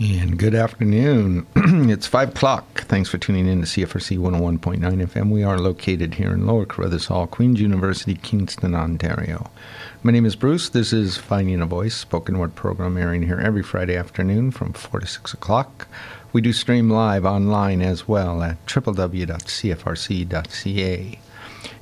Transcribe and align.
And 0.00 0.36
good 0.40 0.56
afternoon. 0.56 1.46
it's 1.54 2.08
5 2.08 2.30
o'clock. 2.30 2.80
Thanks 2.82 3.08
for 3.08 3.16
tuning 3.16 3.46
in 3.46 3.60
to 3.60 3.66
CFRC 3.66 4.18
101.9 4.18 4.80
FM. 4.80 5.30
We 5.30 5.44
are 5.44 5.56
located 5.56 6.14
here 6.14 6.32
in 6.32 6.48
Lower 6.48 6.66
Carruthers 6.66 7.06
Hall, 7.06 7.28
Queen's 7.28 7.60
University, 7.60 8.14
Kingston, 8.16 8.74
Ontario. 8.74 9.52
My 10.02 10.10
name 10.10 10.26
is 10.26 10.34
Bruce. 10.34 10.68
This 10.68 10.92
is 10.92 11.16
Finding 11.16 11.60
a 11.60 11.66
Voice, 11.66 11.94
spoken 11.94 12.40
word 12.40 12.56
program 12.56 12.96
airing 12.96 13.22
here 13.22 13.38
every 13.38 13.62
Friday 13.62 13.94
afternoon 13.96 14.50
from 14.50 14.72
4 14.72 14.98
to 14.98 15.06
6 15.06 15.32
o'clock. 15.32 15.86
We 16.32 16.40
do 16.40 16.52
stream 16.52 16.90
live 16.90 17.24
online 17.24 17.80
as 17.80 18.08
well 18.08 18.42
at 18.42 18.66
www.cfrc.ca. 18.66 19.28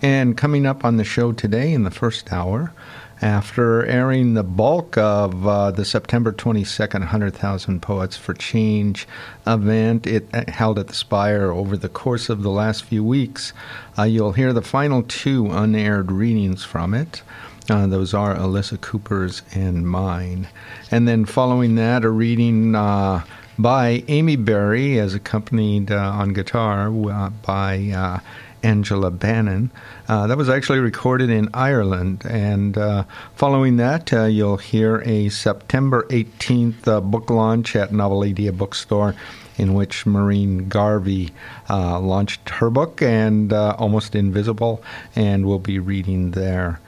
And 0.02 0.36
coming 0.36 0.66
up 0.66 0.84
on 0.84 0.98
the 0.98 1.04
show 1.04 1.32
today 1.32 1.72
in 1.72 1.84
the 1.84 1.90
first 1.90 2.30
hour, 2.30 2.74
after 3.22 3.86
airing 3.86 4.34
the 4.34 4.42
bulk 4.42 4.98
of 4.98 5.46
uh, 5.46 5.70
the 5.70 5.84
September 5.84 6.32
22nd 6.32 7.00
100,000 7.00 7.80
Poets 7.80 8.16
for 8.16 8.34
Change 8.34 9.06
event 9.46 10.06
it 10.06 10.28
uh, 10.34 10.42
held 10.48 10.78
at 10.78 10.88
the 10.88 10.94
Spire 10.94 11.52
over 11.52 11.76
the 11.76 11.88
course 11.88 12.28
of 12.28 12.42
the 12.42 12.50
last 12.50 12.84
few 12.84 13.04
weeks, 13.04 13.52
uh, 13.96 14.02
you'll 14.02 14.32
hear 14.32 14.52
the 14.52 14.60
final 14.60 15.04
two 15.04 15.46
unaired 15.50 16.10
readings 16.10 16.64
from 16.64 16.94
it. 16.94 17.22
Uh, 17.70 17.86
those 17.86 18.12
are 18.12 18.34
Alyssa 18.34 18.80
Cooper's 18.80 19.42
and 19.52 19.88
mine. 19.88 20.48
And 20.90 21.06
then 21.06 21.24
following 21.24 21.76
that, 21.76 22.04
a 22.04 22.10
reading 22.10 22.74
uh, 22.74 23.22
by 23.56 24.02
Amy 24.08 24.34
Berry, 24.34 24.98
as 24.98 25.14
accompanied 25.14 25.92
uh, 25.92 26.10
on 26.10 26.32
guitar 26.32 26.90
by 26.90 28.20
Angela 28.62 29.10
Bannon. 29.10 29.70
Uh, 30.08 30.26
that 30.26 30.36
was 30.36 30.48
actually 30.48 30.78
recorded 30.78 31.30
in 31.30 31.48
Ireland. 31.54 32.24
And 32.28 32.76
uh, 32.78 33.04
following 33.34 33.76
that, 33.76 34.12
uh, 34.12 34.24
you'll 34.24 34.56
hear 34.56 35.02
a 35.04 35.28
September 35.28 36.06
18th 36.10 36.86
uh, 36.86 37.00
book 37.00 37.30
launch 37.30 37.76
at 37.76 37.92
Novel 37.92 38.22
Idea 38.22 38.52
Bookstore 38.52 39.14
in 39.58 39.74
which 39.74 40.06
Maureen 40.06 40.68
Garvey 40.68 41.30
uh, 41.68 42.00
launched 42.00 42.48
her 42.48 42.70
book 42.70 43.02
and 43.02 43.52
uh, 43.52 43.76
Almost 43.78 44.14
Invisible, 44.14 44.82
and 45.14 45.46
we'll 45.46 45.58
be 45.58 45.78
reading 45.78 46.32
there. 46.32 46.80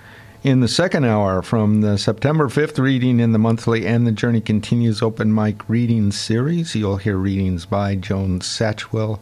In 0.43 0.61
the 0.61 0.69
second 0.69 1.07
hour, 1.07 1.41
from 1.41 1.81
the 1.81 1.97
September 1.97 2.49
5th 2.49 2.79
reading 2.79 3.19
in 3.19 3.33
the 3.33 3.39
monthly 3.39 3.87
And 3.87 4.07
the 4.07 4.13
Journey 4.13 4.43
Continues 4.43 5.01
open 5.01 5.35
mic 5.35 5.67
reading 5.69 6.13
series, 6.13 6.75
you'll 6.75 6.99
hear 6.99 7.17
readings 7.17 7.65
by 7.65 7.95
Joan 7.95 8.41
Satchwell, 8.41 9.21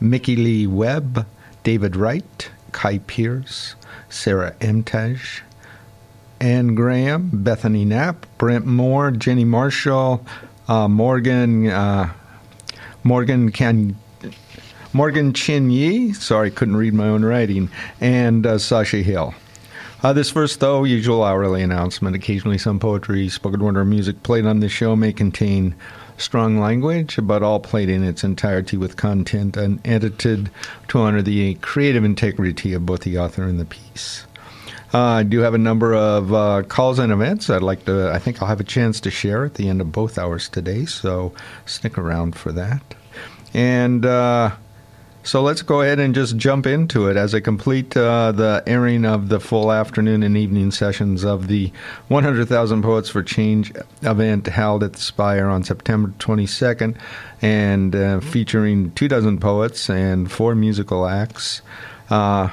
Mickey 0.00 0.36
Lee 0.36 0.66
Webb, 0.66 1.26
David 1.62 1.96
Wright, 1.96 2.50
Kai 2.72 2.98
Pierce, 2.98 3.74
Sarah 4.08 4.54
Emtage, 4.60 5.42
Anne 6.40 6.74
Graham, 6.74 7.30
Bethany 7.32 7.84
Knapp, 7.84 8.26
Brent 8.38 8.66
Moore, 8.66 9.10
Jenny 9.10 9.44
Marshall, 9.44 10.24
uh, 10.68 10.88
Morgan 10.88 11.68
uh, 11.68 12.12
Morgan 13.04 13.52
Can 13.52 13.96
Morgan 14.92 15.32
Chin 15.32 15.70
Yi. 15.70 16.12
Sorry, 16.14 16.50
couldn't 16.50 16.76
read 16.76 16.94
my 16.94 17.08
own 17.08 17.24
writing, 17.24 17.70
and 18.00 18.46
uh, 18.46 18.58
Sasha 18.58 18.98
Hill. 18.98 19.34
Uh, 20.02 20.14
this 20.14 20.30
first, 20.30 20.60
though, 20.60 20.84
usual 20.84 21.22
hourly 21.22 21.62
announcement. 21.62 22.16
Occasionally, 22.16 22.56
some 22.56 22.78
poetry, 22.78 23.28
spoken 23.28 23.62
word, 23.62 23.76
or 23.76 23.84
music 23.84 24.22
played 24.22 24.46
on 24.46 24.60
this 24.60 24.72
show 24.72 24.96
may 24.96 25.12
contain 25.12 25.74
strong 26.20 26.58
language, 26.58 27.18
but 27.22 27.42
all 27.42 27.60
played 27.60 27.88
in 27.88 28.04
its 28.04 28.22
entirety 28.22 28.76
with 28.76 28.96
content 28.96 29.56
and 29.56 29.80
edited 29.86 30.50
to 30.88 30.98
honor 30.98 31.22
the 31.22 31.54
creative 31.54 32.04
integrity 32.04 32.72
of 32.74 32.86
both 32.86 33.00
the 33.00 33.18
author 33.18 33.42
and 33.44 33.58
the 33.58 33.64
piece. 33.64 34.26
Uh, 34.92 34.98
I 34.98 35.22
do 35.22 35.40
have 35.40 35.54
a 35.54 35.58
number 35.58 35.94
of 35.94 36.34
uh, 36.34 36.62
calls 36.64 36.98
and 36.98 37.12
events 37.12 37.48
I'd 37.48 37.62
like 37.62 37.84
to, 37.84 38.10
I 38.12 38.18
think 38.18 38.42
I'll 38.42 38.48
have 38.48 38.60
a 38.60 38.64
chance 38.64 39.00
to 39.00 39.10
share 39.10 39.44
at 39.44 39.54
the 39.54 39.68
end 39.68 39.80
of 39.80 39.92
both 39.92 40.18
hours 40.18 40.48
today, 40.48 40.84
so 40.84 41.32
stick 41.64 41.96
around 41.96 42.34
for 42.36 42.50
that. 42.52 42.82
And 43.54 44.04
uh, 44.04 44.52
so 45.30 45.40
let's 45.40 45.62
go 45.62 45.80
ahead 45.80 46.00
and 46.00 46.12
just 46.12 46.36
jump 46.36 46.66
into 46.66 47.06
it 47.06 47.16
as 47.16 47.36
I 47.36 47.38
complete 47.38 47.96
uh, 47.96 48.32
the 48.32 48.64
airing 48.66 49.04
of 49.04 49.28
the 49.28 49.38
full 49.38 49.70
afternoon 49.70 50.24
and 50.24 50.36
evening 50.36 50.72
sessions 50.72 51.22
of 51.22 51.46
the 51.46 51.70
100,000 52.08 52.82
Poets 52.82 53.10
for 53.10 53.22
Change 53.22 53.72
event 54.02 54.48
held 54.48 54.82
at 54.82 54.94
the 54.94 54.98
Spire 54.98 55.46
on 55.46 55.62
September 55.62 56.12
22nd 56.18 56.96
and 57.40 57.94
uh, 57.94 58.18
featuring 58.18 58.90
two 58.94 59.06
dozen 59.06 59.38
poets 59.38 59.88
and 59.88 60.32
four 60.32 60.56
musical 60.56 61.06
acts. 61.06 61.62
Uh, 62.10 62.48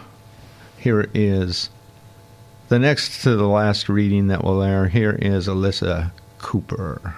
here 0.78 1.10
is 1.16 1.72
the 2.70 2.78
next 2.78 3.24
to 3.24 3.36
the 3.36 3.48
last 3.48 3.90
reading 3.90 4.28
that 4.28 4.44
will 4.44 4.62
air. 4.62 4.88
Here 4.88 5.18
is 5.20 5.48
Alyssa 5.48 6.12
Cooper. 6.38 7.16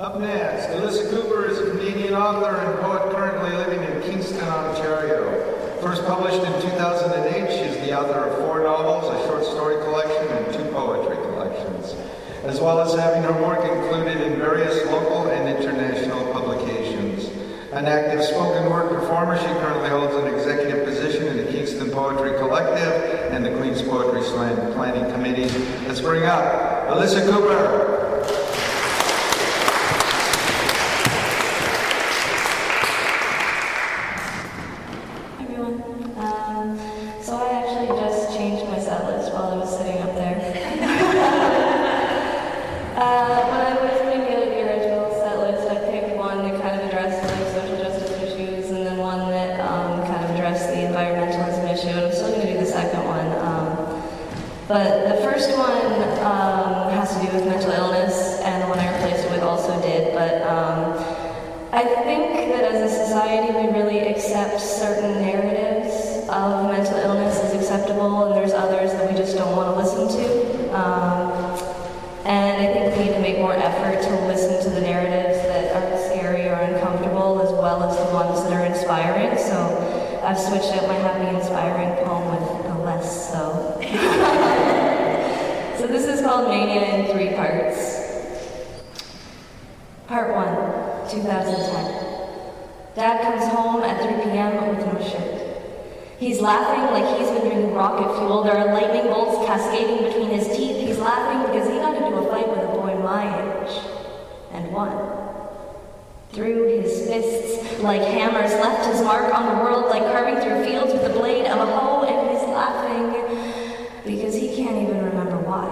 Up 0.00 0.18
next, 0.18 0.68
Alyssa 0.68 1.10
Cooper 1.10 1.44
is 1.44 1.58
a 1.58 1.70
Canadian 1.72 2.14
author 2.14 2.56
and 2.56 2.80
poet 2.80 3.14
currently 3.14 3.50
living 3.54 3.82
in 3.82 4.02
Kingston, 4.02 4.40
Ontario. 4.48 5.78
Published 6.06 6.42
in 6.42 6.52
2008, 6.62 7.50
she 7.50 7.64
is 7.64 7.76
the 7.86 7.98
author 7.98 8.28
of 8.28 8.38
four 8.44 8.62
novels, 8.62 9.04
a 9.14 9.26
short 9.26 9.44
story 9.44 9.76
collection, 9.84 10.26
and 10.28 10.54
two 10.54 10.64
poetry 10.72 11.16
collections, 11.16 11.94
as 12.44 12.60
well 12.60 12.80
as 12.80 12.94
having 12.94 13.22
her 13.22 13.42
work 13.42 13.60
included 13.64 14.20
in 14.20 14.38
various 14.38 14.84
local 14.86 15.28
and 15.28 15.48
international 15.48 16.32
publications. 16.32 17.26
An 17.72 17.86
active 17.86 18.24
spoken 18.24 18.68
word 18.70 18.88
performer, 18.88 19.38
she 19.38 19.46
currently 19.46 19.88
holds 19.88 20.14
an 20.16 20.34
executive 20.34 20.84
position 20.84 21.26
in 21.28 21.36
the 21.36 21.52
Kingston 21.52 21.90
Poetry 21.90 22.36
Collective 22.38 23.32
and 23.32 23.44
the 23.44 23.56
Queen's 23.56 23.82
Poetry 23.82 24.22
Slam 24.22 24.72
Planning 24.74 25.10
Committee. 25.12 25.48
Let's 25.86 26.00
bring 26.00 26.24
up 26.24 26.42
Alyssa 26.88 27.30
Cooper. 27.30 27.99
the 74.80 74.86
narratives 74.86 75.38
that 75.42 75.76
are 75.76 75.98
scary 76.08 76.48
or 76.48 76.54
uncomfortable 76.54 77.42
as 77.42 77.52
well 77.52 77.82
as 77.82 77.96
the 77.96 78.14
ones 78.14 78.42
that 78.44 78.52
are 78.52 78.64
inspiring. 78.64 79.36
So 79.36 80.20
I've 80.24 80.38
switched 80.38 80.74
up 80.76 80.88
my 80.88 80.94
happy, 80.94 81.36
inspiring 81.36 82.04
poem 82.04 82.30
with 82.30 82.66
a 82.66 82.78
less 82.78 83.30
so. 83.30 83.76
so 85.78 85.86
this 85.86 86.06
is 86.06 86.22
called 86.22 86.48
Mania 86.48 86.82
in 86.94 87.12
three 87.12 87.34
parts. 87.36 88.06
Part 90.06 90.34
1, 90.34 91.10
2010. 91.10 92.00
Dad 92.96 93.22
comes 93.22 93.52
home 93.52 93.82
at 93.82 94.00
3 94.02 94.32
p.m. 94.32 94.68
with 94.68 94.86
no 94.86 94.98
shirt. 95.08 95.36
He's 96.18 96.40
laughing 96.40 96.90
like 96.92 97.18
he's 97.18 97.30
been 97.30 97.48
drinking 97.48 97.74
rocket 97.74 98.16
fuel. 98.18 98.42
There 98.44 98.56
are 98.56 98.72
lightning 98.74 99.12
bolts 99.12 99.46
cascading 99.46 100.04
between 100.04 100.30
his 100.30 100.48
teeth. 100.48 100.76
He's 100.86 100.98
laughing 100.98 101.50
because 101.50 101.68
he 101.68 101.76
got 101.76 101.94
into 101.94 102.16
a 102.16 102.30
fight 102.30 102.48
with 102.48 102.58
a 102.58 102.72
boy 102.72 102.98
my 102.98 103.42
age 103.42 103.49
and 104.52 104.72
won. 104.72 104.90
Through 106.32 106.80
his 106.80 107.06
fists, 107.08 107.80
like 107.82 108.02
hammers, 108.02 108.52
left 108.52 108.86
his 108.86 109.02
mark 109.02 109.34
on 109.34 109.56
the 109.56 109.62
world, 109.64 109.90
like 109.90 110.02
carving 110.02 110.40
through 110.40 110.64
fields 110.64 110.92
with 110.92 111.02
the 111.02 111.18
blade 111.18 111.46
of 111.46 111.58
a 111.58 111.66
hoe, 111.66 112.04
and 112.04 112.30
he's 112.30 112.46
laughing 112.48 113.10
because 114.04 114.34
he 114.34 114.54
can't 114.54 114.76
even 114.82 115.04
remember 115.04 115.38
why. 115.38 115.66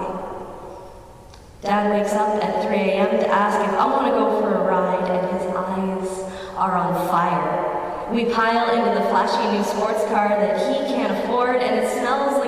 Dad 1.63 1.91
wakes 1.91 2.13
up 2.13 2.43
at 2.43 2.67
3 2.67 2.77
a.m. 2.77 3.11
to 3.19 3.29
ask 3.29 3.59
if 3.69 3.75
I 3.79 3.87
want 3.87 4.07
to 4.07 4.13
go 4.13 4.41
for 4.41 4.55
a 4.55 4.65
ride, 4.65 5.11
and 5.11 5.27
his 5.37 5.47
eyes 5.55 6.55
are 6.57 6.77
on 6.77 6.95
fire. 7.09 8.13
We 8.13 8.25
pile 8.27 8.71
into 8.71 8.99
the 8.99 9.07
flashy 9.11 9.57
new 9.57 9.65
sports 9.65 10.03
car 10.07 10.29
that 10.29 10.57
he 10.57 10.87
can't 10.95 11.13
afford, 11.19 11.57
and 11.57 11.79
it 11.79 11.91
smells 11.93 12.39
like 12.39 12.48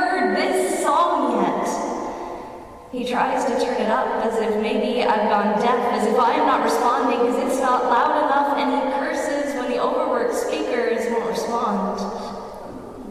He 2.91 3.05
tries 3.05 3.45
to 3.45 3.51
turn 3.51 3.81
it 3.81 3.89
up 3.89 4.25
as 4.25 4.37
if 4.37 4.61
maybe 4.61 5.01
I've 5.01 5.29
gone 5.29 5.57
deaf, 5.61 5.93
as 5.93 6.05
if 6.07 6.19
I 6.19 6.33
am 6.33 6.45
not 6.45 6.61
responding 6.61 7.19
because 7.19 7.53
it's 7.53 7.61
not 7.61 7.85
loud 7.85 8.25
enough, 8.25 8.57
and 8.57 8.69
he 8.69 8.99
curses 8.99 9.55
when 9.55 9.71
the 9.71 9.81
overworked 9.81 10.35
speakers 10.35 11.09
won't 11.09 11.29
respond. 11.29 12.01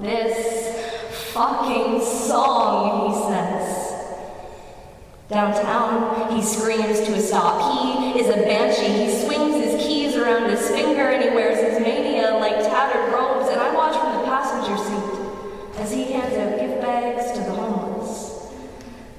This 0.02 1.32
fucking 1.32 2.04
song, 2.04 3.08
he 3.08 3.14
says. 3.32 3.86
Downtown, 5.30 6.36
he 6.36 6.42
screams 6.42 7.00
to 7.00 7.14
a 7.14 7.20
stop. 7.20 7.72
He 7.72 8.20
is 8.20 8.28
a 8.28 8.42
banshee. 8.42 9.06
He 9.06 9.24
swings 9.24 9.64
his 9.64 9.82
keys 9.82 10.14
around 10.14 10.50
his 10.50 10.68
finger 10.68 11.08
and 11.08 11.22
he 11.22 11.30
wears 11.30 11.58
his 11.58 11.80
mania 11.80 12.34
like 12.34 12.56
tattered 12.56 13.14
robes. 13.14 13.48
And 13.48 13.58
I 13.58 13.72
watch 13.74 13.96
from 13.96 14.18
the 14.18 14.24
passenger 14.24 14.76
seat 14.76 15.80
as 15.80 15.90
he 15.90 16.12
hands 16.12 16.36
out 16.36 16.58
gift 16.58 16.82
bags 16.82 17.32
to 17.32 17.40
the. 17.44 17.49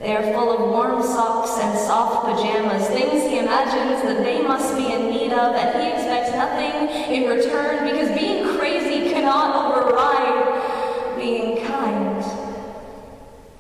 They 0.02 0.16
are 0.16 0.34
full 0.34 0.52
of 0.52 0.62
warm 0.72 1.04
socks 1.04 1.60
and 1.60 1.78
soft 1.78 2.26
pajamas, 2.26 2.88
things 2.88 3.22
he 3.30 3.38
imagines 3.38 4.02
that 4.02 4.24
they 4.24 4.42
must 4.42 4.76
be 4.76 4.92
in 4.92 5.12
need 5.12 5.32
of, 5.32 5.54
and 5.54 5.80
he 5.80 5.92
expects 5.92 6.32
nothing 6.32 6.90
in 7.14 7.30
return 7.30 7.86
because 7.86 8.10
being 8.20 8.58
crazy 8.58 9.12
cannot 9.12 9.54
override 9.62 11.18
being 11.20 11.64
kind. 11.68 12.26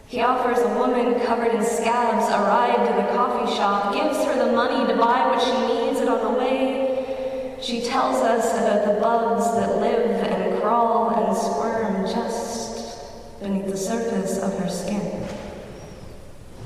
He 0.08 0.22
offers 0.22 0.58
a 0.58 0.80
woman 0.80 1.20
covered 1.20 1.54
in 1.54 1.64
scabs 1.64 2.26
a 2.34 2.40
ride 2.40 2.88
to 2.88 2.94
the 2.96 3.16
coffee 3.16 3.56
shop, 3.56 3.94
gives 3.94 4.26
her 4.26 4.44
the 4.44 4.52
money 4.52 4.92
to 4.92 4.98
buy 5.00 5.28
what 5.28 5.44
she 5.44 5.52
needs, 5.68 6.00
and 6.00 6.10
on 6.10 6.34
the 6.34 6.40
way, 6.40 7.60
she 7.62 7.82
tells 7.82 8.16
us 8.16 8.52
about 8.58 8.88
the 8.88 9.00
bugs 9.00 9.46
that 9.58 9.78
live 9.78 10.10
and 10.24 10.60
crawl 10.60 11.12
and 11.12 11.38
squirm 11.38 12.08
just 12.08 13.40
beneath 13.40 13.68
the 13.68 13.78
surface 13.78 14.40
of 14.40 14.58
her 14.58 14.68
skin. 14.68 15.28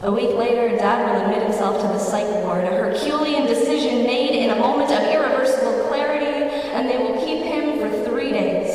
A 0.06 0.12
week 0.12 0.38
later, 0.38 0.69
Dad 0.78 1.02
will 1.02 1.25
admit 1.25 1.42
himself 1.42 1.81
to 1.81 1.88
the 1.88 1.98
psych 1.98 2.30
ward, 2.44 2.63
a 2.63 2.68
Herculean 2.68 3.48
decision 3.48 4.04
made 4.04 4.36
in 4.38 4.52
a 4.52 4.56
moment 4.56 4.92
of 4.92 5.02
irreversible 5.02 5.88
clarity, 5.88 6.46
and 6.78 6.88
they 6.88 6.98
will 6.98 7.25
keep 7.25 7.42
him 7.42 7.80
for 7.80 7.90
three 8.07 8.30
days. 8.30 8.69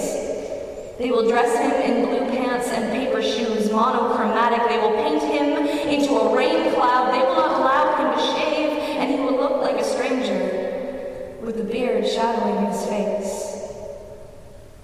They 0.99 1.12
will 1.12 1.29
dress 1.29 1.56
him 1.56 1.71
in 1.71 2.09
blue 2.09 2.27
pants 2.37 2.67
and 2.71 2.91
paper 2.91 3.23
shoes, 3.23 3.71
monochromatic. 3.71 4.69
They 4.69 4.79
will 4.79 4.97
paint 4.97 5.23
him 5.23 5.69
into 5.88 6.15
a 6.15 6.35
rain 6.35 6.75
cloud. 6.75 7.15
They 7.15 7.25
will 7.25 7.37
not 7.37 7.61
allow 7.61 7.94
him 7.97 8.19
to 8.19 8.35
shave, 8.35 8.73
and 8.99 9.12
he 9.12 9.21
will 9.21 9.37
look 9.37 9.62
like 9.62 9.76
a 9.76 9.85
stranger 9.85 11.38
with 11.44 11.59
the 11.59 11.62
beard 11.62 12.09
shadowing 12.09 12.67
his 12.67 12.85
face. 12.87 13.50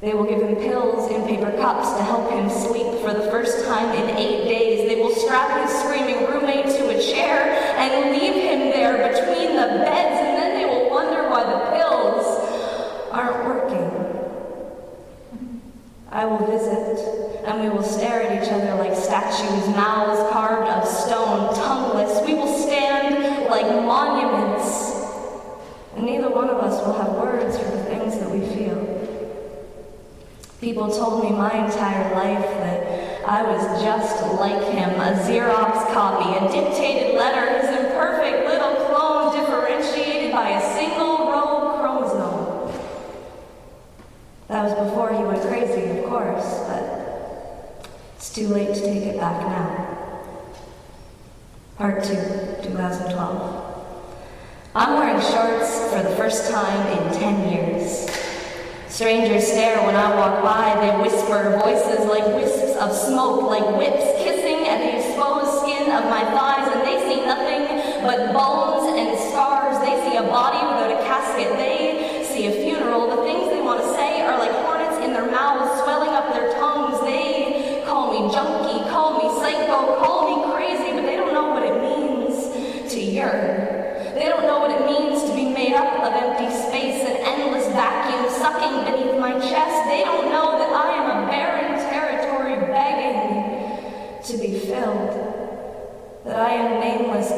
They 0.01 0.15
will 0.15 0.25
give 0.25 0.43
him 0.43 0.55
pills 0.55 1.11
in 1.11 1.25
paper 1.27 1.51
cups 1.59 1.91
to 1.95 2.05
help 2.05 2.31
him 2.31 2.49
sleep 2.51 3.01
for 3.01 3.13
the 3.13 3.29
first 3.33 3.67
time 3.67 3.93
in 3.97 4.17
eight 4.17 4.45
days. 4.45 4.87
They 4.89 5.01
will 5.03 5.13
strap 5.13 5.67
his 5.67 5.77
screaming 5.81 6.26
to 6.63 6.89
a 6.89 7.01
chair 7.01 7.43
and 7.77 8.11
leave 8.13 8.35
him 8.35 8.71
there 8.71 8.97
between 8.97 9.57
the 9.57 9.85
beds, 9.85 10.21
and 10.21 10.37
then 10.37 10.59
they 10.59 10.67
will 10.67 10.91
wonder 10.91 11.29
why 11.29 11.45
the 11.45 11.59
pills 11.77 12.27
aren't 13.11 13.45
working. 13.45 13.91
I 16.11 16.25
will 16.25 16.47
visit, 16.47 17.45
and 17.47 17.63
we 17.63 17.69
will 17.69 17.83
stare 17.83 18.23
at 18.23 18.43
each 18.43 18.51
other 18.51 18.75
like 18.77 18.97
statues, 18.97 19.69
mouths 19.77 20.33
carved 20.33 20.69
of 20.71 20.89
stone, 20.89 21.55
tongueless. 21.55 22.27
We 22.27 22.35
will 22.35 22.57
stand 22.57 23.51
like 23.51 23.67
monuments, 23.67 24.95
and 25.95 26.07
neither 26.07 26.31
one 26.31 26.49
of 26.49 26.59
us 26.59 26.85
will 26.87 26.95
have 26.95 27.13
words 27.13 27.59
for 27.59 27.71
the 27.71 27.85
things 27.85 28.19
that 28.19 28.31
we 28.31 28.41
feel. 28.55 28.83
People 30.61 30.91
told 30.91 31.23
me 31.23 31.31
my 31.31 31.53
entire 31.67 32.15
life 32.15 32.47
that 32.61 33.16
I 33.29 33.43
was 33.43 33.83
just 33.83 34.23
like 34.39 34.63
him, 34.73 35.01
a 35.01 35.19
Xerox 35.27 35.93
copy, 35.93 36.31
a 36.39 36.49
dictated 36.49 37.17
letter, 37.17 37.59
his 37.59 37.77
imperfect 37.77 38.47
little 38.47 38.87
clone 38.87 39.35
differentiated 39.35 40.31
by 40.31 40.51
a 40.51 40.75
single 40.75 41.29
row 41.29 41.77
chromosome. 41.81 42.73
That 44.47 44.63
was 44.63 44.75
before 44.75 45.13
he 45.13 45.25
went 45.25 45.43
crazy, 45.43 45.99
of 45.99 46.05
course, 46.05 46.61
but 46.69 47.91
it's 48.15 48.33
too 48.33 48.47
late 48.47 48.73
to 48.73 48.81
take 48.81 49.03
it 49.03 49.19
back 49.19 49.41
now. 49.41 50.23
Part 51.79 52.05
2, 52.05 52.15
2012. 52.63 53.63
I'm 54.77 54.95
wearing 54.95 55.21
shorts 55.21 55.93
for 55.93 56.01
the 56.09 56.15
first 56.15 56.49
time 56.49 56.87
in 56.97 57.19
10 57.19 57.51
years. 57.51 58.09
Strangers 58.87 59.49
stare 59.49 59.85
when 59.85 59.97
I 59.97 60.15
walk 60.15 60.45
by. 60.45 60.81
They 60.81 61.03
whisper 61.03 61.59
voices 61.61 62.07
like 62.07 62.25
of 62.77 62.93
smoke, 62.93 63.43
like 63.43 63.65
whips 63.77 64.05
kissing 64.23 64.67
at 64.69 64.79
the 64.79 64.97
exposed 64.99 65.63
skin 65.63 65.91
of 65.91 66.05
my 66.11 66.25
thighs, 66.37 66.69
and 66.75 66.83
they 66.87 66.99
see 67.09 67.25
nothing 67.25 68.03
but 68.03 68.33
bones 68.33 68.93
and 68.99 69.19
scars. 69.31 69.79
They 69.81 69.97
see 70.09 70.17
a 70.17 70.23
body 70.23 70.61
without 70.61 70.93
a 70.93 71.01
casket. 71.05 71.57
They 71.57 71.76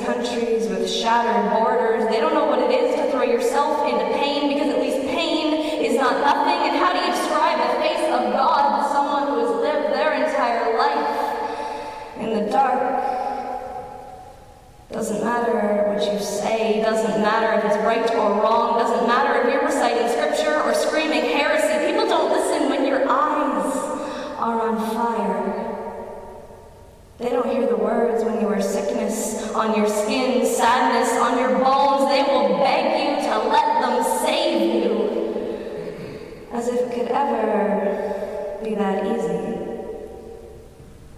countries 0.08 0.66
with 0.68 0.88
shattered 0.88 1.52
borders. 1.52 2.08
They 2.08 2.18
don't 2.18 2.32
know 2.32 2.46
what 2.46 2.60
it 2.60 2.72
is 2.72 2.96
to 2.96 3.10
throw 3.10 3.24
yourself 3.24 3.86
into 3.92 4.06
pain 4.16 4.48
because 4.48 4.72
at 4.72 4.80
least 4.80 5.06
pain 5.06 5.84
is 5.84 5.96
not 5.96 6.24
nothing. 6.24 6.64
And 6.64 6.80
how 6.80 6.96
do 6.96 7.00
you 7.04 7.12
describe 7.12 7.60
the 7.60 7.76
face 7.84 8.08
of 8.08 8.32
God 8.32 8.80
to 8.80 8.88
someone 8.88 9.28
who 9.28 9.36
has 9.44 9.52
lived 9.60 9.92
their 9.92 10.14
entire 10.24 10.78
life 10.80 11.12
in 12.20 12.40
the 12.40 12.50
dark? 12.50 13.04
Doesn't 14.90 15.22
matter 15.22 15.92
what 15.92 16.00
you 16.10 16.18
say, 16.18 16.80
doesn't 16.80 17.20
matter 17.20 17.58
if 17.58 17.70
it's 17.70 17.84
right 17.84 18.10
or 18.16 18.40
wrong, 18.40 18.78
doesn't 18.78 19.06
matter 19.06 19.42
if 19.42 19.52
you're 19.52 19.64
reciting 19.66 20.08
scripture 20.08 20.62
or 20.62 20.72
screaming 20.72 21.36
heresy. 21.36 21.84
People 21.86 22.08
don't 22.08 22.32
listen 22.32 22.70
when 22.70 22.86
your 22.86 23.06
eyes 23.10 23.74
are 24.38 24.70
on 24.70 24.78
fire. 24.94 25.68
They 27.18 27.28
don't 27.28 27.50
hear 27.50 27.66
the 27.66 27.76
words 27.76 28.24
when 28.24 28.40
you 28.40 28.48
are 28.48 28.62
sickness 28.62 29.27
on 29.58 29.74
your 29.76 29.88
skin, 29.88 30.46
sadness 30.46 31.10
on 31.18 31.36
your 31.36 31.58
bones. 31.58 32.08
They 32.08 32.22
will 32.22 32.58
beg 32.58 32.84
you 33.02 33.28
to 33.28 33.38
let 33.48 33.82
them 33.82 34.04
save 34.24 34.84
you. 34.84 34.92
As 36.52 36.68
if 36.68 36.80
it 36.80 36.92
could 36.94 37.08
ever 37.08 38.60
be 38.62 38.76
that 38.76 39.04
easy. 39.04 39.58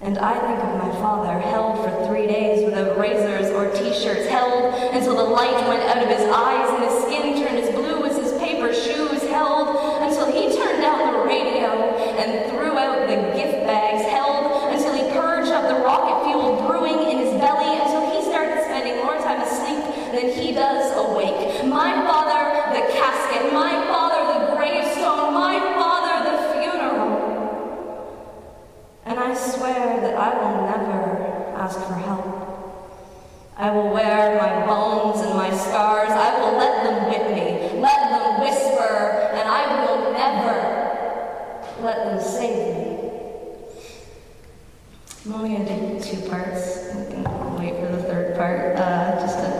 And 0.00 0.18
I 0.18 0.32
think 0.32 0.58
of 0.64 0.78
my 0.78 0.90
father, 1.00 1.38
held 1.38 1.84
for 1.84 2.06
three 2.08 2.26
days 2.26 2.64
without 2.64 2.98
razors 2.98 3.50
or 3.50 3.70
t-shirts, 3.76 4.26
held 4.28 4.74
until 4.94 5.16
the 5.16 5.22
light 5.22 5.68
went 5.68 5.82
out 5.82 6.02
of 6.02 6.08
his 6.08 6.26
eyes 6.26 6.70
and 6.70 6.84
his 6.84 7.04
skin 7.04 7.44
turned 7.44 7.58
as 7.58 7.70
blue 7.74 8.06
as 8.06 8.16
his 8.16 8.32
paper 8.40 8.72
shoes, 8.72 9.22
held 9.28 9.76
until 10.00 10.32
he 10.32 10.56
turned 10.56 10.80
down 10.80 11.12
the 11.12 11.28
radio 11.28 11.68
and 12.16 12.50
I 30.20 30.28
will 30.36 30.66
never 30.66 31.54
ask 31.56 31.78
for 31.78 31.94
help. 31.94 32.26
I 33.56 33.70
will 33.70 33.90
wear 33.90 34.38
my 34.38 34.66
bones 34.66 35.20
and 35.20 35.34
my 35.34 35.50
scars. 35.56 36.10
I 36.10 36.38
will 36.38 36.58
let 36.58 36.84
them 36.84 37.08
whip 37.08 37.24
me, 37.34 37.80
let 37.80 38.10
them 38.10 38.40
whisper, 38.40 39.32
and 39.32 39.48
I 39.48 39.62
will 39.80 40.12
never 40.12 41.82
let 41.82 42.04
them 42.04 42.20
save 42.20 42.76
me. 42.76 42.90
I'm 45.24 45.32
only 45.32 45.56
going 45.56 45.66
to 45.66 45.98
do 45.98 46.04
two 46.04 46.28
parts. 46.28 46.90
I 46.94 47.56
wait 47.58 47.80
for 47.80 47.90
the 47.96 48.02
third 48.02 48.36
part 48.36 48.76
uh, 48.76 49.20
just 49.20 49.38
to 49.38 49.50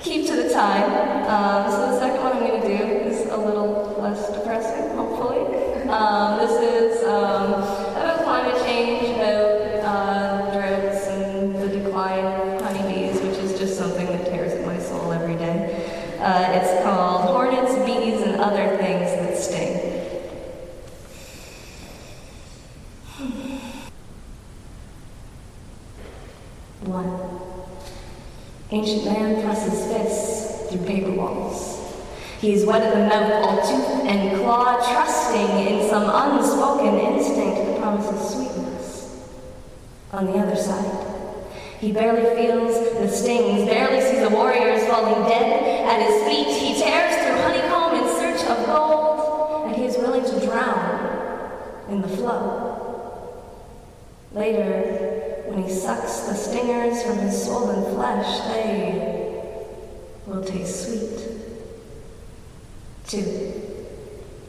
keep 0.00 0.26
to 0.26 0.36
the 0.36 0.50
time. 0.52 0.90
Um, 1.28 1.70
so 1.70 1.78
the 1.92 1.98
second 2.00 2.22
one 2.22 2.32
I'm 2.32 2.46
going 2.46 2.60
to 2.60 2.68
do 2.68 2.84
is 3.08 3.26
a 3.28 3.36
little 3.36 3.96
less 4.00 4.32
depressing, 4.32 4.96
hopefully. 4.96 5.42
Um, 5.88 6.38
this 6.38 6.60
is 6.60 7.04
um, 7.04 7.52
about 7.52 8.24
climate 8.24 8.62
change, 8.64 9.16
about 9.16 9.60
uh, 9.84 10.52
droughts 10.52 11.06
and 11.08 11.54
the 11.56 11.68
decline 11.68 12.24
of 12.24 12.62
honeybees, 12.62 13.20
which 13.20 13.36
is 13.38 13.58
just 13.58 13.76
something 13.76 14.06
that 14.06 14.24
tears 14.26 14.52
at 14.52 14.66
my 14.66 14.78
soul 14.78 15.12
every 15.12 15.36
day. 15.36 16.16
Uh, 16.20 16.52
it's 16.52 16.82
called 16.82 17.28
Hornets, 17.28 17.74
Bees, 17.84 18.22
and 18.22 18.40
Other 18.40 18.76
Things 18.76 19.10
That 19.10 19.36
Sting. 19.36 19.90
One. 26.86 27.34
Ancient 28.94 29.18
man 29.18 29.42
presses 29.42 29.92
fists 29.92 30.70
through 30.70 30.86
paper 30.86 31.10
walls. 31.10 31.96
He 32.40 32.52
is 32.52 32.64
wet 32.64 32.82
at 32.82 32.94
the 32.94 33.00
mouth, 33.00 33.44
all 33.44 33.56
tooth 33.56 34.06
and 34.06 34.38
claw, 34.38 34.76
trusting 34.76 35.66
in 35.66 35.88
some 35.88 36.04
unspoken 36.04 36.94
instinct 37.00 37.56
that 37.56 37.80
promises 37.80 38.34
sweetness. 38.34 39.26
On 40.12 40.26
the 40.26 40.34
other 40.34 40.54
side, 40.54 41.06
he 41.80 41.90
barely 41.90 42.36
feels 42.36 42.72
the 43.00 43.08
stings, 43.08 43.68
barely 43.68 44.00
sees 44.00 44.20
the 44.20 44.30
warriors 44.30 44.86
falling 44.86 45.28
dead 45.28 45.88
at 45.88 46.00
his 46.00 46.22
feet. 46.28 46.46
He 46.56 46.80
tears 46.80 47.16
through 47.16 47.42
honeycomb 47.42 47.96
in 47.98 48.14
search 48.14 48.48
of 48.48 48.64
gold, 48.66 49.66
and 49.66 49.74
he 49.74 49.86
is 49.86 49.96
willing 49.96 50.24
to 50.24 50.46
drown 50.46 51.88
in 51.88 52.00
the 52.00 52.08
flow. 52.08 53.42
Later, 54.32 55.23
when 55.54 55.62
he 55.62 55.72
sucks 55.72 56.20
the 56.22 56.34
stingers 56.34 57.04
from 57.04 57.18
his 57.18 57.44
swollen 57.44 57.94
flesh, 57.94 58.40
they 58.48 59.54
will 60.26 60.42
taste 60.42 60.86
sweet. 60.86 61.28
Two. 63.06 63.62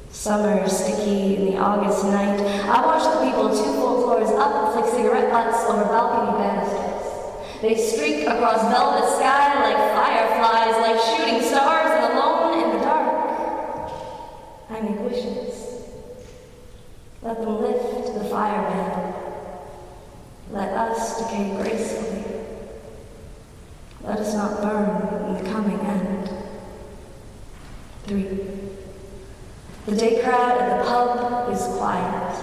Summer 0.09 0.67
sticky 0.67 1.35
in 1.35 1.45
the 1.45 1.57
August 1.57 2.05
night. 2.05 2.39
I 2.39 2.83
watch 2.83 3.03
the 3.03 3.23
people 3.23 3.49
two 3.49 3.73
full 3.77 4.01
floors 4.01 4.31
up 4.31 4.73
flick 4.73 4.91
cigarette 4.91 5.31
butts 5.31 5.63
over 5.65 5.83
balcony 5.83 6.39
banisters. 6.39 7.61
They 7.61 7.75
streak 7.75 8.25
across 8.25 8.61
velvet 8.63 9.07
sky 9.17 9.61
like 9.61 9.77
fireflies, 9.93 10.81
like 10.81 10.99
shooting 11.17 11.47
stars, 11.47 11.91
and 11.91 12.13
alone 12.13 12.63
in 12.63 12.77
the 12.77 12.83
dark. 12.83 13.91
I 14.71 14.81
make 14.81 14.99
wishes. 15.01 15.83
Let 17.21 17.41
them 17.41 17.61
lift 17.61 18.15
the 18.15 18.25
fireman. 18.25 19.14
Let 20.55 20.69
us 20.69 21.21
decay 21.21 21.53
gracefully. 21.57 22.23
Let 24.05 24.19
us 24.19 24.33
not 24.35 24.61
burn 24.61 25.27
in 25.27 25.43
the 25.43 25.49
coming 25.51 25.77
end. 25.81 26.29
Three. 28.05 28.39
The 29.85 29.97
day 29.97 30.21
crowd 30.23 30.57
at 30.57 30.77
the 30.77 30.89
pub 30.89 31.51
is 31.51 31.61
quiet. 31.75 32.41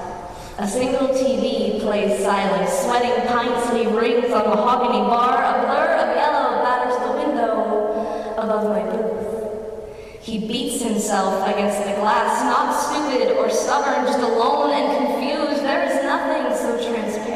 A 0.59 0.69
single 0.69 1.09
TV 1.09 1.81
plays 1.81 2.23
silent, 2.23 2.69
sweating 2.69 3.26
pine 3.28 3.71
sleeve 3.71 3.92
rings 3.92 4.31
on 4.31 4.45
mahogany 4.45 5.00
bar. 5.09 5.42
A 5.42 5.62
blur 5.62 5.97
of 5.97 6.14
yellow 6.14 6.62
batters 6.62 6.99
the 7.00 7.12
window 7.16 8.35
above 8.37 8.69
my 8.69 8.83
booth. 8.92 10.21
He 10.21 10.47
beats 10.47 10.83
himself 10.85 11.49
against 11.49 11.78
the 11.78 11.95
glass, 11.95 12.45
not 12.45 12.73
stupid 12.76 13.38
or 13.38 13.49
stubborn, 13.49 14.04
just 14.04 14.19
alone 14.19 14.71
and 14.73 15.07
confused. 15.07 15.64
There 15.64 15.85
is 15.85 16.04
nothing 16.04 16.54
so 16.54 16.92
transparent 16.92 17.31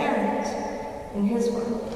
his 1.29 1.51
world. 1.51 1.93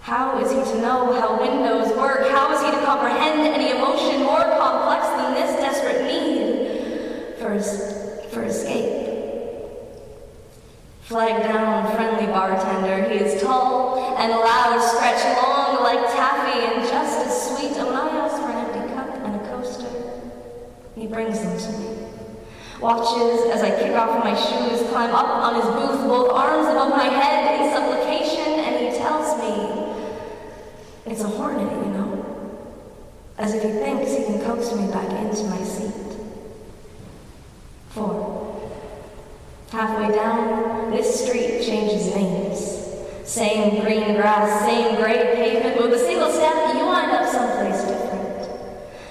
How 0.00 0.38
is 0.38 0.50
he 0.50 0.72
to 0.72 0.82
know 0.82 1.12
how 1.20 1.40
windows 1.40 1.96
work? 1.96 2.28
How 2.30 2.52
is 2.52 2.60
he 2.60 2.70
to 2.70 2.84
comprehend 2.84 3.40
any 3.40 3.70
emotion 3.70 4.22
more 4.22 4.42
complex 4.58 5.06
than 5.06 5.34
this 5.34 5.56
desperate 5.60 6.02
need 6.04 7.38
for, 7.38 7.60
for 8.30 8.42
escape? 8.42 9.02
Flag 11.02 11.42
down, 11.42 11.94
friendly 11.94 12.26
bartender. 12.26 13.08
He 13.10 13.18
is 13.18 13.42
tall 13.42 14.16
and 14.18 14.30
loud, 14.32 14.80
stretched 14.80 15.26
long 15.42 15.82
like 15.82 16.00
taffy, 16.12 16.64
and 16.64 16.88
just 16.88 17.26
as 17.26 17.56
sweet. 17.56 17.76
a 17.76 17.84
I 17.84 18.28
for 18.28 18.50
an 18.50 18.64
empty 18.64 18.94
cup 18.94 19.08
and 19.22 19.36
a 19.36 19.38
coaster, 19.50 19.90
he 20.94 21.06
brings 21.06 21.38
them 21.40 21.58
to 21.58 21.78
me. 21.78 21.92
Watches 22.80 23.50
as 23.52 23.62
I 23.62 23.70
kick 23.70 23.94
off 23.94 24.24
my 24.24 24.34
shoes, 24.34 24.88
climb 24.90 25.14
up 25.14 25.28
on 25.28 25.54
his 25.54 25.64
booth, 25.66 26.08
both 26.08 26.32
arms 26.32 26.66
above 26.68 26.90
my 26.90 27.04
head 27.04 27.60
in 27.60 27.70
supplication, 27.72 28.01
it's 31.12 31.20
a 31.20 31.28
hornet, 31.28 31.70
you 31.70 31.92
know, 31.92 32.58
as 33.36 33.52
if 33.52 33.62
he 33.62 33.68
thinks 33.68 34.12
he 34.12 34.24
can 34.24 34.40
coax 34.40 34.74
me 34.74 34.90
back 34.90 35.10
into 35.10 35.44
my 35.44 35.62
seat. 35.62 35.92
Four. 37.90 38.72
Halfway 39.70 40.14
down, 40.14 40.90
this 40.90 41.26
street 41.26 41.62
changes 41.62 42.14
names. 42.14 43.28
Same 43.28 43.84
green 43.84 44.14
grass, 44.14 44.64
same 44.64 44.96
gray 44.96 45.34
pavement. 45.34 45.82
With 45.82 45.92
a 45.92 45.98
single 45.98 46.30
step, 46.32 46.74
you 46.74 46.86
wind 46.86 47.12
up 47.12 47.30
someplace 47.30 47.82
different. 47.84 48.48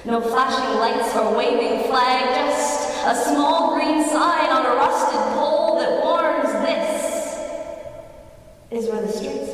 No 0.04 0.22
flashing 0.22 0.80
lights 0.80 1.16
or 1.16 1.38
waving 1.38 1.88
flag, 1.88 2.36
just 2.36 2.98
a 3.06 3.14
small 3.30 3.76
green 3.76 4.04
sign 4.04 4.50
on 4.50 4.66
a 4.66 4.70
rusted 4.70 5.22
pole 5.36 5.78
that 5.78 6.04
warns 6.04 6.52
this 6.66 7.38
is 8.72 8.90
where 8.90 9.02
the 9.02 9.12
street 9.12 9.34
splits. 9.34 9.51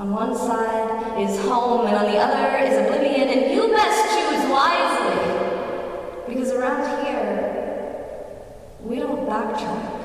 On 0.00 0.10
one 0.12 0.34
side 0.34 1.20
is 1.20 1.38
home, 1.44 1.84
and 1.84 1.94
on 1.94 2.10
the 2.10 2.16
other 2.16 2.56
is 2.64 2.72
oblivion, 2.72 3.28
and 3.28 3.52
you 3.52 3.68
best 3.68 4.00
choose 4.16 4.48
wisely. 4.48 5.20
Because 6.26 6.52
around 6.52 7.04
here, 7.04 8.16
we 8.80 8.96
don't 8.96 9.28
backtrack. 9.28 10.00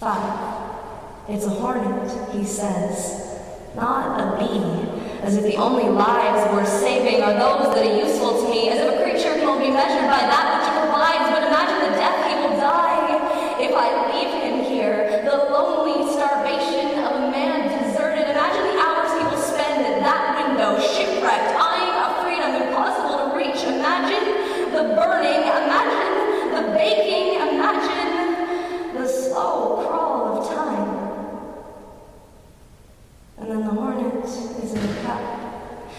Five. 0.00 1.28
It's 1.28 1.44
a 1.44 1.50
hornet, 1.50 2.08
he 2.32 2.42
says, 2.42 3.38
not 3.76 4.16
a 4.18 4.40
bee. 4.40 4.96
As 5.20 5.36
if 5.36 5.44
the 5.44 5.56
only 5.56 5.90
lives 5.90 6.50
worth 6.50 6.68
saving 6.68 7.20
are 7.20 7.34
those 7.34 7.74
that 7.74 7.84
are 7.84 7.98
useful 8.00 8.44
to 8.44 8.48
me, 8.48 8.70
as 8.70 8.80
if 8.80 8.94
a 8.94 9.02
creature 9.04 9.36
can 9.36 9.60
be 9.60 9.68
measured 9.68 10.08
by 10.08 10.24
that 10.24 10.56
which 10.56 10.72
it 10.72 10.74
provides. 10.88 11.28
But 11.28 11.44
imagine 11.44 11.92
the 11.92 11.98
death 12.00 12.24
he 12.24 12.34
will 12.40 12.56
die 12.56 13.60
if 13.60 13.76
I 13.76 14.07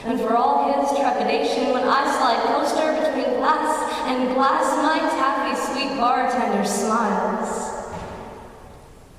And 0.10 0.20
for 0.20 0.36
all 0.36 0.74
his 0.74 0.98
trepidation, 0.98 1.70
when 1.70 1.84
I 1.84 2.02
slide 2.18 2.42
closer 2.50 2.98
between 2.98 3.38
glass 3.38 3.70
and 4.10 4.34
glass, 4.34 4.66
my 4.82 4.98
taffy 4.98 5.54
sweet 5.70 6.00
bartender 6.00 6.66
smiles. 6.66 7.94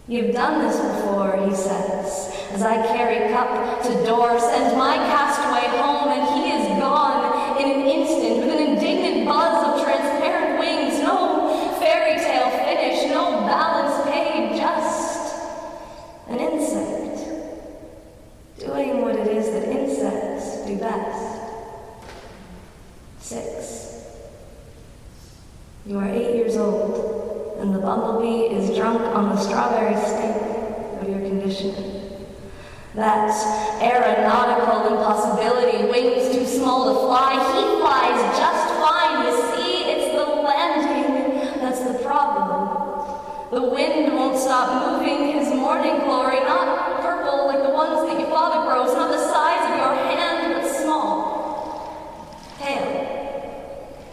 You've 0.08 0.34
done 0.34 0.66
this 0.66 0.74
before, 0.80 1.46
he 1.46 1.54
says, 1.54 2.34
as 2.50 2.62
I 2.62 2.84
carry 2.88 3.32
cup 3.32 3.84
to 3.84 4.04
door, 4.04 4.40
send 4.40 4.76
my 4.76 4.96
castaway 4.96 5.70
home, 5.78 6.08
and 6.10 6.26
he 6.34 6.39
You 25.90 25.98
are 25.98 26.06
eight 26.06 26.36
years 26.36 26.56
old, 26.56 27.58
and 27.58 27.74
the 27.74 27.80
bumblebee 27.80 28.54
is 28.54 28.76
drunk 28.76 29.00
on 29.00 29.30
the 29.30 29.36
strawberry 29.36 29.96
stink 29.96 30.36
of 31.02 31.08
your 31.08 31.18
conditioner. 31.18 31.82
That 32.94 33.34
aeronautical 33.82 34.86
impossibility, 34.86 35.90
wings 35.90 36.32
too 36.32 36.46
small 36.46 36.94
to 36.94 37.00
fly, 37.00 37.34
he 37.34 37.62
flies 37.82 38.38
just 38.38 38.70
fine. 38.78 39.26
You 39.26 39.34
see, 39.50 39.90
it's 39.90 40.14
the 40.14 40.26
landing 40.46 41.58
that's 41.58 41.80
the 41.82 41.98
problem. 42.06 43.50
The 43.50 43.68
wind 43.68 44.14
won't 44.14 44.38
stop 44.38 44.92
moving 44.92 45.32
his 45.40 45.52
morning 45.52 45.98
glory, 46.04 46.38
not 46.38 47.02
purple 47.02 47.48
like 47.48 47.64
the 47.64 47.70
ones 47.70 48.08
that 48.08 48.20
your 48.20 48.30
father 48.30 48.64
grows, 48.64 48.94
not 48.94 49.10
the 49.10 49.18
size 49.18 49.72
of 49.72 49.76
your 49.76 49.94
hand, 50.06 50.54
but 50.54 50.70
small, 50.70 52.46
pale. 52.60 53.16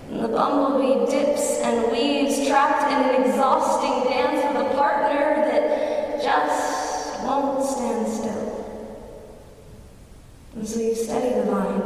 And 0.09 0.16
the 0.27 0.33
bumblebee 0.33 1.09
dips 1.09 1.61
and 1.61 1.89
weaves, 1.91 2.47
trapped 2.47 2.91
in 2.91 3.15
an 3.15 3.23
exhausting 3.23 4.11
dance 4.11 4.43
with 4.45 4.71
a 4.71 4.75
partner 4.75 5.47
that 5.49 6.21
just 6.21 7.23
won't 7.23 7.63
stand 7.63 8.07
still. 8.07 8.47
And 10.55 10.67
so 10.67 10.79
you 10.79 10.95
steady 10.95 11.35
the 11.35 11.43
vine. 11.43 11.81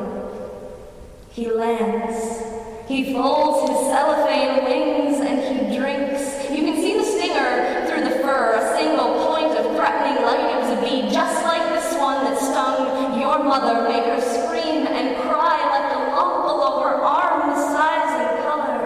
He 1.32 1.52
lands. 1.52 2.42
He 2.88 3.14
folds 3.14 3.70
his 3.70 3.80
cellophane 3.88 4.66
wings 4.66 5.20
and 5.20 5.40
he 5.40 5.78
drinks. 5.78 6.50
You 6.50 6.64
can 6.66 6.76
see 6.76 6.98
the 6.98 7.04
stinger 7.04 7.86
through 7.88 8.04
the 8.04 8.20
fur, 8.24 8.56
a 8.56 8.78
single 8.78 9.28
point 9.28 9.58
of 9.58 9.76
threatening 9.76 10.24
light. 10.24 10.50
It 10.50 10.62
was 10.62 10.78
a 10.78 10.82
bee 10.82 11.14
just 11.14 11.44
like 11.46 11.70
this 11.76 11.94
one 12.00 12.24
that 12.26 12.40
stung 12.40 13.20
your 13.20 13.44
mother, 13.44 13.88
made 13.88 14.04
her 14.04 14.20
scream 14.20 14.88
and 14.88 15.16
cry, 15.22 15.58
left 15.72 15.96
a 15.96 16.00
lump 16.12 16.46
below 16.48 16.82
her 16.82 16.96
arm 16.96 17.50
the 17.50 17.56
size 17.56 18.20
and 18.20 18.44
color 18.44 18.82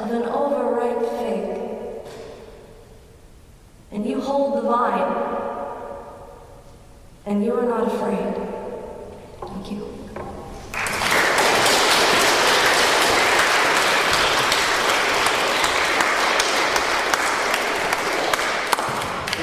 of 0.00 0.10
an 0.10 0.22
overripe 0.24 1.00
fig. 1.20 2.04
And 3.92 4.04
you 4.04 4.20
hold 4.20 4.58
the 4.58 4.62
vine 4.62 5.12
and 7.26 7.44
you 7.44 7.54
are 7.54 7.62
not 7.62 7.86
afraid. 7.86 8.34
Thank 9.42 9.70
you. 9.70 9.88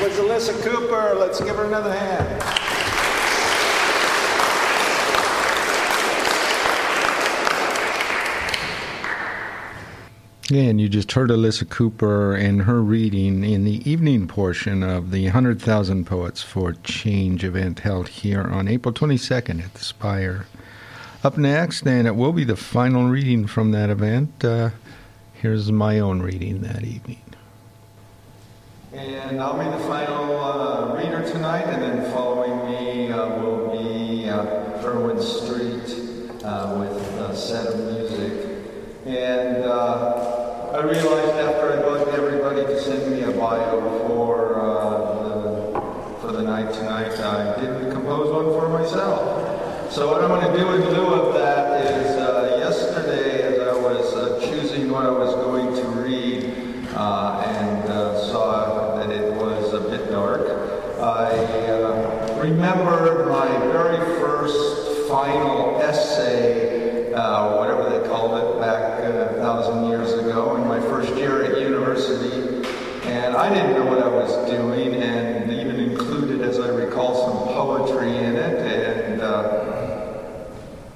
With 0.02 0.18
Alyssa 0.18 0.62
Cooper, 0.64 1.16
let's 1.16 1.42
give 1.42 1.56
her 1.58 1.66
another 1.66 1.94
hand. 1.94 2.60
And 10.52 10.82
you 10.82 10.90
just 10.90 11.12
heard 11.12 11.30
Alyssa 11.30 11.70
Cooper 11.70 12.34
and 12.34 12.64
her 12.64 12.82
reading 12.82 13.44
in 13.44 13.66
the 13.66 13.88
evening 13.88 14.28
portion 14.28 14.82
of 14.82 15.12
the 15.12 15.26
100,000 15.26 16.06
Poets 16.06 16.42
for 16.42 16.74
Change 16.74 17.44
event 17.44 17.82
held 17.82 18.08
here 18.08 18.42
on 18.42 18.68
April 18.68 18.92
22nd 18.92 19.64
at 19.64 19.76
the 19.76 19.84
Spire. 19.84 20.48
Up 21.24 21.38
next, 21.38 21.86
and 21.86 22.08
it 22.08 22.16
will 22.16 22.34
be 22.34 22.44
the 22.44 22.56
final 22.56 23.10
reading 23.10 23.46
from 23.46 23.72
that 23.74 23.92
event, 23.92 24.44
uh, 24.44 24.72
here's 25.34 25.72
my 25.72 26.00
own 26.00 26.24
reading 26.24 26.62
that 26.62 26.84
evening. 26.84 27.22
And 28.92 29.40
I'll 29.40 29.56
be 29.56 29.66
the 29.66 29.84
final 29.84 30.36
uh, 30.36 30.96
reader 30.96 31.22
tonight, 31.32 31.66
and 31.66 31.84
then 31.84 32.12
following 32.12 32.72
me 32.72 33.12
uh, 33.12 33.40
will 33.40 33.68
be 33.68 34.28
uh, 34.28 34.84
Irwin 34.84 35.22
Street 35.22 36.44
uh, 36.44 36.76
with 36.80 36.98
a 37.20 37.36
set 37.36 37.68
of 37.68 37.78
music. 37.94 38.48
And 39.06 39.64
uh, 39.64 40.29
I 40.80 40.84
realized 40.84 41.36
after 41.36 41.74
I 41.74 41.82
bugged 41.82 42.16
everybody 42.16 42.64
to 42.64 42.82
send 42.82 43.12
me 43.12 43.24
a 43.24 43.32
bio 43.34 43.82
for 44.08 44.62
uh, 44.62 45.24
the, 45.26 46.22
for 46.22 46.32
the 46.32 46.42
night 46.42 46.74
tonight, 46.74 47.12
I 47.20 47.60
didn't 47.60 47.92
compose 47.92 48.32
one 48.34 48.46
for 48.46 48.70
myself. 48.70 49.92
So 49.92 50.08
what 50.08 50.24
I'm 50.24 50.30
going 50.30 50.50
to 50.50 50.58
do 50.58 50.72
in 50.72 50.94
lieu 50.94 51.08
of 51.16 51.34
that 51.34 51.86
is 51.86 52.16
uh, 52.16 52.56
yesterday, 52.62 53.42
as 53.42 53.60
I 53.60 53.74
was 53.74 54.14
uh, 54.14 54.40
choosing 54.40 54.90
what 54.90 55.06
I 55.06 55.12
was 55.12 55.36
going 55.36 55.76
to 55.76 55.84
read 56.00 56.88
uh, 56.96 57.44
and 57.46 57.90
uh, 57.90 58.26
saw 58.32 58.96
that 59.00 59.10
it 59.10 59.34
was 59.34 59.74
a 59.74 59.82
bit 59.82 60.10
dark, 60.10 60.48
I 60.98 61.36
uh, 61.68 62.40
remembered 62.42 63.28
my 63.28 63.50
very 63.68 63.98
first 64.22 65.10
final 65.10 65.82
essay, 65.82 67.12
uh, 67.14 67.58
whatever 67.58 67.90
they 67.90 68.08
called 68.08 68.38
it 68.40 68.62
back 68.62 69.02
uh, 69.04 69.36
a 69.36 69.40
thousand 69.40 69.90
years 69.90 70.14
ago, 70.14 70.56
in 70.56 70.68
my 70.68 70.80
first 70.80 71.14
year 71.16 71.44
at 71.44 71.60
university. 71.60 72.64
And 73.10 73.29
I 73.40 73.48
didn't 73.48 73.72
know 73.72 73.86
what 73.86 74.04
I 74.04 74.10
was 74.10 74.52
doing, 74.52 74.96
and 74.96 75.50
even 75.50 75.80
included, 75.80 76.42
as 76.42 76.60
I 76.60 76.68
recall, 76.68 77.16
some 77.16 77.56
poetry 77.56 78.18
in 78.18 78.36
it. 78.36 78.60
And 78.60 79.22
uh, 79.22 80.44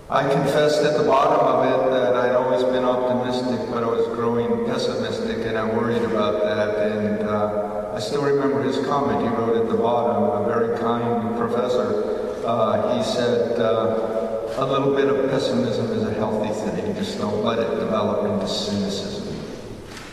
I 0.10 0.28
confessed 0.30 0.84
at 0.84 0.98
the 0.98 1.06
bottom 1.06 1.40
of 1.40 1.64
it 1.64 1.92
that 1.92 2.18
I'd 2.18 2.36
always 2.36 2.66
been 2.66 2.84
optimistic, 2.84 3.72
but 3.72 3.86
I 3.86 3.88
was 3.88 4.06
growing 4.08 4.66
pessimistic, 4.66 5.38
and 5.48 5.58
I 5.58 5.64
worried 5.64 6.04
about 6.04 6.44
that. 6.44 6.92
And 6.92 7.24
uh, 7.24 7.94
I 7.96 8.00
still 8.02 8.24
remember 8.24 8.62
his 8.62 8.86
comment 8.88 9.22
he 9.22 9.30
wrote 9.30 9.56
at 9.56 9.70
the 9.70 9.78
bottom, 9.78 10.44
a 10.44 10.46
very 10.46 10.78
kind 10.80 11.38
professor. 11.38 12.44
Uh, 12.46 12.98
he 12.98 13.04
said, 13.04 13.58
uh, 13.58 14.52
a 14.58 14.66
little 14.66 14.94
bit 14.94 15.08
of 15.08 15.32
pessimism 15.32 15.86
is 15.92 16.04
a 16.04 16.14
healthy 16.16 16.54
thing, 16.54 16.94
just 16.96 17.20
don't 17.20 17.42
let 17.42 17.60
it 17.60 17.70
develop 17.80 18.30
into 18.30 18.50
cynicism. 18.50 19.23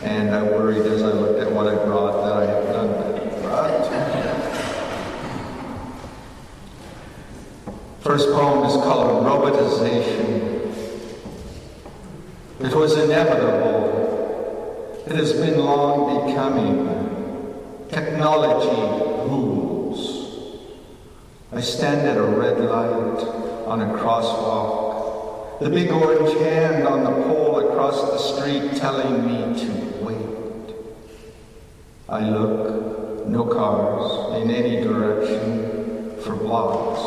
And 0.03 0.33
I 0.33 0.43
worried 0.43 0.85
as 0.85 1.03
I 1.03 1.11
looked 1.11 1.39
at 1.39 1.51
what 1.51 1.67
I 1.67 1.75
brought 1.85 2.25
that 2.25 2.37
I 2.37 2.45
had 2.45 2.63
done 2.73 2.91
that. 2.91 3.11
First 8.01 8.29
poem 8.29 8.65
is 8.65 8.73
called 8.77 9.23
Robotization. 9.23 10.73
It 12.59 12.75
was 12.75 12.97
inevitable. 12.97 15.03
It 15.05 15.15
has 15.15 15.33
been 15.33 15.59
long 15.59 16.27
becoming. 16.27 16.87
Technology 17.89 19.29
rules. 19.29 20.71
I 21.51 21.61
stand 21.61 22.07
at 22.07 22.17
a 22.17 22.23
red 22.23 22.59
light 22.59 23.23
on 23.67 23.81
a 23.81 23.93
crosswalk. 23.97 24.80
The 25.61 25.69
big 25.69 25.91
orange 25.91 26.33
hand 26.39 26.87
on 26.87 27.03
the 27.03 27.11
pole 27.11 27.59
across 27.59 28.01
the 28.01 28.17
street 28.17 28.77
telling 28.77 29.27
me 29.27 29.59
to 29.63 29.71
wait. 30.03 30.75
I 32.09 32.27
look, 32.27 33.27
no 33.27 33.45
cars 33.45 34.41
in 34.41 34.49
any 34.49 34.83
direction 34.83 36.19
for 36.23 36.35
blocks. 36.35 36.99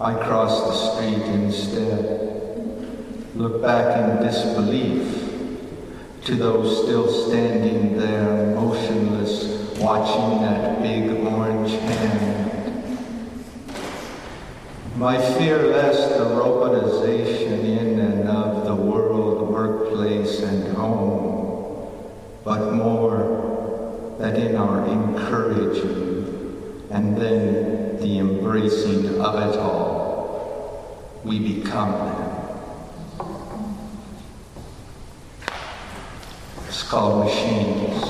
I 0.00 0.14
cross 0.14 0.62
the 0.62 0.72
street 0.72 1.22
instead. 1.34 2.16
Look 3.34 3.60
back 3.60 3.98
in 3.98 4.26
disbelief 4.26 5.04
to 6.24 6.34
those 6.36 6.84
still 6.84 7.06
standing 7.06 7.98
there 7.98 8.56
motionless, 8.56 9.78
watching 9.78 10.40
that 10.40 10.80
big 10.80 11.10
orange 11.26 11.72
hand. 11.72 12.49
My 15.00 15.16
fear 15.38 15.68
lest 15.68 16.10
the 16.10 16.26
robotization 16.26 17.64
in 17.64 17.98
and 18.00 18.28
of 18.28 18.66
the 18.66 18.74
world, 18.74 19.48
workplace, 19.48 20.40
and 20.40 20.76
home, 20.76 21.90
but 22.44 22.74
more 22.74 24.16
that 24.18 24.36
in 24.36 24.56
our 24.56 24.86
encouraging 24.86 26.84
and 26.90 27.16
then 27.16 27.98
the 28.02 28.18
embracing 28.18 29.18
of 29.18 29.36
it 29.36 29.58
all, 29.58 31.22
we 31.24 31.38
become 31.38 31.92
them. 31.92 33.26
It's 36.68 36.82
called 36.82 37.24
machines. 37.24 38.04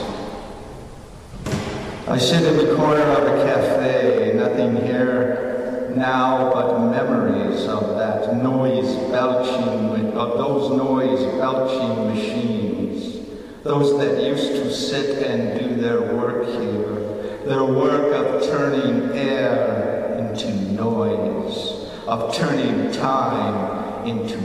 I 2.09 2.19
sit 2.19 2.43
in 2.43 2.57
the 2.57 2.75
corner 2.75 3.01
of 3.01 3.29
a 3.29 3.45
cafe, 3.45 4.33
nothing 4.35 4.75
here 4.85 5.50
now 5.97 6.53
but 6.53 6.91
memories 6.91 7.65
of 7.67 7.97
that 7.97 8.37
noise 8.43 8.95
belching, 9.11 10.13
of 10.13 10.39
those 10.39 10.71
noise 10.77 11.25
belching 11.37 12.15
machines, 12.15 13.27
those 13.63 13.99
that 13.99 14.23
used 14.23 14.53
to 14.53 14.73
sit 14.73 15.27
and 15.27 15.59
do 15.61 15.81
their 15.81 16.01
work 16.15 16.47
here, 16.47 17.45
their 17.47 17.65
work 17.65 18.15
of 18.15 18.43
turning 18.45 19.17
air 19.17 20.17
into 20.19 20.51
noise, 20.73 21.91
of 22.07 22.35
turning 22.35 22.93
time 22.93 24.07
into 24.07 24.39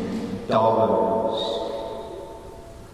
dollars. 0.48 1.62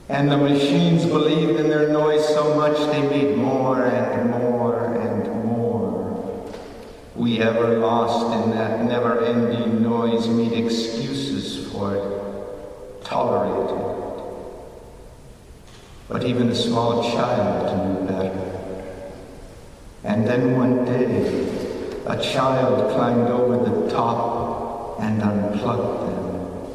And 0.10 0.30
the 0.30 0.38
machines 0.38 1.06
believed 1.06 1.60
in 1.60 1.70
their 1.70 1.88
noise 1.90 2.28
so 2.28 2.54
much 2.56 2.78
they 2.92 3.02
made 3.08 3.38
more 3.38 3.86
and 3.86 4.30
more 4.30 4.96
and. 4.96 5.11
Ever 7.42 7.80
lost 7.80 8.36
in 8.36 8.52
that 8.52 8.86
never 8.86 9.26
ending 9.26 9.82
noise 9.82 10.28
made 10.28 10.54
excuses 10.54 11.72
for 11.72 11.96
it, 11.96 13.04
tolerated 13.04 13.80
it. 13.80 14.24
But 16.08 16.24
even 16.24 16.50
a 16.50 16.56
small 16.56 17.02
child 17.02 18.00
knew 18.00 18.08
better. 18.08 18.86
And 20.04 20.28
then 20.28 20.56
one 20.56 20.86
day, 20.86 22.02
a 22.06 22.22
child 22.22 22.94
climbed 22.94 23.30
over 23.30 23.58
the 23.58 23.90
top 23.90 25.00
and 25.02 25.20
unplugged 25.24 26.10
them. 26.12 26.72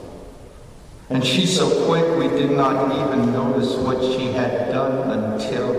And 1.10 1.24
she 1.24 1.46
so 1.46 1.86
quick 1.86 2.18
we 2.18 2.26
did 2.36 2.50
not 2.50 2.90
even 2.90 3.32
notice 3.32 3.76
what 3.76 4.02
she 4.02 4.32
had 4.32 4.72
done 4.72 5.12
until 5.12 5.74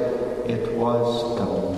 it 0.46 0.72
was 0.78 1.38
done. 1.38 1.77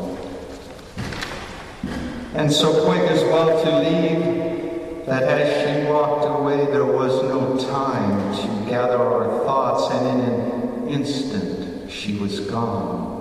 And 2.34 2.52
so 2.52 2.86
quick 2.86 3.10
as 3.10 3.24
well 3.24 3.64
to 3.64 3.80
leave 3.80 5.06
that 5.08 5.24
as 5.24 5.84
she 5.84 5.90
walked 5.90 6.26
away 6.26 6.66
there 6.68 6.86
was 6.86 7.24
no 7.24 7.58
time 7.58 8.36
to 8.36 8.70
gather 8.70 8.98
our 8.98 9.44
thoughts 9.44 9.92
and 9.96 10.22
in 10.22 10.30
an 10.30 10.88
instant 10.90 11.92
she 11.92 12.18
was 12.18 12.40
gone. 12.42 13.18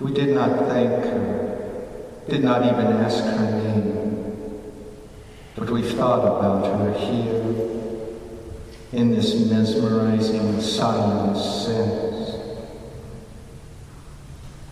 We 0.00 0.12
did 0.14 0.34
not 0.34 0.66
thank 0.68 1.04
her, 1.04 1.94
did 2.28 2.42
not 2.42 2.62
even 2.62 2.86
ask 2.96 3.22
her 3.22 3.60
name, 3.62 4.62
but 5.54 5.68
we 5.68 5.82
thought 5.82 6.20
about 6.20 6.80
her 6.80 6.92
here 6.98 7.72
in 8.92 9.10
this 9.10 9.34
mesmerizing 9.50 10.60
silence 10.60 11.66
sense. 11.66 12.36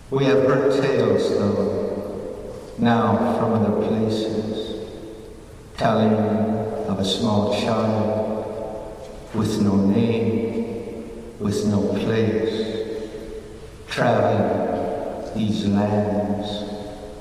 We 0.09 0.25
have 0.25 0.39
heard 0.43 0.81
tales, 0.81 1.29
though, 1.29 1.80
now 2.81 3.37
from 3.37 3.53
other 3.53 3.87
places, 3.87 4.89
telling 5.77 6.13
of 6.89 6.99
a 6.99 7.05
small 7.05 7.53
child 7.61 9.29
with 9.35 9.61
no 9.61 9.75
name, 9.75 11.37
with 11.39 11.67
no 11.67 11.89
place, 11.93 13.07
traveling 13.87 15.37
these 15.37 15.67
lands 15.67 16.47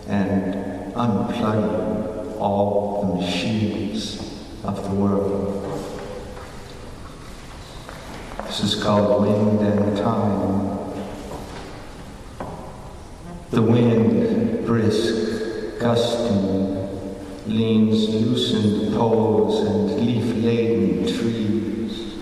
and 0.08 0.94
unplugging 0.94 2.40
all 2.40 3.02
the 3.02 3.22
machines 3.22 4.18
of 4.64 4.82
the 4.82 4.94
world. 4.94 5.66
This 8.46 8.60
is 8.60 8.82
called 8.82 9.26
wind 9.26 9.60
and 9.60 9.96
time. 9.98 10.78
The 13.50 13.62
wind, 13.62 14.64
brisk, 14.64 15.29
gusting, 15.80 16.76
leans 17.46 18.08
loosened 18.10 18.94
poles 18.94 19.66
and 19.66 20.06
leaf-laden 20.06 21.06
trees. 21.06 22.18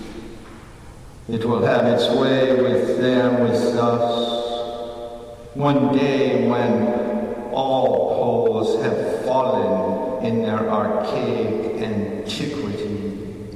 It 1.29 1.44
will 1.44 1.66
have 1.66 1.85
its 1.87 2.09
way 2.09 2.62
with 2.62 2.99
them, 2.99 3.40
with 3.40 3.77
us. 3.77 5.57
One 5.57 5.92
day 5.92 6.49
when 6.49 7.53
all 7.53 8.14
poles 8.14 8.81
have 8.85 9.25
fallen 9.25 10.25
in 10.25 10.42
their 10.42 10.71
archaic 10.71 11.83
antiquity, 11.83 13.49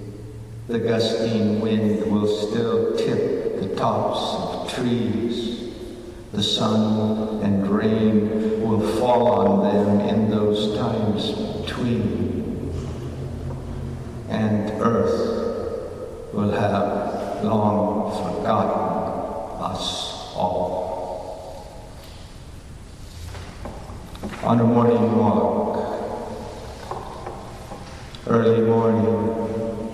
the 0.66 0.80
gusting 0.80 1.60
wind 1.60 2.10
will 2.10 2.26
still 2.26 2.96
tip 2.96 3.60
the 3.60 3.76
tops 3.76 4.18
of 4.34 4.74
trees. 4.74 5.51
The 6.32 6.42
sun 6.42 7.42
and 7.42 7.68
rain 7.68 8.62
will 8.62 8.80
fall 8.98 9.26
on 9.28 9.64
them 9.64 10.00
in 10.08 10.30
those 10.30 10.78
times 10.78 11.30
between. 11.60 12.72
And 14.30 14.70
earth 14.80 16.32
will 16.32 16.50
have 16.52 17.44
long 17.44 18.12
forgotten 18.16 19.62
us 19.62 20.32
all. 20.34 21.68
On 24.42 24.58
a 24.58 24.64
morning 24.64 25.14
walk, 25.18 25.76
early 28.26 28.62
morning, 28.62 29.92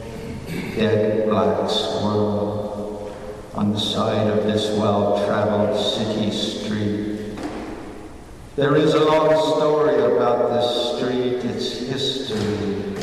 dead 0.77 1.29
black 1.29 1.68
squirrel 1.68 2.58
on 3.59 3.73
the 3.73 3.81
side 3.81 4.29
of 4.29 4.44
this 4.44 4.71
well-traveled 4.79 5.77
city 5.77 6.31
street. 6.31 7.37
There 8.55 8.77
is 8.77 8.94
a 8.94 9.05
long 9.05 9.31
story 9.57 9.97
about 9.97 10.51
this 10.53 10.97
street, 10.97 11.44
its 11.44 11.81
history. 11.81 12.94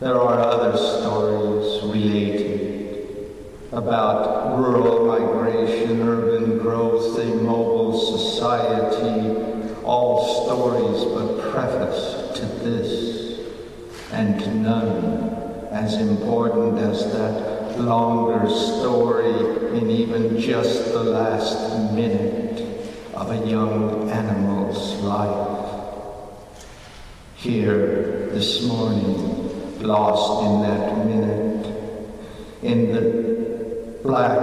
There 0.00 0.18
are 0.18 0.40
other 0.40 0.78
stories 0.78 1.82
related 1.84 3.36
about 3.70 4.56
rural 4.56 5.04
migration, 5.08 6.00
urban 6.00 6.56
growth, 6.60 7.18
a 7.18 7.26
mobile 7.26 8.00
society, 8.00 9.82
all 9.84 10.46
stories 10.46 11.04
but 11.12 11.52
preface 11.52 12.38
to 12.38 12.46
this, 12.64 13.40
and 14.10 14.62
none 14.62 15.68
as 15.70 16.00
important 16.00 16.78
as 16.78 17.12
that 17.12 17.53
longer 17.78 18.48
story 18.48 19.78
in 19.78 19.90
even 19.90 20.40
just 20.40 20.92
the 20.92 21.02
last 21.02 21.92
minute 21.92 22.60
of 23.14 23.30
a 23.30 23.46
young 23.46 24.10
animal's 24.10 24.94
life. 25.02 25.50
Here 27.36 28.28
this 28.32 28.64
morning, 28.66 29.80
lost 29.82 30.44
in 30.46 30.62
that 30.62 31.06
minute, 31.06 31.66
in 32.62 32.92
the 32.92 33.98
black 34.02 34.38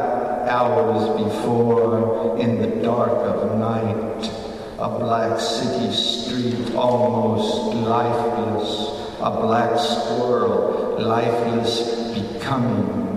hours 0.47 1.23
before, 1.23 2.37
in 2.39 2.61
the 2.61 2.81
dark 2.83 3.11
of 3.11 3.57
night, 3.57 4.29
a 4.77 4.89
black 4.99 5.39
city 5.39 5.91
street 5.93 6.75
almost 6.75 7.75
lifeless, 7.75 9.17
a 9.19 9.31
black 9.41 9.77
squirrel 9.79 10.97
lifeless 10.99 12.13
becoming, 12.13 13.10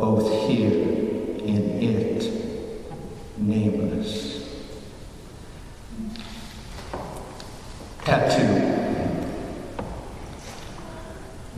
both 0.00 0.48
here 0.48 0.72
in 0.72 1.82
it, 1.82 2.32
nameless. 3.36 4.48
Tattoo. 8.04 8.78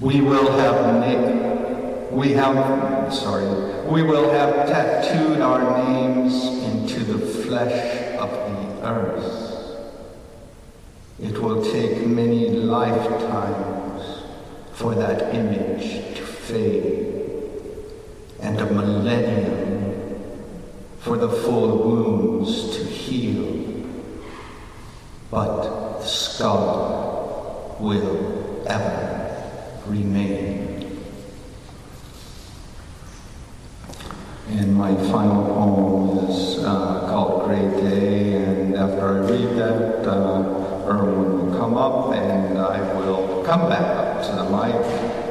We 0.00 0.20
will 0.20 0.50
have 0.59 0.76
na- 0.96 2.11
we 2.11 2.33
have 2.33 3.12
sorry, 3.14 3.46
we 3.87 4.02
will 4.02 4.31
have 4.31 4.66
tattooed 4.66 5.40
our 5.40 5.78
names 5.85 6.35
into 6.64 7.05
the 7.05 7.24
flesh 7.24 8.16
of 8.18 8.31
the 8.31 8.87
earth. 8.88 9.42
It 11.20 11.38
will 11.40 11.62
take 11.64 12.05
many 12.05 12.48
lifetimes 12.50 14.24
for 14.72 14.96
that 14.96 15.33
image 15.33 16.16
to 16.16 16.24
fade, 16.24 17.12
millennium 18.74 19.82
for 21.00 21.16
the 21.16 21.28
full 21.28 21.78
wounds 21.78 22.76
to 22.76 22.85
heal. 22.85 23.85
But 25.30 25.98
the 26.00 26.06
skull 26.06 27.76
will 27.80 28.64
ever 28.68 29.82
remain. 29.87 31.02
And 34.48 34.76
my 34.76 34.94
final 35.11 35.44
poem 35.46 36.28
is 36.28 36.58
uh, 36.58 37.08
called 37.08 37.44
Great 37.46 37.82
Day, 37.82 38.35
and 38.35 38.76
after 38.76 39.08
I 39.08 39.30
read 39.30 39.56
that, 39.56 40.06
uh, 40.06 40.88
Erwin 40.88 41.50
will 41.50 41.58
come 41.58 41.76
up 41.76 42.12
and 42.14 42.58
I 42.58 42.80
will 42.96 43.42
come 43.44 43.68
back 43.68 43.80
up 43.80 44.22
to 44.26 44.32
the 44.32 44.44
mic 44.50 44.74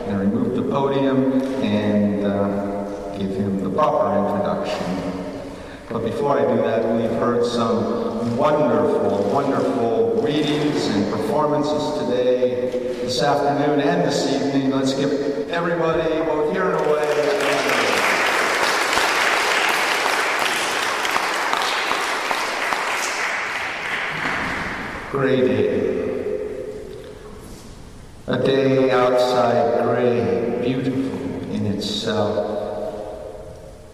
and 0.08 0.20
remove 0.20 0.56
the 0.56 0.64
podium 0.64 1.42
and 1.62 2.26
uh, 2.26 2.71
give 3.22 3.36
him 3.36 3.64
the 3.64 3.70
proper 3.70 4.18
introduction. 4.18 4.86
But 5.90 6.04
before 6.04 6.40
I 6.40 6.56
do 6.56 6.62
that, 6.64 6.88
we've 6.96 7.20
heard 7.20 7.46
some 7.46 8.36
wonderful, 8.38 9.30
wonderful 9.32 10.22
readings 10.24 10.88
and 10.88 11.12
performances 11.12 12.00
today, 12.00 12.72
this 13.04 13.22
afternoon 13.22 13.82
and 13.82 14.04
this 14.04 14.32
evening. 14.34 14.72
Let's 14.72 14.94
give 14.94 15.12
everybody, 15.50 16.10
both 16.26 16.52
here 16.52 16.72
and 16.72 16.86
away, 16.86 17.18
Gray 25.12 25.42
day. 25.42 25.92
A 28.28 28.38
day 28.42 28.92
outside 28.92 29.84
gray, 29.84 30.62
beautiful 30.64 31.52
in 31.52 31.66
itself. 31.66 32.61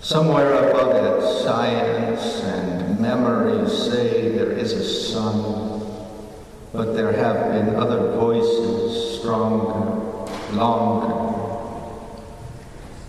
Somewhere 0.08 0.70
above 0.70 0.96
it, 0.96 1.43
science 1.43 2.41
and 2.41 2.98
memory 2.98 3.70
say 3.70 4.30
there 4.30 4.54
is 4.54 4.72
a 4.72 4.86
sun, 4.86 5.82
but 6.72 6.93
there 6.93 7.12
have 7.12 7.52
been 7.52 7.76
other 7.76 8.13
voices, 8.13 9.20
stronger, 9.20 10.32
longer. 10.54 11.13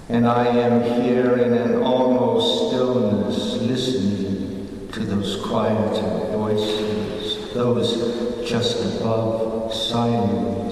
And 0.08 0.26
I 0.26 0.48
am 0.48 0.82
here 1.00 1.36
in 1.38 1.52
an 1.52 1.82
almost 1.82 2.66
stillness, 2.66 3.62
listening 3.62 4.88
to 4.90 4.98
those 5.04 5.40
quieter 5.46 6.36
voices, 6.36 7.54
those 7.54 8.44
just 8.44 8.96
above 8.96 9.72
silence. 9.72 10.67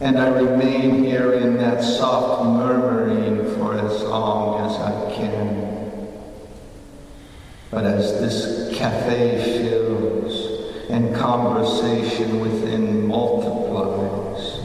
And 0.00 0.18
I 0.18 0.28
remain 0.28 1.04
here 1.04 1.34
in 1.34 1.58
that 1.58 1.84
soft 1.84 2.46
murmuring 2.46 3.54
for 3.56 3.74
as 3.74 4.02
long 4.02 4.66
as 4.70 4.76
I 4.78 5.14
can. 5.14 5.70
But 7.70 7.84
as 7.84 8.18
this 8.18 8.74
cafe 8.78 9.42
fills 9.58 10.88
and 10.88 11.14
conversation 11.14 12.40
within 12.40 13.06
multiplies, 13.08 14.58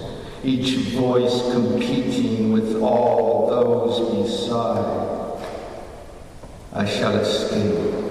each 0.46 0.78
voice 0.96 1.52
competing 1.52 2.54
with 2.54 2.82
all 2.82 3.50
those 3.50 4.24
beside, 4.24 5.44
I 6.72 6.86
shall 6.86 7.14
escape 7.18 8.06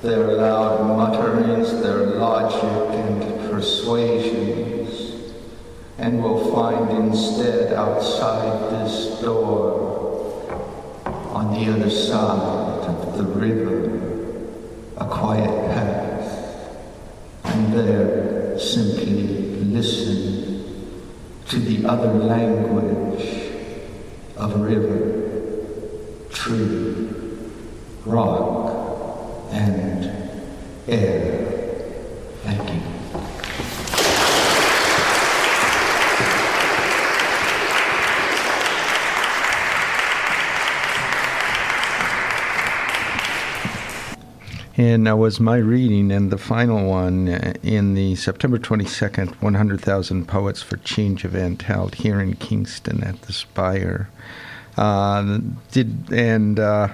their 0.00 0.32
loud 0.32 0.86
mutterings, 0.86 1.70
their 1.82 2.06
logic 2.06 2.94
and 2.94 3.50
persuasions, 3.50 4.79
and 6.00 6.22
will 6.22 6.50
find 6.54 6.90
instead 6.92 7.74
outside 7.74 8.70
this 8.72 9.20
door, 9.20 9.86
on 11.04 11.52
the 11.52 11.70
other 11.70 11.90
side 11.90 12.88
of 12.88 13.18
the 13.18 13.24
river, 13.24 14.56
a 14.96 15.04
quiet 15.04 15.70
path, 15.70 16.74
and 17.44 17.74
there 17.74 18.58
simply 18.58 19.56
listen 19.66 20.96
to 21.46 21.58
the 21.58 21.86
other 21.86 22.14
language 22.14 23.52
of 24.38 24.58
river, 24.58 25.20
tree, 26.30 27.10
rock, 28.06 28.49
That 45.10 45.16
was 45.16 45.40
my 45.40 45.56
reading, 45.56 46.12
and 46.12 46.30
the 46.30 46.38
final 46.38 46.88
one 46.88 47.28
uh, 47.28 47.54
in 47.64 47.94
the 47.94 48.14
September 48.14 48.60
22nd 48.60 49.42
100,000 49.42 50.28
Poets 50.28 50.62
for 50.62 50.76
Change 50.76 51.24
event 51.24 51.62
held 51.62 51.96
here 51.96 52.20
in 52.20 52.36
Kingston 52.36 53.02
at 53.02 53.20
the 53.22 53.32
Spire. 53.32 54.08
Uh, 54.78 55.40
did 55.72 56.12
and 56.12 56.60
uh, 56.60 56.90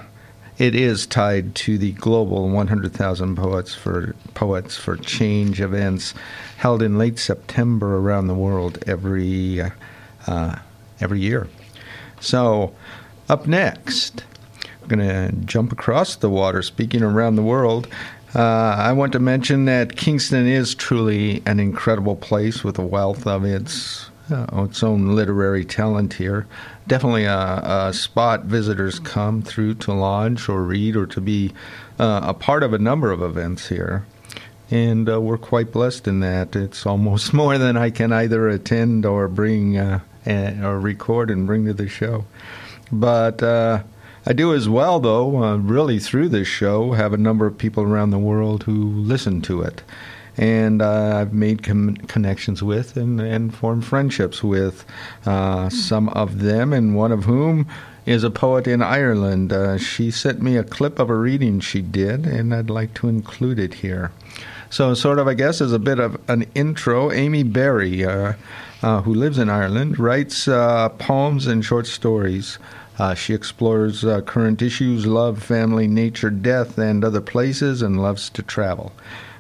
it 0.57 0.75
is 0.75 1.07
tied 1.07 1.55
to 1.57 1.77
the 1.77 1.93
global 1.93 2.49
100,000 2.49 3.37
poets 3.37 3.75
for 3.75 4.17
poets 4.33 4.79
for 4.79 4.97
change 4.97 5.61
events 5.61 6.15
held 6.57 6.81
in 6.81 6.97
late 6.97 7.19
September 7.19 7.99
around 7.99 8.29
the 8.29 8.35
world 8.35 8.83
every 8.87 9.61
uh, 10.27 10.57
every 11.01 11.21
year. 11.21 11.49
So, 12.21 12.75
up 13.29 13.47
next, 13.47 14.25
going 14.89 15.01
to 15.01 15.33
jump 15.45 15.73
across 15.73 16.17
the 16.17 16.31
water. 16.31 16.63
Speaking 16.63 17.03
around 17.03 17.37
the 17.37 17.43
world, 17.43 17.89
uh, 18.35 18.77
I 18.79 18.93
want 18.93 19.13
to 19.13 19.19
mention 19.19 19.65
that 19.65 19.97
Kingston 19.97 20.47
is 20.47 20.75
truly 20.75 21.43
an 21.47 21.59
incredible 21.59 22.17
place 22.17 22.63
with 22.63 22.79
a 22.79 22.87
wealth 22.87 23.27
of 23.27 23.45
its 23.45 24.11
uh, 24.31 24.65
its 24.65 24.83
own 24.83 25.15
literary 25.15 25.65
talent 25.65 26.15
here. 26.15 26.47
Definitely 26.87 27.25
a, 27.25 27.89
a, 27.89 27.93
spot 27.93 28.45
visitors 28.45 28.99
come 28.99 29.41
through 29.41 29.75
to 29.75 29.93
lodge 29.93 30.49
or 30.49 30.63
read 30.63 30.97
or 30.97 31.07
to 31.07 31.21
be 31.21 31.53
uh, 31.99 32.21
a 32.25 32.35
part 32.35 32.63
of 32.63 32.73
a 32.73 32.79
number 32.79 33.13
of 33.13 33.23
events 33.23 33.69
here. 33.69 34.05
And 34.71 35.09
uh, 35.09 35.21
we're 35.21 35.39
quite 35.39 35.71
blessed 35.71 36.09
in 36.09 36.21
that. 36.21 36.57
It's 36.57 36.87
almost 36.87 37.33
more 37.41 37.57
than 37.57 37.77
I 37.77 37.91
can 37.91 38.13
either 38.13 38.49
attend 38.49 39.07
or 39.07 39.29
bring 39.29 39.79
uh, 39.79 40.01
or 40.27 40.81
record 40.81 41.31
and 41.31 41.47
bring 41.47 41.67
to 41.67 41.73
the 41.73 41.89
show. 41.89 42.25
But 42.91 43.43
uh, 43.43 43.83
I 44.27 44.33
do 44.33 44.53
as 44.53 44.69
well, 44.69 44.99
though, 44.99 45.43
uh, 45.43 45.57
really 45.57 45.99
through 45.99 46.31
this 46.31 46.49
show, 46.49 46.93
have 46.93 47.13
a 47.13 47.17
number 47.19 47.47
of 47.47 47.57
people 47.57 47.85
around 47.85 48.11
the 48.11 48.19
world 48.19 48.65
who 48.65 48.75
listen 48.75 49.41
to 49.43 49.63
it 49.63 49.83
and 50.37 50.83
uh, 50.83 51.17
I've 51.17 51.33
made 51.33 51.63
com- 51.63 51.97
connections 51.97 52.63
with 52.63 52.97
and, 52.97 53.21
and 53.21 53.55
formed 53.55 53.85
friendships 53.85 54.43
with 54.43 54.85
uh, 55.25 55.71
some 55.71 56.09
of 56.11 56.41
them, 56.41 56.73
and 56.73 56.95
one 56.95 57.13
of 57.13 57.25
whom 57.25 57.67
is 58.05 58.23
a 58.23 58.31
poet 58.31 58.67
in 58.67 58.83
Ireland. 58.83 59.53
Uh, 59.53 59.79
she 59.79 60.11
sent 60.11 60.43
me 60.43 60.57
a 60.57 60.65
clip 60.65 60.99
of 60.99 61.11
a 61.11 61.15
reading 61.15 61.61
she 61.61 61.81
did, 61.81 62.27
and 62.27 62.55
I'd 62.55 62.71
like 62.71 62.95
to 62.95 63.09
include 63.09 63.59
it 63.59 63.75
here. 63.75 64.13
So, 64.69 64.95
sort 64.95 65.19
of, 65.19 65.29
I 65.29 65.35
guess, 65.35 65.61
as 65.61 65.73
a 65.73 65.79
bit 65.79 65.99
of 65.99 66.21
an 66.29 66.45
intro, 66.55 67.11
Amy 67.11 67.43
Berry, 67.43 68.05
uh, 68.05 68.35
uh, 68.83 69.01
who 69.03 69.15
lives 69.15 69.39
in 69.39 69.49
Ireland, 69.49 69.99
writes 69.99 70.49
uh, 70.49 70.91
poems 70.91 71.47
and 71.47 71.65
short 71.65 71.87
stories. 71.87 72.59
Uh, 72.99 73.15
she 73.15 73.35
explores 73.35 74.05
uh, 74.05 74.21
current 74.23 74.63
issues, 74.63 75.07
love, 75.07 75.43
family, 75.43 75.87
nature, 75.87 76.31
death, 76.31 76.79
and 76.79 77.05
other 77.05 77.21
places, 77.21 77.83
and 77.83 78.03
loves 78.03 78.31
to 78.31 78.43
travel. 78.43 78.93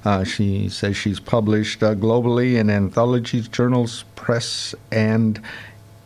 Uh, 0.04 0.22
she 0.22 0.68
says 0.68 0.96
she's 0.96 1.18
published 1.18 1.82
uh, 1.82 1.94
globally 1.94 2.56
in 2.56 2.70
anthologies, 2.70 3.48
journals, 3.48 4.04
press, 4.14 4.74
and 4.92 5.40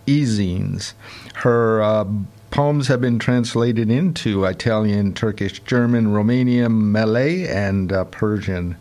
e-zines. 0.07 0.95
Her 1.35 1.83
uh, 1.83 2.07
poems 2.51 2.89
have 2.89 3.01
been 3.01 3.19
translated 3.19 3.91
into 3.91 4.45
Italian, 4.45 5.13
Turkish, 5.13 5.61
German, 5.61 6.07
Romanian, 6.07 6.91
Malay, 6.93 7.47
and 7.47 7.93
uh, 7.93 8.05
Persian. 8.05 8.77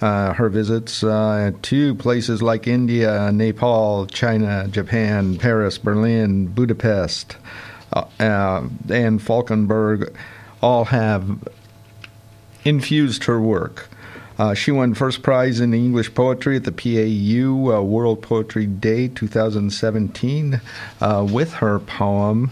Uh, 0.00 0.34
her 0.34 0.48
visits 0.48 1.02
uh, 1.02 1.50
to 1.62 1.94
places 1.94 2.42
like 2.42 2.66
India, 2.66 3.32
Nepal, 3.32 4.06
China, 4.06 4.68
Japan, 4.68 5.38
Paris, 5.38 5.78
Berlin, 5.78 6.46
Budapest, 6.46 7.36
and 8.18 9.20
Falkenberg 9.20 10.14
all 10.62 10.86
have 10.86 11.38
infused 12.64 13.24
her 13.24 13.40
work. 13.40 13.88
Uh, 14.36 14.52
she 14.52 14.72
won 14.72 14.94
first 14.94 15.22
prize 15.22 15.60
in 15.60 15.72
English 15.72 16.12
poetry 16.14 16.56
at 16.56 16.64
the 16.64 16.72
PAU 16.72 17.72
uh, 17.72 17.80
World 17.82 18.20
Poetry 18.20 18.66
Day 18.66 19.06
2017 19.08 20.60
uh, 21.00 21.26
with 21.30 21.54
her 21.54 21.78
poem 21.78 22.50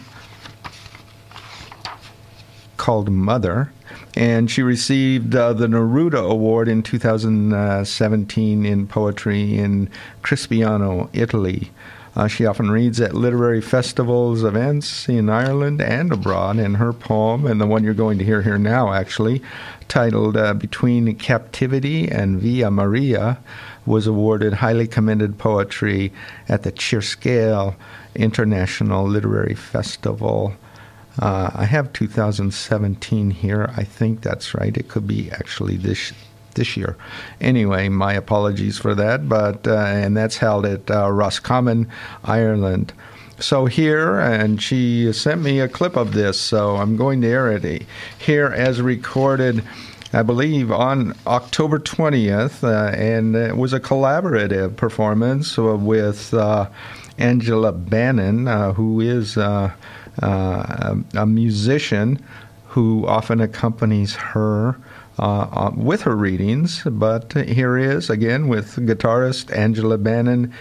called 2.76 3.10
Mother. 3.10 3.72
And 4.14 4.50
she 4.50 4.62
received 4.62 5.34
uh, 5.34 5.54
the 5.54 5.66
Neruda 5.66 6.28
Award 6.28 6.68
in 6.68 6.82
2017 6.82 8.66
in 8.66 8.86
poetry 8.86 9.58
in 9.58 9.88
Crispiano, 10.22 11.08
Italy. 11.12 11.70
Uh, 12.14 12.28
she 12.28 12.44
often 12.44 12.70
reads 12.70 13.00
at 13.00 13.14
literary 13.14 13.62
festivals, 13.62 14.44
events 14.44 15.08
in 15.08 15.30
Ireland 15.30 15.80
and 15.80 16.12
abroad, 16.12 16.58
and 16.58 16.76
her 16.76 16.92
poem, 16.92 17.46
and 17.46 17.60
the 17.60 17.66
one 17.66 17.84
you're 17.84 17.94
going 17.94 18.18
to 18.18 18.24
hear 18.24 18.42
here 18.42 18.58
now, 18.58 18.92
actually, 18.92 19.42
titled 19.88 20.36
uh, 20.36 20.52
Between 20.52 21.14
Captivity 21.16 22.10
and 22.10 22.38
Via 22.38 22.70
Maria, 22.70 23.38
was 23.86 24.06
awarded 24.06 24.54
highly 24.54 24.86
commended 24.86 25.38
poetry 25.38 26.12
at 26.48 26.62
the 26.62 26.72
Txirskale 26.72 27.74
International 28.14 29.06
Literary 29.06 29.54
Festival. 29.54 30.54
Uh, 31.18 31.50
I 31.54 31.64
have 31.64 31.92
2017 31.92 33.30
here. 33.30 33.72
I 33.76 33.84
think 33.84 34.20
that's 34.20 34.54
right. 34.54 34.76
It 34.76 34.88
could 34.88 35.06
be 35.06 35.30
actually 35.30 35.76
this 35.76 36.12
this 36.54 36.76
year. 36.76 36.96
Anyway, 37.40 37.88
my 37.88 38.14
apologies 38.14 38.78
for 38.78 38.94
that, 38.94 39.28
but 39.28 39.66
uh, 39.66 39.74
and 39.74 40.16
that's 40.16 40.36
held 40.36 40.66
at 40.66 40.90
uh, 40.90 41.10
Roscommon, 41.10 41.88
Ireland. 42.24 42.92
So 43.38 43.66
here, 43.66 44.20
and 44.20 44.62
she 44.62 45.12
sent 45.12 45.42
me 45.42 45.58
a 45.58 45.68
clip 45.68 45.96
of 45.96 46.12
this, 46.12 46.40
so 46.40 46.76
I'm 46.76 46.96
going 46.96 47.22
to 47.22 47.28
air 47.28 47.50
it 47.50 47.82
here 48.18 48.46
as 48.46 48.80
recorded. 48.80 49.64
I 50.12 50.22
believe 50.22 50.70
on 50.70 51.14
October 51.26 51.78
20th, 51.78 52.62
uh, 52.62 52.94
and 52.94 53.34
it 53.34 53.56
was 53.56 53.72
a 53.72 53.80
collaborative 53.80 54.76
performance 54.76 55.56
with 55.56 56.34
uh, 56.34 56.68
Angela 57.16 57.72
Bannon, 57.72 58.46
uh, 58.46 58.74
who 58.74 59.00
is 59.00 59.38
uh, 59.38 59.72
a 60.20 61.26
musician 61.26 62.22
who 62.68 63.06
often 63.06 63.40
accompanies 63.40 64.14
her 64.14 64.76
uh, 65.18 65.22
uh, 65.22 65.70
with 65.76 66.02
her 66.02 66.16
readings, 66.16 66.82
but 66.84 67.32
here 67.32 67.76
is 67.76 68.08
again 68.08 68.48
with 68.48 68.76
guitarist 68.76 69.54
Angela 69.54 69.98
Bannon, 69.98 70.52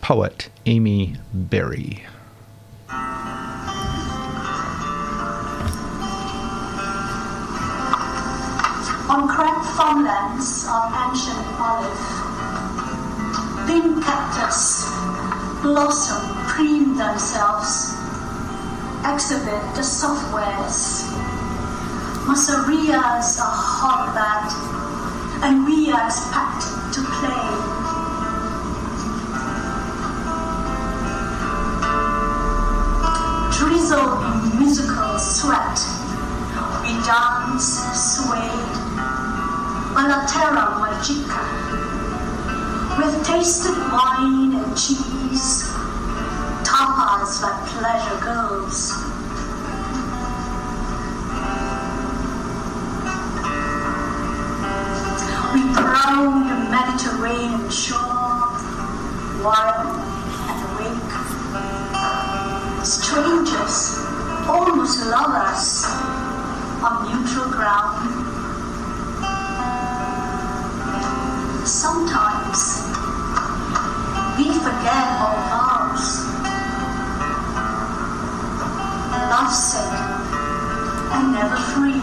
poet 0.00 0.50
Amy 0.66 1.16
Berry. 1.34 2.04
On 9.10 9.26
cracked 9.26 9.66
farmlands 9.76 10.66
of 10.70 10.94
ancient 10.94 11.44
olive, 11.58 11.98
thin 13.66 14.00
cactus 14.00 14.86
blossom 15.62 16.22
preen 16.46 16.96
themselves, 16.96 17.94
exhibit 19.04 19.60
the 19.74 19.82
softwares 19.82 21.29
Masarias 22.30 23.40
are 23.40 23.50
hotbed, 23.50 24.54
and 25.42 25.66
we 25.66 25.90
are 25.90 26.06
expected 26.06 26.78
to 26.94 27.02
play. 27.18 27.42
Drizzle 33.58 34.22
in 34.30 34.60
musical 34.60 35.18
sweat, 35.18 35.74
we 36.86 36.94
dance, 37.02 37.82
sway, 37.98 38.46
on 39.98 40.06
la 40.06 40.22
terra 40.30 40.78
magica, 40.78 41.42
with 42.96 43.26
tasted 43.26 43.74
wine 43.90 44.54
and 44.54 44.78
cheese, 44.78 45.66
tapas 46.62 47.42
where 47.42 47.58
pleasure 47.74 48.20
goes. 48.24 49.19
Prowl 56.02 56.32
the 56.48 56.56
Mediterranean 56.70 57.68
shore, 57.68 58.00
wild 59.44 60.00
and 60.48 60.60
awake. 60.72 61.12
Strangers, 62.82 64.00
almost 64.48 65.04
lovers, 65.04 65.84
on 66.80 67.04
neutral 67.04 67.50
ground. 67.50 68.00
Sometimes 71.68 72.88
we 74.38 74.46
forget 74.56 75.04
our 75.20 75.36
vows. 75.52 76.24
Love 79.28 79.52
sick 79.52 79.92
and 81.12 81.34
never 81.34 81.56
free. 81.74 82.00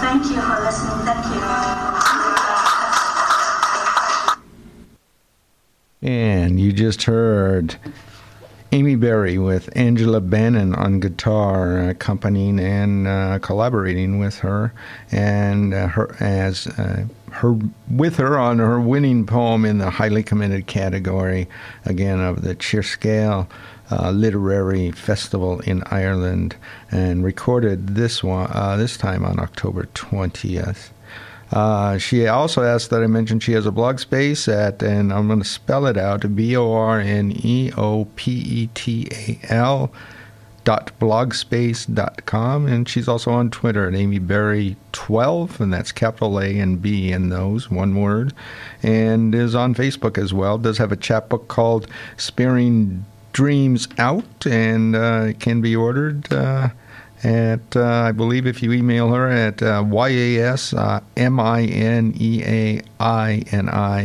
Thank 0.00 0.30
you 0.30 0.40
for 0.40 0.64
listening. 0.64 1.21
You. 6.78 6.86
Just 6.86 7.04
heard 7.04 7.76
Amy 8.72 8.96
Berry 8.96 9.36
with 9.38 9.68
Angela 9.76 10.20
Bannon 10.20 10.74
on 10.74 10.98
guitar, 11.00 11.90
accompanying 11.90 12.58
and 12.58 13.06
uh, 13.06 13.38
collaborating 13.40 14.18
with 14.18 14.38
her, 14.38 14.72
and 15.10 15.74
uh, 15.74 15.88
her 15.88 16.16
as 16.20 16.66
uh, 16.66 17.04
her 17.32 17.58
with 17.90 18.16
her 18.16 18.38
on 18.38 18.58
her 18.58 18.80
winning 18.80 19.26
poem 19.26 19.64
in 19.64 19.78
the 19.78 19.90
highly 19.90 20.22
committed 20.22 20.66
category, 20.66 21.48
again 21.84 22.20
of 22.20 22.42
the 22.42 22.54
Cheerscale 22.54 23.46
uh, 23.90 24.10
Literary 24.10 24.90
Festival 24.90 25.60
in 25.60 25.82
Ireland, 25.90 26.56
and 26.90 27.24
recorded 27.24 27.88
this 27.88 28.24
one 28.24 28.50
uh, 28.52 28.76
this 28.76 28.96
time 28.96 29.24
on 29.24 29.38
October 29.38 29.86
twentieth. 29.92 30.92
Uh, 31.52 31.98
she 31.98 32.26
also 32.26 32.62
asked 32.62 32.90
that 32.90 33.02
I 33.02 33.06
mention 33.06 33.38
she 33.38 33.52
has 33.52 33.66
a 33.66 33.70
blog 33.70 33.98
space 33.98 34.48
at, 34.48 34.82
and 34.82 35.12
I'm 35.12 35.26
going 35.26 35.38
to 35.38 35.44
spell 35.44 35.86
it 35.86 35.98
out, 35.98 36.34
B 36.34 36.56
O 36.56 36.72
R 36.72 36.98
N 36.98 37.32
E 37.44 37.70
O 37.76 38.06
P 38.16 38.32
E 38.32 38.70
T 38.74 39.08
A 39.12 39.52
L 39.52 39.92
dot 40.64 40.92
blogspace.com 41.00 42.66
and 42.66 42.88
she's 42.88 43.08
also 43.08 43.32
on 43.32 43.50
Twitter 43.50 43.88
at 43.88 43.94
Amy 43.94 44.20
Berry 44.20 44.76
12 44.92 45.60
and 45.60 45.72
that's 45.72 45.90
capital 45.90 46.38
A 46.38 46.56
and 46.58 46.80
B 46.80 47.10
in 47.10 47.30
those 47.30 47.70
one 47.70 48.00
word. 48.00 48.32
And 48.82 49.34
is 49.34 49.54
on 49.54 49.74
Facebook 49.74 50.16
as 50.16 50.32
well 50.32 50.58
does 50.58 50.78
have 50.78 50.92
a 50.92 50.96
chapbook 50.96 51.48
called 51.48 51.88
Sparing 52.16 53.04
Dreams 53.32 53.88
Out 53.98 54.46
and 54.46 54.94
uh, 54.94 55.26
it 55.30 55.40
can 55.40 55.60
be 55.60 55.74
ordered 55.74 56.32
uh, 56.32 56.68
at, 57.24 57.76
uh, 57.76 57.84
I 57.84 58.12
believe, 58.12 58.46
if 58.46 58.62
you 58.62 58.72
email 58.72 59.12
her 59.12 59.28
at 59.28 59.62
uh, 59.62 59.84
Y-A-S-M-I-N-E-A-I-N-I 59.86 60.46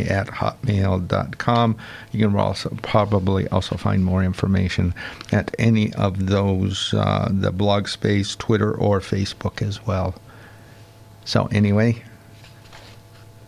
at 0.02 0.28
hotmail.com. 0.28 1.78
You 2.12 2.28
can 2.28 2.36
also 2.38 2.78
probably 2.82 3.48
also 3.48 3.76
find 3.76 4.06
more 4.06 4.24
information 4.24 4.94
at 5.32 5.56
any 5.58 5.94
of 5.94 6.28
those, 6.28 6.94
uh, 6.94 7.30
the 7.32 7.52
blog 7.52 7.88
space, 7.88 8.36
Twitter, 8.36 8.72
or 8.74 9.00
Facebook 9.00 9.62
as 9.62 9.86
well. 9.88 10.14
So 11.26 11.48
anyway, 11.48 12.04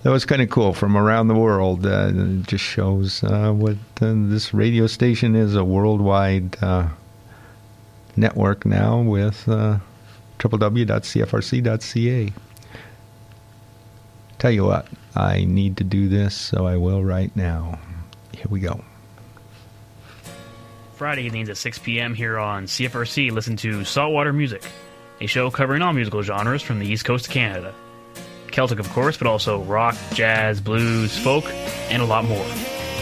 that 0.04 0.10
was 0.10 0.26
kind 0.26 0.42
of 0.42 0.50
cool 0.50 0.74
from 0.74 0.98
around 0.98 1.28
the 1.28 1.36
world. 1.36 1.86
Uh, 1.86 2.12
it 2.14 2.48
just 2.48 2.64
shows 2.64 3.24
uh, 3.24 3.52
what 3.52 3.78
uh, 4.02 4.14
this 4.16 4.54
radio 4.54 4.88
station 4.88 5.36
is 5.36 5.56
a 5.56 5.64
worldwide 5.64 6.58
uh, 6.64 6.88
network 8.17 8.65
now 8.65 9.02
with 9.02 9.48
uh, 9.48 9.80
www.cfrc.ca. 10.39 12.34
Tell 14.39 14.52
you 14.52 14.65
what, 14.65 14.88
I 15.15 15.43
need 15.43 15.78
to 15.78 15.84
do 15.84 16.08
this, 16.08 16.34
so 16.36 16.65
I 16.65 16.78
will 16.78 17.04
right 17.04 17.36
now. 17.36 17.78
Here 18.32 18.45
we 18.50 18.62
go. 18.62 18.84
Friday 20.95 21.24
evenings 21.24 21.50
at 21.50 21.58
6 21.58 21.80
p.m. 21.80 22.13
here 22.13 22.38
on 22.38 22.65
CFRC, 22.65 23.32
listen 23.32 23.56
to 23.58 23.84
Saltwater 23.84 24.34
Music, 24.34 24.63
a 25.22 25.28
show 25.28 25.50
covering 25.52 25.82
all 25.82 25.93
musical 25.93 26.22
genres 26.22 26.62
from 26.62 26.80
the 26.80 26.88
East 26.88 27.06
Coast 27.06 27.28
of 27.28 27.34
Canada. 27.34 27.74
Celtic, 28.52 28.80
of 28.80 28.89
course, 28.89 29.17
but 29.17 29.28
also 29.28 29.62
rock, 29.63 29.95
jazz, 30.13 30.60
blues, 30.60 31.17
folk, 31.17 31.45
and 31.89 32.02
a 32.02 32.06
lot 32.06 32.26
more. 32.26 32.45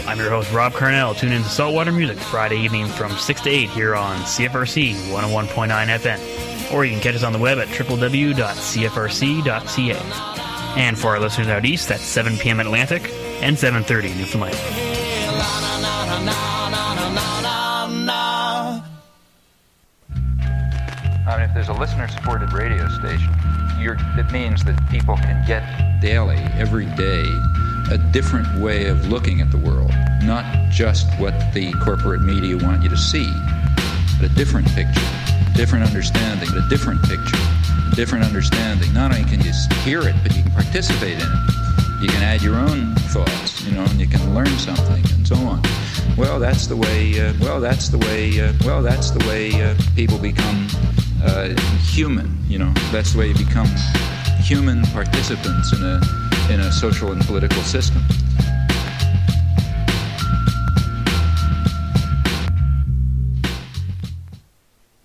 I'm 0.08 0.16
your 0.18 0.30
host, 0.30 0.50
Rob 0.54 0.72
Carnell. 0.72 1.14
Tune 1.14 1.32
in 1.32 1.42
to 1.42 1.48
Saltwater 1.50 1.92
Music 1.92 2.16
Friday 2.18 2.56
evening 2.56 2.86
from 2.86 3.12
6 3.12 3.42
to 3.42 3.50
8 3.50 3.68
here 3.68 3.94
on 3.94 4.16
CFRC 4.22 4.94
101.9 5.12 5.68
FM. 5.68 6.72
Or 6.72 6.86
you 6.86 6.92
can 6.92 7.02
catch 7.02 7.14
us 7.14 7.24
on 7.24 7.34
the 7.34 7.38
web 7.38 7.58
at 7.58 7.68
www.cfrc.ca. 7.68 8.40
And 10.80 10.98
for 10.98 11.08
our 11.08 11.20
listeners 11.20 11.48
out 11.48 11.66
east, 11.66 11.90
that's 11.90 12.04
7 12.04 12.38
p.m. 12.38 12.58
Atlantic 12.58 13.02
and 13.42 13.54
7.30 13.54 14.16
Newfoundland. 14.16 14.56
I 21.26 21.36
mean, 21.36 21.50
if 21.50 21.54
there's 21.54 21.68
a 21.68 21.74
listener-supported 21.74 22.54
radio 22.54 22.88
station, 22.88 23.28
it 23.78 24.32
means 24.32 24.64
that 24.64 24.80
people 24.90 25.16
can 25.18 25.46
get 25.46 26.00
daily, 26.00 26.38
every 26.56 26.86
day, 26.96 27.24
a 27.90 27.98
different 28.12 28.60
way 28.60 28.86
of 28.86 29.08
looking 29.08 29.40
at 29.40 29.50
the 29.50 29.56
world, 29.56 29.92
not 30.22 30.44
just 30.70 31.06
what 31.18 31.32
the 31.54 31.72
corporate 31.84 32.20
media 32.20 32.56
want 32.56 32.82
you 32.82 32.88
to 32.88 32.96
see, 32.96 33.30
but 34.20 34.30
a 34.30 34.34
different 34.34 34.66
picture, 34.68 35.00
different 35.54 35.84
understanding, 35.84 36.48
a 36.50 36.68
different 36.68 37.02
picture, 37.04 37.38
a 37.90 37.96
different 37.96 38.24
understanding. 38.24 38.92
Not 38.92 39.12
only 39.12 39.28
can 39.28 39.40
you 39.40 39.52
hear 39.84 40.02
it, 40.02 40.14
but 40.22 40.36
you 40.36 40.42
can 40.42 40.52
participate 40.52 41.14
in 41.14 41.22
it. 41.22 42.02
You 42.02 42.08
can 42.08 42.22
add 42.22 42.42
your 42.42 42.56
own 42.56 42.94
thoughts, 43.10 43.64
you 43.64 43.72
know, 43.72 43.84
and 43.84 43.98
you 44.00 44.06
can 44.06 44.34
learn 44.34 44.46
something, 44.58 45.02
and 45.14 45.26
so 45.26 45.36
on. 45.36 45.62
Well, 46.16 46.38
that's 46.38 46.66
the 46.66 46.76
way. 46.76 47.18
Uh, 47.20 47.32
well, 47.40 47.60
that's 47.60 47.88
the 47.88 47.98
way. 47.98 48.40
Uh, 48.40 48.52
well, 48.64 48.82
that's 48.82 49.10
the 49.10 49.26
way 49.26 49.50
uh, 49.62 49.74
people 49.96 50.18
become 50.18 50.68
uh, 51.24 51.48
human. 51.80 52.38
You 52.48 52.58
know, 52.58 52.72
that's 52.92 53.14
the 53.14 53.18
way 53.18 53.28
you 53.28 53.34
become 53.34 53.68
human 54.40 54.82
participants 54.86 55.72
in 55.72 55.82
a 55.82 56.00
in 56.52 56.60
a 56.60 56.72
social 56.72 57.12
and 57.12 57.20
political 57.22 57.62
system. 57.62 58.02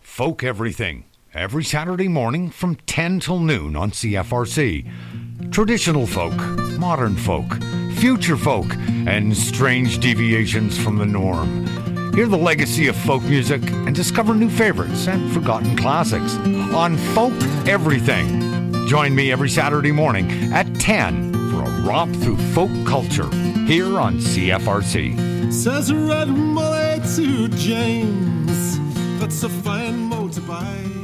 Folk 0.01 0.43
Everything, 0.43 1.05
every 1.33 1.63
Saturday 1.63 2.07
morning 2.07 2.49
from 2.49 2.75
10 2.75 3.19
till 3.19 3.39
noon 3.39 3.75
on 3.75 3.91
CFRC. 3.91 5.51
Traditional 5.51 6.07
folk, 6.07 6.35
modern 6.79 7.15
folk, 7.15 7.61
future 7.95 8.37
folk, 8.37 8.67
and 9.07 9.35
strange 9.35 9.99
deviations 9.99 10.77
from 10.77 10.97
the 10.97 11.05
norm. 11.05 11.65
Hear 12.13 12.27
the 12.27 12.37
legacy 12.37 12.87
of 12.87 12.95
folk 12.95 13.23
music 13.23 13.63
and 13.71 13.95
discover 13.95 14.35
new 14.35 14.49
favorites 14.49 15.07
and 15.07 15.31
forgotten 15.33 15.75
classics 15.75 16.35
on 16.75 16.95
Folk 17.15 17.33
Everything. 17.67 18.62
Join 18.87 19.15
me 19.15 19.31
every 19.31 19.49
Saturday 19.49 19.91
morning 19.91 20.53
at 20.53 20.67
10 20.79 21.33
for 21.51 21.63
a 21.63 21.81
romp 21.81 22.15
through 22.17 22.37
folk 22.53 22.69
culture 22.85 23.29
here 23.65 23.97
on 23.97 24.17
CFRC. 24.17 25.51
Says 25.51 25.89
a 25.89 25.95
red 25.95 26.27
boy 26.27 26.99
to 27.15 27.47
James, 27.49 28.79
that's 29.19 29.43
a 29.43 29.49
fine 29.49 30.09
motorbike. 30.09 31.03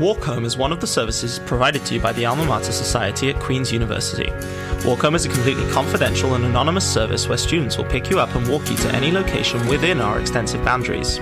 Walk 0.00 0.18
Home 0.24 0.44
is 0.44 0.56
one 0.56 0.72
of 0.72 0.80
the 0.80 0.86
services 0.86 1.38
provided 1.46 1.84
to 1.86 1.94
you 1.94 2.00
by 2.00 2.12
the 2.12 2.26
Alma 2.26 2.44
Mater 2.44 2.72
Society 2.72 3.30
at 3.30 3.40
Queen's 3.40 3.70
University. 3.70 4.28
Walk 4.84 5.02
Home 5.02 5.14
is 5.14 5.24
a 5.24 5.28
completely 5.28 5.70
confidential 5.70 6.34
and 6.34 6.44
anonymous 6.44 6.90
service 6.92 7.28
where 7.28 7.38
students 7.38 7.76
will 7.76 7.84
pick 7.84 8.10
you 8.10 8.18
up 8.18 8.34
and 8.34 8.48
walk 8.48 8.68
you 8.68 8.76
to 8.78 8.92
any 8.92 9.12
location 9.12 9.64
within 9.68 10.00
our 10.00 10.18
extensive 10.18 10.64
boundaries. 10.64 11.20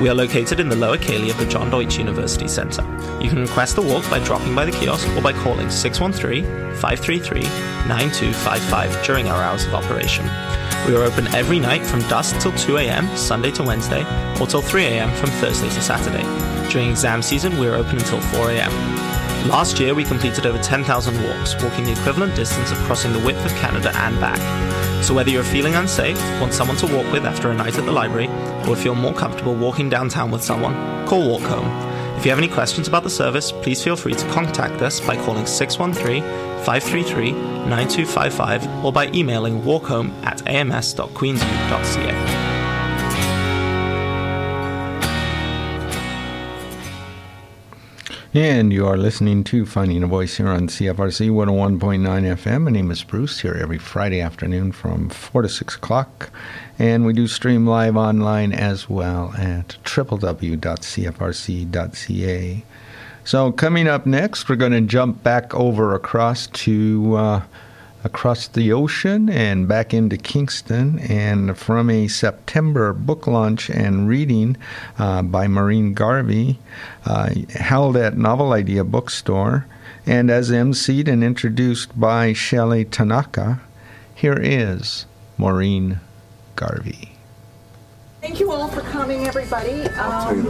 We 0.00 0.08
are 0.08 0.14
located 0.14 0.58
in 0.58 0.68
the 0.68 0.74
Lower 0.74 0.96
Ceilidh 0.96 1.30
of 1.30 1.38
the 1.38 1.46
John 1.46 1.70
Deutsch 1.70 1.98
University 1.98 2.48
Centre. 2.48 2.82
You 3.20 3.28
can 3.28 3.42
request 3.42 3.78
a 3.78 3.82
walk 3.82 4.10
by 4.10 4.18
dropping 4.24 4.56
by 4.56 4.64
the 4.64 4.72
kiosk 4.72 5.08
or 5.10 5.22
by 5.22 5.32
calling 5.32 5.70
613 5.70 6.44
533 6.78 7.42
9255 7.86 9.06
during 9.06 9.28
our 9.28 9.40
hours 9.40 9.66
of 9.66 9.74
operation. 9.74 10.24
We 10.88 10.96
are 10.96 11.04
open 11.04 11.28
every 11.28 11.60
night 11.60 11.86
from 11.86 12.00
dusk 12.08 12.40
till 12.40 12.52
2 12.52 12.78
a.m., 12.78 13.06
Sunday 13.16 13.52
to 13.52 13.62
Wednesday, 13.62 14.02
or 14.40 14.48
till 14.48 14.62
3 14.62 14.84
a.m. 14.84 15.14
from 15.14 15.30
Thursday 15.38 15.68
to 15.68 15.80
Saturday. 15.80 16.24
During 16.70 16.90
exam 16.90 17.22
season, 17.22 17.56
we 17.56 17.68
are 17.68 17.74
open 17.74 17.98
until 17.98 18.20
4 18.20 18.50
a.m. 18.50 19.09
Last 19.46 19.80
year, 19.80 19.94
we 19.94 20.04
completed 20.04 20.44
over 20.44 20.58
10,000 20.58 21.24
walks, 21.24 21.54
walking 21.62 21.84
the 21.84 21.92
equivalent 21.92 22.36
distance 22.36 22.70
of 22.70 22.76
crossing 22.78 23.12
the 23.12 23.18
width 23.20 23.42
of 23.44 23.50
Canada 23.52 23.90
and 23.96 24.20
back. 24.20 24.38
So, 25.02 25.14
whether 25.14 25.30
you're 25.30 25.42
feeling 25.42 25.74
unsafe, 25.74 26.20
want 26.40 26.52
someone 26.52 26.76
to 26.76 26.86
walk 26.86 27.10
with 27.10 27.24
after 27.24 27.50
a 27.50 27.54
night 27.54 27.78
at 27.78 27.86
the 27.86 27.92
library, 27.92 28.28
or 28.68 28.76
feel 28.76 28.94
more 28.94 29.14
comfortable 29.14 29.54
walking 29.54 29.88
downtown 29.88 30.30
with 30.30 30.42
someone, 30.42 30.74
call 31.06 31.26
Walk 31.26 31.40
Home. 31.42 31.66
If 32.18 32.26
you 32.26 32.30
have 32.30 32.38
any 32.38 32.48
questions 32.48 32.86
about 32.86 33.02
the 33.02 33.08
service, 33.08 33.50
please 33.50 33.82
feel 33.82 33.96
free 33.96 34.12
to 34.12 34.28
contact 34.28 34.82
us 34.82 35.00
by 35.00 35.16
calling 35.16 35.46
613 35.46 36.22
533 36.64 37.32
9255 37.32 38.84
or 38.84 38.92
by 38.92 39.06
emailing 39.12 39.62
walkhome 39.62 40.12
at 40.22 40.46
ams.queensu.ca. 40.46 42.49
And 48.32 48.72
you 48.72 48.86
are 48.86 48.96
listening 48.96 49.42
to 49.44 49.66
Finding 49.66 50.04
a 50.04 50.06
Voice 50.06 50.36
here 50.36 50.46
on 50.46 50.68
CFRC 50.68 51.30
101.9 51.30 52.00
FM. 52.36 52.62
My 52.62 52.70
name 52.70 52.92
is 52.92 53.02
Bruce, 53.02 53.40
here 53.40 53.58
every 53.60 53.78
Friday 53.78 54.20
afternoon 54.20 54.70
from 54.70 55.08
4 55.08 55.42
to 55.42 55.48
6 55.48 55.74
o'clock. 55.74 56.30
And 56.78 57.04
we 57.04 57.12
do 57.12 57.26
stream 57.26 57.66
live 57.66 57.96
online 57.96 58.52
as 58.52 58.88
well 58.88 59.34
at 59.36 59.78
www.cfrc.ca. 59.82 60.54
So, 63.24 63.50
coming 63.50 63.88
up 63.88 64.06
next, 64.06 64.48
we're 64.48 64.54
going 64.54 64.70
to 64.70 64.80
jump 64.80 65.24
back 65.24 65.52
over 65.52 65.92
across 65.96 66.46
to. 66.46 67.16
Uh, 67.16 67.42
across 68.02 68.48
the 68.48 68.72
ocean 68.72 69.28
and 69.28 69.68
back 69.68 69.92
into 69.92 70.16
Kingston, 70.16 70.98
and 71.00 71.56
from 71.56 71.90
a 71.90 72.08
September 72.08 72.92
book 72.92 73.26
launch 73.26 73.68
and 73.70 74.08
reading 74.08 74.56
uh, 74.98 75.22
by 75.22 75.46
Maureen 75.46 75.94
Garvey, 75.94 76.58
uh, 77.04 77.30
held 77.50 77.96
at 77.96 78.16
Novel 78.16 78.52
Idea 78.52 78.84
Bookstore, 78.84 79.66
and 80.06 80.30
as 80.30 80.50
emceed 80.50 81.08
and 81.08 81.22
introduced 81.22 81.98
by 81.98 82.32
Shelley 82.32 82.84
Tanaka, 82.84 83.60
here 84.14 84.38
is 84.40 85.06
Maureen 85.36 86.00
Garvey. 86.56 87.09
Thank 88.20 88.38
you 88.38 88.52
all 88.52 88.68
for 88.68 88.82
coming, 88.82 89.26
everybody. 89.26 89.80
Um, 89.96 90.44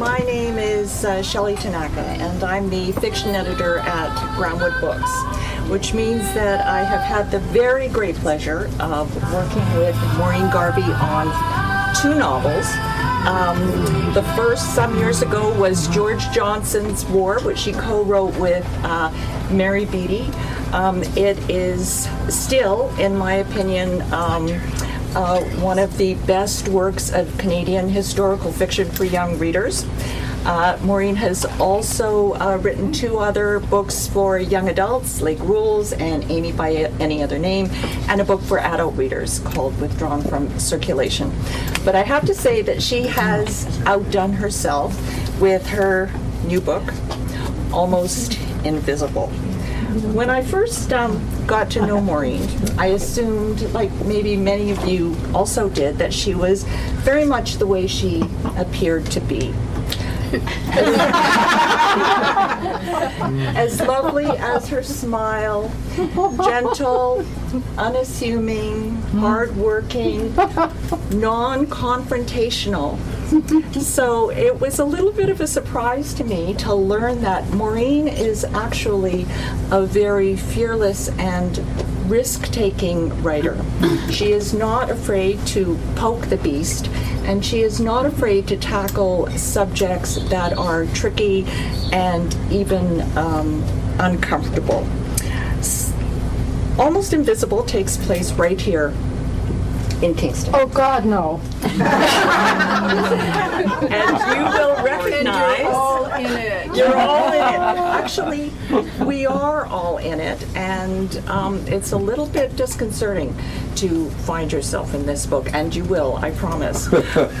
my 0.00 0.18
name 0.18 0.58
is 0.58 1.04
uh, 1.04 1.22
Shelley 1.22 1.54
Tanaka, 1.54 2.00
and 2.00 2.42
I'm 2.42 2.68
the 2.68 2.90
fiction 2.92 3.28
editor 3.36 3.78
at 3.78 4.10
Groundwood 4.36 4.80
Books, 4.80 5.08
which 5.70 5.94
means 5.94 6.22
that 6.34 6.66
I 6.66 6.82
have 6.82 7.00
had 7.00 7.30
the 7.30 7.38
very 7.38 7.86
great 7.86 8.16
pleasure 8.16 8.68
of 8.80 9.14
working 9.32 9.76
with 9.76 9.94
Maureen 10.18 10.50
Garvey 10.50 10.82
on 10.82 11.26
two 11.94 12.18
novels. 12.18 12.66
Um, 13.28 14.12
the 14.14 14.24
first, 14.34 14.74
some 14.74 14.96
years 14.98 15.22
ago, 15.22 15.56
was 15.60 15.86
George 15.88 16.28
Johnson's 16.30 17.04
War, 17.06 17.40
which 17.42 17.58
she 17.58 17.72
co 17.72 18.02
wrote 18.02 18.36
with 18.36 18.66
uh, 18.82 19.12
Mary 19.52 19.84
Beaty. 19.84 20.28
Um, 20.72 21.04
it 21.16 21.38
is 21.48 22.08
still, 22.28 22.92
in 22.98 23.16
my 23.16 23.34
opinion, 23.34 24.02
um, 24.12 24.48
uh, 25.14 25.42
one 25.60 25.78
of 25.78 25.96
the 25.98 26.14
best 26.26 26.68
works 26.68 27.10
of 27.12 27.36
Canadian 27.38 27.88
historical 27.88 28.52
fiction 28.52 28.90
for 28.90 29.04
young 29.04 29.38
readers. 29.38 29.86
Uh, 30.44 30.78
Maureen 30.82 31.16
has 31.16 31.44
also 31.60 32.32
uh, 32.34 32.58
written 32.62 32.92
two 32.92 33.18
other 33.18 33.60
books 33.60 34.06
for 34.06 34.38
young 34.38 34.68
adults, 34.68 35.20
Lake 35.20 35.40
Rules 35.40 35.92
and 35.92 36.24
Amy 36.30 36.52
by 36.52 36.72
Any 37.00 37.22
Other 37.22 37.38
Name, 37.38 37.68
and 38.08 38.20
a 38.20 38.24
book 38.24 38.40
for 38.40 38.58
adult 38.58 38.96
readers 38.96 39.40
called 39.40 39.78
Withdrawn 39.80 40.22
from 40.22 40.58
Circulation. 40.58 41.32
But 41.84 41.94
I 41.94 42.02
have 42.02 42.24
to 42.26 42.34
say 42.34 42.62
that 42.62 42.82
she 42.82 43.02
has 43.02 43.66
outdone 43.84 44.32
herself 44.32 44.96
with 45.40 45.66
her 45.66 46.10
new 46.46 46.60
book, 46.60 46.94
Almost 47.72 48.38
Invisible. 48.64 49.30
When 49.88 50.28
I 50.28 50.42
first 50.42 50.92
um, 50.92 51.18
got 51.46 51.70
to 51.70 51.86
know 51.86 51.98
Maureen, 51.98 52.46
I 52.78 52.88
assumed, 52.88 53.62
like 53.72 53.90
maybe 54.04 54.36
many 54.36 54.70
of 54.70 54.86
you 54.86 55.16
also 55.34 55.70
did, 55.70 55.96
that 55.96 56.12
she 56.12 56.34
was 56.34 56.64
very 57.04 57.24
much 57.24 57.54
the 57.56 57.66
way 57.66 57.86
she 57.86 58.22
appeared 58.56 59.06
to 59.06 59.20
be. 59.20 59.54
as 63.56 63.80
lovely 63.80 64.26
as 64.26 64.68
her 64.68 64.82
smile, 64.82 65.72
gentle, 66.44 67.24
unassuming, 67.78 68.94
hardworking, 69.12 70.34
non 71.14 71.66
confrontational. 71.66 72.98
So 73.78 74.30
it 74.30 74.60
was 74.60 74.78
a 74.78 74.84
little 74.84 75.12
bit 75.12 75.28
of 75.28 75.40
a 75.40 75.46
surprise 75.46 76.14
to 76.14 76.24
me 76.24 76.54
to 76.54 76.74
learn 76.74 77.22
that 77.22 77.48
Maureen 77.50 78.08
is 78.08 78.44
actually 78.44 79.26
a 79.70 79.82
very 79.82 80.36
fearless 80.36 81.08
and 81.18 81.58
risk 82.10 82.50
taking 82.52 83.22
writer. 83.22 83.62
She 84.10 84.32
is 84.32 84.54
not 84.54 84.90
afraid 84.90 85.44
to 85.48 85.78
poke 85.96 86.26
the 86.26 86.36
beast, 86.38 86.88
and 87.24 87.44
she 87.44 87.60
is 87.60 87.80
not 87.80 88.06
afraid 88.06 88.48
to 88.48 88.56
tackle 88.56 89.28
subjects 89.30 90.16
that 90.28 90.56
are 90.56 90.86
tricky 90.86 91.44
and 91.92 92.34
even 92.50 93.02
um, 93.16 93.62
uncomfortable. 93.98 94.86
Almost 96.78 97.12
Invisible 97.12 97.64
takes 97.64 97.96
place 97.96 98.32
right 98.32 98.60
here 98.60 98.94
in 100.02 100.14
Kingston. 100.14 100.54
Oh, 100.54 100.66
God, 100.66 101.04
no. 101.04 101.40
and 103.90 104.18
you 104.36 104.44
will 104.44 104.82
recognize. 104.82 105.60
you're 105.60 105.72
all 105.74 106.04
in 106.14 106.32
it. 106.32 106.76
You're 106.76 106.96
all 106.96 107.28
in 107.28 107.34
it. 107.34 107.58
Actually, 107.58 108.52
we 109.04 109.26
are 109.26 109.66
all 109.66 109.98
in 109.98 110.20
it, 110.20 110.44
and 110.56 111.16
um, 111.28 111.66
it's 111.66 111.92
a 111.92 111.96
little 111.96 112.26
bit 112.26 112.56
disconcerting 112.56 113.36
to 113.76 114.08
find 114.10 114.52
yourself 114.52 114.94
in 114.94 115.04
this 115.06 115.26
book, 115.26 115.52
and 115.52 115.74
you 115.74 115.84
will, 115.84 116.16
I 116.16 116.30
promise. 116.32 116.88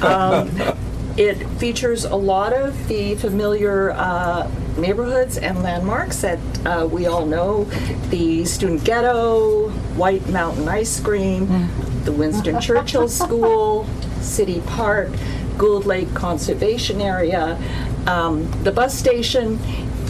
Um, 0.02 0.50
it 1.18 1.44
features 1.58 2.04
a 2.04 2.14
lot 2.14 2.52
of 2.52 2.86
the 2.86 3.16
familiar 3.16 3.90
uh, 3.90 4.48
neighborhoods 4.76 5.36
and 5.36 5.62
landmarks 5.64 6.20
that 6.20 6.38
uh, 6.64 6.86
we 6.86 7.06
all 7.06 7.26
know 7.26 7.64
the 8.10 8.44
student 8.44 8.84
ghetto, 8.84 9.70
White 9.96 10.26
Mountain 10.28 10.68
ice 10.68 11.00
cream, 11.00 11.48
the 12.08 12.14
Winston 12.14 12.58
Churchill 12.58 13.06
School, 13.06 13.86
City 14.22 14.62
Park, 14.66 15.10
Gould 15.58 15.84
Lake 15.84 16.12
Conservation 16.14 17.02
Area, 17.02 17.60
um, 18.06 18.50
the 18.64 18.72
bus 18.72 18.96
station, 18.98 19.58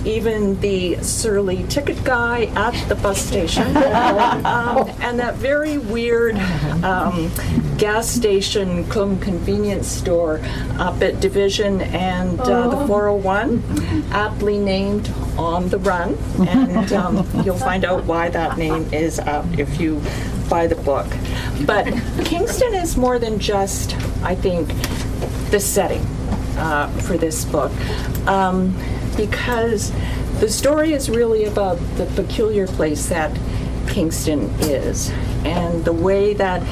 even 0.05 0.61
the 0.61 1.03
surly 1.03 1.65
ticket 1.65 2.03
guy 2.05 2.45
at 2.55 2.89
the 2.89 2.95
bus 2.95 3.21
station, 3.21 3.77
um, 3.77 4.89
and 5.01 5.19
that 5.19 5.35
very 5.35 5.77
weird 5.77 6.37
um, 6.85 7.33
gas 7.79 8.09
station 8.09 8.89
cum 8.89 9.19
convenience 9.19 9.89
store 9.89 10.41
up 10.79 11.03
at 11.03 11.19
Division 11.19 11.81
and 11.81 12.39
uh, 12.39 12.69
the 12.69 12.87
401, 12.87 14.05
aptly 14.13 14.57
named 14.57 15.13
On 15.37 15.69
the 15.69 15.79
Run, 15.79 16.17
and 16.47 16.93
um, 16.93 17.27
you'll 17.45 17.57
find 17.57 17.85
out 17.85 18.05
why 18.05 18.29
that 18.29 18.57
name 18.57 18.89
is 18.93 19.19
up 19.19 19.47
if 19.59 19.81
you 19.81 20.01
buy 20.49 20.67
the 20.67 20.77
book. 20.77 21.07
But 21.67 21.85
Kingston 22.25 22.75
is 22.75 22.97
more 22.97 23.19
than 23.19 23.39
just, 23.39 23.97
I 24.23 24.35
think, 24.35 24.69
the 25.51 25.61
setting 25.61 26.03
uh, 26.57 26.89
for 27.03 27.17
this 27.17 27.45
book. 27.45 27.73
Um, 28.27 28.77
because 29.17 29.93
the 30.41 30.49
story 30.49 30.93
is 30.93 31.11
really 31.11 31.45
about 31.45 31.79
the 31.97 32.07
peculiar 32.15 32.67
place 32.67 33.09
that 33.09 33.37
Kingston 33.89 34.43
is 34.61 35.11
and 35.45 35.85
the 35.85 35.93
way 35.93 36.35
that 36.35 36.63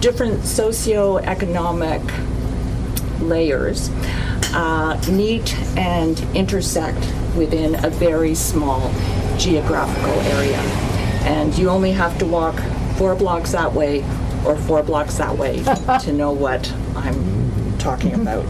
different 0.00 0.40
socioeconomic 0.40 2.00
layers 3.20 3.90
uh, 4.52 5.00
meet 5.10 5.54
and 5.76 6.18
intersect 6.34 6.98
within 7.36 7.84
a 7.84 7.90
very 7.90 8.34
small 8.34 8.90
geographical 9.38 10.18
area. 10.32 10.58
And 11.22 11.56
you 11.56 11.68
only 11.68 11.92
have 11.92 12.18
to 12.18 12.26
walk 12.26 12.56
four 13.00 13.14
blocks 13.14 13.52
that 13.52 13.72
way 13.72 14.04
or 14.44 14.54
four 14.54 14.82
blocks 14.82 15.16
that 15.16 15.34
way 15.38 15.62
to 16.02 16.12
know 16.12 16.32
what 16.32 16.70
I'm 16.94 17.78
talking 17.78 18.12
about. 18.12 18.44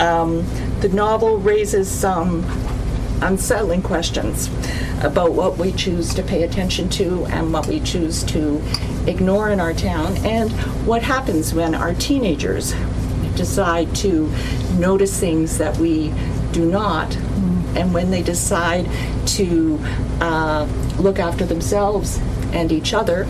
Um, 0.00 0.44
the 0.80 0.88
novel 0.88 1.38
raises 1.38 1.88
some 1.88 2.44
unsettling 3.20 3.80
questions 3.80 4.48
about 5.04 5.34
what 5.34 5.58
we 5.58 5.70
choose 5.70 6.12
to 6.14 6.24
pay 6.24 6.42
attention 6.42 6.88
to 6.88 7.24
and 7.26 7.52
what 7.52 7.68
we 7.68 7.78
choose 7.78 8.24
to 8.24 8.60
ignore 9.06 9.50
in 9.50 9.60
our 9.60 9.72
town, 9.72 10.16
and 10.26 10.50
what 10.84 11.04
happens 11.04 11.54
when 11.54 11.72
our 11.72 11.94
teenagers 11.94 12.74
decide 13.36 13.94
to 13.94 14.28
notice 14.76 15.20
things 15.20 15.58
that 15.58 15.76
we 15.76 16.12
do 16.50 16.68
not, 16.68 17.14
and 17.76 17.94
when 17.94 18.10
they 18.10 18.22
decide 18.22 18.90
to 19.24 19.78
uh, 20.20 20.66
look 20.98 21.20
after 21.20 21.44
themselves 21.44 22.18
and 22.52 22.72
each 22.72 22.92
other 22.92 23.24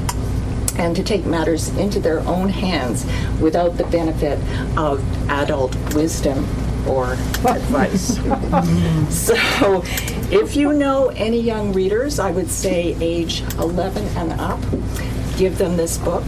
and 0.77 0.95
to 0.97 1.03
take 1.03 1.25
matters 1.25 1.69
into 1.77 2.01
their 2.01 2.21
own 2.21 2.49
hands 2.49 3.07
without 3.41 3.77
the 3.77 3.85
benefit 3.85 4.39
of 4.77 5.03
adult 5.29 5.75
wisdom 5.95 6.47
or 6.89 7.13
advice. 7.47 8.17
so, 9.15 9.83
if 10.31 10.57
you 10.57 10.73
know 10.73 11.09
any 11.11 11.41
young 11.41 11.73
readers, 11.73 12.19
I 12.19 12.31
would 12.31 12.51
say 12.51 12.97
age 13.01 13.43
11 13.59 14.05
and 14.17 14.33
up, 14.41 14.61
give 15.37 15.59
them 15.59 15.77
this 15.77 15.99
book, 15.99 16.25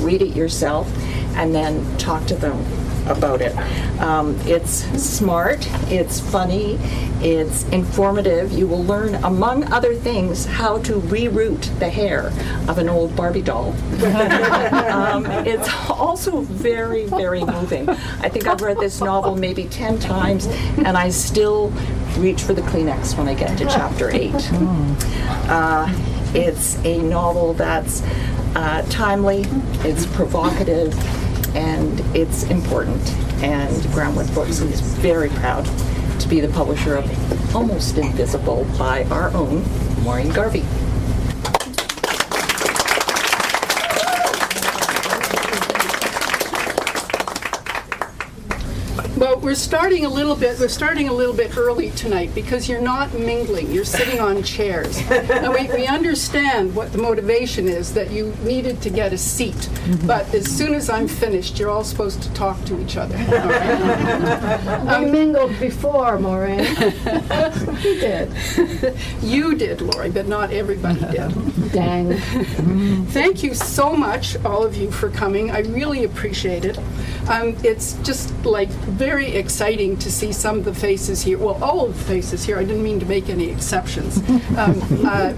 read 0.00 0.22
it 0.22 0.34
yourself, 0.34 0.90
and 1.36 1.54
then 1.54 1.96
talk 1.98 2.26
to 2.26 2.34
them 2.34 2.83
about 3.06 3.40
it. 3.40 3.56
Um, 4.00 4.36
it's 4.42 4.84
smart, 5.00 5.66
it's 5.90 6.20
funny, 6.20 6.78
it's 7.20 7.64
informative. 7.68 8.52
You 8.52 8.66
will 8.66 8.84
learn, 8.84 9.14
among 9.24 9.72
other 9.72 9.94
things, 9.94 10.46
how 10.46 10.78
to 10.78 10.94
reroute 10.94 11.78
the 11.78 11.88
hair 11.88 12.32
of 12.68 12.78
an 12.78 12.88
old 12.88 13.14
Barbie 13.16 13.42
doll. 13.42 13.72
um, 14.90 15.26
it's 15.46 15.68
also 15.90 16.40
very, 16.40 17.06
very 17.06 17.44
moving. 17.44 17.88
I 17.88 18.28
think 18.28 18.46
I've 18.46 18.60
read 18.60 18.78
this 18.78 19.00
novel 19.00 19.36
maybe 19.36 19.64
10 19.64 19.98
times, 19.98 20.46
and 20.78 20.96
I 20.96 21.10
still 21.10 21.72
reach 22.18 22.42
for 22.42 22.54
the 22.54 22.62
Kleenex 22.62 23.16
when 23.18 23.28
I 23.28 23.34
get 23.34 23.56
to 23.58 23.64
chapter 23.64 24.10
8. 24.10 24.32
Uh, 25.48 25.92
it's 26.34 26.76
a 26.84 26.98
novel 26.98 27.54
that's 27.54 28.02
uh, 28.56 28.82
timely, 28.88 29.46
it's 29.80 30.06
provocative, 30.06 30.94
and 31.54 32.00
it's 32.16 32.44
important. 32.44 33.02
And 33.42 33.74
Groundwood 33.92 34.32
Books 34.34 34.60
is 34.60 34.80
very 34.80 35.28
proud 35.30 35.64
to 36.20 36.28
be 36.28 36.40
the 36.40 36.48
publisher 36.48 36.96
of 36.96 37.54
Almost 37.54 37.98
Invisible 37.98 38.66
by 38.78 39.04
our 39.04 39.32
own 39.34 39.64
Maureen 40.02 40.30
Garvey. 40.30 40.64
We're 49.44 49.54
starting 49.54 50.06
a 50.06 50.08
little 50.08 50.34
bit. 50.34 50.58
We're 50.58 50.68
starting 50.68 51.10
a 51.10 51.12
little 51.12 51.34
bit 51.34 51.58
early 51.58 51.90
tonight 51.90 52.34
because 52.34 52.66
you're 52.66 52.80
not 52.80 53.12
mingling. 53.12 53.70
You're 53.70 53.84
sitting 53.84 54.18
on 54.18 54.42
chairs, 54.42 54.98
and 55.10 55.52
we, 55.52 55.68
we 55.68 55.86
understand 55.86 56.74
what 56.74 56.92
the 56.92 56.98
motivation 56.98 57.68
is 57.68 57.92
that 57.92 58.10
you 58.10 58.34
needed 58.42 58.80
to 58.80 58.90
get 58.90 59.12
a 59.12 59.18
seat. 59.18 59.68
But 60.06 60.32
as 60.34 60.46
soon 60.46 60.72
as 60.72 60.88
I'm 60.88 61.06
finished, 61.06 61.58
you're 61.58 61.68
all 61.68 61.84
supposed 61.84 62.22
to 62.22 62.32
talk 62.32 62.64
to 62.64 62.80
each 62.80 62.96
other. 62.96 63.16
all 63.18 64.86
right? 64.86 65.04
We 65.04 65.10
mingled 65.10 65.60
before, 65.60 66.18
Maureen. 66.18 66.58
we 67.84 68.00
did. 68.00 68.32
You 69.20 69.54
did, 69.56 69.82
Lori, 69.82 70.10
but 70.10 70.26
not 70.26 70.52
everybody 70.52 71.00
did. 71.00 71.72
Dang. 71.72 72.14
Thank 73.08 73.42
you 73.42 73.52
so 73.52 73.94
much, 73.94 74.42
all 74.44 74.64
of 74.64 74.74
you, 74.74 74.90
for 74.90 75.10
coming. 75.10 75.50
I 75.50 75.60
really 75.60 76.04
appreciate 76.04 76.64
it. 76.64 76.78
Um, 77.28 77.56
it's 77.62 77.94
just 78.02 78.32
like 78.44 78.68
very 78.68 79.33
exciting 79.34 79.96
to 79.98 80.10
see 80.10 80.32
some 80.32 80.58
of 80.58 80.64
the 80.64 80.74
faces 80.74 81.22
here. 81.22 81.38
Well, 81.38 81.62
all 81.62 81.86
of 81.86 81.96
the 81.96 82.04
faces 82.04 82.44
here. 82.44 82.58
I 82.58 82.64
didn't 82.64 82.82
mean 82.82 83.00
to 83.00 83.06
make 83.06 83.28
any 83.28 83.50
exceptions. 83.50 84.22
Um, 84.54 84.80
uh, 85.04 85.32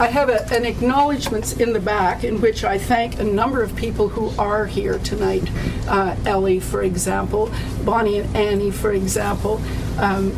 I 0.00 0.06
have 0.06 0.30
a, 0.30 0.42
an 0.54 0.64
acknowledgments 0.64 1.52
in 1.52 1.72
the 1.72 1.80
back 1.80 2.24
in 2.24 2.40
which 2.40 2.64
I 2.64 2.78
thank 2.78 3.20
a 3.20 3.24
number 3.24 3.62
of 3.62 3.76
people 3.76 4.08
who 4.08 4.32
are 4.40 4.66
here 4.66 4.98
tonight. 5.00 5.48
Uh, 5.86 6.16
Ellie, 6.24 6.58
for 6.58 6.82
example, 6.82 7.52
Bonnie 7.84 8.18
and 8.18 8.36
Annie, 8.36 8.70
for 8.70 8.92
example. 8.92 9.60
Um, 10.02 10.36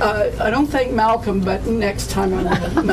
uh, 0.00 0.30
I 0.38 0.48
don't 0.50 0.68
thank 0.68 0.92
Malcolm, 0.92 1.40
but 1.40 1.66
next 1.66 2.10
time 2.10 2.32
I 2.34 2.42
will. 2.44 2.90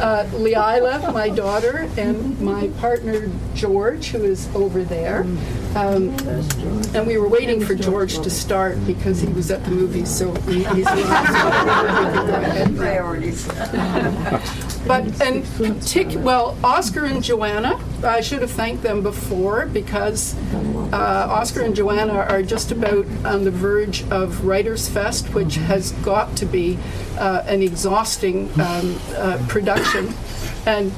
Uh, 0.00 0.26
Leila, 0.32 1.12
my 1.12 1.28
daughter, 1.28 1.90
and 1.98 2.40
my 2.40 2.68
partner 2.78 3.28
George, 3.54 4.06
who 4.06 4.24
is 4.24 4.48
over 4.54 4.82
there. 4.82 5.24
Um, 5.74 6.16
and 6.94 7.06
we 7.06 7.18
were 7.18 7.28
waiting 7.28 7.60
for 7.62 7.74
George 7.74 8.18
to 8.20 8.30
start 8.30 8.78
because 8.86 9.20
he 9.20 9.28
was 9.28 9.50
at 9.50 9.62
the 9.64 9.70
movies, 9.72 10.08
so 10.08 10.32
he, 10.42 10.64
he's 10.64 10.86
Priorities. 12.78 13.46
But 14.86 15.20
and 15.20 16.24
well, 16.24 16.56
Oscar 16.64 17.04
and 17.04 17.22
Joanna, 17.22 17.78
I 18.02 18.20
should 18.20 18.40
have 18.40 18.50
thanked 18.50 18.82
them 18.82 19.02
before 19.02 19.66
because 19.66 20.34
uh, 20.92 21.26
Oscar 21.30 21.62
and 21.62 21.74
Joanna 21.74 22.14
are 22.14 22.42
just 22.42 22.72
about 22.72 23.06
on 23.24 23.44
the 23.44 23.50
verge 23.50 24.02
of 24.10 24.44
Writers 24.44 24.88
Fest, 24.88 25.34
which 25.34 25.56
has 25.56 25.92
got 25.92 26.36
to 26.38 26.46
be 26.46 26.78
uh, 27.18 27.42
an 27.46 27.62
exhausting 27.62 28.48
um, 28.60 28.98
uh, 29.16 29.44
production, 29.48 30.14
and 30.66 30.92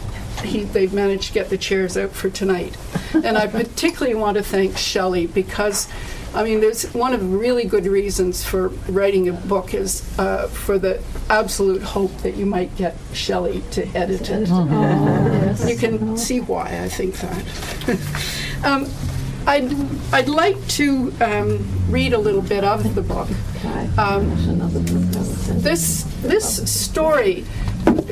he, 0.44 0.64
they've 0.64 0.92
managed 0.92 1.28
to 1.28 1.32
get 1.32 1.50
the 1.50 1.58
chairs 1.58 1.96
out 1.96 2.10
for 2.10 2.30
tonight. 2.30 2.76
And 3.14 3.36
I 3.36 3.46
particularly 3.46 4.14
want 4.14 4.36
to 4.36 4.42
thank 4.42 4.76
Shelley 4.76 5.26
because. 5.26 5.88
I 6.34 6.44
mean, 6.44 6.60
there's 6.60 6.92
one 6.94 7.12
of 7.12 7.20
the 7.20 7.26
really 7.26 7.64
good 7.64 7.86
reasons 7.86 8.42
for 8.44 8.68
writing 8.88 9.28
a 9.28 9.32
book 9.32 9.74
is 9.74 10.02
uh, 10.18 10.48
for 10.48 10.78
the 10.78 11.02
absolute 11.28 11.82
hope 11.82 12.16
that 12.18 12.36
you 12.36 12.46
might 12.46 12.74
get 12.76 12.96
Shelley 13.12 13.62
to 13.72 13.86
edit 13.94 14.30
it. 14.30 14.48
You 15.68 15.76
can 15.76 16.16
see 16.16 16.40
why 16.40 16.80
I 16.82 16.88
think 16.88 17.16
that. 17.16 18.64
um, 18.64 18.88
I'd, 19.46 19.74
I'd 20.14 20.28
like 20.28 20.66
to 20.68 21.12
um, 21.20 21.68
read 21.90 22.12
a 22.12 22.18
little 22.18 22.42
bit 22.42 22.64
of 22.64 22.94
the 22.94 23.02
book. 23.02 23.28
Um, 23.98 24.30
this 25.60 26.04
this 26.22 26.70
story 26.70 27.44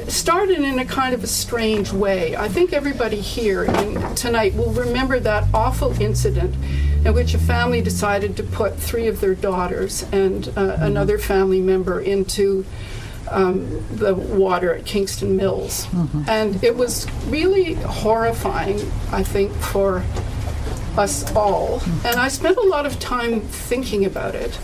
started 0.08 0.58
in 0.58 0.78
a 0.78 0.84
kind 0.84 1.14
of 1.14 1.22
a 1.22 1.26
strange 1.26 1.92
way. 1.92 2.36
I 2.36 2.48
think 2.48 2.72
everybody 2.72 3.20
here 3.20 3.64
in, 3.64 4.14
tonight 4.14 4.54
will 4.54 4.72
remember 4.72 5.20
that 5.20 5.44
awful 5.54 6.00
incident 6.00 6.54
in 7.04 7.14
which 7.14 7.32
a 7.34 7.38
family 7.38 7.80
decided 7.80 8.36
to 8.36 8.42
put 8.42 8.76
three 8.76 9.06
of 9.06 9.20
their 9.20 9.34
daughters 9.34 10.02
and 10.12 10.48
uh, 10.56 10.76
another 10.80 11.18
family 11.18 11.60
member 11.60 12.00
into 12.00 12.64
um, 13.30 13.84
the 13.96 14.14
water 14.14 14.74
at 14.74 14.84
Kingston 14.84 15.36
Mills. 15.36 15.86
And 16.28 16.62
it 16.64 16.76
was 16.76 17.06
really 17.26 17.74
horrifying, 17.74 18.80
I 19.12 19.22
think, 19.22 19.52
for 19.52 20.02
us 20.98 21.34
all. 21.36 21.80
And 22.04 22.16
I 22.16 22.28
spent 22.28 22.56
a 22.56 22.62
lot 22.62 22.84
of 22.86 22.98
time 22.98 23.40
thinking 23.40 24.04
about 24.04 24.34
it, 24.34 24.58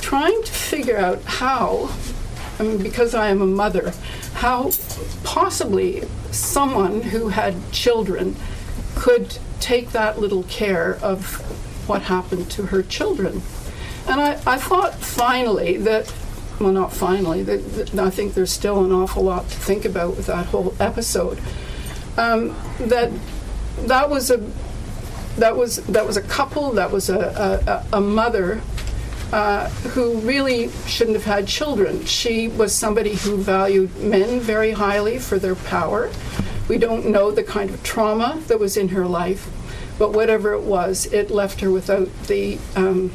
trying 0.00 0.42
to 0.42 0.52
figure 0.52 0.96
out 0.96 1.22
how, 1.24 1.90
I 2.58 2.62
mean, 2.64 2.82
because 2.82 3.14
I 3.14 3.28
am 3.28 3.40
a 3.40 3.46
mother, 3.46 3.92
how 4.34 4.72
possibly 5.22 6.02
someone 6.30 7.02
who 7.02 7.28
had 7.28 7.54
children 7.72 8.36
could 8.94 9.38
take 9.60 9.90
that 9.90 10.18
little 10.18 10.42
care 10.44 10.96
of 11.02 11.36
what 11.88 12.02
happened 12.02 12.50
to 12.52 12.66
her 12.66 12.82
children. 12.82 13.42
And 14.08 14.20
I, 14.20 14.32
I 14.46 14.56
thought 14.58 14.94
finally 14.96 15.76
that, 15.78 16.12
well, 16.58 16.72
not 16.72 16.92
finally, 16.92 17.42
that, 17.44 17.58
that 17.74 17.98
I 17.98 18.10
think 18.10 18.34
there's 18.34 18.52
still 18.52 18.84
an 18.84 18.92
awful 18.92 19.22
lot 19.22 19.48
to 19.48 19.56
think 19.56 19.84
about 19.84 20.16
with 20.16 20.26
that 20.26 20.46
whole 20.46 20.74
episode. 20.80 21.40
Um, 22.16 22.56
that 22.80 23.12
that 23.86 24.10
was 24.10 24.30
a 24.30 24.38
that 25.36 25.56
was 25.56 25.76
that 25.86 26.04
was 26.04 26.16
a 26.16 26.22
couple, 26.22 26.72
that 26.72 26.90
was 26.90 27.08
a, 27.08 27.84
a, 27.92 27.98
a 27.98 28.00
mother 28.00 28.60
uh, 29.32 29.68
who 29.68 30.18
really 30.20 30.70
shouldn't 30.86 31.16
have 31.16 31.24
had 31.24 31.46
children. 31.46 32.04
She 32.04 32.48
was 32.48 32.74
somebody 32.74 33.14
who 33.14 33.36
valued 33.36 33.94
men 33.98 34.40
very 34.40 34.72
highly 34.72 35.18
for 35.18 35.38
their 35.38 35.54
power. 35.54 36.10
We 36.68 36.78
don't 36.78 37.06
know 37.06 37.30
the 37.30 37.42
kind 37.42 37.70
of 37.70 37.82
trauma 37.82 38.40
that 38.46 38.58
was 38.58 38.76
in 38.76 38.88
her 38.88 39.06
life, 39.06 39.48
but 39.98 40.12
whatever 40.12 40.52
it 40.52 40.62
was, 40.62 41.06
it 41.06 41.30
left 41.30 41.60
her 41.60 41.70
without 41.70 42.08
the 42.24 42.58
um, 42.76 43.12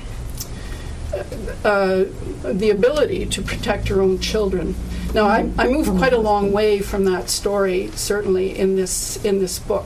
uh, 1.64 2.06
the 2.44 2.72
ability 2.72 3.26
to 3.28 3.42
protect 3.42 3.88
her 3.88 4.02
own 4.02 4.20
children. 4.20 4.76
Now, 5.14 5.28
I, 5.28 5.50
I 5.60 5.68
moved 5.68 5.90
quite 5.98 6.14
a 6.14 6.18
long 6.18 6.52
way 6.52 6.80
from 6.80 7.06
that 7.06 7.30
story, 7.30 7.90
certainly 7.92 8.58
in 8.58 8.76
this 8.76 9.24
in 9.24 9.40
this 9.40 9.60
book, 9.60 9.86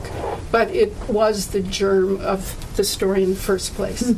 but 0.50 0.70
it 0.70 0.94
was 1.08 1.48
the 1.48 1.60
germ 1.60 2.20
of 2.20 2.76
the 2.76 2.84
story 2.84 3.22
in 3.22 3.30
the 3.30 3.36
first 3.36 3.74
place. 3.74 4.14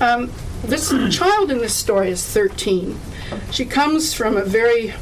Um, 0.00 0.30
this 0.62 0.90
child 1.16 1.50
in 1.50 1.58
this 1.58 1.74
story 1.74 2.10
is 2.10 2.24
13. 2.24 2.98
She 3.50 3.64
comes 3.64 4.14
from 4.14 4.36
a 4.36 4.44
very 4.44 4.94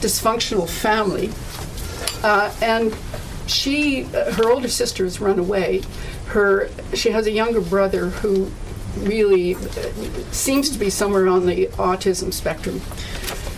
dysfunctional 0.00 0.68
family, 0.68 1.30
uh, 2.22 2.52
and 2.62 2.96
she, 3.46 4.04
uh, 4.06 4.32
her 4.32 4.50
older 4.50 4.68
sister 4.68 5.04
has 5.04 5.20
run 5.20 5.38
away. 5.38 5.82
Her, 6.28 6.68
she 6.94 7.10
has 7.10 7.26
a 7.26 7.30
younger 7.30 7.60
brother 7.60 8.10
who 8.10 8.50
really 8.98 9.54
uh, 9.54 9.58
seems 10.30 10.70
to 10.70 10.78
be 10.78 10.90
somewhere 10.90 11.28
on 11.28 11.46
the 11.46 11.66
autism 11.68 12.32
spectrum. 12.32 12.80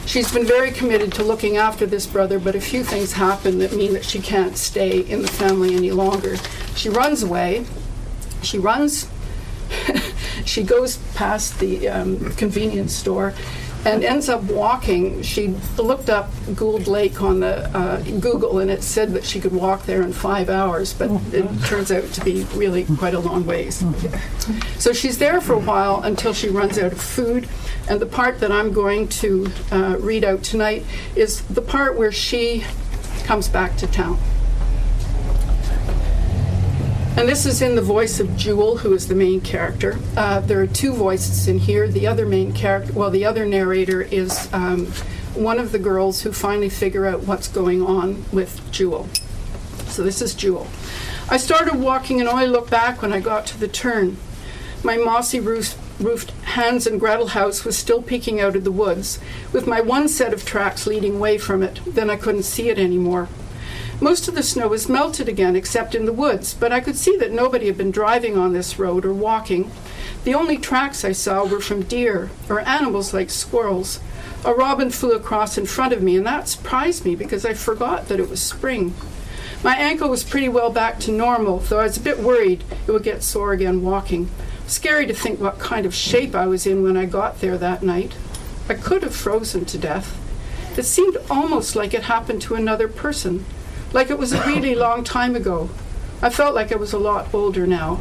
She's 0.07 0.33
been 0.33 0.47
very 0.47 0.71
committed 0.71 1.13
to 1.15 1.23
looking 1.23 1.59
after 1.59 1.85
this 1.85 2.07
brother, 2.07 2.39
but 2.39 2.55
a 2.55 2.61
few 2.61 2.83
things 2.83 3.13
happen 3.13 3.59
that 3.59 3.75
mean 3.75 3.93
that 3.93 4.05
she 4.05 4.21
can't 4.21 4.57
stay 4.57 5.01
in 5.01 5.21
the 5.21 5.29
family 5.29 5.75
any 5.75 5.91
longer. 5.91 6.37
She 6.75 6.89
runs 6.89 7.23
away. 7.23 7.67
She 8.43 8.59
runs. 8.59 9.07
she 10.45 10.63
goes 10.63 10.97
past 11.15 11.59
the 11.61 11.89
um, 11.89 12.33
convenience 12.33 12.95
store 12.95 13.35
and 13.85 14.05
ends 14.05 14.29
up 14.29 14.43
walking. 14.45 15.23
She 15.23 15.55
looked 15.77 16.11
up 16.11 16.31
Gould 16.55 16.89
Lake 16.89 17.23
on 17.23 17.41
the 17.41 17.69
uh, 17.77 18.03
Google, 18.21 18.59
and 18.59 18.71
it 18.71 18.83
said 18.83 19.13
that 19.15 19.25
she 19.25 19.41
could 19.41 19.53
walk 19.53 19.85
there 19.87 20.03
in 20.03 20.13
five 20.13 20.49
hours, 20.51 20.93
but 20.93 21.11
it 21.33 21.47
turns 21.65 21.93
out 21.93 22.05
to 22.13 22.25
be 22.25 22.45
really 22.55 22.85
quite 22.85 23.15
a 23.15 23.21
long 23.21 23.47
ways. 23.47 23.85
So 24.79 24.93
she's 24.93 25.19
there 25.19 25.41
for 25.41 25.55
a 25.55 25.59
while 25.59 26.03
until 26.03 26.33
she 26.33 26.49
runs 26.49 26.79
out 26.79 26.93
of 26.93 27.01
food. 27.01 27.49
And 27.89 28.01
the 28.01 28.07
part 28.07 28.41
that 28.41 28.53
I'm 28.53 28.73
going 28.73 29.09
to 29.09 29.51
uh, 29.71 29.97
read 29.99 30.25
out 30.25 30.43
tonight 30.43 30.85
is 31.17 31.43
the 31.43 31.63
part 31.63 31.97
where 31.97 32.13
she 32.13 32.65
comes 33.25 33.49
back 33.49 33.77
to 33.79 33.87
town. 33.87 34.19
And 37.19 37.29
this 37.29 37.47
is 37.47 37.63
in 37.63 37.75
the 37.75 37.83
voice 37.83 38.21
of 38.21 38.37
Jewel, 38.37 38.77
who 38.77 38.95
is 38.95 39.09
the 39.09 39.15
main 39.17 39.41
character. 39.41 39.99
Uh, 40.17 40.39
there 40.39 40.61
are 40.61 40.69
two 40.69 40.93
voices 40.93 41.49
in 41.49 41.59
here. 41.59 41.89
The 41.89 42.07
other 42.07 42.25
main 42.25 42.53
character, 42.53 42.93
well, 42.93 43.11
the 43.11 43.25
other 43.25 43.45
narrator 43.45 44.03
is 44.03 44.49
um, 44.53 44.87
one 45.35 45.59
of 45.59 45.73
the 45.73 45.81
girls 45.81 46.23
who 46.23 46.31
finally 46.31 46.69
figure 46.69 47.07
out 47.07 47.25
what's 47.25 47.49
going 47.49 47.83
on 47.83 48.25
with 48.31 48.63
Jewel. 48.71 49.09
So 49.89 50.05
this 50.05 50.23
is 50.23 50.33
Jewel. 50.33 50.69
I 51.29 51.39
started 51.39 51.81
walking 51.81 52.21
and 52.21 52.29
only 52.29 52.47
looked 52.47 52.71
back 52.71 53.03
when 53.03 53.13
I 53.13 53.19
got 53.19 53.47
to 53.49 53.59
the 53.59 53.67
turn. 53.67 54.17
My 54.85 54.97
mossy 54.97 55.41
roof, 55.41 55.77
roofed 56.01 56.31
Hans 56.45 56.87
and 56.87 57.01
Gretel 57.01 57.27
house 57.27 57.65
was 57.65 57.77
still 57.77 58.01
peeking 58.01 58.41
out 58.41 58.55
of 58.55 58.63
the 58.63 58.71
woods, 58.71 59.19
with 59.53 59.67
my 59.67 59.81
one 59.81 60.09
set 60.09 60.33
of 60.33 60.45
tracks 60.45 60.87
leading 60.87 61.17
away 61.17 61.37
from 61.37 61.65
it. 61.65 61.81
Then 61.85 62.11
I 62.11 62.17
couldn't 62.17 62.45
see 62.45 62.69
it 62.69 62.79
anymore. 62.79 63.29
Most 64.01 64.29
of 64.29 64.37
the 64.37 64.45
snow 64.45 64.69
was 64.69 64.89
melted 64.89 65.29
again, 65.29 65.57
except 65.57 65.95
in 65.95 66.05
the 66.05 66.13
woods, 66.13 66.55
but 66.55 66.73
I 66.73 66.79
could 66.79 66.97
see 66.97 67.17
that 67.17 67.33
nobody 67.33 67.67
had 67.67 67.77
been 67.77 67.91
driving 67.91 68.39
on 68.39 68.53
this 68.53 68.79
road 68.79 69.05
or 69.05 69.13
walking. 69.13 69.73
The 70.23 70.35
only 70.35 70.57
tracks 70.57 71.05
I 71.05 71.11
saw 71.11 71.45
were 71.45 71.61
from 71.61 71.83
deer 71.83 72.31
or 72.49 72.61
animals 72.61 73.13
like 73.13 73.29
squirrels. 73.29 73.99
A 74.45 74.55
robin 74.55 74.91
flew 74.91 75.13
across 75.13 75.59
in 75.59 75.67
front 75.67 75.93
of 75.93 76.01
me, 76.03 76.17
and 76.17 76.27
that 76.27 76.49
surprised 76.49 77.05
me 77.05 77.17
because 77.17 77.45
I 77.45 77.55
forgot 77.55 78.07
that 78.07 78.21
it 78.21 78.31
was 78.31 78.41
spring. 78.41 78.95
My 79.65 79.75
ankle 79.75 80.09
was 80.09 80.23
pretty 80.23 80.49
well 80.49 80.71
back 80.71 81.01
to 81.01 81.11
normal, 81.11 81.59
though 81.59 81.81
I 81.81 81.85
was 81.85 81.97
a 81.97 82.01
bit 82.01 82.21
worried 82.21 82.63
it 82.87 82.93
would 82.93 83.03
get 83.03 83.25
sore 83.25 83.53
again 83.53 83.83
walking. 83.83 84.31
Scary 84.69 85.07
to 85.07 85.15
think 85.15 85.41
what 85.41 85.59
kind 85.59 85.85
of 85.85 85.95
shape 85.95 86.37
I 86.37 86.47
was 86.47 86.69
in 86.69 86.85
when 86.85 86.97
I 86.97 87.07
got 87.07 87.41
there 87.41 87.59
that 87.59 87.83
night. 87.83 88.15
I 88.69 88.75
could 88.75 89.03
have 89.03 89.17
frozen 89.17 89.65
to 89.65 89.79
death. 89.79 90.17
It 90.79 90.85
seemed 90.85 91.17
almost 91.29 91.75
like 91.75 91.93
it 91.93 92.05
happened 92.05 92.43
to 92.43 92.55
another 92.55 92.87
person, 92.87 93.45
like 93.93 94.11
it 94.11 94.19
was 94.19 94.33
a 94.33 94.45
really 94.47 94.75
long 94.75 95.05
time 95.05 95.35
ago. 95.35 95.71
I 96.21 96.31
felt 96.31 96.55
like 96.55 96.73
I 96.73 96.77
was 96.77 96.93
a 96.93 96.99
lot 96.99 97.33
older 97.33 97.67
now, 97.67 98.01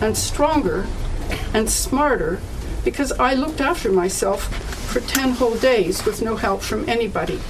and 0.00 0.16
stronger, 0.16 0.86
and 1.52 1.70
smarter, 1.70 2.40
because 2.84 3.12
I 3.12 3.34
looked 3.34 3.60
after 3.60 3.90
myself 3.92 4.44
for 4.92 5.00
10 5.00 5.32
whole 5.32 5.56
days 5.56 6.04
with 6.04 6.22
no 6.22 6.36
help 6.36 6.62
from 6.62 6.88
anybody. 6.88 7.40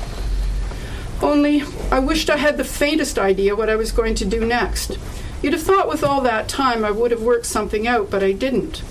Only, 1.23 1.63
I 1.91 2.01
wished 2.01 2.29
I 2.29 2.37
had 2.37 2.57
the 2.57 2.65
faintest 2.65 3.19
idea 3.19 3.57
what 3.57 3.71
I 3.71 3.77
was 3.77 3.93
going 3.93 4.15
to 4.17 4.25
do 4.25 4.45
next. 4.45 4.99
You'd 5.43 5.53
have 5.53 5.63
thought 5.63 5.89
with 5.89 6.03
all 6.03 6.21
that 6.23 6.49
time 6.49 6.85
I 6.85 6.91
would 6.91 7.11
have 7.11 7.23
worked 7.23 7.47
something 7.47 7.87
out, 7.87 8.11
but 8.11 8.23
I 8.23 8.33
didn't. 8.33 8.83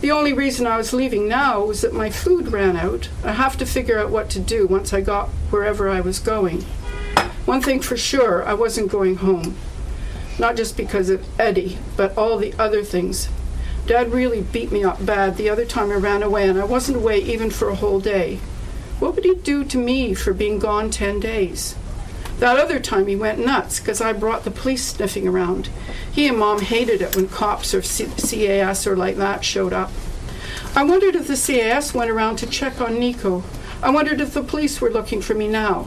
The 0.00 0.10
only 0.10 0.32
reason 0.32 0.66
I 0.66 0.76
was 0.76 0.92
leaving 0.92 1.26
now 1.26 1.64
was 1.64 1.80
that 1.80 1.94
my 1.94 2.10
food 2.10 2.52
ran 2.52 2.76
out. 2.76 3.08
I 3.24 3.32
have 3.32 3.56
to 3.58 3.66
figure 3.66 3.98
out 3.98 4.10
what 4.10 4.28
to 4.30 4.38
do 4.38 4.66
once 4.66 4.92
I 4.92 5.00
got 5.00 5.28
wherever 5.50 5.88
I 5.88 6.00
was 6.00 6.18
going. 6.18 6.64
One 7.46 7.62
thing 7.62 7.80
for 7.80 7.96
sure, 7.96 8.44
I 8.44 8.54
wasn't 8.54 8.90
going 8.90 9.16
home. 9.16 9.56
Not 10.38 10.56
just 10.56 10.76
because 10.76 11.08
of 11.08 11.24
Eddie, 11.40 11.78
but 11.96 12.16
all 12.18 12.38
the 12.38 12.52
other 12.58 12.82
things. 12.82 13.28
Dad 13.86 14.12
really 14.12 14.42
beat 14.42 14.72
me 14.72 14.82
up 14.82 15.06
bad 15.06 15.36
the 15.36 15.48
other 15.48 15.64
time 15.64 15.92
I 15.92 15.94
ran 15.94 16.24
away, 16.24 16.48
and 16.48 16.60
I 16.60 16.64
wasn't 16.64 16.96
away 16.98 17.18
even 17.18 17.50
for 17.50 17.68
a 17.68 17.76
whole 17.76 18.00
day. 18.00 18.40
What 18.98 19.14
would 19.14 19.24
he 19.24 19.36
do 19.36 19.62
to 19.64 19.78
me 19.78 20.12
for 20.12 20.34
being 20.34 20.58
gone 20.58 20.90
10 20.90 21.20
days? 21.20 21.76
That 22.40 22.58
other 22.58 22.80
time 22.80 23.06
he 23.06 23.14
went 23.14 23.38
nuts 23.38 23.78
because 23.78 24.00
I 24.00 24.12
brought 24.12 24.42
the 24.42 24.50
police 24.50 24.84
sniffing 24.84 25.28
around. 25.28 25.68
He 26.10 26.26
and 26.26 26.36
Mom 26.36 26.60
hated 26.62 27.00
it 27.00 27.14
when 27.14 27.28
cops 27.28 27.72
or 27.72 27.82
C- 27.82 28.06
CAS 28.06 28.86
or 28.88 28.96
like 28.96 29.16
that 29.16 29.44
showed 29.44 29.72
up. 29.72 29.92
I 30.74 30.82
wondered 30.82 31.14
if 31.14 31.28
the 31.28 31.36
CAS 31.36 31.94
went 31.94 32.10
around 32.10 32.36
to 32.36 32.46
check 32.46 32.80
on 32.80 32.98
Nico. 32.98 33.44
I 33.82 33.90
wondered 33.90 34.20
if 34.20 34.34
the 34.34 34.42
police 34.42 34.80
were 34.80 34.90
looking 34.90 35.22
for 35.22 35.34
me 35.34 35.46
now. 35.46 35.86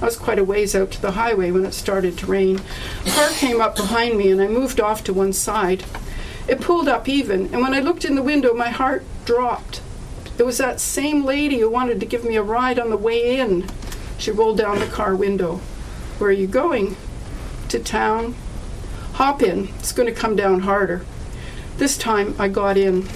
I 0.00 0.06
was 0.06 0.16
quite 0.16 0.38
a 0.38 0.44
ways 0.44 0.74
out 0.74 0.90
to 0.92 1.02
the 1.02 1.12
highway 1.12 1.50
when 1.50 1.66
it 1.66 1.74
started 1.74 2.16
to 2.18 2.26
rain. 2.26 2.60
A 3.06 3.10
car 3.10 3.28
came 3.30 3.60
up 3.60 3.76
behind 3.76 4.16
me 4.16 4.30
and 4.30 4.40
I 4.40 4.48
moved 4.48 4.80
off 4.80 5.04
to 5.04 5.12
one 5.12 5.32
side. 5.32 5.84
It 6.48 6.60
pulled 6.60 6.88
up 6.88 7.08
even, 7.08 7.52
and 7.52 7.60
when 7.60 7.74
I 7.74 7.80
looked 7.80 8.04
in 8.04 8.14
the 8.14 8.22
window, 8.22 8.54
my 8.54 8.70
heart 8.70 9.04
dropped. 9.24 9.82
It 10.38 10.46
was 10.46 10.58
that 10.58 10.80
same 10.80 11.24
lady 11.24 11.58
who 11.58 11.68
wanted 11.68 12.00
to 12.00 12.06
give 12.06 12.24
me 12.24 12.36
a 12.36 12.42
ride 12.42 12.78
on 12.78 12.88
the 12.88 12.96
way 12.96 13.38
in. 13.38 13.68
She 14.16 14.30
rolled 14.30 14.56
down 14.56 14.78
the 14.78 14.86
car 14.86 15.14
window. 15.14 15.56
Where 16.18 16.30
are 16.30 16.32
you 16.32 16.46
going? 16.46 16.96
To 17.68 17.78
town. 17.78 18.34
Hop 19.12 19.42
in. 19.42 19.68
It's 19.78 19.92
going 19.92 20.12
to 20.12 20.18
come 20.18 20.34
down 20.34 20.60
harder. 20.60 21.04
This 21.80 21.96
time 21.96 22.34
I 22.38 22.48
got 22.48 22.76
in. 22.76 23.08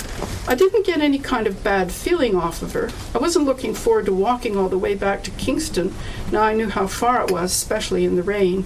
I 0.49 0.55
didn't 0.55 0.87
get 0.87 1.03
any 1.03 1.19
kind 1.19 1.47
of 1.47 1.63
bad 1.63 1.93
feeling 1.93 2.35
off 2.35 2.63
of 2.63 2.73
her. 2.73 2.89
I 3.15 3.19
wasn't 3.19 3.45
looking 3.45 3.75
forward 3.75 4.07
to 4.07 4.15
walking 4.15 4.57
all 4.57 4.71
the 4.71 4.79
way 4.79 4.95
back 4.95 5.23
to 5.25 5.31
Kingston. 5.33 5.93
Now 6.33 6.45
I 6.45 6.55
knew 6.55 6.71
how 6.71 6.87
far 6.87 7.23
it 7.23 7.31
was, 7.31 7.53
especially 7.53 8.07
in 8.07 8.17
the 8.17 8.23
rain. 8.23 8.65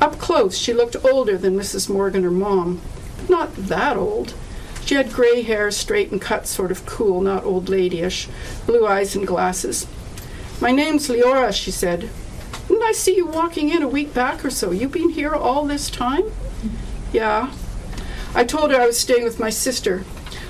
Up 0.00 0.18
close, 0.18 0.58
she 0.58 0.72
looked 0.72 0.96
older 1.04 1.38
than 1.38 1.56
Mrs. 1.56 1.88
Morgan, 1.88 2.24
her 2.24 2.30
mom. 2.32 2.80
Not 3.28 3.54
that 3.54 3.96
old. 3.96 4.34
She 4.84 4.96
had 4.96 5.12
gray 5.12 5.42
hair, 5.42 5.70
straight 5.70 6.10
and 6.10 6.20
cut, 6.20 6.48
sort 6.48 6.72
of 6.72 6.84
cool, 6.84 7.20
not 7.20 7.44
old 7.44 7.66
ladyish, 7.66 8.28
blue 8.66 8.84
eyes 8.84 9.14
and 9.14 9.24
glasses. 9.24 9.86
My 10.60 10.72
name's 10.72 11.06
Leora, 11.06 11.52
she 11.52 11.70
said. 11.70 12.10
Didn't 12.66 12.82
I 12.82 12.90
see 12.90 13.14
you 13.14 13.26
walking 13.26 13.68
in 13.68 13.84
a 13.84 13.88
week 13.88 14.12
back 14.12 14.44
or 14.44 14.50
so? 14.50 14.72
You 14.72 14.88
been 14.88 15.10
here 15.10 15.36
all 15.36 15.66
this 15.66 15.88
time? 15.88 16.32
Yeah. 17.12 17.52
I 18.34 18.44
told 18.44 18.70
her 18.70 18.80
I 18.80 18.86
was 18.86 18.98
staying 18.98 19.24
with 19.24 19.38
my 19.38 19.50
sister. 19.50 20.04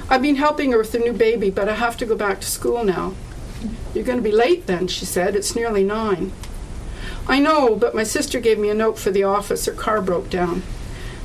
I've 0.09 0.23
been 0.23 0.37
helping 0.37 0.73
her 0.73 0.79
with 0.79 0.93
the 0.93 0.99
new 0.99 1.13
baby, 1.13 1.51
but 1.51 1.69
I 1.69 1.75
have 1.75 1.97
to 1.99 2.07
go 2.07 2.17
back 2.17 2.41
to 2.41 2.47
school 2.47 2.85
now. 2.85 3.15
You're 3.95 4.05
going 4.05 4.19
to 4.19 4.25
be 4.25 4.33
late 4.33 4.67
then, 4.67 4.89
she 4.89 5.05
said. 5.05 5.37
It's 5.37 5.55
nearly 5.55 5.85
nine. 5.85 6.33
I 7.27 7.39
know, 7.39 7.77
but 7.77 7.95
my 7.95 8.03
sister 8.03 8.41
gave 8.41 8.59
me 8.59 8.69
a 8.69 8.75
note 8.75 8.99
for 8.99 9.11
the 9.11 9.25
office. 9.25 9.67
Her 9.67 9.73
car 9.73 10.03
broke 10.03 10.31
down. 10.31 10.63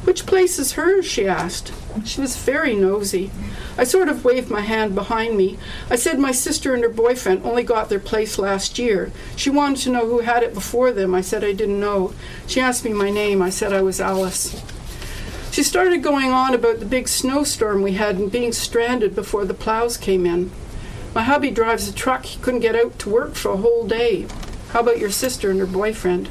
Which 0.03 0.26
place 0.26 0.60
is 0.60 0.74
hers? 0.74 1.05
she 1.05 1.28
asked. 1.28 1.74
She 2.05 2.22
was 2.22 2.38
very 2.38 2.76
nosy. 2.76 3.32
I 3.78 3.84
sort 3.84 4.07
of 4.07 4.24
waved 4.24 4.49
my 4.49 4.62
hand 4.62 4.95
behind 4.95 5.36
me. 5.36 5.57
I 5.89 5.95
said 5.97 6.20
my 6.20 6.32
sister 6.32 6.74
and 6.74 6.84
her 6.84 6.89
boyfriend 6.89 7.45
only 7.45 7.64
got 7.64 7.89
their 7.89 7.99
place 7.99 8.38
last 8.38 8.80
year. 8.80 9.12
She 9.36 9.49
wanted 9.49 9.84
to 9.84 9.91
know 9.91 10.05
who 10.07 10.20
had 10.20 10.43
it 10.43 10.53
before 10.53 10.91
them. 10.91 11.14
I 11.14 11.22
said 11.22 11.43
I 11.43 11.53
didn't 11.53 11.80
know. 11.80 12.14
She 12.47 12.62
asked 12.62 12.86
me 12.86 12.93
my 12.93 13.10
name. 13.10 13.41
I 13.41 13.49
said 13.49 13.74
I 13.74 13.82
was 13.82 13.99
Alice. 13.99 14.62
She 15.52 15.64
started 15.64 16.04
going 16.04 16.32
on 16.32 16.54
about 16.54 16.80
the 16.80 16.86
big 16.86 17.08
snowstorm 17.08 17.82
we 17.82 17.93
had 17.93 18.18
and 18.18 18.32
being 18.32 18.54
stranded 18.54 19.16
before 19.16 19.45
the 19.45 19.54
plows 19.54 19.97
came 19.97 20.26
in. 20.26 20.52
My 21.16 21.24
hubby 21.24 21.50
drives 21.50 21.88
a 21.88 21.93
truck. 21.93 22.26
He 22.26 22.39
couldn't 22.39 22.60
get 22.60 22.76
out 22.76 23.00
to 23.00 23.10
work 23.10 23.34
for 23.34 23.52
a 23.52 23.58
whole 23.58 23.88
day. 23.88 24.28
How 24.70 24.82
about 24.82 25.00
your 25.00 25.10
sister 25.10 25.50
and 25.50 25.60
her 25.60 25.66
boyfriend? 25.66 26.30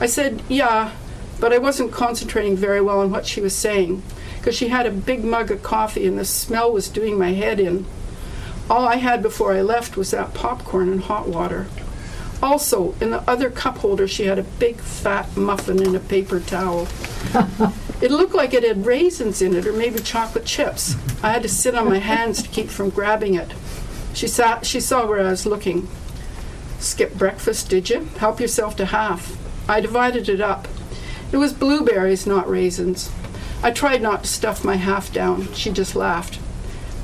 I 0.00 0.06
said, 0.06 0.42
Yeah, 0.48 0.92
but 1.38 1.52
I 1.52 1.58
wasn't 1.58 1.92
concentrating 1.92 2.56
very 2.56 2.80
well 2.80 3.00
on 3.00 3.10
what 3.12 3.26
she 3.26 3.40
was 3.40 3.54
saying 3.54 4.02
because 4.38 4.56
she 4.56 4.68
had 4.68 4.86
a 4.86 4.90
big 4.90 5.22
mug 5.22 5.52
of 5.52 5.62
coffee 5.62 6.06
and 6.06 6.18
the 6.18 6.24
smell 6.24 6.72
was 6.72 6.88
doing 6.88 7.16
my 7.16 7.32
head 7.32 7.60
in. 7.60 7.86
All 8.68 8.88
I 8.88 8.96
had 8.96 9.22
before 9.22 9.52
I 9.52 9.62
left 9.62 9.96
was 9.96 10.10
that 10.10 10.34
popcorn 10.34 10.88
and 10.88 11.02
hot 11.02 11.28
water. 11.28 11.68
Also, 12.42 12.94
in 13.00 13.10
the 13.10 13.30
other 13.30 13.50
cup 13.50 13.78
holder, 13.78 14.08
she 14.08 14.24
had 14.24 14.38
a 14.38 14.42
big 14.42 14.80
fat 14.80 15.36
muffin 15.36 15.80
in 15.80 15.94
a 15.94 16.00
paper 16.00 16.40
towel. 16.40 16.88
it 18.02 18.10
looked 18.10 18.34
like 18.34 18.52
it 18.52 18.64
had 18.64 18.84
raisins 18.84 19.40
in 19.40 19.54
it 19.54 19.64
or 19.64 19.72
maybe 19.72 20.00
chocolate 20.00 20.44
chips. 20.44 20.96
I 21.22 21.30
had 21.30 21.42
to 21.42 21.48
sit 21.48 21.76
on 21.76 21.88
my 21.88 21.98
hands 21.98 22.42
to 22.42 22.48
keep 22.48 22.68
from 22.68 22.90
grabbing 22.90 23.34
it. 23.34 23.52
She, 24.12 24.26
sat, 24.26 24.66
she 24.66 24.80
saw 24.80 25.06
where 25.06 25.20
I 25.20 25.30
was 25.30 25.46
looking. 25.46 25.88
Skip 26.80 27.14
breakfast, 27.14 27.70
did 27.70 27.88
you? 27.88 28.06
Help 28.18 28.40
yourself 28.40 28.74
to 28.76 28.86
half. 28.86 29.38
I 29.68 29.80
divided 29.80 30.28
it 30.28 30.40
up. 30.40 30.66
It 31.30 31.36
was 31.36 31.52
blueberries, 31.52 32.26
not 32.26 32.50
raisins. 32.50 33.10
I 33.62 33.70
tried 33.70 34.02
not 34.02 34.24
to 34.24 34.28
stuff 34.28 34.64
my 34.64 34.74
half 34.74 35.12
down. 35.12 35.52
She 35.54 35.70
just 35.70 35.94
laughed. 35.94 36.40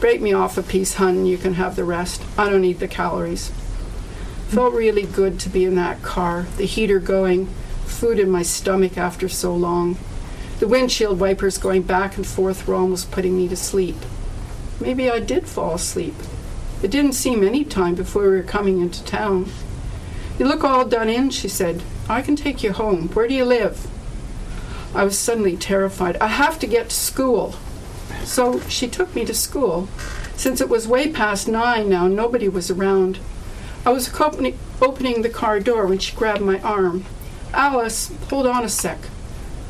Break 0.00 0.20
me 0.20 0.32
off 0.32 0.58
a 0.58 0.62
piece, 0.64 0.94
hun, 0.94 1.26
you 1.26 1.38
can 1.38 1.54
have 1.54 1.76
the 1.76 1.84
rest. 1.84 2.22
I 2.36 2.50
don't 2.50 2.62
need 2.62 2.80
the 2.80 2.88
calories. 2.88 3.52
Felt 4.48 4.72
really 4.72 5.02
good 5.02 5.38
to 5.40 5.50
be 5.50 5.66
in 5.66 5.74
that 5.74 6.02
car, 6.02 6.46
the 6.56 6.64
heater 6.64 6.98
going, 6.98 7.48
food 7.84 8.18
in 8.18 8.30
my 8.30 8.42
stomach 8.42 8.96
after 8.96 9.28
so 9.28 9.54
long. 9.54 9.98
The 10.58 10.66
windshield 10.66 11.20
wipers 11.20 11.58
going 11.58 11.82
back 11.82 12.16
and 12.16 12.26
forth 12.26 12.66
were 12.66 12.74
almost 12.74 13.10
putting 13.10 13.36
me 13.36 13.46
to 13.48 13.56
sleep. 13.56 13.96
Maybe 14.80 15.10
I 15.10 15.20
did 15.20 15.46
fall 15.46 15.74
asleep. 15.74 16.14
It 16.82 16.90
didn't 16.90 17.12
seem 17.12 17.44
any 17.44 17.62
time 17.62 17.94
before 17.94 18.22
we 18.22 18.36
were 18.36 18.42
coming 18.42 18.80
into 18.80 19.04
town. 19.04 19.50
You 20.38 20.46
look 20.46 20.64
all 20.64 20.86
done 20.86 21.10
in, 21.10 21.28
she 21.28 21.48
said. 21.48 21.82
I 22.08 22.22
can 22.22 22.34
take 22.34 22.62
you 22.62 22.72
home. 22.72 23.08
Where 23.08 23.28
do 23.28 23.34
you 23.34 23.44
live? 23.44 23.86
I 24.94 25.04
was 25.04 25.18
suddenly 25.18 25.58
terrified. 25.58 26.16
I 26.16 26.28
have 26.28 26.58
to 26.60 26.66
get 26.66 26.88
to 26.88 26.96
school. 26.96 27.54
So 28.24 28.60
she 28.60 28.88
took 28.88 29.14
me 29.14 29.26
to 29.26 29.34
school. 29.34 29.88
Since 30.36 30.62
it 30.62 30.70
was 30.70 30.88
way 30.88 31.12
past 31.12 31.48
nine 31.48 31.90
now, 31.90 32.06
nobody 32.08 32.48
was 32.48 32.70
around. 32.70 33.18
I 33.88 33.90
was 33.90 34.12
opening 34.82 35.22
the 35.22 35.30
car 35.30 35.60
door 35.60 35.86
when 35.86 35.98
she 35.98 36.14
grabbed 36.14 36.42
my 36.42 36.60
arm. 36.60 37.06
Alice, 37.54 38.12
hold 38.28 38.46
on 38.46 38.62
a 38.62 38.68
sec. 38.68 38.98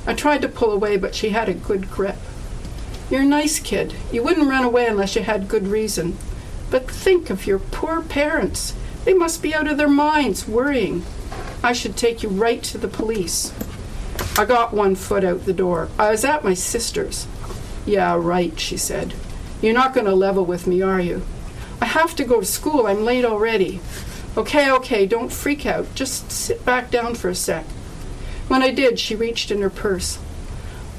I 0.09 0.14
tried 0.14 0.43
to 0.43 0.49
pull 0.49 0.73
away, 0.73 0.97
but 0.97 1.14
she 1.14 1.29
had 1.29 1.49
a 1.49 1.55
good 1.55 1.89
grip. 1.89 2.16
You're 3.09 3.21
a 3.21 3.25
nice 3.25 3.61
kid. 3.61 3.95
You 4.11 4.25
wouldn't 4.25 4.49
run 4.49 4.64
away 4.64 4.87
unless 4.89 5.14
you 5.14 5.23
had 5.23 5.47
good 5.47 5.69
reason. 5.69 6.19
But 6.69 6.91
think 6.91 7.31
of 7.31 7.47
your 7.47 7.61
poor 7.61 8.03
parents. 8.03 8.75
They 9.05 9.14
must 9.14 9.41
be 9.41 9.55
out 9.55 9.69
of 9.69 9.79
their 9.79 9.89
minds, 9.89 10.49
worrying. 10.49 11.05
I 11.62 11.73
should 11.73 11.97
take 11.97 12.25
you 12.25 12.29
right 12.29 12.61
to 12.64 12.77
the 12.77 12.89
police. 12.89 13.55
I 14.37 14.47
got 14.47 14.75
one 14.75 14.97
foot 14.97 15.23
out 15.23 15.45
the 15.45 15.53
door. 15.53 15.91
I 15.97 16.11
was 16.11 16.25
at 16.25 16.43
my 16.43 16.55
sister's. 16.55 17.29
Yeah, 17.87 18.16
right, 18.21 18.59
she 18.59 18.79
said. 18.79 19.14
You're 19.62 19.75
not 19.75 19.95
going 19.95 20.07
to 20.07 20.14
level 20.16 20.45
with 20.45 20.66
me, 20.66 20.83
are 20.83 21.01
you? 21.01 21.23
I 21.81 21.85
have 21.85 22.16
to 22.16 22.25
go 22.25 22.41
to 22.41 22.47
school. 22.47 22.89
I'm 22.89 23.05
late 23.05 23.25
already. 23.25 23.81
Okay, 24.37 24.70
okay, 24.70 25.07
don't 25.07 25.33
freak 25.33 25.66
out. 25.66 25.95
Just 25.95 26.31
sit 26.31 26.64
back 26.64 26.91
down 26.91 27.14
for 27.14 27.29
a 27.29 27.35
sec. 27.35 27.64
When 28.49 28.62
I 28.62 28.70
did, 28.70 28.99
she 28.99 29.14
reached 29.14 29.51
in 29.51 29.61
her 29.61 29.70
purse. 29.70 30.18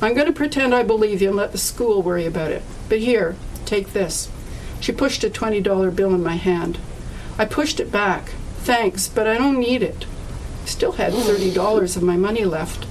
I'm 0.01 0.13
going 0.13 0.27
to 0.27 0.33
pretend 0.33 0.73
I 0.73 0.83
believe 0.83 1.21
you 1.21 1.29
and 1.29 1.37
let 1.37 1.51
the 1.51 1.57
school 1.57 2.01
worry 2.01 2.25
about 2.25 2.51
it. 2.51 2.63
But 2.87 2.99
here, 2.99 3.35
take 3.65 3.93
this. 3.93 4.29
She 4.79 4.91
pushed 4.91 5.23
a 5.23 5.29
$20 5.29 5.95
bill 5.95 6.13
in 6.13 6.23
my 6.23 6.35
hand. 6.35 6.79
I 7.37 7.45
pushed 7.45 7.79
it 7.79 7.91
back. 7.91 8.29
Thanks, 8.59 9.07
but 9.07 9.27
I 9.27 9.37
don't 9.37 9.59
need 9.59 9.83
it. 9.83 10.05
Still 10.65 10.93
had 10.93 11.13
$30 11.13 11.97
of 11.97 12.03
my 12.03 12.17
money 12.17 12.45
left. 12.45 12.85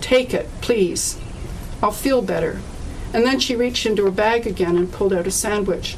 Take 0.00 0.32
it, 0.32 0.48
please. 0.60 1.18
I'll 1.82 1.90
feel 1.90 2.22
better. 2.22 2.60
And 3.12 3.24
then 3.24 3.40
she 3.40 3.56
reached 3.56 3.86
into 3.86 4.04
her 4.04 4.10
bag 4.10 4.46
again 4.46 4.76
and 4.76 4.92
pulled 4.92 5.12
out 5.12 5.26
a 5.26 5.30
sandwich. 5.30 5.96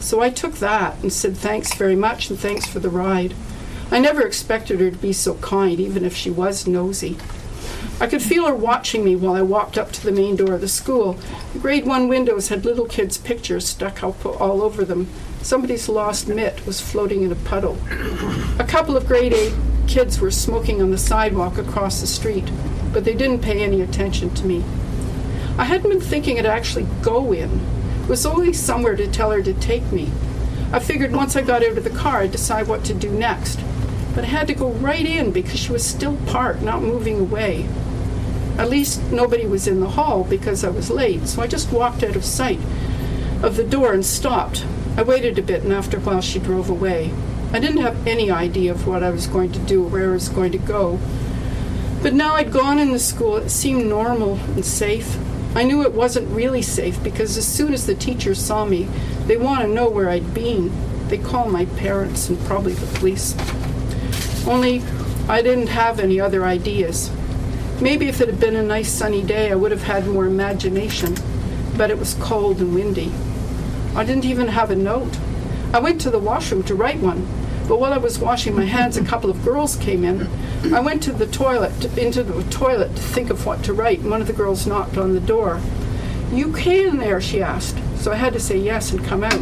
So 0.00 0.20
I 0.20 0.30
took 0.30 0.54
that 0.54 0.96
and 1.02 1.12
said 1.12 1.36
thanks 1.36 1.74
very 1.74 1.96
much 1.96 2.30
and 2.30 2.38
thanks 2.38 2.66
for 2.66 2.78
the 2.78 2.88
ride. 2.88 3.34
I 3.90 3.98
never 3.98 4.26
expected 4.26 4.80
her 4.80 4.90
to 4.90 4.96
be 4.96 5.12
so 5.12 5.34
kind, 5.36 5.80
even 5.80 6.04
if 6.04 6.14
she 6.14 6.30
was 6.30 6.66
nosy. 6.66 7.16
I 8.00 8.06
could 8.06 8.22
feel 8.22 8.46
her 8.46 8.54
watching 8.54 9.04
me 9.04 9.16
while 9.16 9.34
I 9.34 9.42
walked 9.42 9.76
up 9.76 9.90
to 9.92 10.04
the 10.04 10.12
main 10.12 10.36
door 10.36 10.54
of 10.54 10.60
the 10.60 10.68
school. 10.68 11.14
The 11.52 11.58
grade 11.58 11.84
one 11.84 12.06
windows 12.06 12.48
had 12.48 12.64
little 12.64 12.86
kids' 12.86 13.18
pictures 13.18 13.66
stuck 13.66 14.02
up 14.04 14.24
all 14.24 14.62
over 14.62 14.84
them. 14.84 15.08
Somebody's 15.42 15.88
lost 15.88 16.28
mitt 16.28 16.64
was 16.64 16.80
floating 16.80 17.22
in 17.22 17.32
a 17.32 17.36
puddle. 17.36 17.76
A 18.58 18.64
couple 18.64 18.96
of 18.96 19.06
grade 19.06 19.32
eight 19.32 19.54
kids 19.88 20.20
were 20.20 20.30
smoking 20.30 20.80
on 20.80 20.90
the 20.90 20.98
sidewalk 20.98 21.58
across 21.58 22.00
the 22.00 22.06
street, 22.06 22.48
but 22.92 23.04
they 23.04 23.14
didn't 23.14 23.42
pay 23.42 23.62
any 23.62 23.80
attention 23.80 24.30
to 24.34 24.46
me. 24.46 24.64
I 25.56 25.64
hadn't 25.64 25.90
been 25.90 26.00
thinking 26.00 26.38
I'd 26.38 26.46
actually 26.46 26.86
go 27.02 27.32
in. 27.32 27.60
Was 28.08 28.24
always 28.24 28.58
somewhere 28.58 28.96
to 28.96 29.06
tell 29.06 29.30
her 29.30 29.42
to 29.42 29.52
take 29.52 29.92
me. 29.92 30.10
I 30.72 30.78
figured 30.78 31.12
once 31.12 31.36
I 31.36 31.42
got 31.42 31.62
out 31.62 31.76
of 31.76 31.84
the 31.84 31.90
car, 31.90 32.20
I'd 32.20 32.32
decide 32.32 32.66
what 32.66 32.84
to 32.84 32.94
do 32.94 33.10
next. 33.10 33.60
But 34.14 34.24
I 34.24 34.28
had 34.28 34.46
to 34.48 34.54
go 34.54 34.70
right 34.70 35.04
in 35.04 35.30
because 35.30 35.60
she 35.60 35.72
was 35.72 35.84
still 35.84 36.16
parked, 36.26 36.62
not 36.62 36.82
moving 36.82 37.20
away. 37.20 37.68
At 38.56 38.70
least 38.70 39.12
nobody 39.12 39.46
was 39.46 39.68
in 39.68 39.80
the 39.80 39.90
hall 39.90 40.24
because 40.24 40.64
I 40.64 40.70
was 40.70 40.90
late, 40.90 41.28
so 41.28 41.42
I 41.42 41.46
just 41.46 41.70
walked 41.70 42.02
out 42.02 42.16
of 42.16 42.24
sight 42.24 42.58
of 43.42 43.56
the 43.56 43.62
door 43.64 43.92
and 43.92 44.04
stopped. 44.04 44.66
I 44.96 45.02
waited 45.02 45.38
a 45.38 45.42
bit, 45.42 45.62
and 45.62 45.72
after 45.72 45.98
a 45.98 46.00
while, 46.00 46.20
she 46.20 46.38
drove 46.38 46.68
away. 46.68 47.12
I 47.52 47.60
didn't 47.60 47.82
have 47.82 48.06
any 48.06 48.30
idea 48.30 48.72
of 48.72 48.86
what 48.86 49.02
I 49.02 49.10
was 49.10 49.26
going 49.26 49.52
to 49.52 49.58
do 49.60 49.84
or 49.84 49.88
where 49.88 50.10
I 50.10 50.14
was 50.14 50.28
going 50.28 50.52
to 50.52 50.58
go. 50.58 50.98
But 52.02 52.14
now 52.14 52.34
I'd 52.34 52.52
gone 52.52 52.78
in 52.78 52.92
the 52.92 52.98
school, 52.98 53.36
it 53.36 53.50
seemed 53.50 53.86
normal 53.86 54.36
and 54.36 54.64
safe. 54.64 55.18
I 55.54 55.64
knew 55.64 55.82
it 55.82 55.92
wasn't 55.92 56.30
really 56.30 56.62
safe 56.62 57.02
because 57.02 57.36
as 57.36 57.46
soon 57.46 57.72
as 57.72 57.86
the 57.86 57.94
teachers 57.94 58.38
saw 58.38 58.64
me, 58.64 58.88
they 59.26 59.36
want 59.36 59.62
to 59.62 59.68
know 59.68 59.88
where 59.88 60.10
I'd 60.10 60.34
been. 60.34 60.70
They 61.08 61.18
call 61.18 61.48
my 61.48 61.64
parents 61.64 62.28
and 62.28 62.38
probably 62.40 62.74
the 62.74 62.98
police. 62.98 63.34
Only 64.46 64.82
I 65.28 65.42
didn't 65.42 65.68
have 65.68 66.00
any 66.00 66.20
other 66.20 66.44
ideas. 66.44 67.10
Maybe 67.80 68.08
if 68.08 68.20
it 68.20 68.28
had 68.28 68.40
been 68.40 68.56
a 68.56 68.62
nice 68.62 68.90
sunny 68.90 69.22
day, 69.22 69.52
I 69.52 69.54
would 69.54 69.70
have 69.70 69.84
had 69.84 70.06
more 70.06 70.26
imagination, 70.26 71.16
but 71.76 71.90
it 71.90 71.98
was 71.98 72.14
cold 72.14 72.60
and 72.60 72.74
windy. 72.74 73.12
I 73.94 74.04
didn't 74.04 74.24
even 74.24 74.48
have 74.48 74.70
a 74.70 74.76
note. 74.76 75.18
I 75.72 75.78
went 75.78 76.00
to 76.02 76.10
the 76.10 76.18
washroom 76.18 76.62
to 76.64 76.74
write 76.74 76.98
one, 76.98 77.26
but 77.68 77.78
while 77.78 77.92
I 77.92 77.98
was 77.98 78.18
washing 78.18 78.56
my 78.56 78.64
hands, 78.64 78.96
a 78.96 79.04
couple 79.04 79.28
of 79.28 79.44
girls 79.44 79.76
came 79.76 80.02
in. 80.02 80.26
I 80.74 80.80
went 80.80 81.02
to 81.02 81.12
the 81.12 81.26
toilet, 81.26 81.96
into 81.98 82.22
the 82.22 82.42
toilet 82.44 82.96
to 82.96 83.02
think 83.02 83.28
of 83.28 83.44
what 83.44 83.62
to 83.64 83.74
write, 83.74 84.00
and 84.00 84.10
one 84.10 84.22
of 84.22 84.26
the 84.26 84.32
girls 84.32 84.66
knocked 84.66 84.96
on 84.96 85.12
the 85.12 85.20
door. 85.20 85.60
You 86.32 86.54
came 86.56 86.96
there, 86.96 87.20
she 87.20 87.42
asked, 87.42 87.78
so 87.96 88.10
I 88.10 88.16
had 88.16 88.32
to 88.32 88.40
say 88.40 88.56
yes 88.56 88.90
and 88.90 89.04
come 89.04 89.22
out. 89.22 89.40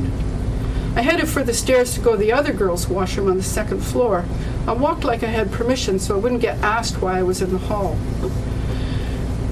I 0.97 1.03
headed 1.03 1.29
for 1.29 1.45
the 1.45 1.55
stairs 1.55 1.95
to 1.95 2.01
go 2.01 2.13
to 2.13 2.17
the 2.17 2.33
other 2.33 2.53
girls' 2.53 2.89
washroom 2.89 3.31
on 3.31 3.37
the 3.37 3.43
second 3.45 3.81
floor. 3.81 4.25
I 4.67 4.73
walked 4.73 5.05
like 5.05 5.23
I 5.23 5.27
had 5.27 5.53
permission 5.53 5.99
so 6.01 6.17
I 6.17 6.19
wouldn't 6.19 6.41
get 6.41 6.59
asked 6.63 7.01
why 7.01 7.19
I 7.19 7.23
was 7.23 7.43
in 7.43 7.53
the 7.53 7.59
hall. 7.59 7.97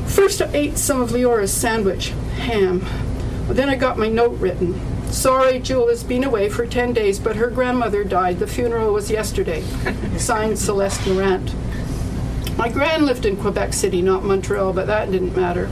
First, 0.07 0.43
I 0.43 0.51
ate 0.53 0.79
some 0.79 1.01
of 1.01 1.13
Leora's 1.13 1.53
sandwich, 1.53 2.09
ham. 2.39 2.85
Then 3.49 3.69
I 3.69 3.77
got 3.77 3.99
my 3.99 4.09
note 4.09 4.39
written. 4.39 4.81
Sorry, 5.11 5.59
Jewel 5.61 5.89
has 5.89 6.05
been 6.05 6.25
away 6.25 6.49
for 6.49 6.67
10 6.67 6.93
days, 6.93 7.19
but 7.19 7.37
her 7.37 7.49
grandmother 7.49 8.05
died. 8.05 8.39
The 8.39 8.47
funeral 8.47 8.93
was 8.93 9.11
yesterday. 9.11 9.63
Signed 10.17 10.59
Celeste 10.59 11.07
Morant. 11.07 11.55
My 12.57 12.69
gran 12.69 13.07
lived 13.07 13.27
in 13.27 13.37
Quebec 13.37 13.73
City, 13.73 14.03
not 14.03 14.25
Montreal, 14.25 14.73
but 14.73 14.87
that 14.87 15.11
didn't 15.11 15.37
matter. 15.37 15.67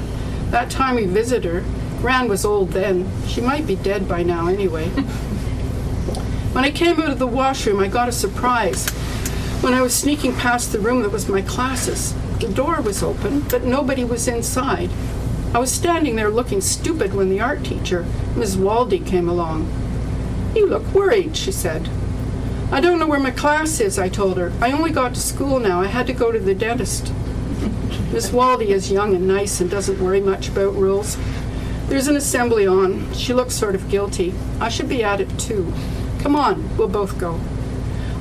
That 0.51 0.71
time 0.71 0.97
we 0.97 1.07
visited 1.07 1.45
her, 1.45 1.65
Gran 2.01 2.29
was 2.29 2.45
old 2.45 2.71
then. 2.71 3.09
She 3.29 3.41
might 3.41 3.65
be 3.65 3.77
dead 3.77 4.09
by 4.09 4.23
now 4.23 4.49
anyway. 4.49 4.89
When 6.53 6.67
I 6.67 6.71
came 6.71 7.01
out 7.01 7.09
of 7.09 7.19
the 7.19 7.27
washroom, 7.27 7.81
I 7.81 7.89
got 7.89 8.11
a 8.11 8.13
surprise. 8.13 8.91
When 9.63 9.73
I 9.73 9.81
was 9.81 9.95
sneaking 9.95 10.37
past 10.37 10.71
the 10.71 10.81
room 10.81 11.01
that 11.01 11.11
was 11.11 11.27
my 11.27 11.41
classes, 11.41 12.13
the 12.41 12.49
door 12.49 12.83
was 12.83 13.03
open, 13.03 13.41
but 13.49 13.65
nobody 13.65 14.05
was 14.05 14.29
inside. 14.29 14.91
I 15.55 15.59
was 15.59 15.71
standing 15.71 16.17
there 16.17 16.31
looking 16.31 16.63
stupid 16.63 17.13
when 17.13 17.29
the 17.29 17.41
art 17.41 17.63
teacher, 17.63 18.07
Miss 18.35 18.57
Waldy, 18.57 19.07
came 19.07 19.29
along. 19.29 19.71
You 20.57 20.67
look 20.67 20.87
worried, 20.95 21.37
she 21.37 21.53
said. 21.53 21.91
I 22.71 22.81
don't 22.81 22.99
know 22.99 23.07
where 23.07 23.21
my 23.21 23.33
class 23.33 23.79
is, 23.79 23.99
I 23.99 24.09
told 24.09 24.39
her. 24.39 24.51
I 24.63 24.73
only 24.73 24.91
got 24.91 25.15
to 25.15 25.21
school 25.21 25.61
now. 25.61 25.83
I 25.83 25.89
had 25.89 26.07
to 26.07 26.15
go 26.15 26.33
to 26.33 26.39
the 26.39 26.55
dentist. 26.55 27.13
Miss 28.13 28.31
Waldy 28.31 28.69
is 28.69 28.91
young 28.91 29.15
and 29.15 29.29
nice 29.29 29.61
and 29.61 29.71
doesn't 29.71 30.03
worry 30.03 30.23
much 30.23 30.49
about 30.49 30.75
rules. 30.75 31.19
There's 31.89 32.09
an 32.09 32.17
assembly 32.17 32.67
on. 32.67 33.13
She 33.13 33.35
looks 33.35 33.55
sort 33.55 33.75
of 33.75 33.91
guilty. 33.91 34.33
I 34.59 34.71
should 34.71 34.89
be 34.89 35.05
at 35.05 35.21
it 35.21 35.39
too. 35.39 35.71
Come 36.21 36.35
on, 36.35 36.79
we'll 36.79 36.89
both 36.89 37.19
go. 37.19 37.39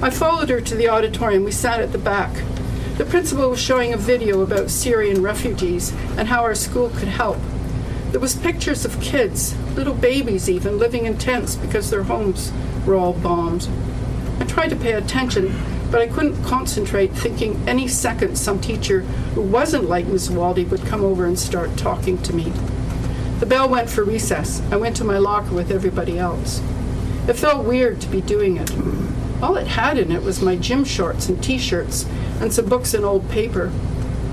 I 0.02 0.10
followed 0.10 0.50
her 0.50 0.60
to 0.60 0.76
the 0.76 0.90
auditorium. 0.90 1.46
We 1.46 1.52
sat 1.52 1.80
at 1.80 1.94
the 1.94 1.98
back. 1.98 2.44
The 3.02 3.10
principal 3.10 3.50
was 3.50 3.60
showing 3.60 3.94
a 3.94 3.98
video 3.98 4.42
about 4.42 4.70
Syrian 4.70 5.24
refugees 5.24 5.92
and 6.18 6.28
how 6.28 6.44
our 6.44 6.54
school 6.54 6.90
could 6.90 7.08
help. 7.08 7.40
There 8.12 8.20
was 8.20 8.36
pictures 8.36 8.86
of 8.86 9.02
kids, 9.02 9.58
little 9.76 9.96
babies 9.96 10.48
even, 10.48 10.78
living 10.78 11.08
in 11.08 11.18
tents 11.18 11.56
because 11.56 11.90
their 11.90 12.04
homes 12.04 12.54
were 12.86 12.94
all 12.94 13.14
bombed. 13.14 13.68
I 14.40 14.44
tried 14.44 14.68
to 14.68 14.76
pay 14.76 14.92
attention, 14.92 15.52
but 15.90 16.00
I 16.00 16.10
couldn't 16.10 16.44
concentrate, 16.44 17.12
thinking 17.12 17.60
any 17.68 17.88
second 17.88 18.38
some 18.38 18.62
teacher 18.62 19.00
who 19.34 19.42
wasn't 19.42 19.90
like 19.90 20.06
Miss 20.06 20.30
Waldy 20.30 20.70
would 20.70 20.86
come 20.86 21.04
over 21.04 21.26
and 21.26 21.40
start 21.40 21.76
talking 21.78 22.20
to 22.20 22.34
me. 22.34 22.54
The 23.40 23.48
bell 23.48 23.68
went 23.68 23.90
for 23.90 24.04
recess. 24.04 24.62
I 24.72 24.78
went 24.78 24.96
to 24.98 25.04
my 25.04 25.18
locker 25.18 25.56
with 25.56 25.72
everybody 25.72 26.20
else. 26.20 26.62
It 27.28 27.34
felt 27.34 27.66
weird 27.66 28.00
to 28.02 28.08
be 28.10 28.22
doing 28.22 28.58
it. 28.58 28.72
All 29.42 29.58
it 29.58 29.68
had 29.68 29.98
in 29.98 30.12
it 30.12 30.22
was 30.22 30.42
my 30.42 30.56
gym 30.56 30.84
shorts 30.84 31.28
and 31.28 31.44
t 31.44 31.58
shirts 31.58 32.06
and 32.40 32.54
some 32.54 32.68
books 32.68 32.94
and 32.94 33.04
old 33.04 33.30
paper. 33.30 33.72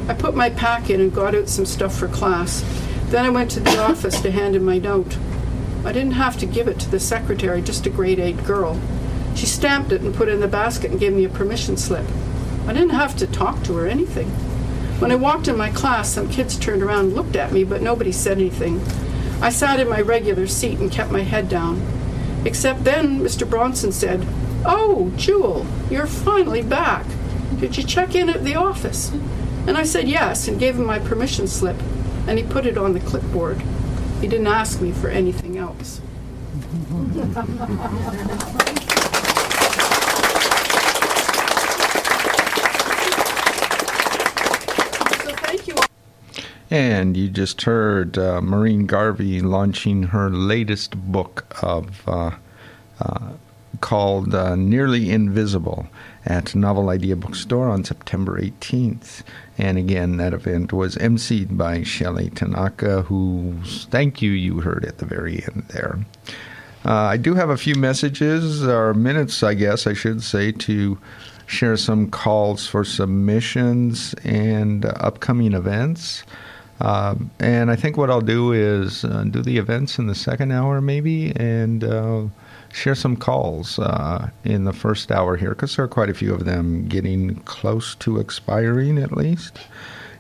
I 0.08 0.14
put 0.14 0.34
my 0.34 0.50
pack 0.50 0.90
in 0.90 1.00
and 1.00 1.14
got 1.14 1.34
out 1.34 1.48
some 1.48 1.66
stuff 1.66 1.96
for 1.96 2.08
class. 2.08 2.62
Then 3.06 3.24
I 3.24 3.30
went 3.30 3.50
to 3.52 3.60
the 3.60 3.78
office 3.78 4.20
to 4.20 4.30
hand 4.30 4.54
in 4.54 4.64
my 4.64 4.78
note. 4.78 5.16
I 5.84 5.92
didn't 5.92 6.12
have 6.12 6.36
to 6.38 6.46
give 6.46 6.68
it 6.68 6.78
to 6.80 6.90
the 6.90 7.00
secretary, 7.00 7.62
just 7.62 7.86
a 7.86 7.90
grade 7.90 8.18
8 8.18 8.44
girl. 8.44 8.78
She 9.34 9.46
stamped 9.46 9.92
it 9.92 10.02
and 10.02 10.14
put 10.14 10.28
it 10.28 10.34
in 10.34 10.40
the 10.40 10.48
basket 10.48 10.90
and 10.90 11.00
gave 11.00 11.12
me 11.12 11.24
a 11.24 11.30
permission 11.30 11.76
slip. 11.76 12.04
I 12.66 12.72
didn't 12.72 12.90
have 12.90 13.16
to 13.16 13.26
talk 13.26 13.62
to 13.64 13.76
her 13.76 13.86
or 13.86 13.88
anything. 13.88 14.28
When 14.98 15.12
I 15.12 15.16
walked 15.16 15.48
in 15.48 15.56
my 15.56 15.70
class, 15.70 16.10
some 16.10 16.28
kids 16.28 16.58
turned 16.58 16.82
around 16.82 17.06
and 17.06 17.14
looked 17.14 17.36
at 17.36 17.52
me, 17.52 17.64
but 17.64 17.80
nobody 17.80 18.12
said 18.12 18.38
anything. 18.38 18.82
I 19.40 19.50
sat 19.50 19.78
in 19.78 19.88
my 19.88 20.00
regular 20.00 20.46
seat 20.46 20.80
and 20.80 20.90
kept 20.90 21.12
my 21.12 21.22
head 21.22 21.48
down. 21.48 21.80
Except 22.44 22.84
then 22.84 23.20
Mr. 23.20 23.48
Bronson 23.48 23.92
said, 23.92 24.26
Oh, 24.70 25.10
Jewel, 25.16 25.64
you're 25.90 26.06
finally 26.06 26.60
back. 26.60 27.06
Did 27.58 27.78
you 27.78 27.82
check 27.82 28.14
in 28.14 28.28
at 28.28 28.44
the 28.44 28.54
office? 28.54 29.10
And 29.66 29.78
I 29.78 29.82
said 29.84 30.06
yes 30.06 30.46
and 30.46 30.60
gave 30.60 30.76
him 30.76 30.84
my 30.84 30.98
permission 30.98 31.48
slip, 31.48 31.76
and 32.26 32.38
he 32.38 32.44
put 32.44 32.66
it 32.66 32.76
on 32.76 32.92
the 32.92 33.00
clipboard. 33.00 33.62
He 34.20 34.28
didn't 34.28 34.46
ask 34.46 34.82
me 34.82 34.92
for 34.92 35.08
anything 35.08 35.56
else. 35.56 36.02
And 46.70 47.16
you 47.16 47.30
just 47.30 47.62
heard 47.62 48.18
uh, 48.18 48.42
Maureen 48.42 48.84
Garvey 48.84 49.40
launching 49.40 50.02
her 50.04 50.28
latest 50.28 50.94
book 51.10 51.46
of 51.62 52.06
uh, 52.06 52.32
uh, 53.00 53.32
called 53.80 54.34
uh, 54.34 54.54
Nearly 54.54 55.10
Invisible 55.10 55.88
at 56.24 56.54
Novel 56.54 56.90
Idea 56.90 57.16
Bookstore 57.16 57.68
on 57.68 57.84
September 57.84 58.40
18th. 58.40 59.22
And 59.56 59.78
again, 59.78 60.18
that 60.18 60.34
event 60.34 60.72
was 60.72 60.96
emceed 60.96 61.56
by 61.56 61.82
Shelley 61.82 62.30
Tanaka, 62.30 63.02
whose 63.02 63.86
thank 63.86 64.22
you 64.22 64.30
you 64.30 64.60
heard 64.60 64.84
at 64.84 64.98
the 64.98 65.06
very 65.06 65.42
end 65.42 65.64
there. 65.68 65.98
Uh, 66.84 66.92
I 66.92 67.16
do 67.16 67.34
have 67.34 67.50
a 67.50 67.56
few 67.56 67.74
messages, 67.74 68.64
or 68.64 68.94
minutes, 68.94 69.42
I 69.42 69.54
guess 69.54 69.86
I 69.86 69.94
should 69.94 70.22
say, 70.22 70.52
to 70.52 70.98
share 71.46 71.76
some 71.76 72.10
calls 72.10 72.66
for 72.66 72.84
submissions 72.84 74.14
and 74.22 74.84
uh, 74.84 74.92
upcoming 74.96 75.54
events. 75.54 76.22
Uh, 76.80 77.16
and 77.40 77.70
I 77.70 77.76
think 77.76 77.96
what 77.96 78.10
I'll 78.10 78.20
do 78.20 78.52
is 78.52 79.04
uh, 79.04 79.24
do 79.28 79.42
the 79.42 79.58
events 79.58 79.98
in 79.98 80.06
the 80.06 80.14
second 80.14 80.52
hour, 80.52 80.80
maybe, 80.80 81.34
and 81.34 81.82
uh, 81.82 82.26
share 82.72 82.94
some 82.94 83.16
calls 83.16 83.78
uh, 83.78 84.30
in 84.44 84.64
the 84.64 84.72
first 84.72 85.10
hour 85.10 85.36
here, 85.36 85.50
because 85.50 85.76
there 85.76 85.84
are 85.84 85.88
quite 85.88 86.10
a 86.10 86.14
few 86.14 86.34
of 86.34 86.44
them 86.44 86.86
getting 86.88 87.36
close 87.40 87.94
to 87.96 88.18
expiring 88.18 88.98
at 88.98 89.16
least. 89.16 89.58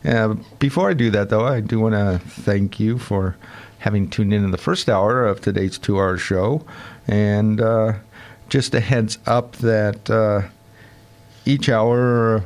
Uh, 0.04 0.34
before 0.58 0.90
I 0.90 0.94
do 0.94 1.10
that, 1.10 1.28
though, 1.28 1.44
I 1.46 1.60
do 1.60 1.80
want 1.80 1.94
to 1.94 2.18
thank 2.26 2.78
you 2.78 2.98
for 2.98 3.36
having 3.78 4.08
tuned 4.08 4.32
in 4.32 4.44
in 4.44 4.50
the 4.50 4.58
first 4.58 4.88
hour 4.88 5.26
of 5.26 5.40
today's 5.40 5.78
two 5.78 5.98
hour 5.98 6.16
show. 6.16 6.64
And 7.06 7.60
uh, 7.60 7.94
just 8.48 8.74
a 8.74 8.80
heads 8.80 9.18
up 9.26 9.56
that 9.56 10.50
each 11.44 11.68
hour 11.68 12.42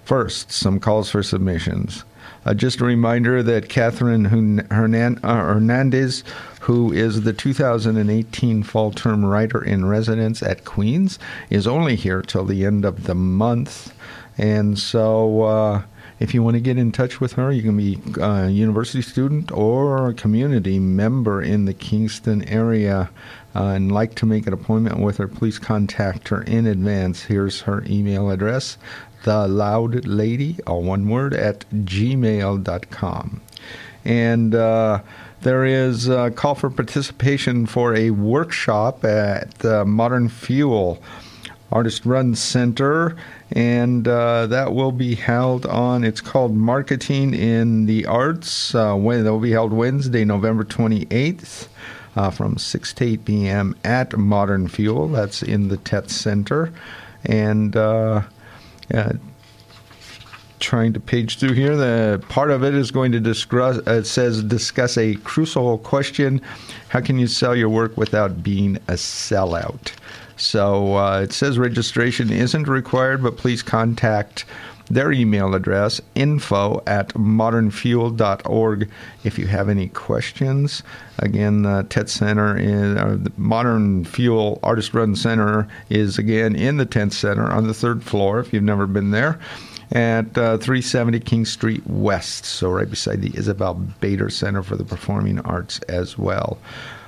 first, 0.06 0.52
some 0.52 0.80
calls 0.80 1.10
for 1.10 1.24
submissions. 1.24 2.04
Uh, 2.46 2.54
just 2.54 2.80
a 2.80 2.86
reminder 2.86 3.44
that 3.44 3.68
Catherine 3.68 4.26
uh, 4.26 4.74
Hernandez, 4.74 6.24
who 6.62 6.94
is 6.94 7.24
the 7.24 7.34
2018 7.34 8.64
fall 8.64 8.92
term 8.92 9.26
writer 9.26 9.62
in 9.62 9.86
residence 9.86 10.42
at 10.42 10.64
Queens, 10.64 11.20
is 11.50 11.68
only 11.68 11.98
here 11.98 12.22
till 12.22 12.46
the 12.46 12.66
end 12.66 12.86
of 12.86 13.04
the 13.04 13.16
month. 13.16 13.94
And 14.38 14.80
so, 14.80 15.42
uh, 15.42 15.82
if 16.20 16.34
you 16.34 16.42
want 16.42 16.56
to 16.56 16.62
get 16.62 16.78
in 16.78 16.92
touch 16.92 17.22
with 17.22 17.34
her, 17.34 17.52
you 17.52 17.62
can 17.62 17.78
be 17.78 18.00
a 18.20 18.50
university 18.50 19.02
student 19.02 19.52
or 19.52 20.10
a 20.10 20.14
community 20.14 20.80
member 20.80 21.42
in 21.42 21.66
the 21.66 21.74
Kingston 21.74 22.44
area 22.46 23.10
uh, 23.56 23.66
and 23.66 23.92
like 23.92 24.16
to 24.16 24.26
make 24.26 24.48
an 24.48 24.54
appointment 24.54 25.00
with 25.00 25.18
her, 25.18 25.28
please 25.28 25.60
contact 25.60 26.28
her 26.30 26.42
in 26.44 26.66
advance. 26.66 27.24
Here's 27.24 27.62
her 27.62 27.84
email 27.88 28.30
address 28.30 28.78
the 29.24 29.48
loud 29.48 30.06
lady, 30.06 30.58
all 30.66 30.84
one 30.84 31.10
word, 31.10 31.34
at 31.34 31.70
gmail.com. 31.72 33.42
And 34.06 34.56
uh, 34.56 35.02
there 35.42 35.66
is 35.66 36.08
a 36.08 36.32
call 36.32 36.56
for 36.56 36.70
participation 36.70 37.66
for 37.66 37.96
a 37.96 38.12
workshop 38.12 39.04
at 39.04 39.52
the 39.60 39.86
Modern 39.86 40.30
Fuel 40.30 41.02
Artist 41.72 42.06
Run 42.06 42.36
Center, 42.36 43.16
and 43.52 44.08
uh, 44.08 44.48
that 44.48 44.74
will 44.74 44.92
be 44.92 45.16
held 45.16 45.66
on. 45.66 46.04
It's 46.04 46.22
called 46.22 46.56
Marketing 46.56 47.34
in 47.34 47.86
the 47.86 48.06
Arts. 48.06 48.74
Uh, 48.74 48.96
when 48.96 49.24
that 49.24 49.32
will 49.32 49.40
be 49.40 49.52
held 49.52 49.74
Wednesday, 49.74 50.26
November 50.26 50.64
twenty 50.64 51.08
eighth. 51.12 51.70
Uh, 52.16 52.32
from 52.32 52.58
6 52.58 52.94
to 52.94 53.06
8 53.06 53.26
p.m. 53.26 53.76
at 53.84 54.18
Modern 54.18 54.68
Fuel. 54.68 55.08
That's 55.08 55.44
in 55.44 55.68
the 55.68 55.78
Tett 55.78 56.10
Center. 56.10 56.74
And 57.24 57.76
uh, 57.76 58.24
trying 60.60 60.94
to 60.94 61.00
page 61.00 61.38
through 61.38 61.54
here. 61.54 61.76
The 61.76 62.24
part 62.30 62.52
of 62.52 62.64
it 62.64 62.74
is 62.74 62.92
going 62.92 63.12
to 63.12 63.20
discuss. 63.20 63.78
Uh, 63.88 63.94
it 63.94 64.06
says 64.06 64.44
discuss 64.44 64.98
a 64.98 65.16
crucial 65.16 65.78
question: 65.80 66.42
How 66.90 67.02
can 67.02 67.20
you 67.20 67.28
sell 67.28 67.56
your 67.56 67.70
work 67.70 67.98
without 67.98 68.44
being 68.44 68.78
a 68.88 68.94
sellout? 68.94 69.92
So 70.38 70.96
uh, 70.98 71.22
it 71.22 71.34
says 71.34 71.58
registration 71.58 72.32
isn't 72.32 72.68
required, 72.68 73.24
but 73.24 73.38
please 73.38 73.64
contact 73.64 74.46
their 74.90 75.12
email 75.12 75.54
address 75.54 76.00
info 76.16 76.82
at 76.88 77.10
modernfuel.org 77.10 78.90
if 79.24 79.38
you 79.38 79.46
have 79.46 79.68
any 79.70 79.90
questions 79.90 80.82
again 81.20 81.64
the 81.64 81.84
Tett 81.90 82.08
center 82.08 82.58
in 82.58 82.98
uh, 82.98 83.18
the 83.20 83.32
modern 83.38 84.06
fuel 84.06 84.60
artist 84.64 84.94
run 84.94 85.16
center 85.16 85.68
is 85.90 86.18
again 86.18 86.56
in 86.56 86.78
the 86.78 86.86
Tett 86.86 87.12
center 87.12 87.52
on 87.52 87.68
the 87.68 87.74
third 87.74 88.02
floor 88.02 88.40
if 88.40 88.54
you've 88.54 88.64
never 88.64 88.88
been 88.88 89.12
there 89.12 89.40
at 89.92 90.38
uh, 90.38 90.58
370 90.58 91.20
King 91.22 91.46
Street 91.46 91.86
West, 91.88 92.46
so 92.46 92.70
right 92.70 92.90
beside 92.90 93.22
the 93.22 93.38
Isabel 93.38 93.74
Bader 93.74 94.30
Center 94.30 94.64
for 94.64 94.76
the 94.76 94.84
Performing 94.84 95.40
Arts 95.40 95.80
as 95.88 96.18
well. 96.18 96.58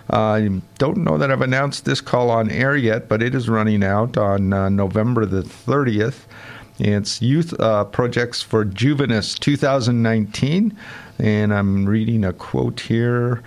I 0.10 0.46
uh, 0.46 0.60
don't 0.78 0.98
know 0.98 1.18
that 1.18 1.30
I've 1.30 1.42
announced 1.42 1.86
this 1.86 2.02
call 2.02 2.32
on 2.32 2.50
air 2.50 2.76
yet, 2.76 3.08
but 3.08 3.22
it 3.22 3.36
is 3.36 3.48
running 3.48 3.84
out 3.84 4.18
on 4.18 4.54
uh, 4.54 4.70
November 4.70 5.26
the 5.26 5.44
30th. 5.44 6.26
It's 6.80 7.22
Youth 7.22 7.60
uh, 7.60 7.84
Projects 7.86 8.42
for 8.42 8.66
Juvenis 8.66 9.38
2019, 9.38 10.76
and 11.20 11.54
I'm 11.54 11.86
reading 11.86 12.24
a 12.24 12.34
quote 12.34 12.80
here. 12.80 13.44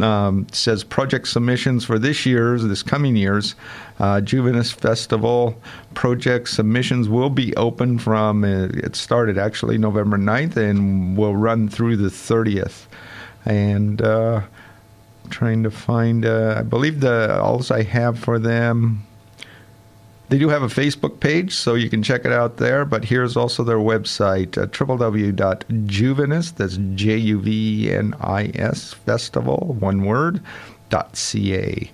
Um, 0.00 0.46
says 0.52 0.84
project 0.84 1.26
submissions 1.26 1.86
for 1.86 1.98
this 1.98 2.26
year's, 2.26 2.62
this 2.62 2.82
coming 2.82 3.16
year's 3.16 3.54
uh, 3.98 4.20
Festival 4.20 5.58
project 5.94 6.50
submissions 6.50 7.08
will 7.08 7.30
be 7.30 7.56
open 7.56 7.98
from, 7.98 8.44
uh, 8.44 8.68
it 8.74 8.94
started 8.94 9.38
actually 9.38 9.78
November 9.78 10.18
9th 10.18 10.56
and 10.58 11.16
will 11.16 11.34
run 11.34 11.68
through 11.68 11.96
the 11.96 12.10
30th. 12.10 12.86
And 13.46 14.02
uh, 14.02 14.42
trying 15.30 15.62
to 15.62 15.70
find, 15.70 16.26
uh, 16.26 16.56
I 16.58 16.62
believe 16.62 17.00
the 17.00 17.38
alls 17.40 17.70
I 17.70 17.82
have 17.82 18.18
for 18.18 18.38
them. 18.38 19.05
They 20.28 20.38
do 20.38 20.48
have 20.48 20.62
a 20.62 20.68
Facebook 20.68 21.20
page, 21.20 21.54
so 21.54 21.74
you 21.74 21.88
can 21.88 22.02
check 22.02 22.24
it 22.24 22.32
out 22.32 22.56
there. 22.56 22.84
But 22.84 23.04
here's 23.04 23.36
also 23.36 23.62
their 23.62 23.78
website, 23.78 24.58
uh, 24.58 24.66
www.juvenis, 24.66 26.54
that's 26.56 26.78
J 26.94 27.16
U 27.16 27.40
V 27.40 27.92
N 27.92 28.14
I 28.20 28.50
S, 28.54 28.92
festival, 28.92 29.76
one 29.78 30.04
word, 30.04 30.40
dot 30.90 31.16
.ca. 31.16 31.90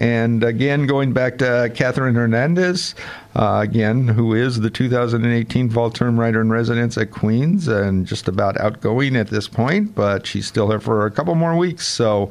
And 0.00 0.44
again, 0.44 0.86
going 0.86 1.12
back 1.12 1.38
to 1.38 1.72
Catherine 1.74 2.14
Hernandez, 2.14 2.94
uh, 3.34 3.60
again, 3.62 4.06
who 4.06 4.32
is 4.32 4.60
the 4.60 4.70
2018 4.70 5.70
fall 5.70 5.90
term 5.90 6.18
writer 6.18 6.40
in 6.40 6.50
residence 6.50 6.96
at 6.96 7.10
Queens 7.10 7.66
and 7.66 8.06
just 8.06 8.28
about 8.28 8.60
outgoing 8.60 9.16
at 9.16 9.28
this 9.28 9.48
point, 9.48 9.96
but 9.96 10.24
she's 10.24 10.46
still 10.46 10.68
here 10.68 10.78
for 10.78 11.06
a 11.06 11.10
couple 11.10 11.34
more 11.34 11.56
weeks. 11.56 11.86
So 11.86 12.30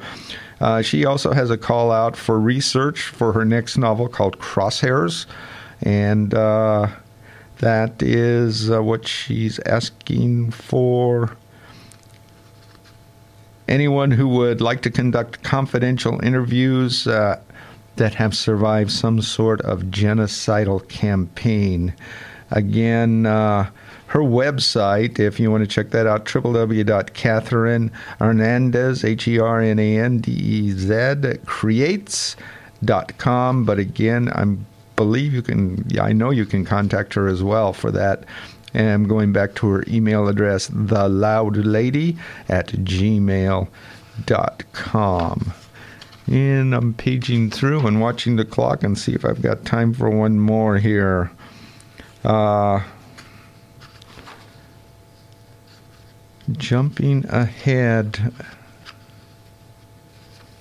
uh, 0.59 0.81
she 0.81 1.05
also 1.05 1.33
has 1.33 1.49
a 1.49 1.57
call 1.57 1.91
out 1.91 2.15
for 2.15 2.39
research 2.39 3.01
for 3.03 3.33
her 3.33 3.45
next 3.45 3.77
novel 3.77 4.07
called 4.07 4.39
Crosshairs. 4.39 5.25
And 5.81 6.33
uh, 6.33 6.87
that 7.59 8.01
is 8.01 8.71
uh, 8.71 8.81
what 8.81 9.07
she's 9.07 9.59
asking 9.59 10.51
for 10.51 11.37
anyone 13.67 14.11
who 14.11 14.27
would 14.27 14.61
like 14.61 14.81
to 14.81 14.89
conduct 14.89 15.43
confidential 15.43 16.23
interviews 16.23 17.05
uh, 17.05 17.39
that 17.97 18.15
have 18.15 18.35
survived 18.35 18.91
some 18.91 19.21
sort 19.21 19.61
of 19.61 19.83
genocidal 19.83 20.87
campaign. 20.87 21.93
Again, 22.51 23.25
uh, 23.25 23.69
her 24.07 24.21
website, 24.21 25.19
if 25.19 25.39
you 25.39 25.51
want 25.51 25.63
to 25.63 25.67
check 25.67 25.89
that 25.91 26.07
out, 26.07 26.25
www.catherine 26.25 27.91
Hernandez, 28.19 29.03
H 29.03 29.27
E 29.27 29.37
R 29.37 29.61
N 29.61 29.79
A 29.79 29.99
N 29.99 30.19
D 30.19 30.31
E 30.31 30.71
Z, 30.71 31.39
creates.com. 31.45 32.35
But 33.65 33.79
again, 33.79 34.29
I 34.29 34.45
believe 34.95 35.33
you 35.33 35.41
can, 35.41 35.85
I 35.99 36.13
know 36.13 36.29
you 36.29 36.45
can 36.45 36.63
contact 36.63 37.15
her 37.15 37.27
as 37.27 37.43
well 37.43 37.73
for 37.73 37.91
that. 37.91 38.23
And 38.73 38.89
I'm 38.89 39.07
going 39.07 39.33
back 39.33 39.55
to 39.55 39.67
her 39.69 39.83
email 39.87 40.29
address, 40.29 40.69
theloudlady 40.69 42.17
at 42.47 42.67
gmail.com. 42.67 43.67
And 46.29 46.75
I'm 46.75 46.93
paging 46.93 47.49
through 47.51 47.87
and 47.87 47.99
watching 48.01 48.37
the 48.37 48.45
clock 48.45 48.83
and 48.83 48.97
see 48.97 49.13
if 49.13 49.25
I've 49.25 49.41
got 49.41 49.65
time 49.65 49.93
for 49.93 50.09
one 50.09 50.39
more 50.39 50.77
here. 50.77 51.31
Uh, 52.23 52.81
jumping 56.51 57.25
ahead. 57.29 58.33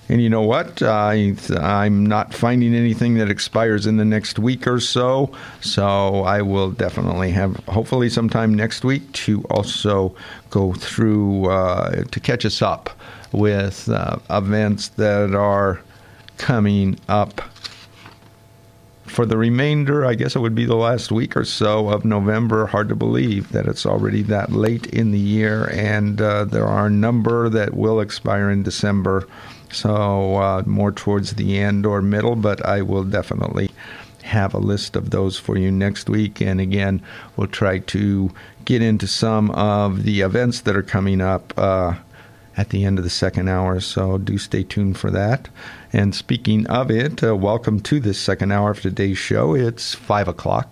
And 0.09 0.21
you 0.21 0.29
know 0.29 0.41
what? 0.41 0.81
I, 0.81 1.35
I'm 1.59 2.05
not 2.05 2.33
finding 2.33 2.73
anything 2.73 3.15
that 3.15 3.29
expires 3.29 3.85
in 3.85 3.97
the 3.97 4.05
next 4.05 4.39
week 4.39 4.65
or 4.65 4.79
so. 4.79 5.33
So 5.59 6.23
I 6.23 6.41
will 6.41 6.71
definitely 6.71 7.31
have, 7.31 7.57
hopefully, 7.65 8.09
sometime 8.09 8.53
next 8.53 8.85
week 8.85 9.11
to 9.13 9.43
also 9.49 10.15
go 10.49 10.73
through 10.73 11.49
uh, 11.49 12.03
to 12.05 12.19
catch 12.21 12.45
us 12.45 12.61
up 12.61 12.89
with 13.33 13.89
uh, 13.89 14.17
events 14.29 14.87
that 14.89 15.35
are 15.35 15.81
coming 16.37 16.97
up 17.09 17.41
for 19.07 19.25
the 19.25 19.37
remainder, 19.37 20.05
I 20.05 20.15
guess 20.15 20.35
it 20.35 20.39
would 20.39 20.55
be 20.55 20.65
the 20.65 20.75
last 20.75 21.11
week 21.11 21.35
or 21.35 21.45
so 21.45 21.89
of 21.89 22.05
November. 22.05 22.67
Hard 22.67 22.89
to 22.89 22.95
believe 22.95 23.51
that 23.51 23.67
it's 23.67 23.85
already 23.85 24.21
that 24.23 24.51
late 24.51 24.87
in 24.87 25.11
the 25.11 25.19
year, 25.19 25.69
and 25.71 26.21
uh, 26.21 26.45
there 26.45 26.65
are 26.65 26.87
a 26.87 26.91
number 26.91 27.49
that 27.49 27.73
will 27.73 27.99
expire 27.99 28.49
in 28.49 28.63
December. 28.63 29.27
So, 29.71 30.35
uh, 30.35 30.63
more 30.65 30.91
towards 30.91 31.33
the 31.33 31.57
end 31.57 31.85
or 31.85 32.01
middle, 32.01 32.35
but 32.35 32.65
I 32.65 32.81
will 32.81 33.03
definitely 33.03 33.69
have 34.23 34.53
a 34.53 34.59
list 34.59 34.95
of 34.95 35.09
those 35.09 35.37
for 35.39 35.57
you 35.57 35.71
next 35.71 36.09
week. 36.09 36.41
And 36.41 36.59
again, 36.61 37.01
we'll 37.35 37.47
try 37.47 37.79
to 37.79 38.31
get 38.65 38.81
into 38.81 39.07
some 39.07 39.51
of 39.51 40.03
the 40.03 40.21
events 40.21 40.61
that 40.61 40.75
are 40.75 40.83
coming 40.83 41.21
up. 41.21 41.53
Uh, 41.57 41.95
at 42.57 42.69
the 42.69 42.83
end 42.83 42.97
of 42.97 43.03
the 43.03 43.09
second 43.09 43.47
hour. 43.47 43.79
So 43.79 44.17
do 44.17 44.37
stay 44.37 44.63
tuned 44.63 44.97
for 44.97 45.11
that. 45.11 45.47
And 45.93 46.13
speaking 46.13 46.67
of 46.67 46.91
it, 46.91 47.23
uh, 47.23 47.35
welcome 47.35 47.79
to 47.81 47.99
this 47.99 48.19
second 48.19 48.51
hour 48.51 48.71
of 48.71 48.81
today's 48.81 49.17
show. 49.17 49.53
It's 49.53 49.93
five 49.93 50.27
o'clock. 50.27 50.69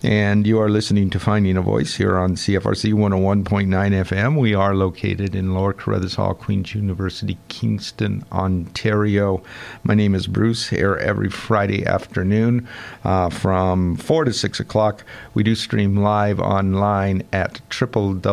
And 0.00 0.46
you 0.46 0.60
are 0.60 0.70
listening 0.70 1.10
to 1.10 1.18
Finding 1.18 1.56
a 1.56 1.60
Voice 1.60 1.96
here 1.96 2.16
on 2.16 2.36
CFRC 2.36 2.92
101.9 2.92 3.66
FM. 3.66 4.38
We 4.38 4.54
are 4.54 4.72
located 4.72 5.34
in 5.34 5.54
Lower 5.54 5.72
Carruthers 5.72 6.14
Hall, 6.14 6.34
Queen's 6.34 6.72
University, 6.72 7.36
Kingston, 7.48 8.24
Ontario. 8.30 9.42
My 9.82 9.94
name 9.94 10.14
is 10.14 10.28
Bruce, 10.28 10.68
here 10.68 10.94
every 10.94 11.28
Friday 11.28 11.84
afternoon 11.84 12.68
uh, 13.02 13.28
from 13.28 13.96
4 13.96 14.26
to 14.26 14.32
6 14.32 14.60
o'clock. 14.60 15.02
We 15.34 15.42
do 15.42 15.56
stream 15.56 15.96
live 15.96 16.38
online 16.38 17.24
at 17.32 17.60
www.cfrc.ca. 17.68 18.28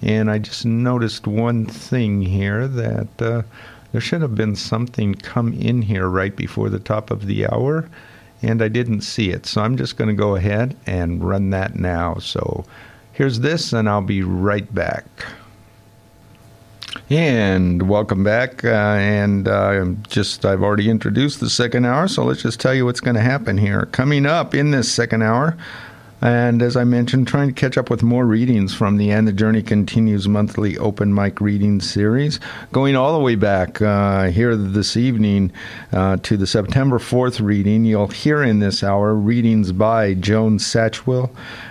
And 0.00 0.30
I 0.30 0.38
just 0.38 0.64
noticed 0.64 1.26
one 1.26 1.66
thing 1.66 2.22
here 2.22 2.68
that 2.68 3.08
uh, 3.20 3.42
there 3.90 4.00
should 4.00 4.22
have 4.22 4.36
been 4.36 4.54
something 4.54 5.16
come 5.16 5.52
in 5.54 5.82
here 5.82 6.06
right 6.06 6.36
before 6.36 6.68
the 6.68 6.78
top 6.78 7.10
of 7.10 7.26
the 7.26 7.48
hour, 7.48 7.88
and 8.44 8.62
I 8.62 8.68
didn't 8.68 9.00
see 9.00 9.30
it. 9.30 9.46
So 9.46 9.62
I'm 9.62 9.76
just 9.76 9.96
going 9.96 10.08
to 10.08 10.14
go 10.14 10.36
ahead 10.36 10.76
and 10.86 11.24
run 11.24 11.50
that 11.50 11.76
now. 11.76 12.16
So 12.16 12.64
here's 13.12 13.40
this, 13.40 13.72
and 13.72 13.88
I'll 13.88 14.02
be 14.02 14.22
right 14.22 14.72
back. 14.74 15.06
And 17.10 17.88
welcome 17.88 18.22
back. 18.22 18.64
Uh, 18.64 18.68
and 18.68 19.48
uh, 19.48 19.86
just 20.08 20.44
I've 20.44 20.62
already 20.62 20.88
introduced 20.88 21.40
the 21.40 21.50
second 21.50 21.86
hour, 21.86 22.06
so 22.06 22.24
let's 22.24 22.42
just 22.42 22.60
tell 22.60 22.74
you 22.74 22.84
what's 22.84 23.00
going 23.00 23.16
to 23.16 23.22
happen 23.22 23.58
here. 23.58 23.86
Coming 23.86 24.26
up 24.26 24.54
in 24.54 24.70
this 24.70 24.92
second 24.92 25.22
hour, 25.22 25.56
and 26.24 26.62
as 26.62 26.74
I 26.74 26.84
mentioned, 26.84 27.28
trying 27.28 27.48
to 27.48 27.52
catch 27.52 27.76
up 27.76 27.90
with 27.90 28.02
more 28.02 28.24
readings 28.24 28.74
from 28.74 28.96
the 28.96 29.10
And 29.10 29.28
the 29.28 29.32
Journey 29.32 29.60
Continues 29.60 30.26
monthly 30.26 30.78
open 30.78 31.14
mic 31.14 31.38
reading 31.38 31.82
series, 31.82 32.40
going 32.72 32.96
all 32.96 33.12
the 33.12 33.22
way 33.22 33.34
back 33.34 33.82
uh, 33.82 34.30
here 34.30 34.56
this 34.56 34.96
evening 34.96 35.52
uh, 35.92 36.16
to 36.22 36.38
the 36.38 36.46
September 36.46 36.98
4th 36.98 37.44
reading. 37.44 37.84
You'll 37.84 38.06
hear 38.06 38.42
in 38.42 38.60
this 38.60 38.82
hour 38.82 39.14
readings 39.14 39.70
by 39.72 40.14
Joan 40.14 40.58
Satchwell, 40.58 41.28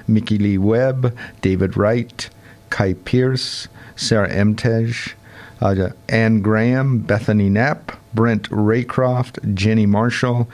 Mickey 0.07 0.37
Lee 0.37 0.59
Webb, 0.59 1.17
David 1.41 1.75
Wright, 1.75 2.29
Kai 2.69 2.93
Pierce, 2.93 3.67
Sarah 3.95 4.29
Emtej, 4.29 5.13
uh, 5.61 5.89
Anne 6.09 6.43
Graham, 6.43 6.99
Bethany 6.99 7.49
Knapp, 7.49 7.91
Brent 8.13 8.47
Raycroft, 8.51 9.55
Jenny 9.55 9.87
Marshall, 9.87 10.47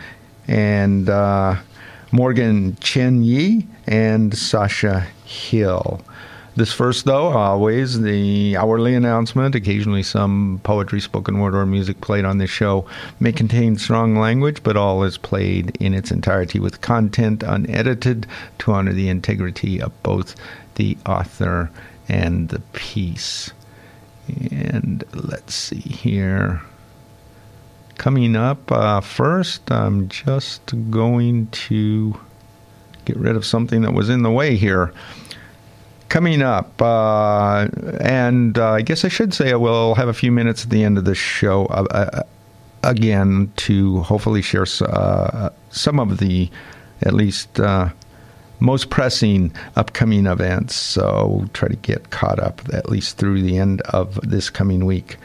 and 0.48 1.10
uh, 1.10 1.58
Morgan 2.12 2.76
Chen 2.82 3.24
Yi 3.24 3.68
and 3.86 4.36
Sasha 4.36 5.02
Hill. 5.26 6.02
This 6.56 6.74
first, 6.74 7.06
though, 7.06 7.28
always 7.28 8.02
the 8.02 8.58
hourly 8.58 8.96
announcement, 8.96 9.56
occasionally 9.56 10.04
some 10.04 10.60
poetry, 10.64 11.00
spoken 11.00 11.40
word, 11.40 11.56
or 11.56 11.66
music 11.66 12.02
played 12.02 12.26
on 12.26 12.40
this 12.40 12.50
show, 12.50 12.86
may 13.20 13.32
contain 13.32 13.78
strong 13.78 14.16
language, 14.16 14.62
but 14.64 14.76
all 14.76 15.04
is 15.04 15.18
played 15.18 15.78
in 15.80 15.94
its 15.94 16.12
entirety 16.12 16.60
with 16.60 16.82
content 16.82 17.44
unedited 17.44 18.26
to 18.58 18.72
honor 18.72 18.92
the 18.92 19.08
integrity 19.08 19.80
of 19.80 20.04
both 20.04 20.36
the 20.76 20.98
author 21.06 21.70
and 22.10 22.50
the 22.50 22.60
piece. 22.74 23.52
And 24.52 25.04
let's 25.14 25.54
see 25.54 25.80
here. 25.80 26.62
Coming 28.00 28.38
up 28.38 28.72
uh, 28.72 29.02
first, 29.02 29.70
I'm 29.70 30.08
just 30.08 30.74
going 30.90 31.48
to 31.48 32.18
get 33.04 33.18
rid 33.18 33.36
of 33.36 33.46
something 33.46 33.82
that 33.82 33.94
was 33.94 34.08
in 34.08 34.24
the 34.24 34.32
way 34.32 34.56
here. 34.56 34.94
Coming 36.08 36.42
up, 36.42 36.82
uh, 36.82 37.68
and 38.00 38.58
uh, 38.58 38.72
I 38.72 38.84
guess 38.84 39.04
I 39.04 39.10
should 39.10 39.34
say 39.34 39.52
I 39.52 39.58
will 39.58 39.96
have 39.96 40.08
a 40.08 40.14
few 40.14 40.32
minutes 40.32 40.64
at 40.64 40.70
the 40.70 40.82
end 40.82 40.98
of 40.98 41.04
the 41.04 41.14
show 41.14 41.66
uh, 41.66 41.86
uh 41.92 42.24
again 42.84 43.52
to 43.58 44.00
hopefully 44.04 44.42
share 44.42 44.66
uh, 44.82 45.50
some 45.70 46.00
of 46.00 46.20
the 46.20 46.50
at 47.02 47.14
least 47.14 47.60
most 48.62 48.90
pressing 48.90 49.52
upcoming 49.76 50.26
events. 50.26 50.74
So 50.74 51.50
try 51.52 51.68
to 51.68 51.76
get 51.76 52.12
caught 52.12 52.40
up 52.40 52.62
at 52.72 52.88
least 52.90 53.18
through 53.18 53.42
the 53.42 53.58
end 53.58 53.82
of 53.82 54.22
this 54.22 54.50
coming 54.50 54.86
week. 54.86 55.18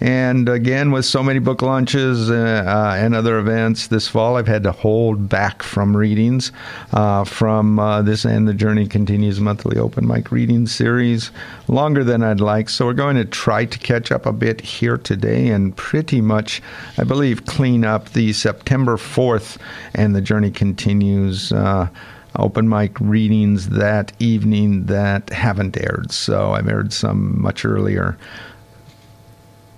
And 0.00 0.48
again, 0.48 0.92
with 0.92 1.04
so 1.04 1.22
many 1.22 1.40
book 1.40 1.60
launches 1.60 2.30
uh, 2.30 2.64
uh, 2.66 2.96
and 2.98 3.14
other 3.14 3.38
events 3.38 3.88
this 3.88 4.08
fall, 4.08 4.36
I've 4.36 4.48
had 4.48 4.62
to 4.62 4.72
hold 4.72 5.28
back 5.28 5.62
from 5.62 5.94
readings 5.94 6.52
uh, 6.94 7.24
from 7.24 7.78
uh, 7.78 8.00
this 8.00 8.24
and 8.24 8.48
the 8.48 8.54
Journey 8.54 8.86
Continues 8.86 9.40
monthly 9.40 9.78
open 9.78 10.06
mic 10.06 10.32
reading 10.32 10.66
series 10.66 11.30
longer 11.68 12.02
than 12.02 12.22
I'd 12.22 12.40
like. 12.40 12.70
So 12.70 12.86
we're 12.86 12.94
going 12.94 13.16
to 13.16 13.26
try 13.26 13.66
to 13.66 13.78
catch 13.78 14.10
up 14.10 14.24
a 14.24 14.32
bit 14.32 14.62
here 14.62 14.96
today 14.96 15.48
and 15.48 15.76
pretty 15.76 16.22
much, 16.22 16.62
I 16.96 17.04
believe, 17.04 17.44
clean 17.44 17.84
up 17.84 18.10
the 18.10 18.32
September 18.32 18.96
4th 18.96 19.58
and 19.94 20.16
the 20.16 20.22
Journey 20.22 20.50
Continues 20.50 21.52
uh, 21.52 21.88
open 22.36 22.68
mic 22.68 22.98
readings 23.00 23.68
that 23.70 24.12
evening 24.18 24.86
that 24.86 25.28
haven't 25.30 25.76
aired. 25.76 26.10
So 26.10 26.52
I've 26.52 26.68
aired 26.68 26.92
some 26.92 27.40
much 27.40 27.64
earlier. 27.64 28.16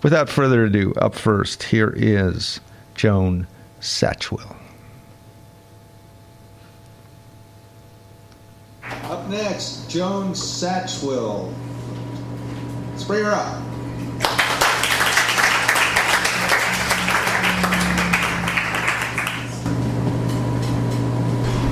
Without 0.03 0.29
further 0.29 0.65
ado, 0.65 0.93
up 0.95 1.15
first, 1.15 1.63
here 1.63 1.95
is 1.97 2.59
Joan 2.97 3.47
Satchwell. 3.81 4.57
Up 8.83 9.29
next, 9.29 9.89
Joan 9.89 10.33
Satchwell. 10.33 11.55
Spray 12.97 13.23
her 13.23 13.31
up. 13.31 13.63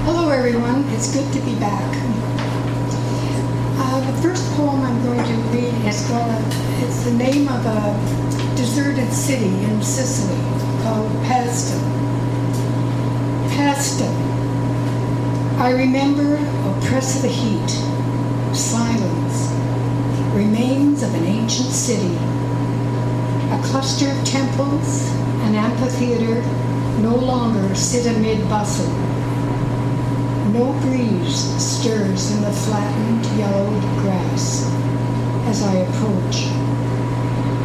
Hello, 0.05 0.31
everyone. 0.31 0.85
It's 0.91 1.13
good 1.13 1.33
to 1.33 1.41
be 1.41 1.59
back. 1.59 2.20
Uh, 3.83 4.13
the 4.13 4.23
first 4.23 4.45
poem 4.57 4.83
I'm 4.83 5.03
going 5.05 5.25
to 5.25 5.35
read 5.57 5.75
is 5.89 6.07
called, 6.07 6.45
it's 6.85 7.03
the 7.05 7.13
name 7.13 7.49
of 7.49 7.65
a 7.65 8.55
deserted 8.55 9.11
city 9.11 9.49
in 9.65 9.83
Sicily 9.83 10.37
called 10.83 11.11
Paestum. 11.25 11.81
Paestum. 13.49 14.15
I 15.59 15.71
remember 15.73 16.37
oppressive 16.69 17.31
heat, 17.31 17.71
silence, 18.55 19.51
remains 20.37 21.03
of 21.03 21.15
an 21.15 21.25
ancient 21.25 21.71
city, 21.71 22.17
a 23.51 23.61
cluster 23.65 24.11
of 24.11 24.25
temples, 24.27 25.09
an 25.49 25.55
amphitheater 25.55 26.43
no 27.01 27.17
longer 27.17 27.75
sit 27.75 28.15
amid 28.15 28.47
bustle 28.51 29.20
no 30.61 30.73
breeze 30.83 31.41
stirs 31.59 32.33
in 32.33 32.43
the 32.43 32.53
flattened, 32.53 33.25
yellowed 33.39 33.83
grass 34.03 34.67
as 35.49 35.63
I 35.63 35.75
approach. 35.89 36.37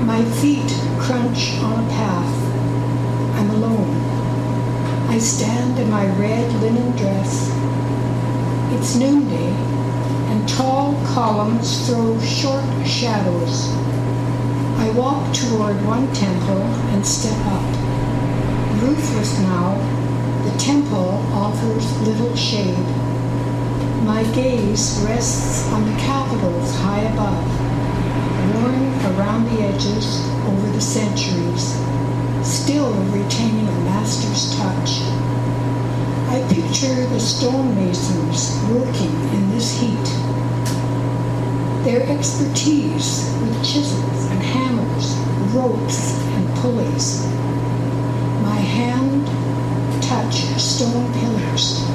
My 0.06 0.24
feet 0.40 0.72
crunch 0.98 1.58
on 1.60 1.84
a 1.84 1.90
path. 1.90 2.36
I'm 3.38 3.50
alone. 3.50 3.96
I 5.10 5.18
stand 5.18 5.78
in 5.78 5.90
my 5.90 6.06
red 6.18 6.50
linen 6.62 6.92
dress. 6.96 7.52
It's 8.76 8.96
noonday, 8.96 9.52
and 10.32 10.48
tall 10.48 10.94
columns 11.14 11.90
throw 11.90 12.18
short 12.22 12.64
shadows. 12.88 13.74
I 14.86 14.90
walk 14.96 15.36
toward 15.36 15.76
one 15.86 16.08
temple 16.14 16.64
and 16.94 17.06
step 17.06 17.40
up. 17.58 17.70
Roofless 18.82 19.38
now, 19.40 20.05
temple 20.58 21.22
offers 21.34 21.86
little 22.02 22.36
shade. 22.36 22.78
My 24.06 24.24
gaze 24.34 25.02
rests 25.06 25.68
on 25.72 25.86
the 25.86 25.98
capitals 26.00 26.76
high 26.78 27.02
above, 27.02 27.46
worn 28.54 29.16
around 29.16 29.46
the 29.46 29.64
edges 29.64 30.22
over 30.48 30.68
the 30.72 30.82
centuries, 30.82 31.76
still 32.46 32.94
retaining 33.12 33.68
a 33.68 33.80
master's 33.84 34.56
touch. 34.58 35.02
I 36.30 36.42
picture 36.54 37.08
the 37.08 37.20
stonemasons 37.20 38.62
working 38.72 39.14
in 39.34 39.52
this 39.52 39.80
heat. 39.80 40.06
Their 41.86 42.04
expertise 42.10 43.32
with 43.42 43.64
chisels 43.64 44.26
and 44.32 44.42
hammers, 44.42 45.16
ropes 45.54 46.14
and 46.36 46.58
pulleys. 46.58 47.26
My 48.42 48.58
hand 48.58 49.45
touch 50.26 50.60
stone 50.60 51.14
pillars, 51.14 51.86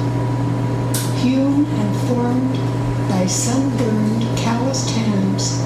hewn 1.21 1.65
and 1.65 1.95
formed 2.07 2.55
by 3.09 3.25
sunburned, 3.25 4.21
calloused 4.37 4.89
hands 4.91 5.59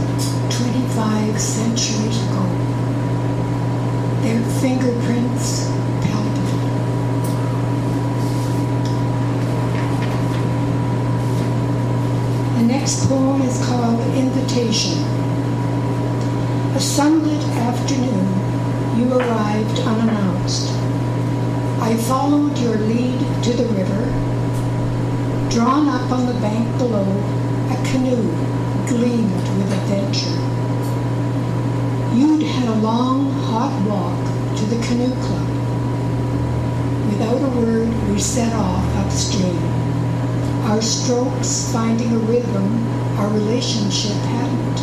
25 0.58 1.40
centuries 1.40 2.18
ago. 2.26 2.46
Their 4.24 4.42
fingerprints 4.62 5.70
palpable. 6.02 6.60
The 12.58 12.64
next 12.64 13.08
poem 13.08 13.42
is 13.44 13.64
called 13.68 14.02
Invitation. 14.16 15.04
A 16.76 16.80
sunlit 16.80 17.44
afternoon, 17.44 18.98
you 18.98 19.14
arrived 19.14 19.80
unannounced 19.82 20.85
I 21.86 21.96
followed 21.98 22.58
your 22.58 22.78
lead 22.78 23.20
to 23.44 23.54
the 23.54 23.66
river. 23.66 24.06
Drawn 25.52 25.88
up 25.88 26.12
on 26.12 26.26
the 26.26 26.34
bank 26.42 26.80
below, 26.80 27.06
a 27.70 27.78
canoe 27.86 28.26
gleamed 28.88 29.48
with 29.56 29.72
adventure. 29.72 30.36
You'd 32.18 32.42
had 32.42 32.70
a 32.70 32.82
long, 32.82 33.30
hot 33.30 33.72
walk 33.88 34.18
to 34.58 34.66
the 34.66 34.82
canoe 34.88 35.14
club. 35.14 35.48
Without 37.06 37.44
a 37.44 37.50
word, 37.60 37.90
we 38.10 38.20
set 38.20 38.52
off 38.54 38.84
upstream. 38.96 39.64
Our 40.66 40.82
strokes 40.82 41.72
finding 41.72 42.12
a 42.14 42.18
rhythm 42.18 42.88
our 43.20 43.30
relationship 43.30 44.18
hadn't. 44.34 44.82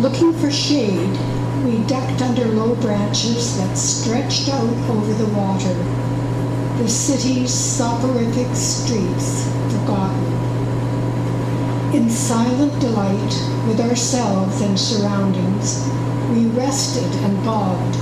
Looking 0.00 0.32
for 0.32 0.52
shade, 0.52 1.18
we 1.64 1.78
ducked 1.86 2.20
under 2.20 2.44
low 2.44 2.74
branches 2.76 3.56
that 3.56 3.74
stretched 3.74 4.50
out 4.50 4.90
over 4.90 5.14
the 5.14 5.32
water, 5.32 5.72
the 6.76 6.88
city's 6.88 7.50
soporific 7.50 8.54
streets 8.54 9.48
forgotten. 9.72 10.24
In 11.94 12.10
silent 12.10 12.78
delight 12.80 13.34
with 13.66 13.80
ourselves 13.80 14.60
and 14.60 14.78
surroundings, 14.78 15.88
we 16.30 16.46
rested 16.48 17.10
and 17.24 17.42
bobbed, 17.44 17.96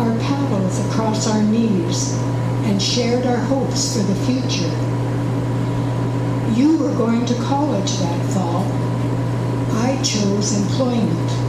our 0.00 0.16
paddles 0.20 0.78
across 0.86 1.28
our 1.28 1.42
knees, 1.42 2.14
and 2.64 2.80
shared 2.80 3.26
our 3.26 3.36
hopes 3.36 3.94
for 3.94 4.02
the 4.02 4.14
future. 4.24 4.72
You 6.58 6.78
were 6.78 6.96
going 6.96 7.26
to 7.26 7.34
college 7.34 7.98
that 7.98 8.32
fall. 8.32 8.64
I 9.82 10.00
chose 10.02 10.56
employment. 10.56 11.43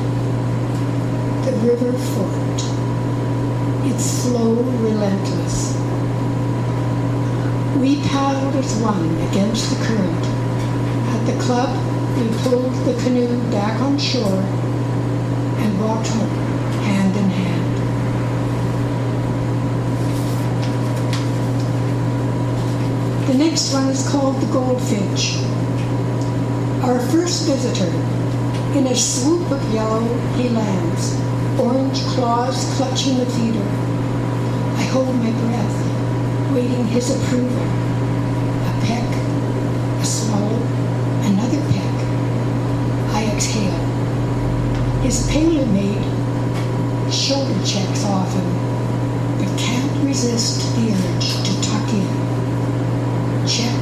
The 1.45 1.51
river 1.57 1.93
forked, 1.93 2.63
its 3.85 4.23
flow 4.23 4.53
relentless. 4.81 5.75
We 7.79 8.01
paddled 8.01 8.55
as 8.55 8.73
one 8.81 9.05
against 9.29 9.69
the 9.69 9.75
current. 9.85 10.25
At 11.13 11.25
the 11.27 11.37
club, 11.43 11.69
we 12.17 12.27
pulled 12.39 12.73
the 12.85 12.95
canoe 13.03 13.37
back 13.51 13.79
on 13.79 13.99
shore 13.99 14.41
and 15.61 15.79
walked 15.79 16.07
home 16.07 16.29
hand 16.81 17.15
in 17.15 17.29
hand. 17.29 17.75
The 23.27 23.35
next 23.35 23.71
one 23.71 23.89
is 23.89 24.09
called 24.09 24.41
the 24.41 24.47
Goldfinch. 24.51 25.37
Our 26.83 26.99
first 27.11 27.45
visitor. 27.45 27.91
In 28.75 28.87
a 28.87 28.95
swoop 28.95 29.51
of 29.51 29.73
yellow, 29.73 30.03
he 30.33 30.49
lands, 30.49 31.15
orange 31.59 32.01
claws 32.13 32.73
clutching 32.75 33.17
the 33.17 33.25
feeder. 33.25 33.67
I 34.77 34.83
hold 34.91 35.15
my 35.15 35.31
breath, 35.31 36.53
waiting 36.53 36.85
his 36.87 37.09
approval. 37.09 37.63
A 38.69 38.73
peck, 38.85 39.09
a 40.01 40.05
swallow, 40.05 40.61
another 41.29 41.61
peck. 41.71 41.95
I 43.15 43.31
exhale. 43.33 43.81
His 45.03 45.27
paler 45.29 45.65
mate 45.67 46.15
shoulder 47.11 47.59
checks 47.65 48.03
often, 48.05 48.45
but 49.37 49.47
can't 49.59 50.03
resist 50.05 50.75
the 50.75 50.91
urge 50.91 51.29
to 51.45 51.61
tuck 51.61 51.87
in. 51.93 52.07
Check, 53.47 53.79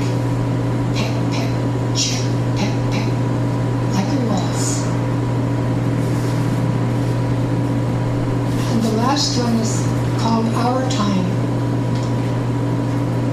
peck, 0.93 1.13
peck, 1.31 1.49
check, 1.95 2.21
peck, 2.57 2.75
peck, 2.91 3.09
like 3.95 4.09
a 4.11 4.19
waltz. 4.27 4.83
And 8.71 8.83
the 8.83 8.91
last 8.97 9.39
one 9.39 9.55
is 9.55 9.73
called 10.21 10.47
Our 10.67 10.81
Time. 10.89 11.25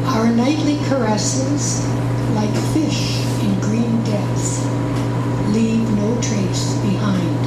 Our 0.06 0.30
nightly 0.30 0.69
caresses, 0.88 1.86
like 2.34 2.50
fish 2.72 3.20
in 3.42 3.60
green 3.60 4.04
depths, 4.04 4.64
leave 5.54 5.88
no 5.96 6.20
trace 6.20 6.74
behind. 6.82 7.40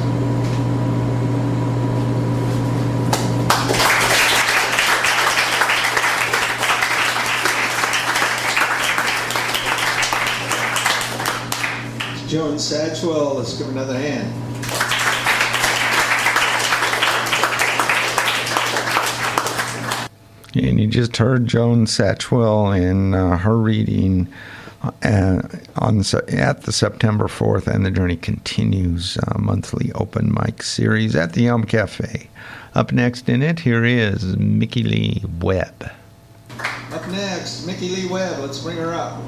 Joan 12.28 12.56
Satchwell, 12.56 13.36
let's 13.36 13.56
give 13.56 13.68
another 13.68 13.96
hand. 13.96 14.43
And 20.56 20.78
you 20.78 20.86
just 20.86 21.16
heard 21.16 21.48
Joan 21.48 21.86
Satchwell 21.86 22.80
in 22.80 23.12
uh, 23.12 23.38
her 23.38 23.56
reading 23.56 24.32
uh, 25.02 25.42
on 25.76 26.04
at 26.28 26.62
the 26.62 26.72
September 26.72 27.24
4th, 27.24 27.66
and 27.66 27.84
the 27.84 27.90
journey 27.90 28.16
continues 28.16 29.18
uh, 29.18 29.38
monthly 29.38 29.90
open 29.96 30.32
mic 30.32 30.62
series 30.62 31.16
at 31.16 31.32
the 31.32 31.48
Elm 31.48 31.64
Cafe. 31.64 32.28
Up 32.74 32.92
next 32.92 33.28
in 33.28 33.42
it, 33.42 33.60
here 33.60 33.84
is 33.84 34.36
Mickey 34.36 34.84
Lee 34.84 35.24
Webb. 35.40 35.90
Up 36.92 37.08
next, 37.08 37.66
Mickey 37.66 37.88
Lee 37.88 38.08
Webb, 38.08 38.38
let's 38.38 38.60
bring 38.60 38.76
her 38.76 38.94
up. 38.94 39.20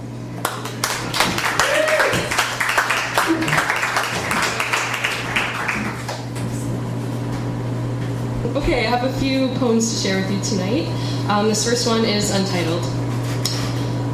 Okay, 8.56 8.86
I 8.86 8.90
have 8.90 9.04
a 9.04 9.12
few 9.18 9.48
poems 9.58 9.92
to 9.92 10.08
share 10.08 10.20
with 10.20 10.30
you 10.30 10.40
tonight. 10.40 11.15
Um, 11.28 11.48
this 11.48 11.68
first 11.68 11.88
one 11.88 12.04
is 12.04 12.30
untitled. 12.30 12.84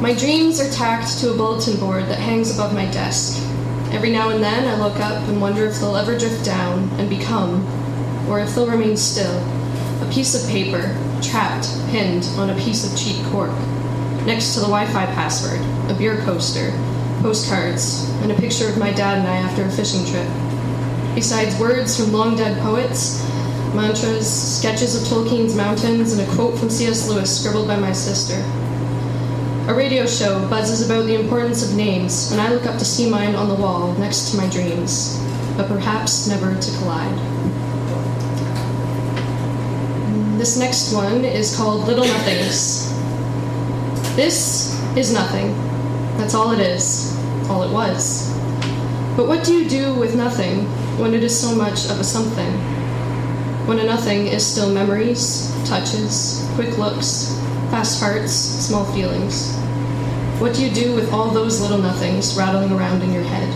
My 0.01 0.15
dreams 0.15 0.59
are 0.59 0.69
tacked 0.71 1.19
to 1.19 1.31
a 1.31 1.37
bulletin 1.37 1.79
board 1.79 2.05
that 2.05 2.17
hangs 2.17 2.53
above 2.53 2.73
my 2.73 2.85
desk. 2.87 3.39
Every 3.91 4.09
now 4.09 4.31
and 4.31 4.43
then 4.43 4.67
I 4.67 4.83
look 4.83 4.99
up 4.99 5.21
and 5.29 5.39
wonder 5.39 5.63
if 5.67 5.79
they'll 5.79 5.95
ever 5.95 6.17
drift 6.17 6.43
down 6.43 6.89
and 6.97 7.07
become, 7.07 7.67
or 8.27 8.39
if 8.39 8.55
they'll 8.55 8.67
remain 8.67 8.97
still, 8.97 9.37
a 10.01 10.09
piece 10.11 10.33
of 10.33 10.49
paper, 10.49 10.97
trapped, 11.21 11.67
pinned 11.91 12.25
on 12.35 12.49
a 12.49 12.59
piece 12.59 12.83
of 12.83 12.97
cheap 12.97 13.23
cork, 13.27 13.51
next 14.25 14.55
to 14.55 14.59
the 14.59 14.65
Wi 14.65 14.87
Fi 14.87 15.05
password, 15.13 15.61
a 15.91 15.93
beer 15.93 16.17
coaster, 16.23 16.71
postcards, 17.21 18.09
and 18.23 18.31
a 18.31 18.35
picture 18.35 18.67
of 18.67 18.79
my 18.79 18.91
dad 18.91 19.19
and 19.19 19.27
I 19.27 19.37
after 19.37 19.63
a 19.63 19.71
fishing 19.71 20.03
trip. 20.07 20.27
Besides 21.13 21.59
words 21.59 21.95
from 21.95 22.11
long 22.11 22.35
dead 22.35 22.59
poets, 22.63 23.23
mantras, 23.73 24.59
sketches 24.59 24.95
of 24.95 25.07
Tolkien's 25.07 25.55
mountains, 25.55 26.13
and 26.13 26.21
a 26.21 26.35
quote 26.35 26.57
from 26.57 26.69
C.S. 26.69 27.09
Lewis 27.09 27.39
scribbled 27.39 27.67
by 27.67 27.75
my 27.75 27.91
sister. 27.91 28.35
A 29.69 29.73
radio 29.73 30.05
show 30.05 30.47
buzzes 30.49 30.85
about 30.85 31.05
the 31.05 31.15
importance 31.15 31.67
of 31.67 31.75
names, 31.75 32.31
and 32.31 32.41
I 32.41 32.53
look 32.53 32.65
up 32.65 32.77
to 32.79 32.85
see 32.85 33.09
mine 33.09 33.33
on 33.35 33.49
the 33.49 33.55
wall 33.55 33.93
next 33.93 34.31
to 34.31 34.37
my 34.37 34.49
dreams, 34.49 35.19
but 35.55 35.67
perhaps 35.67 36.27
never 36.27 36.53
to 36.53 36.77
collide. 36.77 37.17
This 40.37 40.57
next 40.57 40.93
one 40.93 41.23
is 41.23 41.55
called 41.55 41.87
Little 41.87 42.05
Nothings. 42.05 42.91
This 44.15 44.77
is 44.97 45.13
nothing. 45.13 45.53
That's 46.17 46.35
all 46.35 46.51
it 46.51 46.59
is, 46.59 47.17
all 47.49 47.63
it 47.63 47.71
was. 47.71 48.33
But 49.15 49.27
what 49.27 49.45
do 49.45 49.53
you 49.53 49.69
do 49.69 49.93
with 49.95 50.15
nothing 50.15 50.65
when 50.99 51.13
it 51.13 51.23
is 51.23 51.39
so 51.39 51.55
much 51.55 51.85
of 51.85 51.99
a 51.99 52.03
something? 52.03 52.72
When 53.65 53.79
a 53.79 53.85
nothing 53.85 54.27
is 54.27 54.45
still 54.45 54.73
memories, 54.73 55.49
touches, 55.65 56.45
quick 56.55 56.77
looks, 56.77 57.33
fast 57.71 57.97
hearts, 58.01 58.33
small 58.33 58.83
feelings. 58.93 59.55
What 60.39 60.53
do 60.53 60.65
you 60.65 60.69
do 60.69 60.93
with 60.93 61.13
all 61.13 61.29
those 61.29 61.61
little 61.61 61.77
nothings 61.77 62.35
rattling 62.35 62.73
around 62.73 63.01
in 63.03 63.13
your 63.13 63.23
head? 63.23 63.49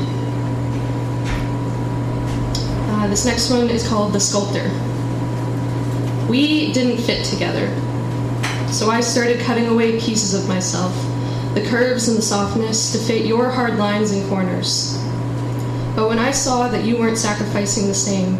Uh, 2.90 3.08
this 3.08 3.26
next 3.26 3.52
one 3.52 3.70
is 3.70 3.86
called 3.86 4.14
The 4.14 4.20
Sculptor. 4.22 4.72
We 6.30 6.72
didn't 6.72 7.04
fit 7.04 7.26
together, 7.26 7.68
so 8.72 8.90
I 8.90 9.02
started 9.02 9.42
cutting 9.42 9.68
away 9.68 10.00
pieces 10.00 10.34
of 10.34 10.48
myself, 10.48 10.96
the 11.54 11.66
curves 11.68 12.08
and 12.08 12.18
the 12.18 12.22
softness, 12.22 12.94
to 12.94 12.98
fit 12.98 13.26
your 13.26 13.50
hard 13.50 13.78
lines 13.78 14.12
and 14.12 14.28
corners. 14.30 14.98
But 15.98 16.08
when 16.08 16.18
I 16.18 16.32
saw 16.32 16.70
that 16.70 16.86
you 16.86 16.98
weren't 16.98 17.18
sacrificing 17.18 17.88
the 17.88 17.94
same, 17.94 18.38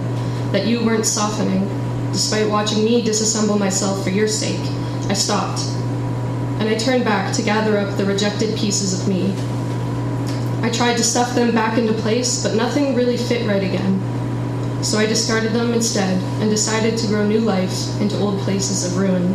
that 0.52 0.68
you 0.68 0.84
weren't 0.84 1.06
softening, 1.06 1.68
despite 2.12 2.50
watching 2.50 2.84
me 2.84 3.04
disassemble 3.04 3.60
myself 3.60 4.04
for 4.04 4.10
your 4.10 4.28
sake, 4.28 4.60
I 5.10 5.14
stopped. 5.14 5.62
And 6.60 6.70
I 6.70 6.76
turned 6.76 7.04
back 7.04 7.34
to 7.36 7.44
gather 7.44 7.78
up 7.78 7.98
the 7.98 8.06
rejected 8.06 8.58
pieces 8.58 9.00
of 9.00 9.08
me. 9.08 9.34
I 10.62 10.72
tried 10.72 10.98
to 10.98 11.04
stuff 11.04 11.36
them 11.36 11.54
back 11.54 11.78
into 11.78 11.94
place, 11.94 12.44
but 12.44 12.56
nothing 12.56 12.96
really 12.96 13.18
fit 13.18 13.48
right 13.48 13.64
again. 13.64 14.84
So 14.84 14.98
I 14.98 15.06
discarded 15.06 15.54
them 15.54 15.74
instead 15.74 16.22
and 16.42 16.50
decided 16.50 16.98
to 16.98 17.08
grow 17.08 17.28
new 17.28 17.42
life 17.42 18.02
into 18.02 18.18
old 18.20 18.40
places 18.40 18.86
of 18.86 18.98
ruin. 18.98 19.34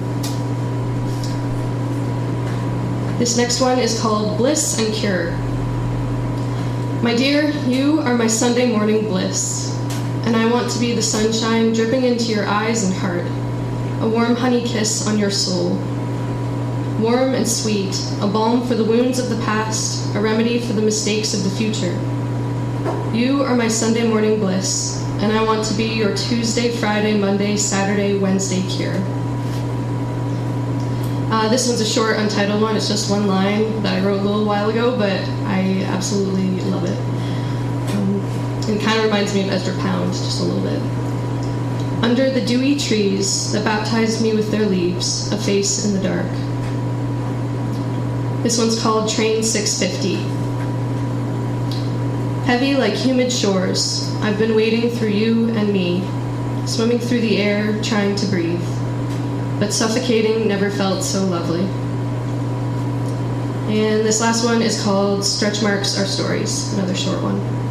This 3.18 3.36
next 3.36 3.60
one 3.60 3.78
is 3.78 4.01
called 4.01 4.36
Bliss 4.36 4.78
and 4.78 4.93
Cure. 4.93 5.30
My 7.02 7.14
dear, 7.16 7.51
you 7.66 8.01
are 8.01 8.16
my 8.16 8.26
Sunday 8.26 8.70
morning 8.70 9.06
bliss, 9.06 9.72
and 10.32 10.40
I 10.40 10.50
want 10.50 10.70
to 10.70 10.78
be 10.78 10.94
the 10.94 11.02
sunshine 11.02 11.74
dripping 11.74 12.04
into 12.04 12.32
your 12.32 12.46
eyes 12.46 12.84
and 12.84 12.94
heart, 12.94 13.26
a 14.00 14.09
warm 14.09 14.34
honey 14.34 14.62
kiss 14.66 15.06
on 15.06 15.18
your 15.18 15.30
soul. 15.30 15.76
Warm 17.02 17.34
and 17.34 17.46
sweet, 17.46 17.94
a 18.22 18.26
balm 18.26 18.66
for 18.66 18.74
the 18.74 18.82
wounds 18.82 19.18
of 19.18 19.28
the 19.28 19.36
past, 19.44 20.16
a 20.16 20.20
remedy 20.20 20.59
for 20.59 20.72
the 20.72 20.80
mistakes 20.80 21.34
of 21.34 21.44
the 21.44 21.50
future. 21.50 21.92
You 23.14 23.42
are 23.42 23.54
my 23.54 23.68
Sunday 23.68 24.09
morning 24.09 24.40
bliss, 24.40 25.02
and 25.20 25.32
I 25.32 25.44
want 25.44 25.66
to 25.66 25.74
be 25.74 25.84
your 25.84 26.16
Tuesday, 26.16 26.74
Friday, 26.78 27.18
Monday, 27.18 27.59
Saturday, 27.59 28.16
Wednesday 28.16 28.66
cure. 28.70 28.96
Uh, 31.30 31.46
this 31.50 31.68
one's 31.68 31.82
a 31.82 31.86
short, 31.86 32.16
untitled 32.16 32.62
one. 32.62 32.74
It's 32.74 32.88
just 32.88 33.10
one 33.10 33.26
line 33.26 33.82
that 33.82 34.02
I 34.02 34.06
wrote 34.06 34.20
a 34.20 34.22
little 34.22 34.46
while 34.46 34.70
ago, 34.70 34.96
but 34.96 35.20
I 35.44 35.82
absolutely 35.88 36.62
love 36.70 36.84
it. 36.86 37.11
It 38.73 38.81
kind 38.81 38.99
of 38.99 39.05
reminds 39.05 39.35
me 39.35 39.43
of 39.43 39.51
Ezra 39.51 39.74
Pound, 39.82 40.15
just 40.15 40.40
a 40.40 40.44
little 40.44 40.62
bit. 40.62 40.81
Under 42.03 42.31
the 42.31 42.40
dewy 42.40 42.77
trees 42.77 43.53
that 43.53 43.65
baptized 43.65 44.23
me 44.23 44.35
with 44.35 44.51
their 44.51 44.65
leaves, 44.65 45.31
a 45.31 45.36
face 45.36 45.85
in 45.85 45.93
the 45.93 46.03
dark. 46.03 46.27
This 48.43 48.59
one's 48.59 48.81
called 48.82 49.11
Train 49.11 49.43
650. 49.43 50.15
Heavy 52.47 52.74
like 52.74 52.94
humid 52.94 53.31
shores, 53.31 54.11
I've 54.23 54.39
been 54.39 54.57
wading 54.57 54.90
through 54.90 55.11
you 55.11 55.51
and 55.51 55.70
me, 55.70 56.03
swimming 56.66 56.99
through 56.99 57.20
the 57.20 57.36
air, 57.36 57.81
trying 57.82 58.16
to 58.16 58.27
breathe. 58.27 58.65
But 59.61 59.73
suffocating 59.73 60.49
never 60.49 60.70
felt 60.70 61.05
so 61.05 61.24
lovely. 61.27 61.66
And 63.70 64.05
this 64.05 64.23
last 64.23 64.44
one 64.44 64.62
is 64.62 64.82
called 64.82 65.24
Stretch 65.24 65.62
Marks 65.62 65.99
Are 65.99 66.07
Stories, 66.07 66.73
another 66.73 66.94
short 66.94 67.23
one. 67.23 67.61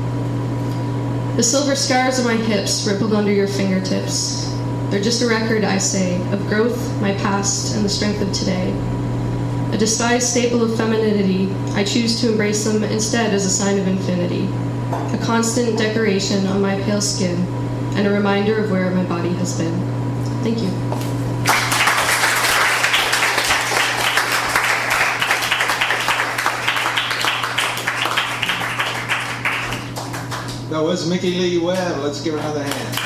The 1.36 1.44
silver 1.44 1.76
scars 1.76 2.20
on 2.20 2.26
my 2.26 2.36
hips 2.36 2.86
rippled 2.86 3.14
under 3.14 3.32
your 3.32 3.48
fingertips. 3.48 4.52
They're 4.90 5.02
just 5.02 5.22
a 5.22 5.28
record, 5.28 5.64
I 5.64 5.78
say, 5.78 6.22
of 6.34 6.46
growth, 6.48 7.02
my 7.02 7.14
past, 7.14 7.74
and 7.74 7.86
the 7.86 7.90
strength 7.90 8.22
of 8.22 8.34
today. 8.34 8.72
A 9.72 9.78
despised 9.78 10.28
staple 10.28 10.62
of 10.62 10.76
femininity, 10.76 11.50
I 11.74 11.86
choose 11.86 12.20
to 12.20 12.32
embrace 12.32 12.66
them 12.66 12.84
instead 12.84 13.34
as 13.34 13.46
a 13.46 13.50
sign 13.50 13.80
of 13.80 13.88
infinity. 13.88 14.50
A 14.92 15.20
constant 15.24 15.78
decoration 15.78 16.46
on 16.48 16.62
my 16.62 16.76
pale 16.82 17.00
skin, 17.00 17.38
and 17.96 18.06
a 18.06 18.12
reminder 18.12 18.62
of 18.62 18.70
where 18.70 18.92
my 18.92 19.06
body 19.06 19.30
has 19.36 19.58
been. 19.58 19.74
Thank 20.44 20.60
you. 20.60 20.91
That 30.82 30.88
was 30.88 31.08
Mickey 31.08 31.30
Lee 31.30 31.60
Webb. 31.60 32.02
Let's 32.02 32.24
give 32.24 32.34
her 32.34 32.40
another 32.40 32.64
hand. 32.64 32.98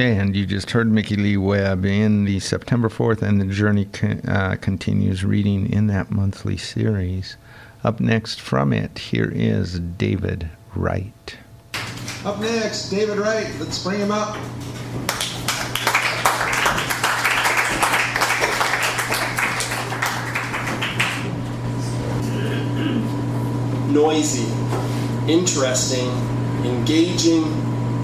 And 0.00 0.34
you 0.34 0.46
just 0.46 0.70
heard 0.70 0.90
Mickey 0.90 1.16
Lee 1.16 1.36
Webb 1.36 1.84
in 1.84 2.24
the 2.24 2.40
September 2.40 2.88
4th, 2.88 3.20
and 3.20 3.38
the 3.38 3.44
journey 3.44 3.84
con- 3.84 4.22
uh, 4.26 4.56
continues 4.62 5.26
reading 5.26 5.70
in 5.70 5.88
that 5.88 6.10
monthly 6.10 6.56
series. 6.56 7.36
Up 7.84 8.00
next 8.00 8.40
from 8.40 8.72
it, 8.72 8.98
here 8.98 9.30
is 9.30 9.78
David 9.78 10.48
Wright. 10.74 11.36
Up 12.24 12.40
next, 12.40 12.88
David 12.88 13.18
Wright. 13.18 13.54
Let's 13.60 13.84
bring 13.84 14.00
him 14.00 14.10
up. 14.10 14.38
Noisy, 23.94 24.52
interesting, 25.30 26.10
engaging, 26.64 27.44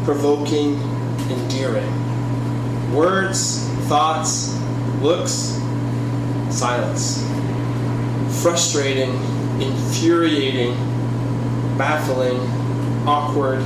provoking, 0.05 0.81
endearing. 1.29 2.95
Words, 2.95 3.67
thoughts, 3.89 4.57
looks, 5.03 5.61
silence. 6.49 7.27
Frustrating, 8.41 9.11
infuriating, 9.61 10.75
baffling, 11.77 12.39
awkward, 13.07 13.61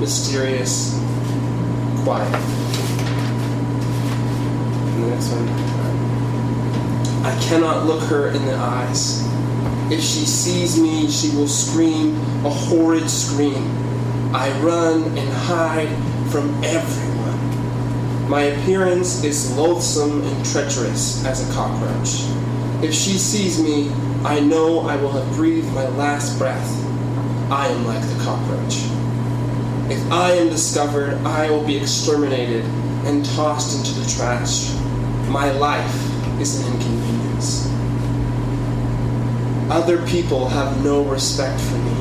mysterious, 0.00 0.98
quiet. 2.02 2.32
The 4.94 5.06
next 5.06 5.28
one. 5.30 5.48
I 7.22 7.38
cannot 7.42 7.86
look 7.86 8.02
her 8.04 8.28
in 8.28 8.46
the 8.46 8.54
eyes. 8.54 9.29
If 9.90 10.00
she 10.00 10.24
sees 10.24 10.80
me, 10.80 11.10
she 11.10 11.34
will 11.34 11.48
scream 11.48 12.14
a 12.44 12.50
horrid 12.50 13.10
scream. 13.10 13.76
I 14.32 14.52
run 14.60 15.02
and 15.18 15.28
hide 15.28 15.88
from 16.30 16.62
everyone. 16.62 18.28
My 18.28 18.42
appearance 18.42 19.24
is 19.24 19.56
loathsome 19.56 20.22
and 20.22 20.46
treacherous 20.46 21.24
as 21.26 21.42
a 21.42 21.52
cockroach. 21.52 22.22
If 22.84 22.94
she 22.94 23.18
sees 23.18 23.60
me, 23.60 23.90
I 24.24 24.38
know 24.38 24.80
I 24.80 24.94
will 24.94 25.10
have 25.10 25.34
breathed 25.34 25.72
my 25.74 25.88
last 25.88 26.38
breath. 26.38 26.70
I 27.50 27.66
am 27.66 27.84
like 27.84 28.02
the 28.02 28.22
cockroach. 28.22 28.76
If 29.90 30.12
I 30.12 30.30
am 30.34 30.50
discovered, 30.50 31.14
I 31.26 31.50
will 31.50 31.66
be 31.66 31.76
exterminated 31.76 32.64
and 33.06 33.24
tossed 33.34 33.76
into 33.76 33.98
the 33.98 34.08
trash. 34.08 34.72
My 35.26 35.50
life 35.50 36.40
is 36.40 36.60
an 36.60 36.72
inconvenience. 36.72 37.66
Other 39.70 40.04
people 40.04 40.48
have 40.48 40.82
no 40.82 41.04
respect 41.04 41.60
for 41.60 41.76
me. 41.76 41.92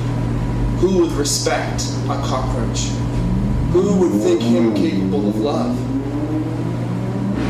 Who 0.80 0.98
would 1.02 1.12
respect 1.12 1.84
a 2.06 2.20
cockroach? 2.26 2.88
Who 3.74 3.96
would 4.00 4.24
think 4.24 4.42
him 4.42 4.74
capable 4.74 5.30
of 5.30 5.36
love? 5.36 5.78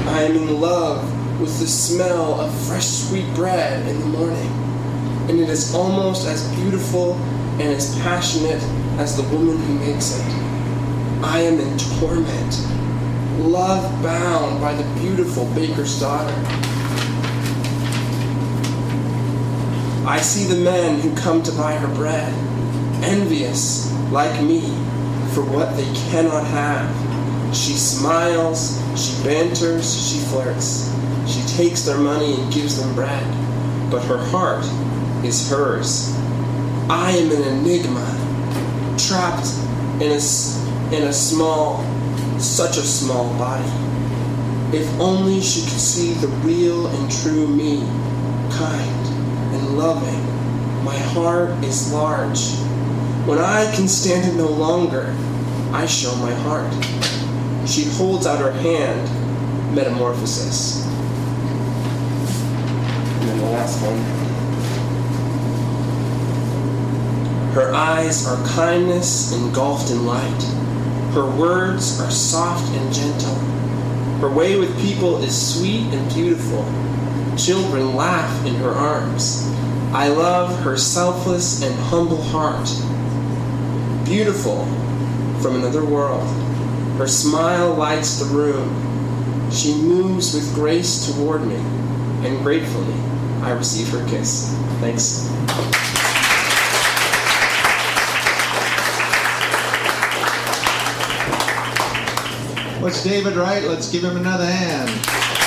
I 0.09 0.23
am 0.23 0.35
in 0.35 0.59
love 0.59 1.39
with 1.39 1.57
the 1.61 1.67
smell 1.67 2.41
of 2.41 2.53
fresh 2.67 2.85
sweet 2.85 3.33
bread 3.33 3.87
in 3.87 3.97
the 3.97 4.07
morning, 4.07 4.51
and 5.29 5.39
it 5.39 5.47
is 5.47 5.73
almost 5.73 6.27
as 6.27 6.53
beautiful 6.55 7.13
and 7.53 7.69
as 7.69 7.97
passionate 7.99 8.61
as 8.99 9.15
the 9.15 9.23
woman 9.33 9.57
who 9.57 9.73
makes 9.75 10.19
it. 10.19 10.25
I 11.23 11.39
am 11.39 11.61
in 11.61 11.77
torment, 11.77 12.59
love 13.39 14.03
bound 14.03 14.59
by 14.59 14.73
the 14.73 14.83
beautiful 14.99 15.45
baker's 15.55 15.97
daughter. 15.97 16.35
I 20.09 20.21
see 20.21 20.45
the 20.45 20.59
men 20.59 20.99
who 21.01 21.15
come 21.15 21.43
to 21.43 21.51
buy 21.51 21.73
her 21.73 21.87
bread, 21.93 22.33
envious, 23.03 23.93
like 24.09 24.41
me, 24.41 24.61
for 25.35 25.43
what 25.45 25.77
they 25.77 25.85
cannot 26.09 26.47
have. 26.47 27.55
She 27.55 27.73
smiles, 27.73 28.81
she 28.97 29.23
banters, 29.23 30.09
she 30.09 30.17
flirts. 30.17 30.91
She 31.27 31.43
takes 31.55 31.83
their 31.83 31.99
money 31.99 32.33
and 32.33 32.51
gives 32.51 32.81
them 32.81 32.95
bread, 32.95 33.23
but 33.91 34.03
her 34.05 34.17
heart 34.17 34.65
is 35.23 35.47
hers. 35.47 36.11
I 36.89 37.11
am 37.11 37.31
an 37.31 37.59
enigma, 37.59 38.07
trapped 38.97 39.45
in 40.01 40.09
a, 40.09 40.95
in 40.95 41.07
a 41.07 41.13
small, 41.13 41.83
such 42.39 42.77
a 42.77 42.81
small 42.81 43.29
body. 43.37 43.69
If 44.75 44.89
only 44.99 45.39
she 45.39 45.61
could 45.61 45.79
see 45.79 46.13
the 46.13 46.29
real 46.41 46.87
and 46.87 47.11
true 47.11 47.47
me, 47.47 47.81
kind 48.57 48.98
loving. 49.69 50.83
My 50.83 50.97
heart 50.97 51.51
is 51.63 51.93
large. 51.93 52.55
When 53.25 53.37
I 53.37 53.71
can 53.75 53.87
stand 53.87 54.27
it 54.27 54.35
no 54.35 54.47
longer, 54.47 55.15
I 55.71 55.85
show 55.85 56.15
my 56.15 56.33
heart. 56.33 56.73
She 57.67 57.83
holds 57.83 58.25
out 58.25 58.39
her 58.39 58.51
hand, 58.51 59.75
metamorphosis. 59.75 60.85
And 63.15 63.29
then 63.29 63.37
the 63.37 63.45
last 63.45 63.79
one. 63.83 63.99
Her 67.53 67.73
eyes 67.73 68.27
are 68.27 68.47
kindness 68.49 69.33
engulfed 69.33 69.91
in 69.91 70.05
light. 70.05 70.43
Her 71.13 71.25
words 71.25 71.99
are 71.99 72.11
soft 72.11 72.71
and 72.75 72.93
gentle. 72.93 73.35
Her 74.21 74.29
way 74.29 74.57
with 74.57 74.79
people 74.81 75.17
is 75.23 75.55
sweet 75.55 75.93
and 75.93 76.13
beautiful. 76.13 76.63
Children 77.37 77.95
laugh 77.95 78.45
in 78.45 78.55
her 78.55 78.71
arms. 78.71 79.47
I 79.93 80.09
love 80.09 80.59
her 80.61 80.77
selfless 80.77 81.63
and 81.63 81.73
humble 81.75 82.21
heart. 82.21 82.69
Beautiful 84.05 84.65
from 85.41 85.55
another 85.55 85.85
world. 85.85 86.27
Her 86.97 87.07
smile 87.07 87.73
lights 87.73 88.19
the 88.19 88.25
room. 88.25 89.51
She 89.51 89.73
moves 89.73 90.33
with 90.33 90.53
grace 90.53 91.07
toward 91.07 91.45
me, 91.47 91.55
and 91.55 92.43
gratefully 92.43 92.93
I 93.41 93.51
receive 93.51 93.89
her 93.89 94.05
kiss. 94.09 94.53
Thanks. 94.79 95.29
What's 102.81 103.03
David 103.03 103.35
Wright? 103.35 103.63
Let's 103.63 103.91
give 103.91 104.03
him 104.03 104.17
another 104.17 104.45
hand. 104.45 105.38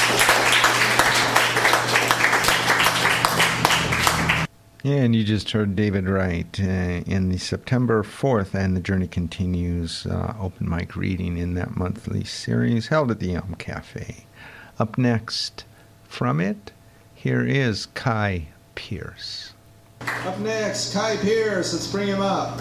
And 4.84 5.14
you 5.14 5.22
just 5.22 5.52
heard 5.52 5.76
David 5.76 6.08
Wright 6.08 6.58
uh, 6.60 6.64
in 6.64 7.28
the 7.28 7.38
September 7.38 8.02
4th, 8.02 8.52
and 8.52 8.76
the 8.76 8.80
journey 8.80 9.06
continues 9.06 10.06
uh, 10.06 10.34
open 10.40 10.68
mic 10.68 10.96
reading 10.96 11.38
in 11.38 11.54
that 11.54 11.76
monthly 11.76 12.24
series 12.24 12.88
held 12.88 13.12
at 13.12 13.20
the 13.20 13.36
Elm 13.36 13.54
Cafe. 13.58 14.26
Up 14.80 14.98
next 14.98 15.64
from 16.08 16.40
it, 16.40 16.72
here 17.14 17.46
is 17.46 17.86
Kai 17.86 18.48
Pierce. 18.74 19.52
Up 20.26 20.40
next, 20.40 20.92
Kai 20.92 21.16
Pierce. 21.18 21.72
Let's 21.72 21.86
bring 21.86 22.08
him 22.08 22.20
up. 22.20 22.58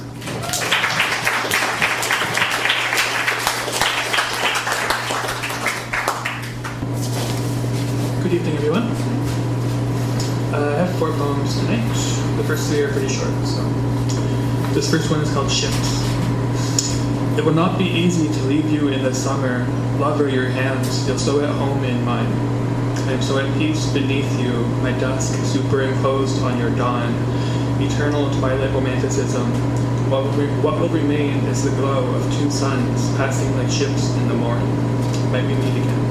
Good 8.22 8.34
evening, 8.34 8.56
everyone. 8.57 9.11
Uh, 10.53 10.76
I 10.76 10.84
have 10.84 10.99
four 10.99 11.14
poems 11.14 11.57
tonight. 11.60 11.88
The 12.36 12.44
first 12.44 12.68
three 12.69 12.82
are 12.82 12.91
pretty 12.91 13.07
short, 13.07 13.32
so. 13.45 13.64
This 14.73 14.91
first 14.91 15.10
one 15.10 15.22
is 15.22 15.32
called 15.32 15.49
Ships. 15.49 16.03
It 17.38 17.45
will 17.45 17.53
not 17.53 17.80
be 17.80 17.86
easy 17.86 18.28
to 18.28 18.44
leave 18.48 18.69
you 18.69 18.90
in 18.90 19.02
the 19.02 19.15
summer. 19.15 19.65
Lover 19.98 20.28
your 20.28 20.49
hands, 20.49 21.06
feel 21.07 21.18
so 21.18 21.40
at 21.40 21.49
home 21.56 21.86
in 21.86 22.03
mine. 22.03 22.28
I 23.07 23.14
am 23.14 23.22
so 23.22 23.40
at 23.40 23.57
peace 23.57 23.94
beneath 23.94 24.30
you, 24.41 24.52
my 24.84 24.91
dusk 24.99 25.34
superimposed 25.53 26.41
on 26.44 26.60
your 26.60 26.76
dawn. 26.76 27.14
Eternal 27.82 28.30
twilight 28.40 28.73
romanticism. 28.73 29.48
What 30.11 30.26
will, 30.26 30.32
re- 30.34 30.61
what 30.61 30.78
will 30.82 30.90
remain 30.90 31.45
is 31.45 31.64
the 31.64 31.72
glow 31.78 32.14
of 32.14 32.23
two 32.34 32.52
suns 32.52 33.15
passing 33.15 33.56
like 33.56 33.72
ships 33.72 34.14
in 34.18 34.28
the 34.28 34.34
morn. 34.34 34.60
Might 35.32 35.45
we 35.45 35.56
meet 35.56 35.80
again? 35.80 36.11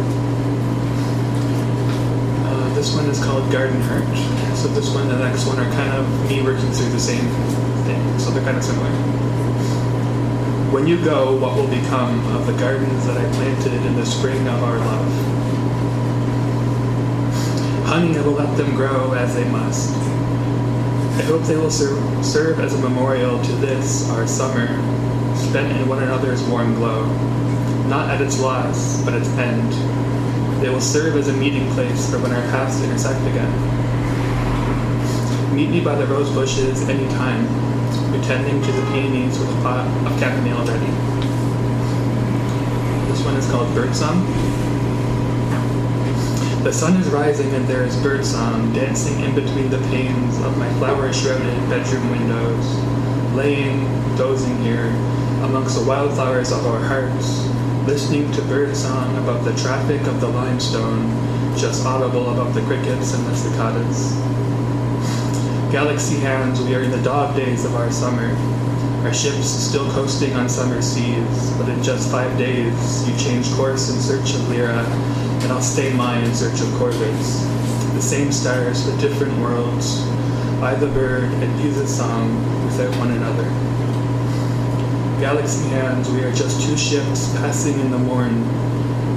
This 2.81 2.95
one 2.95 3.05
is 3.11 3.23
called 3.23 3.53
Garden 3.53 3.79
Heart. 3.83 4.57
So 4.57 4.69
this 4.69 4.89
one 4.95 5.03
and 5.03 5.11
the 5.11 5.19
next 5.19 5.45
one 5.45 5.59
are 5.59 5.71
kind 5.73 5.93
of 5.93 6.31
me 6.31 6.41
working 6.41 6.73
through 6.73 6.89
the 6.89 6.99
same 6.99 7.29
thing. 7.85 8.19
So 8.19 8.31
they're 8.31 8.43
kind 8.43 8.57
of 8.57 8.65
similar. 8.65 8.89
When 10.73 10.87
you 10.87 10.97
go, 11.05 11.37
what 11.37 11.57
will 11.57 11.67
become 11.67 12.27
of 12.35 12.47
the 12.47 12.55
gardens 12.55 13.05
that 13.05 13.19
I 13.19 13.33
planted 13.33 13.75
in 13.85 13.97
the 13.97 14.07
spring 14.07 14.49
of 14.49 14.63
our 14.63 14.79
love? 14.79 15.13
Honey, 17.85 18.17
I 18.17 18.23
will 18.23 18.33
let 18.33 18.57
them 18.57 18.75
grow 18.75 19.13
as 19.13 19.35
they 19.35 19.45
must. 19.51 19.95
I 21.19 21.23
hope 21.25 21.43
they 21.43 21.59
will 21.59 21.71
ser- 21.71 22.01
serve 22.23 22.61
as 22.61 22.73
a 22.73 22.79
memorial 22.79 23.43
to 23.43 23.53
this, 23.57 24.09
our 24.13 24.27
summer, 24.27 24.69
spent 25.37 25.71
in 25.71 25.87
one 25.87 26.03
another's 26.03 26.43
warm 26.45 26.77
glow. 26.77 27.05
Not 27.89 28.09
at 28.09 28.23
its 28.23 28.41
loss, 28.41 29.05
but 29.05 29.13
its 29.13 29.29
end. 29.37 30.10
They 30.61 30.69
will 30.69 30.81
serve 30.81 31.17
as 31.17 31.29
a 31.29 31.33
meeting 31.33 31.67
place 31.73 32.11
for 32.11 32.19
when 32.19 32.33
our 32.33 32.43
paths 32.51 32.83
intersect 32.83 33.21
again. 33.27 33.51
Meet 35.55 35.71
me 35.71 35.81
by 35.81 35.95
the 35.95 36.07
rose 36.07 36.31
bushes 36.31 36.87
any 36.87 37.09
time, 37.15 37.47
pretending 38.11 38.61
to 38.61 38.73
the 38.73 38.83
peonies 38.93 39.39
with 39.39 39.49
a 39.49 39.63
pot 39.63 39.87
of 40.07 40.21
chamomile 40.21 40.67
ready. 40.67 40.87
This 43.11 43.25
one 43.25 43.37
is 43.37 43.51
called 43.51 43.75
Birdsong. 43.75 44.27
The 46.63 46.73
sun 46.73 47.01
is 47.01 47.09
rising 47.09 47.55
and 47.55 47.67
there 47.67 47.83
is 47.85 47.97
birdsong 48.03 48.75
dancing 48.75 49.19
in 49.21 49.35
between 49.35 49.71
the 49.71 49.79
panes 49.89 50.39
of 50.45 50.59
my 50.59 50.69
flower-shrouded 50.75 51.71
bedroom 51.71 52.11
windows, 52.11 53.35
laying, 53.35 53.87
dozing 54.17 54.59
here, 54.59 54.89
amongst 55.43 55.79
the 55.79 55.85
wildflowers 55.89 56.53
of 56.53 56.67
our 56.67 56.81
hearts, 56.81 57.50
listening 57.91 58.31
to 58.31 58.41
bird 58.43 58.77
song 58.77 59.17
above 59.17 59.45
the 59.45 59.53
traffic 59.61 60.01
of 60.03 60.21
the 60.21 60.29
limestone, 60.29 61.11
just 61.59 61.85
audible 61.85 62.31
above 62.31 62.55
the 62.55 62.61
crickets 62.61 63.15
and 63.15 63.27
the 63.27 63.35
cicadas. 63.35 64.13
Galaxy 65.73 66.17
hands, 66.21 66.63
we 66.63 66.73
are 66.77 66.83
in 66.83 66.93
the 66.93 67.03
dog 67.03 67.35
days 67.35 67.65
of 67.65 67.75
our 67.75 67.91
summer. 67.91 68.29
Our 69.05 69.13
ships 69.13 69.45
still 69.45 69.91
coasting 69.91 70.35
on 70.35 70.49
summer 70.49 70.81
seas, 70.81 71.51
but 71.59 71.69
in 71.69 71.83
just 71.83 72.13
five 72.13 72.39
days 72.39 73.09
you 73.09 73.19
change 73.19 73.53
course 73.55 73.93
in 73.93 74.01
search 74.01 74.37
of 74.37 74.49
Lyra, 74.49 74.85
and 75.43 75.51
I'll 75.51 75.61
stay 75.61 75.93
mine 75.93 76.23
in 76.23 76.33
search 76.33 76.61
of 76.61 76.73
Corvus. 76.75 77.43
The 77.95 78.03
same 78.03 78.31
stars, 78.31 78.89
but 78.89 79.01
different 79.01 79.37
worlds. 79.41 80.07
I 80.63 80.77
the 80.77 80.87
bird, 80.87 81.25
and 81.25 81.61
you 81.61 81.73
the 81.73 81.89
song, 81.89 82.37
without 82.67 82.97
one 82.99 83.11
another. 83.11 83.70
Galaxy 85.21 85.69
hands, 85.69 86.09
we 86.09 86.23
are 86.25 86.33
just 86.33 86.67
two 86.67 86.79
ships 86.79 87.31
passing 87.37 87.79
in 87.79 87.91
the 87.91 87.99
morn, 87.99 88.43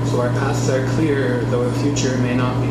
so 0.08 0.20
our 0.20 0.30
paths 0.32 0.70
are 0.70 0.86
clear, 0.96 1.46
though 1.46 1.62
a 1.62 1.72
future 1.76 2.18
may 2.18 2.36
not 2.36 2.60
be. 2.62 2.68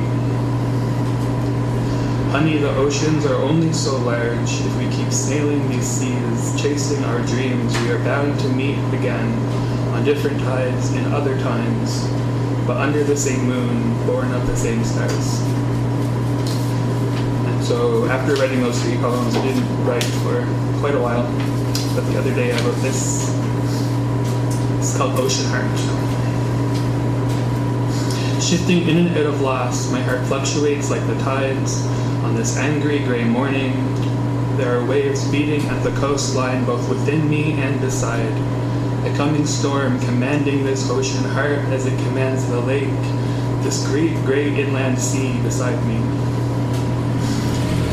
Honey, 2.31 2.59
the 2.59 2.69
oceans 2.77 3.25
are 3.25 3.37
only 3.37 3.73
so 3.73 3.97
large. 4.01 4.51
If 4.51 4.77
we 4.77 4.85
keep 4.95 5.11
sailing 5.11 5.67
these 5.71 5.87
seas, 5.87 6.61
chasing 6.61 7.03
our 7.05 7.25
dreams, 7.25 7.73
we 7.81 7.91
are 7.93 8.05
bound 8.05 8.39
to 8.41 8.49
meet 8.51 8.77
again 8.93 9.33
on 9.95 10.05
different 10.05 10.39
tides 10.41 10.93
in 10.93 11.11
other 11.11 11.41
times, 11.41 12.07
but 12.67 12.77
under 12.77 13.03
the 13.03 13.17
same 13.17 13.49
moon, 13.49 14.07
born 14.07 14.31
of 14.35 14.47
the 14.47 14.57
same 14.59 14.85
stars. 14.85 15.41
And 17.49 17.65
so, 17.65 18.05
after 18.09 18.35
writing 18.35 18.61
those 18.61 18.79
three 18.83 18.99
poems, 18.99 19.35
I 19.35 19.43
didn't 19.43 19.87
write 19.87 20.05
for 20.21 20.45
quite 20.81 20.95
a 20.95 21.01
while, 21.01 21.25
but 21.95 22.01
the 22.11 22.19
other 22.19 22.35
day 22.35 22.53
I 22.53 22.61
wrote 22.65 22.77
this. 22.77 23.29
It's 24.79 24.97
called 24.97 25.19
Ocean 25.21 25.45
Heart. 25.49 25.79
Shifting 28.43 28.89
in 28.89 29.07
and 29.07 29.17
out 29.17 29.27
of 29.27 29.41
loss, 29.41 29.91
my 29.93 30.01
heart 30.01 30.27
fluctuates 30.27 30.91
like 30.91 31.07
the 31.07 31.19
tides 31.21 31.85
on 32.25 32.35
this 32.35 32.57
angry 32.57 33.01
gray 33.01 33.25
morning. 33.25 33.73
There 34.57 34.79
are 34.79 34.85
waves 34.85 35.31
beating 35.31 35.63
at 35.69 35.83
the 35.83 35.91
coastline 36.01 36.65
both 36.65 36.89
within 36.89 37.29
me 37.29 37.53
and 37.53 37.81
beside. 37.81 38.33
A 39.07 39.15
coming 39.17 39.47
storm 39.47 40.01
commanding 40.01 40.65
this 40.65 40.89
ocean 40.89 41.25
heart 41.25 41.59
as 41.71 41.87
it 41.87 41.97
commands 42.07 42.47
the 42.49 42.61
lake, 42.61 42.89
this 43.63 43.87
great 43.89 44.15
gray 44.25 44.55
inland 44.59 44.99
sea 44.99 45.41
beside 45.43 45.85
me. 45.87 45.99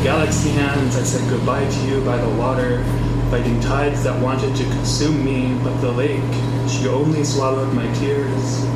Galaxy 0.02 0.50
hands, 0.50 0.96
I 0.96 1.02
said 1.02 1.28
goodbye 1.28 1.68
to 1.68 1.80
you 1.86 2.00
by 2.02 2.16
the 2.16 2.30
water, 2.36 2.82
fighting 3.30 3.60
tides 3.60 4.02
that 4.02 4.20
wanted 4.20 4.56
to 4.56 4.64
consume 4.64 5.24
me, 5.24 5.56
but 5.62 5.80
the 5.80 5.92
lake, 5.92 6.20
she 6.68 6.88
only 6.88 7.22
swallowed 7.22 7.72
my 7.72 7.86
tears. 7.94 8.66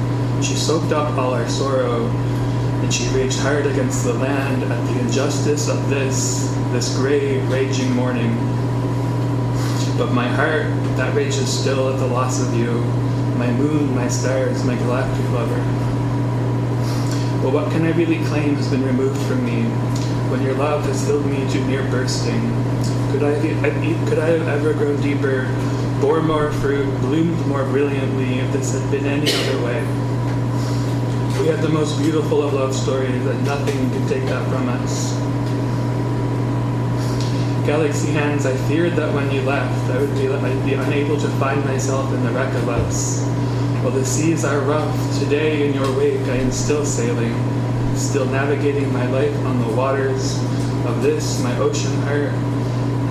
She 0.46 0.54
soaked 0.54 0.92
up 0.92 1.18
all 1.18 1.34
our 1.34 1.48
sorrow, 1.48 2.06
and 2.06 2.94
she 2.94 3.08
raged 3.08 3.40
hard 3.40 3.66
against 3.66 4.04
the 4.04 4.14
land 4.14 4.62
at 4.62 4.86
the 4.86 5.00
injustice 5.00 5.68
of 5.68 5.90
this, 5.90 6.54
this 6.70 6.96
gray, 6.96 7.40
raging 7.48 7.90
morning. 7.96 8.32
But 9.98 10.12
my 10.12 10.28
heart, 10.28 10.66
that 10.98 11.12
rages 11.16 11.48
still 11.48 11.92
at 11.92 11.98
the 11.98 12.06
loss 12.06 12.40
of 12.40 12.54
you, 12.54 12.70
my 13.36 13.50
moon, 13.54 13.92
my 13.96 14.06
stars, 14.06 14.62
my 14.62 14.76
galactic 14.76 15.28
lover. 15.32 15.58
But 17.42 17.52
what 17.52 17.72
can 17.72 17.84
I 17.84 17.90
really 17.90 18.24
claim 18.26 18.54
has 18.54 18.70
been 18.70 18.86
removed 18.86 19.20
from 19.26 19.44
me 19.44 19.64
when 20.34 20.42
your 20.42 20.54
love 20.54 20.84
has 20.86 21.06
filled 21.06 21.24
me 21.26 21.48
to 21.48 21.64
near 21.66 21.84
bursting? 21.92 22.40
Could 23.12 23.22
I, 23.22 23.38
could 24.08 24.18
I 24.18 24.30
have 24.30 24.48
ever 24.48 24.72
grown 24.72 25.00
deeper, 25.00 25.46
bore 26.00 26.22
more 26.22 26.50
fruit, 26.54 26.86
bloomed 27.02 27.46
more 27.46 27.62
brilliantly 27.62 28.40
if 28.40 28.52
this 28.52 28.72
had 28.72 28.90
been 28.90 29.06
any 29.06 29.30
other 29.32 29.64
way? 29.64 29.78
We 31.38 31.46
had 31.46 31.60
the 31.60 31.68
most 31.68 31.98
beautiful 32.00 32.42
of 32.42 32.52
love 32.52 32.74
stories, 32.74 33.24
and 33.24 33.44
nothing 33.44 33.78
could 33.92 34.08
take 34.08 34.24
that 34.24 34.44
from 34.50 34.68
us. 34.70 35.12
Galaxy 37.64 38.10
hands, 38.10 38.44
I 38.44 38.56
feared 38.66 38.94
that 38.94 39.14
when 39.14 39.30
you 39.30 39.40
left, 39.42 39.88
I 39.92 40.00
would 40.00 40.14
be, 40.16 40.28
I'd 40.28 40.66
be 40.66 40.74
unable 40.74 41.16
to 41.16 41.28
find 41.38 41.64
myself 41.64 42.12
in 42.12 42.24
the 42.24 42.32
wreck 42.32 42.52
of 42.54 42.68
us. 42.68 43.24
While 43.84 43.92
the 43.92 44.04
seas 44.04 44.44
are 44.44 44.58
rough, 44.62 45.20
today 45.20 45.68
in 45.68 45.74
your 45.74 45.96
wake 45.96 46.22
I 46.22 46.38
am 46.38 46.50
still 46.50 46.84
sailing, 46.84 47.34
still 47.96 48.26
navigating 48.26 48.92
my 48.92 49.06
life 49.08 49.36
on 49.46 49.60
the 49.60 49.76
waters 49.76 50.38
of 50.86 51.02
this, 51.02 51.42
my 51.42 51.56
ocean 51.58 51.92
heart. 52.02 52.32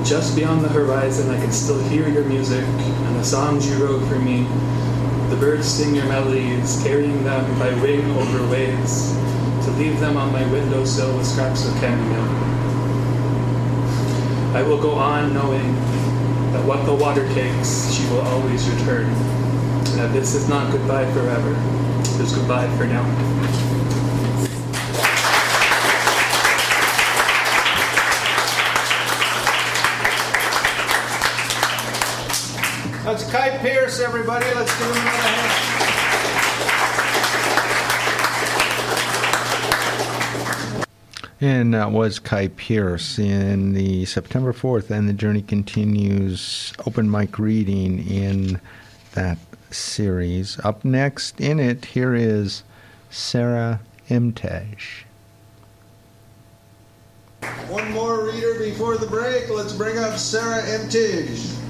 Just 0.05 0.35
beyond 0.35 0.63
the 0.63 0.69
horizon, 0.69 1.29
I 1.29 1.39
can 1.39 1.51
still 1.51 1.79
hear 1.89 2.07
your 2.09 2.25
music 2.25 2.63
and 2.63 3.15
the 3.15 3.23
songs 3.23 3.69
you 3.69 3.83
wrote 3.83 4.05
for 4.07 4.19
me. 4.19 4.43
The 5.29 5.37
birds 5.37 5.67
sing 5.67 5.95
your 5.95 6.05
melodies, 6.05 6.81
carrying 6.83 7.23
them 7.23 7.59
by 7.59 7.73
wing 7.81 8.09
over 8.11 8.47
waves, 8.49 9.13
to 9.65 9.71
leave 9.71 9.99
them 9.99 10.17
on 10.17 10.31
my 10.31 10.45
windowsill 10.51 11.17
with 11.17 11.25
scraps 11.25 11.65
of 11.67 11.73
chamomile. 11.79 12.53
I 14.55 14.61
will 14.61 14.79
go 14.79 14.91
on 14.91 15.33
knowing 15.33 15.73
that 16.51 16.63
what 16.65 16.85
the 16.85 16.93
water 16.93 17.27
takes, 17.33 17.91
she 17.91 18.07
will 18.09 18.21
always 18.21 18.69
return. 18.69 19.05
And 19.05 19.99
that 19.99 20.13
this 20.13 20.35
is 20.35 20.47
not 20.47 20.71
goodbye 20.71 21.11
forever, 21.13 21.55
it 21.99 22.21
is 22.21 22.33
goodbye 22.35 22.67
for 22.77 22.85
now. 22.85 23.03
Pierce, 33.93 34.07
everybody. 34.07 34.45
Let's 34.55 34.75
give 34.79 34.87
him 34.87 34.95
another 34.97 35.11
hand. 35.11 35.69
And 41.41 41.73
that 41.73 41.91
was 41.91 42.19
Kai 42.19 42.47
Pierce 42.47 43.19
in 43.19 43.73
the 43.73 44.05
September 44.05 44.53
4th, 44.53 44.89
and 44.89 45.07
the 45.09 45.13
journey 45.13 45.41
continues 45.41 46.73
open 46.87 47.11
mic 47.11 47.37
reading 47.37 48.07
in 48.07 48.59
that 49.13 49.37
series. 49.69 50.57
Up 50.63 50.83
next 50.85 51.39
in 51.41 51.59
it, 51.59 51.85
here 51.85 52.15
is 52.15 52.63
Sarah 53.11 53.81
Imtaj. 54.09 55.03
One 57.67 57.91
more 57.91 58.25
reader 58.25 58.57
before 58.57 58.97
the 58.97 59.07
break. 59.07 59.49
Let's 59.49 59.73
bring 59.73 59.97
up 59.97 60.17
Sarah 60.17 60.63
Imtige. 60.63 61.62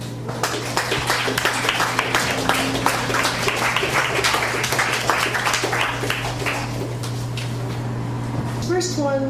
First 8.67 8.99
one, 8.99 9.23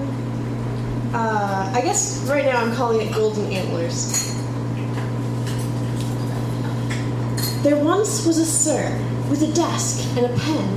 uh, 1.16 1.72
I 1.74 1.82
guess 1.82 2.24
right 2.30 2.46
now 2.46 2.58
I'm 2.58 2.76
calling 2.76 3.08
it 3.08 3.12
Golden 3.12 3.52
Antlers. 3.52 4.32
There 7.64 7.84
once 7.84 8.24
was 8.28 8.38
a 8.38 8.46
sir 8.46 8.96
with 9.32 9.42
a 9.42 9.52
desk 9.54 10.06
and 10.16 10.28
a 10.28 10.40
pen, 10.40 10.68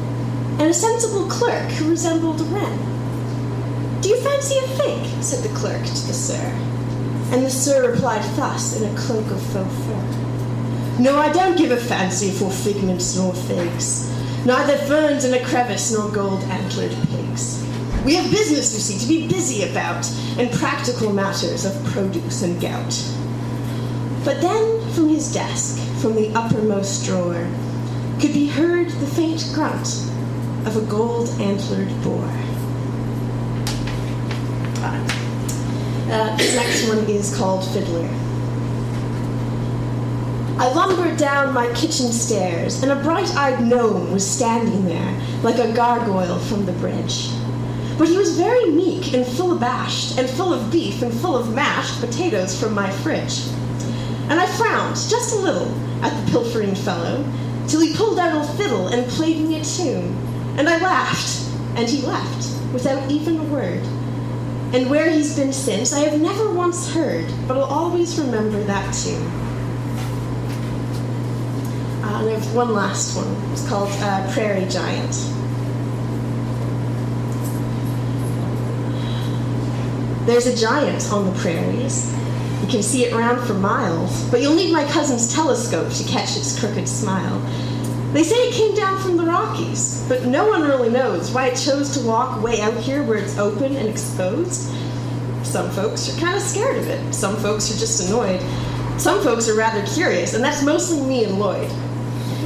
and 0.60 0.70
a 0.70 0.74
sensible 0.74 1.28
clerk 1.28 1.70
who 1.72 1.90
resembled 1.90 2.40
a 2.40 2.44
wren. 2.44 4.01
Do 4.01 4.09
you 4.09 4.16
fancy 4.22 4.56
a 4.56 4.68
fig? 4.78 5.22
said 5.22 5.44
the 5.44 5.55
clerk 5.55 5.84
to 5.84 6.06
the 6.06 6.14
sir. 6.14 6.76
And 7.32 7.44
the 7.44 7.51
sir 7.51 7.90
replied 7.90 8.23
thus 8.36 8.81
in 8.81 8.89
a 8.89 8.97
cloak 8.97 9.31
of 9.31 9.43
faux 9.53 9.74
fur. 9.85 11.03
No, 11.03 11.19
I 11.19 11.32
don't 11.32 11.59
give 11.59 11.73
a 11.73 11.77
fancy 11.77 12.31
for 12.31 12.51
figments 12.51 13.16
nor 13.16 13.35
figs, 13.35 14.09
neither 14.47 14.78
ferns 14.86 15.24
in 15.24 15.35
a 15.35 15.44
crevice 15.44 15.93
nor 15.93 16.11
gold 16.11 16.43
antlered 16.44 16.97
pigs. 17.11 17.62
We 18.05 18.15
have 18.15 18.31
business, 18.31 18.73
you 18.73 18.81
see, 18.81 18.98
to 19.01 19.07
be 19.07 19.28
busy 19.28 19.69
about, 19.69 20.07
and 20.39 20.51
practical 20.53 21.12
matters 21.12 21.65
of 21.65 21.85
produce 21.86 22.43
and 22.43 22.61
gout. 22.61 22.94
But 24.24 24.40
then, 24.40 24.89
from 24.93 25.09
his 25.09 25.32
desk, 25.32 25.78
from 26.01 26.15
the 26.15 26.32
uppermost 26.35 27.05
drawer, 27.05 27.47
could 28.20 28.32
be 28.32 28.47
heard 28.47 28.89
the 28.89 29.07
faint 29.07 29.51
grunt 29.53 29.89
of 30.66 30.77
a 30.77 30.86
gold 30.89 31.28
antlered 31.40 31.90
boar. 32.03 32.32
Uh, 36.09 36.37
this 36.37 36.55
next 36.55 36.89
one 36.89 36.99
is 37.11 37.37
called 37.37 37.65
Fiddler. 37.73 38.09
I 40.59 40.73
lumbered 40.73 41.16
down 41.19 41.53
my 41.53 41.66
kitchen 41.74 42.12
stairs, 42.12 42.83
and 42.83 42.93
a 42.93 43.03
bright 43.03 43.28
eyed 43.35 43.61
gnome 43.61 44.12
was 44.12 44.24
standing 44.24 44.85
there 44.85 45.20
like 45.43 45.59
a 45.59 45.73
gargoyle 45.73 46.39
from 46.39 46.65
the 46.65 46.73
bridge. 46.73 47.28
But 47.99 48.07
he 48.07 48.16
was 48.16 48.39
very 48.39 48.70
meek 48.70 49.15
and 49.15 49.27
full 49.27 49.57
abashed, 49.57 50.16
and 50.16 50.31
full 50.31 50.53
of 50.53 50.70
beef 50.70 51.03
and 51.03 51.12
full 51.12 51.37
of 51.37 51.53
mashed 51.53 51.99
potatoes 52.01 52.59
from 52.59 52.73
my 52.73 52.89
fridge. 52.89 53.45
And 54.31 54.39
I 54.39 54.47
frowned 54.47 54.95
just 54.95 55.35
a 55.35 55.39
little 55.41 55.74
at 56.03 56.24
the 56.24 56.31
pilfering 56.31 56.77
fellow, 56.77 57.24
till 57.66 57.81
he 57.81 57.97
pulled 57.97 58.20
out 58.20 58.45
a 58.45 58.57
fiddle 58.57 58.87
and 58.89 59.11
played 59.11 59.39
me 59.39 59.61
a 59.61 59.65
tune. 59.65 60.16
And 60.57 60.69
I 60.69 60.78
laughed, 60.78 61.51
and 61.77 61.89
he 61.89 62.07
left, 62.07 62.73
without 62.73 63.11
even 63.11 63.41
a 63.41 63.45
word. 63.45 63.83
And 64.77 64.90
where 64.90 65.09
he's 65.11 65.35
been 65.35 65.55
since, 65.55 65.94
I 65.94 66.01
have 66.01 66.20
never 66.20 66.53
once 66.53 66.93
heard, 66.93 67.24
but 67.48 67.57
I'll 67.57 67.65
always 67.65 68.20
remember 68.20 68.62
that 68.65 68.93
too. 68.93 69.16
Uh, 72.05 72.20
and 72.20 72.28
I 72.28 72.32
have 72.32 72.55
one 72.55 72.74
last 72.74 73.16
one. 73.16 73.27
It's 73.53 73.66
called 73.66 73.89
uh, 74.03 74.31
Prairie 74.35 74.66
Giant. 74.69 75.15
There's 80.27 80.47
a 80.47 80.55
giant 80.55 81.11
on 81.11 81.24
the 81.24 81.40
prairies. 81.40 82.15
You 82.61 82.69
can 82.69 82.82
see 82.82 83.07
it 83.07 83.15
round 83.15 83.47
for 83.47 83.55
miles, 83.55 84.28
but 84.31 84.43
you'll 84.43 84.57
need 84.57 84.74
my 84.74 84.85
cousin's 84.93 85.32
telescope 85.32 85.90
to 85.90 86.05
catch 86.05 86.36
its 86.36 86.61
crooked 86.61 86.86
smile. 86.86 87.40
They 88.16 88.22
say 88.22 88.48
it 88.48 88.55
came 88.55 88.74
down 88.74 88.98
from 89.02 89.18
the 89.18 89.24
Rockies, 89.24 90.02
but 90.09 90.24
no 90.24 90.48
one 90.48 90.62
really 90.62 90.88
knows 90.88 91.30
why 91.32 91.48
it 91.48 91.55
chose 91.55 91.90
to 91.98 92.06
walk 92.06 92.43
way 92.43 92.62
out 92.62 92.72
here 92.72 93.02
where 93.02 93.18
it's 93.18 93.36
open 93.36 93.76
and 93.76 93.86
exposed. 93.86 94.72
Some 95.43 95.70
folks 95.72 96.09
are 96.09 96.18
kind 96.18 96.34
of 96.34 96.40
scared 96.40 96.78
of 96.78 96.88
it. 96.88 97.12
Some 97.14 97.36
folks 97.36 97.70
are 97.70 97.78
just 97.78 98.09
annoyed. 98.09 98.40
Some 98.98 99.22
folks 99.22 99.51
are 99.51 99.55
rather 99.55 99.84
curious, 99.86 100.32
and 100.32 100.43
that's 100.43 100.62
mostly 100.62 101.06
me 101.06 101.24
and 101.24 101.38
Lloyd. 101.38 101.70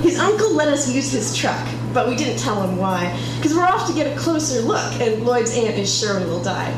His 0.02 0.18
uncle 0.18 0.52
let 0.54 0.66
us 0.66 0.92
use 0.92 1.12
his 1.12 1.36
truck, 1.36 1.64
but 1.94 2.08
we 2.08 2.16
didn't 2.16 2.40
tell 2.40 2.60
him 2.60 2.76
why, 2.76 3.16
because 3.36 3.54
we're 3.54 3.62
off 3.62 3.86
to 3.86 3.94
get 3.94 4.12
a 4.12 4.18
closer 4.18 4.62
look, 4.62 4.92
and 4.94 5.24
Lloyd's 5.24 5.56
aunt 5.56 5.78
is 5.78 5.96
sure 5.96 6.18
we 6.18 6.26
will 6.26 6.42
die. 6.42 6.74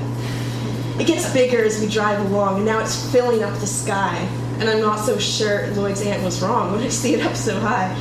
It 1.01 1.07
gets 1.07 1.33
bigger 1.33 1.65
as 1.65 1.81
we 1.81 1.89
drive 1.89 2.21
along, 2.27 2.57
and 2.57 2.67
now 2.67 2.81
it's 2.81 3.11
filling 3.11 3.43
up 3.43 3.59
the 3.59 3.67
sky. 3.67 4.19
And 4.59 4.69
I'm 4.69 4.83
not 4.83 5.01
so 5.01 5.19
sure 5.19 5.69
Lloyd's 5.69 6.03
aunt 6.03 6.23
was 6.23 6.43
wrong 6.43 6.73
when 6.73 6.83
I 6.83 6.89
see 6.89 7.15
it 7.15 7.25
up 7.25 7.35
so 7.35 7.59
high. 7.59 7.99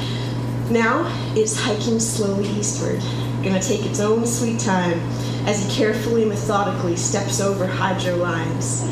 Now 0.72 1.11
it's 1.35 1.60
hiking 1.60 1.99
slowly 1.99 2.48
eastward, 2.48 3.02
gonna 3.43 3.61
take 3.61 3.85
its 3.85 3.99
own 3.99 4.26
sweet 4.26 4.57
time 4.57 5.02
as 5.45 5.61
he 5.61 5.76
carefully, 5.76 6.23
methodically 6.23 6.95
steps 6.95 7.41
over 7.41 7.68
hydro 7.68 8.15
lines. 8.15 8.84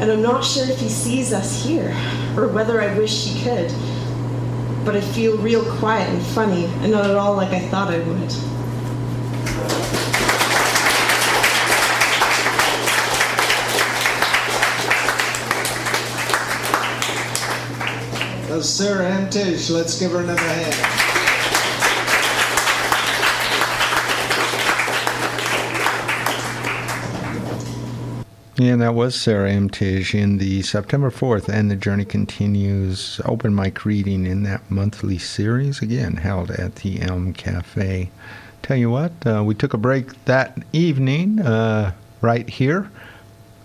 And 0.00 0.12
I'm 0.12 0.20
not 0.20 0.44
sure 0.44 0.68
if 0.68 0.78
he 0.78 0.90
sees 0.90 1.32
us 1.32 1.64
here, 1.64 1.96
or 2.36 2.48
whether 2.48 2.82
I 2.82 2.98
wish 2.98 3.24
he 3.24 3.42
could. 3.42 3.72
But 4.84 4.96
I 4.96 5.00
feel 5.00 5.38
real 5.38 5.64
quiet 5.78 6.10
and 6.10 6.22
funny, 6.22 6.66
and 6.66 6.92
not 6.92 7.06
at 7.06 7.16
all 7.16 7.34
like 7.36 7.54
I 7.54 7.60
thought 7.68 7.90
I 7.90 8.00
would. 8.00 8.47
That's 18.58 18.70
Sarah 18.70 19.08
Imtige. 19.08 19.70
Let's 19.70 20.00
give 20.00 20.10
her 20.10 20.18
another 20.18 20.42
hand. 20.42 20.74
And 28.58 28.82
that 28.82 28.94
was 28.94 29.14
Sarah 29.14 29.52
Imtige 29.52 30.12
in 30.12 30.38
the 30.38 30.62
September 30.62 31.12
4th, 31.12 31.48
and 31.48 31.70
the 31.70 31.76
journey 31.76 32.04
continues 32.04 33.20
open 33.24 33.54
mic 33.54 33.84
reading 33.84 34.26
in 34.26 34.42
that 34.42 34.68
monthly 34.68 35.18
series, 35.18 35.80
again 35.80 36.16
held 36.16 36.50
at 36.50 36.74
the 36.76 37.00
Elm 37.00 37.34
Cafe. 37.34 38.10
Tell 38.62 38.76
you 38.76 38.90
what, 38.90 39.12
uh, 39.24 39.44
we 39.46 39.54
took 39.54 39.72
a 39.72 39.78
break 39.78 40.24
that 40.24 40.58
evening 40.72 41.38
uh, 41.38 41.92
right 42.20 42.48
here. 42.48 42.90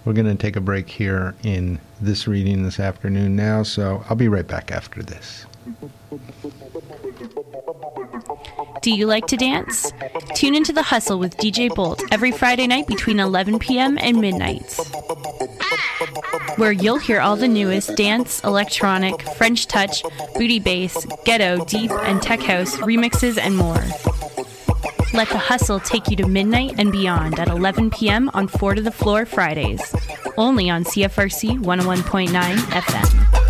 We're 0.06 0.14
going 0.14 0.28
to 0.28 0.36
take 0.36 0.56
a 0.56 0.62
break 0.62 0.88
here 0.88 1.34
in 1.42 1.80
this 2.04 2.28
reading 2.28 2.64
this 2.64 2.80
afternoon 2.80 3.36
now, 3.36 3.64
so 3.64 4.04
I'll 4.10 4.16
be 4.16 4.28
right 4.28 4.48
back 4.48 4.72
after 4.72 5.02
this. 5.02 5.46
Do 8.82 8.92
you 8.92 9.06
like 9.06 9.28
to 9.28 9.38
dance? 9.38 9.94
Tune 10.36 10.56
into 10.56 10.74
The 10.74 10.84
Hustle 10.84 11.18
with 11.18 11.38
DJ 11.38 11.74
Bolt 11.74 12.04
every 12.12 12.32
Friday 12.32 12.68
night 12.68 12.86
between 12.86 13.20
11 13.20 13.60
p.m. 13.60 13.98
and 14.02 14.20
midnight, 14.20 14.78
where 16.58 16.74
you'll 16.74 16.98
hear 16.98 17.22
all 17.22 17.38
the 17.38 17.48
newest 17.48 17.96
dance, 17.96 18.44
electronic, 18.44 19.22
French 19.36 19.68
touch, 19.68 20.04
booty 20.36 20.60
bass, 20.60 21.06
ghetto, 21.24 21.64
deep, 21.66 21.92
and 21.92 22.22
tech 22.22 22.42
house 22.42 22.76
remixes 22.78 23.38
and 23.38 23.56
more. 23.56 23.82
Let 25.14 25.30
The 25.30 25.38
Hustle 25.38 25.80
take 25.80 26.10
you 26.10 26.16
to 26.18 26.28
midnight 26.28 26.74
and 26.80 26.92
beyond 26.92 27.40
at 27.40 27.48
11 27.48 27.92
p.m. 27.92 28.32
on 28.34 28.48
4 28.48 28.74
to 28.74 28.82
the 28.82 28.92
Floor 28.92 29.28
Fridays, 29.28 29.96
only 30.38 30.72
on 30.72 30.84
CFRC 30.84 31.60
101.9 31.60 32.56
FM. 32.56 33.43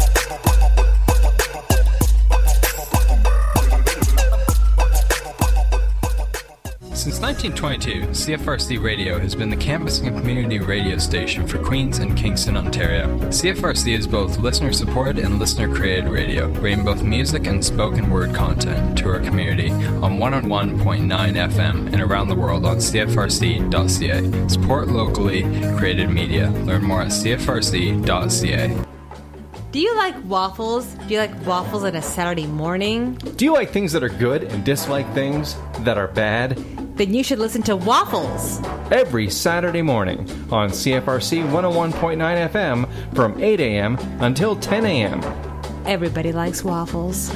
Since 7.04 7.20
1922, 7.20 8.12
CFRC 8.12 8.82
Radio 8.82 9.20
has 9.20 9.36
been 9.36 9.50
the 9.50 9.58
campus 9.58 10.00
and 10.00 10.18
community 10.18 10.60
radio 10.60 10.98
station 10.98 11.46
for 11.46 11.58
Queens 11.58 12.00
and 12.00 12.16
Kingston, 12.16 12.56
Ontario. 12.56 13.18
CFRC 13.28 13.98
is 13.98 14.08
both 14.08 14.40
listener 14.40 14.72
supported 14.72 15.20
and 15.20 15.38
listener 15.38 15.68
created 15.68 16.08
radio, 16.08 16.48
bringing 16.48 16.86
both 16.86 17.04
music 17.04 17.46
and 17.46 17.62
spoken 17.62 18.10
word 18.10 18.34
content 18.34 18.98
to 19.00 19.10
our 19.10 19.20
community 19.20 19.70
on 19.70 20.18
101.9 20.18 21.10
FM 21.10 21.92
and 21.92 22.02
around 22.02 22.30
the 22.30 22.36
world 22.36 22.66
on 22.66 22.78
CFRC.ca. 22.78 24.48
Support 24.48 24.88
locally 24.88 25.42
created 25.78 26.10
media. 26.10 26.52
Learn 26.52 26.86
more 26.86 27.02
at 27.02 27.10
CFRC.ca. 27.10 28.86
Do 29.72 29.80
you 29.80 29.94
like 29.98 30.16
waffles? 30.24 30.86
Do 30.86 31.16
you 31.16 31.20
like 31.20 31.46
waffles 31.46 31.84
on 31.84 31.96
a 31.96 32.02
Saturday 32.02 32.48
morning? 32.48 33.16
Do 33.16 33.44
you 33.44 33.52
like 33.52 33.72
things 33.72 33.92
that 33.92 34.04
are 34.04 34.10
good 34.10 34.44
and 34.44 34.64
dislike 34.64 35.12
things 35.14 35.58
that 35.80 35.98
are 35.98 36.08
bad? 36.08 36.64
Then 36.96 37.14
you 37.14 37.24
should 37.24 37.40
listen 37.40 37.64
to 37.64 37.76
Waffles 37.76 38.62
every 38.92 39.30
Saturday 39.30 39.82
morning 39.82 40.20
on 40.52 40.70
CFRC 40.70 41.50
101.9 41.50 42.50
FM 42.50 43.16
from 43.16 43.42
8 43.42 43.60
a.m. 43.60 43.98
until 44.20 44.56
10 44.56 44.86
a.m. 44.86 45.22
Everybody 45.88 46.32
likes 46.32 46.64
waffles. 46.64 47.34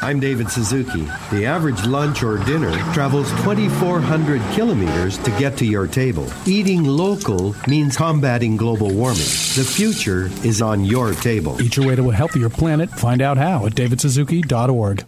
I'm 0.00 0.20
David 0.20 0.50
Suzuki. 0.50 1.04
The 1.30 1.44
average 1.44 1.84
lunch 1.84 2.22
or 2.22 2.38
dinner 2.38 2.72
travels 2.92 3.30
2,400 3.42 4.40
kilometers 4.54 5.18
to 5.18 5.30
get 5.32 5.56
to 5.58 5.66
your 5.66 5.86
table. 5.86 6.26
Eating 6.46 6.84
local 6.84 7.54
means 7.68 7.96
combating 7.96 8.56
global 8.56 8.88
warming. 8.92 9.18
The 9.18 9.68
future 9.68 10.30
is 10.46 10.62
on 10.62 10.84
your 10.84 11.12
table. 11.14 11.60
Eat 11.60 11.76
your 11.76 11.86
way 11.86 11.96
to 11.96 12.10
a 12.10 12.14
healthier 12.14 12.48
planet. 12.48 12.90
Find 12.90 13.20
out 13.20 13.36
how 13.36 13.66
at 13.66 13.72
davidsuzuki.org. 13.74 15.04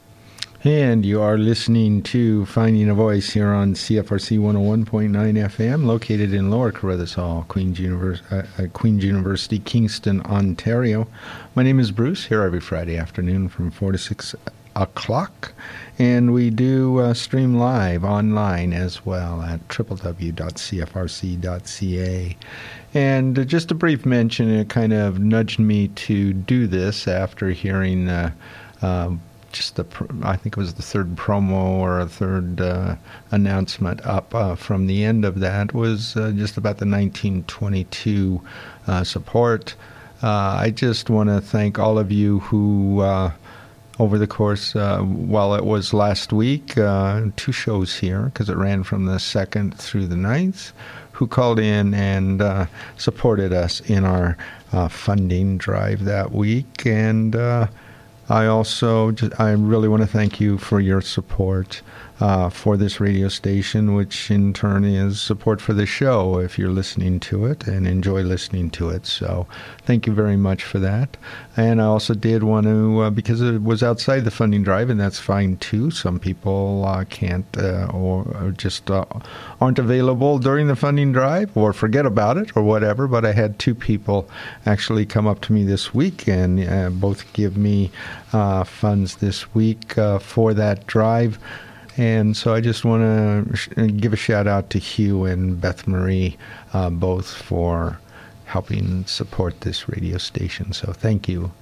And 0.63 1.07
you 1.07 1.23
are 1.23 1.39
listening 1.39 2.03
to 2.03 2.45
Finding 2.45 2.91
a 2.91 2.95
Voice 2.95 3.31
here 3.31 3.49
on 3.49 3.73
CFRC 3.73 4.39
101.9 4.39 5.11
FM, 5.11 5.87
located 5.87 6.35
in 6.35 6.51
Lower 6.51 6.71
Carruthers 6.71 7.15
Hall, 7.15 7.47
Queen's, 7.49 7.81
Univers- 7.81 8.21
uh, 8.31 8.47
uh, 8.59 8.67
Queen's 8.75 9.03
University, 9.03 9.59
Kingston, 9.59 10.21
Ontario. 10.27 11.09
My 11.55 11.63
name 11.63 11.81
is 11.81 11.93
Bruce, 11.93 12.27
here 12.27 12.43
every 12.43 12.61
Friday 12.61 12.99
afternoon 12.99 13.49
from 13.49 13.71
4 13.71 13.93
to 13.93 13.99
6 13.99 14.35
o'clock. 14.77 15.55
And 15.99 16.35
we 16.35 16.51
do 16.51 16.99
uh, 16.99 17.15
stream 17.15 17.55
live 17.55 18.05
online 18.05 18.75
as 18.75 19.07
well 19.07 19.41
at 19.41 19.67
www.cfrc.ca. 19.69 20.37
And 22.93 23.39
uh, 23.39 23.45
just 23.45 23.71
a 23.71 23.75
brief 23.75 24.05
mention, 24.05 24.51
it 24.51 24.69
kind 24.69 24.93
of 24.93 25.21
nudged 25.21 25.59
me 25.59 25.89
to 25.89 26.35
do 26.35 26.67
this 26.67 27.09
after 27.09 27.49
hearing 27.49 28.11
uh, 28.11 28.33
uh, 28.83 29.13
just 29.53 29.77
the, 29.77 29.85
I 30.23 30.37
think 30.37 30.57
it 30.57 30.61
was 30.61 30.75
the 30.75 30.83
third 30.83 31.17
promo 31.17 31.53
or 31.53 32.01
a 32.01 32.07
third 32.07 32.61
uh, 32.61 32.97
announcement 33.31 34.05
up 34.07 34.35
uh, 34.35 34.55
from 34.55 34.87
the 34.87 35.05
end 35.05 35.25
of 35.25 35.41
that 35.41 35.75
was 35.75 36.17
uh, 36.17 36.33
just 36.35 36.57
about 36.57 36.79
the 36.79 36.87
1922 36.87 38.41
uh, 38.87 39.05
support. 39.05 39.75
Uh, 40.23 40.57
I 40.59 40.71
just 40.71 41.11
want 41.11 41.29
to 41.31 41.41
thank 41.41 41.79
all 41.79 41.99
of 41.99 42.13
you 42.13 42.41
who 42.41 43.01
uh, 43.01 43.33
over 43.99 44.19
the 44.19 44.27
course, 44.27 44.75
well, 44.75 45.55
it 45.55 45.65
was 45.65 45.93
last 45.93 46.33
week, 46.33 46.75
two 46.75 47.53
shows 47.53 47.97
here 47.99 48.23
because 48.23 48.49
it 48.49 48.57
ran 48.57 48.83
from 48.83 49.05
the 49.05 49.17
2nd 49.17 49.75
through 49.75 50.07
the 50.07 50.17
9th, 50.17 50.73
who 51.13 51.27
called 51.27 51.59
in 51.59 51.93
and 51.93 52.67
supported 52.97 53.53
us 53.53 53.81
in 53.81 54.07
our 54.07 54.39
funding 54.89 55.59
drive 55.59 56.05
that 56.05 56.33
week. 56.33 56.87
And 56.87 57.37
I 58.31 58.47
also, 58.47 59.13
I 59.41 59.51
really 59.51 59.89
want 59.89 60.03
to 60.03 60.07
thank 60.07 60.39
you 60.39 60.57
for 60.57 60.79
your 60.79 61.01
support 61.01 61.83
uh, 62.21 62.51
for 62.51 62.77
this 62.77 63.01
radio 63.01 63.29
station, 63.29 63.95
which 63.95 64.31
in 64.31 64.53
turn 64.53 64.85
is 64.85 65.21
support 65.21 65.61
for 65.61 65.73
the 65.73 65.87
show 65.87 66.39
if 66.39 66.59
you're 66.59 66.69
listening 66.69 67.19
to 67.19 67.47
it 67.47 67.67
and 67.67 67.87
enjoy 67.87 68.23
listening 68.23 68.71
to 68.71 68.91
it. 68.91 69.07
So 69.07 69.47
thank 69.87 70.07
you 70.07 70.13
very 70.13 70.37
much 70.37 70.63
for 70.63 70.79
that. 70.81 71.17
And 71.57 71.81
I 71.81 71.87
also 71.87 72.15
did 72.15 72.43
want 72.43 72.67
to, 72.67 73.01
uh, 73.01 73.11
because 73.11 73.41
it 73.41 73.63
was 73.63 73.83
outside 73.83 74.25
the 74.25 74.31
funding 74.31 74.63
drive, 74.63 74.91
and 74.91 75.01
that's 75.01 75.19
fine 75.19 75.57
too. 75.57 75.91
Some 75.91 76.19
people 76.19 76.85
uh, 76.85 77.05
can't 77.05 77.47
uh, 77.57 77.87
or, 77.93 78.25
or 78.41 78.55
just 78.57 78.91
uh, 78.91 79.07
aren't 79.61 79.79
available 79.79 80.39
during 80.39 80.67
the 80.67 80.77
funding 80.77 81.13
drive 81.13 81.57
or 81.57 81.73
forget 81.73 82.05
about 82.05 82.37
it 82.37 82.55
or 82.55 82.63
whatever. 82.63 83.09
But 83.09 83.25
I 83.25 83.33
had 83.33 83.59
two 83.59 83.75
people 83.75 84.29
actually 84.67 85.07
come 85.07 85.27
up 85.27 85.41
to 85.43 85.53
me 85.53 85.65
this 85.65 85.95
week 85.95 86.29
and 86.29 86.69
uh, 86.69 86.91
both 86.91 87.33
give 87.33 87.57
me 87.57 87.91
funds 88.31 89.17
this 89.17 89.55
week 89.55 89.95
for 90.21 90.55
that 90.55 90.87
drive. 90.87 91.39
And 91.97 92.37
so 92.37 92.55
I 92.55 92.61
just 92.61 92.85
want 92.85 93.03
to 93.03 93.57
sh- 93.57 93.69
give 93.97 94.13
a 94.13 94.17
shout 94.17 94.47
out 94.47 94.71
to 94.71 94.79
Hugh 94.79 95.25
and 95.25 95.61
Beth 95.61 95.87
Marie, 95.87 96.37
uh, 96.73 96.91
both 96.91 97.33
for 97.33 97.99
helping 98.45 99.05
support 99.07 99.61
this 99.61 99.89
radio 99.89 100.19
station. 100.19 100.73
So 100.73 100.93
thank 100.93 101.29
you. 101.29 101.53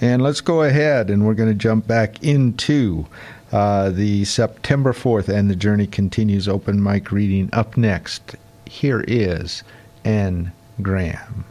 And 0.00 0.22
let's 0.22 0.40
go 0.40 0.62
ahead 0.62 1.10
and 1.10 1.26
we're 1.26 1.34
going 1.34 1.48
to 1.48 1.54
jump 1.54 1.86
back 1.86 2.22
into 2.22 3.06
uh, 3.52 3.90
the 3.90 4.24
September 4.24 4.92
4th 4.92 5.28
and 5.28 5.48
the 5.48 5.56
Journey 5.56 5.86
Continues 5.86 6.48
open 6.48 6.82
mic 6.82 7.10
reading. 7.10 7.48
Up 7.52 7.76
next, 7.76 8.36
here 8.66 9.04
is 9.06 9.62
Anne 10.04 10.52
Graham. 10.82 11.44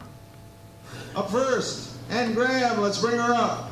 Up 1.14 1.30
first, 1.30 1.96
Anne 2.10 2.34
Graham, 2.34 2.80
let's 2.80 3.00
bring 3.00 3.16
her 3.16 3.34
up. 3.34 3.70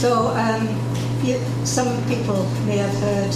So, 0.00 0.28
um, 0.28 0.66
you, 1.22 1.38
some 1.66 2.02
people 2.08 2.46
may 2.64 2.78
have 2.78 2.94
heard 3.00 3.34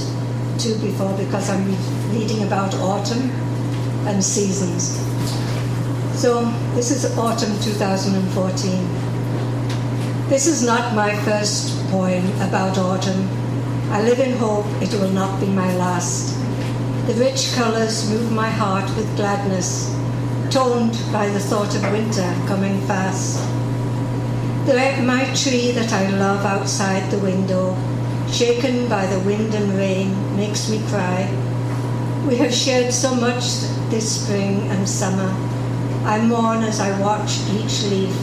too 0.59 0.79
before 0.79 1.13
because 1.19 1.51
I'm 1.51 1.67
reading 2.11 2.43
about 2.43 2.75
autumn 2.77 3.29
and 4.09 4.25
seasons. 4.25 4.97
So, 6.19 6.47
this 6.75 6.91
is 6.91 7.05
autumn 7.19 7.53
2014. 7.61 8.89
This 10.31 10.47
is 10.47 10.63
not 10.65 10.95
my 10.95 11.15
first 11.25 11.77
poem 11.91 12.25
about 12.41 12.79
autumn. 12.79 13.29
I 13.91 14.01
live 14.01 14.21
in 14.21 14.39
hope 14.39 14.65
it 14.81 14.95
will 14.95 15.11
not 15.11 15.39
be 15.41 15.49
my 15.49 15.77
last. 15.77 16.35
The 17.09 17.15
rich 17.17 17.53
colours 17.53 18.09
move 18.09 18.33
my 18.33 18.49
heart 18.49 18.89
with 18.97 19.15
gladness, 19.17 19.95
toned 20.51 20.99
by 21.13 21.29
the 21.29 21.41
thought 21.41 21.77
of 21.77 21.83
winter 21.93 22.35
coming 22.47 22.81
fast. 22.87 23.39
The, 24.67 25.03
my 25.05 25.25
tree 25.35 25.73
that 25.73 25.93
I 25.93 26.09
love 26.09 26.47
outside 26.47 27.11
the 27.11 27.19
window, 27.19 27.77
shaken 28.33 28.89
by 28.89 29.05
the 29.05 29.21
wind 29.21 29.55
and 29.55 29.75
rain, 29.75 30.37
makes 30.37 30.71
me 30.71 30.81
cry. 30.89 31.29
We 32.27 32.37
have 32.37 32.55
shared 32.55 32.91
so 32.91 33.15
much 33.15 33.45
this 33.91 34.23
spring 34.23 34.63
and 34.71 34.89
summer. 34.89 35.29
I 36.07 36.19
mourn 36.25 36.63
as 36.63 36.81
I 36.81 36.99
watch 36.99 37.41
each 37.51 37.85
leaf 37.91 38.17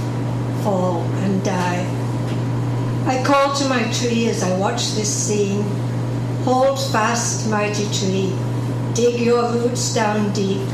fall 0.64 1.02
and 1.22 1.44
die. 1.44 1.86
I 3.06 3.24
call 3.24 3.56
to 3.58 3.70
my 3.70 3.84
tree 3.94 4.28
as 4.28 4.42
I 4.42 4.58
watch 4.58 4.94
this 4.94 5.14
scene. 5.14 5.62
Hold 6.44 6.80
fast, 6.92 7.48
mighty 7.52 7.86
tree. 7.94 8.36
Dig 8.96 9.22
your 9.22 9.52
roots 9.54 9.94
down 9.94 10.34
deep. 10.34 10.68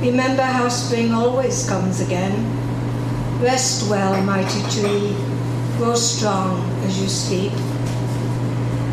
Remember 0.00 0.42
how 0.42 0.68
spring 0.68 1.12
always 1.12 1.68
comes 1.68 2.00
again. 2.00 2.65
Rest 3.40 3.90
well, 3.90 4.22
mighty 4.22 4.62
tree. 4.70 5.14
Grow 5.76 5.94
strong 5.94 6.58
as 6.84 6.98
you 6.98 7.06
sleep. 7.06 7.52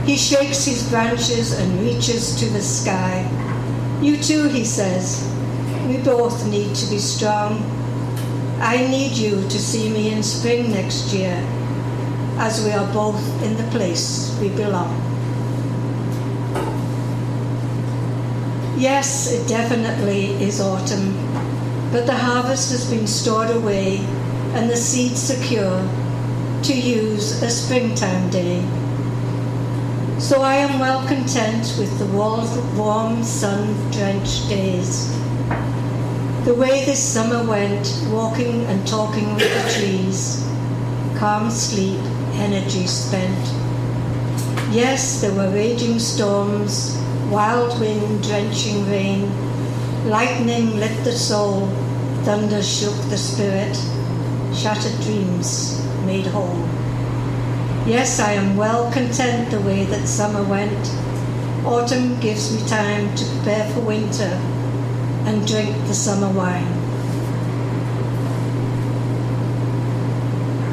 He 0.05 0.17
shakes 0.17 0.65
his 0.65 0.89
branches 0.89 1.57
and 1.57 1.79
reaches 1.79 2.37
to 2.41 2.45
the 2.47 2.61
sky. 2.61 3.25
You 4.01 4.17
too, 4.17 4.49
he 4.49 4.65
says. 4.65 5.31
We 5.87 5.97
both 5.97 6.45
need 6.47 6.75
to 6.75 6.89
be 6.89 6.97
strong. 6.99 7.63
I 8.59 8.85
need 8.85 9.13
you 9.13 9.43
to 9.43 9.59
see 9.59 9.89
me 9.89 10.11
in 10.11 10.21
spring 10.21 10.71
next 10.71 11.13
year, 11.13 11.41
as 12.37 12.65
we 12.65 12.71
are 12.71 12.91
both 12.93 13.23
in 13.43 13.55
the 13.55 13.69
place 13.71 14.37
we 14.41 14.49
belong. 14.49 14.91
Yes, 18.77 19.31
it 19.31 19.47
definitely 19.47 20.31
is 20.43 20.59
autumn, 20.59 21.13
but 21.93 22.05
the 22.05 22.17
harvest 22.17 22.71
has 22.71 22.89
been 22.89 23.07
stored 23.07 23.49
away 23.49 24.05
and 24.53 24.69
the 24.69 24.77
seeds 24.77 25.19
secure 25.19 25.81
to 26.63 26.73
use 26.73 27.41
a 27.41 27.49
springtime 27.49 28.29
day. 28.29 28.61
So 30.19 30.41
I 30.41 30.55
am 30.55 30.79
well 30.79 31.05
content 31.07 31.75
with 31.77 31.99
the 31.99 32.05
warm, 32.05 33.23
sun 33.23 33.91
drenched 33.91 34.47
days. 34.47 35.11
The 36.45 36.53
way 36.53 36.85
this 36.85 37.01
summer 37.01 37.43
went, 37.49 37.87
walking 38.09 38.63
and 38.65 38.87
talking 38.87 39.33
with 39.35 39.51
the 39.51 39.73
trees, 39.73 40.47
calm 41.17 41.49
sleep, 41.49 41.99
energy 42.35 42.85
spent. 42.85 43.39
Yes, 44.71 45.19
there 45.19 45.33
were 45.33 45.49
raging 45.53 45.99
storms, 45.99 46.97
wild 47.29 47.79
wind, 47.79 48.23
drenching 48.23 48.89
rain, 48.89 49.29
lightning 50.09 50.77
lit 50.79 51.03
the 51.03 51.11
soul, 51.11 51.67
thunder 52.23 52.61
shook 52.61 52.95
the 53.09 53.17
spirit, 53.17 53.75
shattered 54.55 54.99
dreams 55.01 55.83
made 56.05 56.25
whole. 56.27 56.67
Yes, 57.85 58.19
I 58.19 58.33
am 58.33 58.55
well 58.55 58.91
content 58.91 59.51
the 59.51 59.59
way 59.61 59.85
that 59.85 60.07
summer 60.07 60.43
went. 60.43 60.87
Autumn 61.65 62.19
gives 62.19 62.53
me 62.53 62.67
time 62.67 63.15
to 63.15 63.25
prepare 63.25 63.69
for 63.73 63.81
winter 63.81 64.39
and 65.25 65.47
drink 65.47 65.75
the 65.87 65.93
summer 65.93 66.29
wine. 66.29 66.67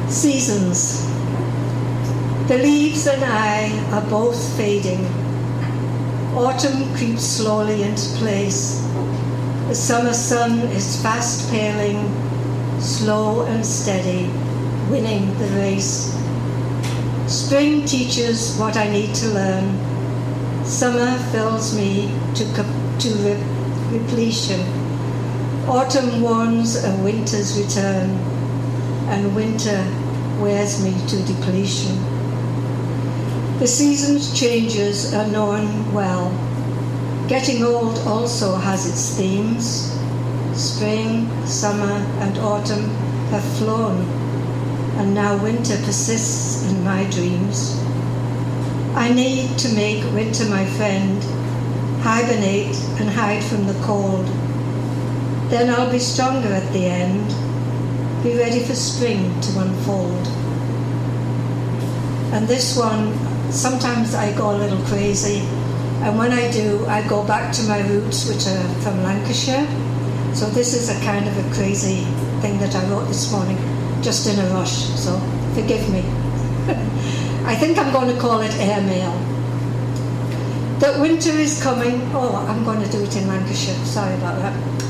Seasons. 0.09 1.07
The 2.47 2.57
leaves 2.57 3.07
and 3.07 3.23
I 3.23 3.69
are 3.93 4.09
both 4.09 4.57
fading. 4.57 5.05
Autumn 6.35 6.93
creeps 6.95 7.23
slowly 7.23 7.83
into 7.83 8.07
place. 8.17 8.81
The 9.67 9.75
summer 9.75 10.13
sun 10.13 10.59
is 10.71 11.01
fast 11.01 11.49
paling, 11.49 12.30
slow 12.81 13.45
and 13.45 13.65
steady, 13.65 14.27
winning 14.89 15.37
the 15.37 15.47
race. 15.55 16.17
Spring 17.27 17.85
teaches 17.85 18.57
what 18.57 18.75
I 18.75 18.89
need 18.89 19.13
to 19.15 19.27
learn. 19.27 20.65
Summer 20.65 21.17
fills 21.31 21.75
me 21.77 22.11
to, 22.35 22.43
to 22.99 23.09
re- 23.19 23.99
repletion. 23.99 24.59
Autumn 25.67 26.21
warns 26.21 26.83
of 26.83 27.03
winter's 27.03 27.57
return, 27.61 28.09
and 29.09 29.35
winter 29.35 29.85
wears 30.41 30.83
me 30.83 30.91
to 31.07 31.23
depletion. 31.23 31.95
The 33.59 33.67
seasons' 33.67 34.37
changes 34.37 35.13
are 35.13 35.27
known 35.27 35.93
well. 35.93 36.31
Getting 37.27 37.63
old 37.63 37.99
also 37.99 38.55
has 38.55 38.89
its 38.89 39.15
themes. 39.15 39.90
Spring, 40.53 41.29
summer, 41.45 41.93
and 42.19 42.37
autumn 42.39 42.89
have 43.31 43.57
flown, 43.57 44.01
and 44.97 45.13
now 45.13 45.41
winter 45.41 45.77
persists 45.77 46.69
in 46.69 46.83
my 46.83 47.05
dreams. 47.09 47.79
I 48.95 49.13
need 49.13 49.57
to 49.59 49.73
make 49.73 50.03
winter 50.13 50.45
my 50.45 50.65
friend, 50.65 51.23
hibernate 52.03 52.75
and 52.99 53.09
hide 53.09 53.43
from 53.43 53.65
the 53.65 53.79
cold. 53.85 54.25
Then 55.49 55.69
I'll 55.69 55.91
be 55.91 55.99
stronger 55.99 56.49
at 56.49 56.71
the 56.73 56.85
end, 56.85 57.27
be 58.21 58.37
ready 58.37 58.59
for 58.59 58.75
spring 58.75 59.39
to 59.41 59.59
unfold. 59.59 60.27
And 62.33 62.47
this 62.47 62.77
one, 62.77 63.13
sometimes 63.51 64.13
I 64.13 64.35
go 64.37 64.55
a 64.55 64.57
little 64.57 64.83
crazy, 64.85 65.39
and 66.03 66.17
when 66.17 66.33
I 66.33 66.51
do, 66.51 66.85
I 66.87 67.07
go 67.07 67.25
back 67.25 67.53
to 67.55 67.63
my 67.63 67.79
roots, 67.87 68.27
which 68.27 68.45
are 68.47 68.81
from 68.81 69.01
Lancashire. 69.03 69.67
So 70.33 70.49
this 70.49 70.73
is 70.73 70.89
a 70.89 70.99
kind 71.05 71.27
of 71.27 71.37
a 71.37 71.53
crazy 71.53 72.05
thing 72.41 72.57
that 72.59 72.73
I 72.73 72.83
wrote 72.89 73.07
this 73.07 73.31
morning, 73.31 73.57
just 74.01 74.27
in 74.27 74.39
a 74.39 74.53
rush, 74.53 74.71
so 74.97 75.19
forgive 75.53 75.87
me. 75.89 75.99
I 77.45 77.55
think 77.55 77.77
I'm 77.77 77.91
going 77.91 78.13
to 78.13 78.19
call 78.19 78.41
it 78.41 78.53
airmail. 78.55 79.11
That 80.79 80.99
winter 80.99 81.31
is 81.31 81.61
coming. 81.61 82.01
Oh, 82.13 82.35
I'm 82.47 82.63
going 82.63 82.81
to 82.81 82.89
do 82.89 83.03
it 83.03 83.15
in 83.15 83.27
Lancashire. 83.27 83.75
Sorry 83.85 84.15
about 84.15 84.39
that. 84.39 84.81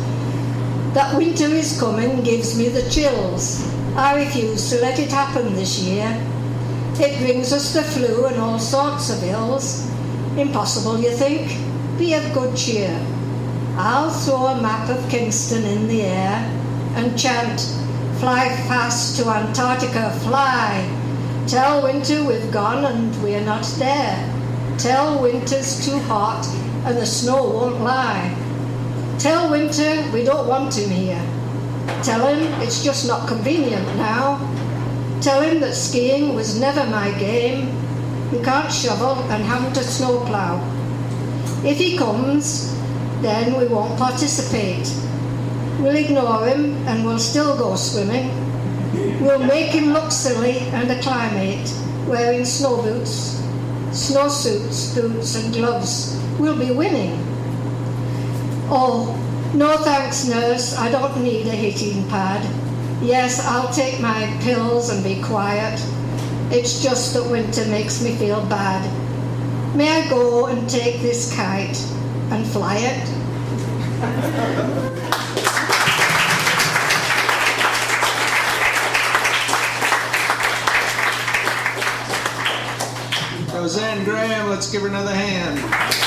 That 0.94 1.18
winter 1.18 1.48
is 1.48 1.78
coming 1.80 2.22
gives 2.24 2.58
me 2.58 2.70
the 2.70 2.90
chills. 2.90 3.68
I 3.96 4.16
refuse 4.24 4.70
to 4.70 4.80
let 4.80 5.00
it 5.00 5.12
happen 5.12 5.54
this 5.56 5.80
year. 5.80 6.08
It 6.96 7.18
brings 7.20 7.52
us 7.52 7.74
the 7.74 7.84
flu 7.84 8.26
and 8.26 8.38
all 8.38 8.60
sorts 8.60 9.10
of 9.10 9.24
ills. 9.24 9.90
Impossible, 10.38 11.00
you 11.00 11.12
think? 11.12 11.58
Be 11.98 12.14
of 12.14 12.34
good 12.34 12.56
cheer. 12.56 12.96
I'll 13.84 14.12
throw 14.12 14.46
a 14.46 14.62
map 14.62 14.90
of 14.90 15.10
Kingston 15.10 15.64
in 15.64 15.88
the 15.88 16.04
air 16.04 16.38
and 16.94 17.18
chant, 17.18 17.62
Fly 18.20 18.48
fast 18.68 19.18
to 19.18 19.28
Antarctica, 19.28 20.12
fly! 20.20 20.88
Tell 21.48 21.82
winter 21.82 22.24
we've 22.24 22.52
gone 22.52 22.86
and 22.86 23.24
we're 23.24 23.42
not 23.42 23.66
there. 23.80 24.78
Tell 24.78 25.20
winter's 25.20 25.84
too 25.84 25.98
hot 26.02 26.46
and 26.86 26.96
the 26.96 27.08
snow 27.08 27.44
won't 27.44 27.82
lie. 27.82 28.38
Tell 29.18 29.50
winter 29.50 30.08
we 30.14 30.26
don't 30.26 30.48
want 30.48 30.78
him 30.78 30.92
here. 30.92 31.26
Tell 32.04 32.28
him 32.28 32.62
it's 32.62 32.84
just 32.84 33.08
not 33.08 33.28
convenient 33.28 33.88
now. 33.96 34.38
Tell 35.22 35.42
him 35.42 35.60
that 35.62 35.74
skiing 35.74 36.36
was 36.36 36.60
never 36.60 36.86
my 36.86 37.10
game. 37.18 37.76
We 38.32 38.44
can't 38.44 38.72
shovel 38.72 39.16
and 39.32 39.44
haven't 39.44 39.76
a 39.76 39.84
snowplow. 39.84 40.62
If 41.66 41.80
he 41.80 41.98
comes, 41.98 42.80
then 43.22 43.58
we 43.58 43.68
won't 43.68 43.98
participate. 43.98 44.92
We'll 45.80 45.96
ignore 45.96 46.48
him 46.48 46.76
and 46.88 47.06
we'll 47.06 47.20
still 47.20 47.58
go 47.58 47.76
swimming. 47.76 48.30
We'll 49.22 49.44
make 49.44 49.72
him 49.72 49.94
look 49.94 50.12
silly 50.12 50.60
and 50.60 50.92
acclimate, 50.92 51.72
wearing 52.08 52.46
snow 52.46 52.82
boots, 52.82 53.42
snowsuits, 53.92 54.96
boots, 54.96 55.36
and 55.36 55.54
gloves. 55.54 56.20
We'll 56.40 56.58
be 56.58 56.72
winning. 56.72 57.18
Oh, 58.70 59.18
no 59.54 59.78
thanks, 59.78 60.28
nurse. 60.28 60.78
I 60.78 60.92
don't 60.92 61.24
need 61.24 61.46
a 61.48 61.56
heating 61.56 62.08
pad. 62.10 62.44
Yes, 63.04 63.46
I'll 63.46 63.72
take 63.74 64.00
my 64.00 64.38
pills 64.42 64.90
and 64.90 65.04
be 65.04 65.22
quiet. 65.22 65.80
It's 66.52 66.82
just 66.82 67.14
that 67.14 67.30
winter 67.30 67.66
makes 67.66 68.04
me 68.04 68.16
feel 68.16 68.46
bad. 68.46 68.86
May 69.76 69.90
I 69.90 70.10
go 70.10 70.48
and 70.48 70.70
take 70.70 71.02
this 71.02 71.34
kite 71.36 71.78
and 72.32 72.46
fly 72.48 72.78
it? 72.78 73.22
Roseanne 83.54 84.04
Graham, 84.04 84.50
let's 84.50 84.72
give 84.72 84.82
her 84.82 84.88
another 84.88 85.14
hand. 85.14 86.02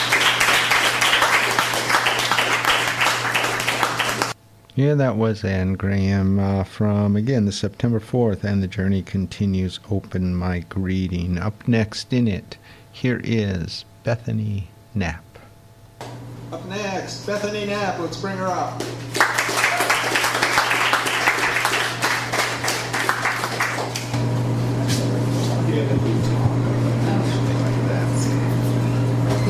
Yeah, 4.76 4.94
that 4.94 5.16
was 5.16 5.44
Anne 5.44 5.74
Graham 5.74 6.40
uh, 6.40 6.64
from, 6.64 7.14
again, 7.14 7.44
the 7.44 7.52
September 7.52 8.00
4th, 8.00 8.42
and 8.42 8.60
the 8.60 8.66
journey 8.66 9.02
continues. 9.02 9.78
Open 9.88 10.34
my 10.34 10.64
reading. 10.74 11.38
Up 11.38 11.68
next 11.68 12.12
in 12.12 12.26
it, 12.26 12.58
here 12.90 13.20
is 13.22 13.84
Bethany 14.02 14.68
Knapp. 14.92 15.23
Up 16.54 16.64
next, 16.66 17.26
Bethany 17.26 17.66
Knapp, 17.66 17.98
let's 17.98 18.16
bring 18.16 18.36
her 18.36 18.46
up. 18.46 18.78
Good 18.78 18.86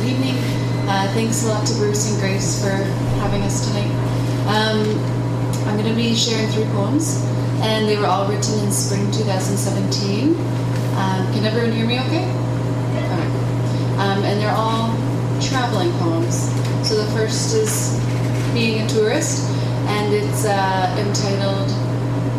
evening. 0.09 0.39
Uh, 0.89 1.12
thanks 1.12 1.44
a 1.44 1.48
lot 1.48 1.66
to 1.66 1.74
Bruce 1.74 2.10
and 2.10 2.18
Grace 2.22 2.62
for 2.62 2.70
having 2.70 3.43
us 3.43 3.68
tonight. 3.68 3.93
Um, 4.48 4.89
I'm 5.68 5.76
going 5.76 5.90
to 5.90 5.94
be 5.94 6.14
sharing 6.14 6.48
three 6.52 6.64
poems, 6.72 7.22
and 7.60 7.86
they 7.86 7.98
were 7.98 8.06
all 8.06 8.26
written 8.26 8.59
in 8.60 8.72
spring 8.72 9.12
2017. 9.12 10.31
Um, 10.31 11.35
can 11.35 11.44
everyone 11.44 11.72
hear 11.72 11.86
me 11.86 12.01
okay? 12.01 12.24
Okay. 12.24 13.28
Um, 13.98 14.24
and 14.24 14.40
they're 14.40 14.56
all 14.56 15.03
traveling 15.40 15.93
poems. 15.98 16.48
So 16.89 16.97
the 17.02 17.11
first 17.12 17.55
is 17.55 17.98
Being 18.52 18.82
a 18.82 18.89
Tourist, 18.89 19.51
and 19.89 20.12
it's 20.12 20.44
uh, 20.44 20.94
entitled 20.98 21.70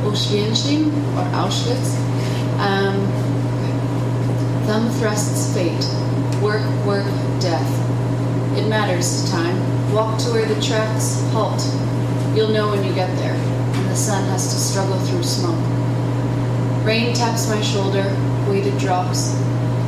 Auschwitz 0.04 0.88
or 1.16 1.26
Auschwitz. 1.34 1.96
Um, 2.60 3.26
Thumb 4.66 4.90
thrusts 4.94 5.54
fate. 5.54 5.86
Work, 6.42 6.66
work, 6.86 7.06
death. 7.40 7.70
It 8.58 8.68
matters 8.68 9.30
time. 9.30 9.56
Walk 9.94 10.18
to 10.22 10.32
where 10.32 10.46
the 10.46 10.60
tracks 10.60 11.22
halt. 11.32 11.62
You'll 12.36 12.50
know 12.50 12.72
when 12.72 12.84
you 12.84 12.94
get 12.96 13.16
there, 13.18 13.34
and 13.36 13.90
the 13.90 13.96
sun 13.96 14.24
has 14.30 14.48
to 14.54 14.60
struggle 14.60 15.00
through 15.06 15.24
smoke. 15.24 15.60
Rain 16.84 17.14
taps 17.14 17.48
my 17.48 17.62
shoulder, 17.62 18.04
weighted 18.50 18.78
drops. 18.80 19.36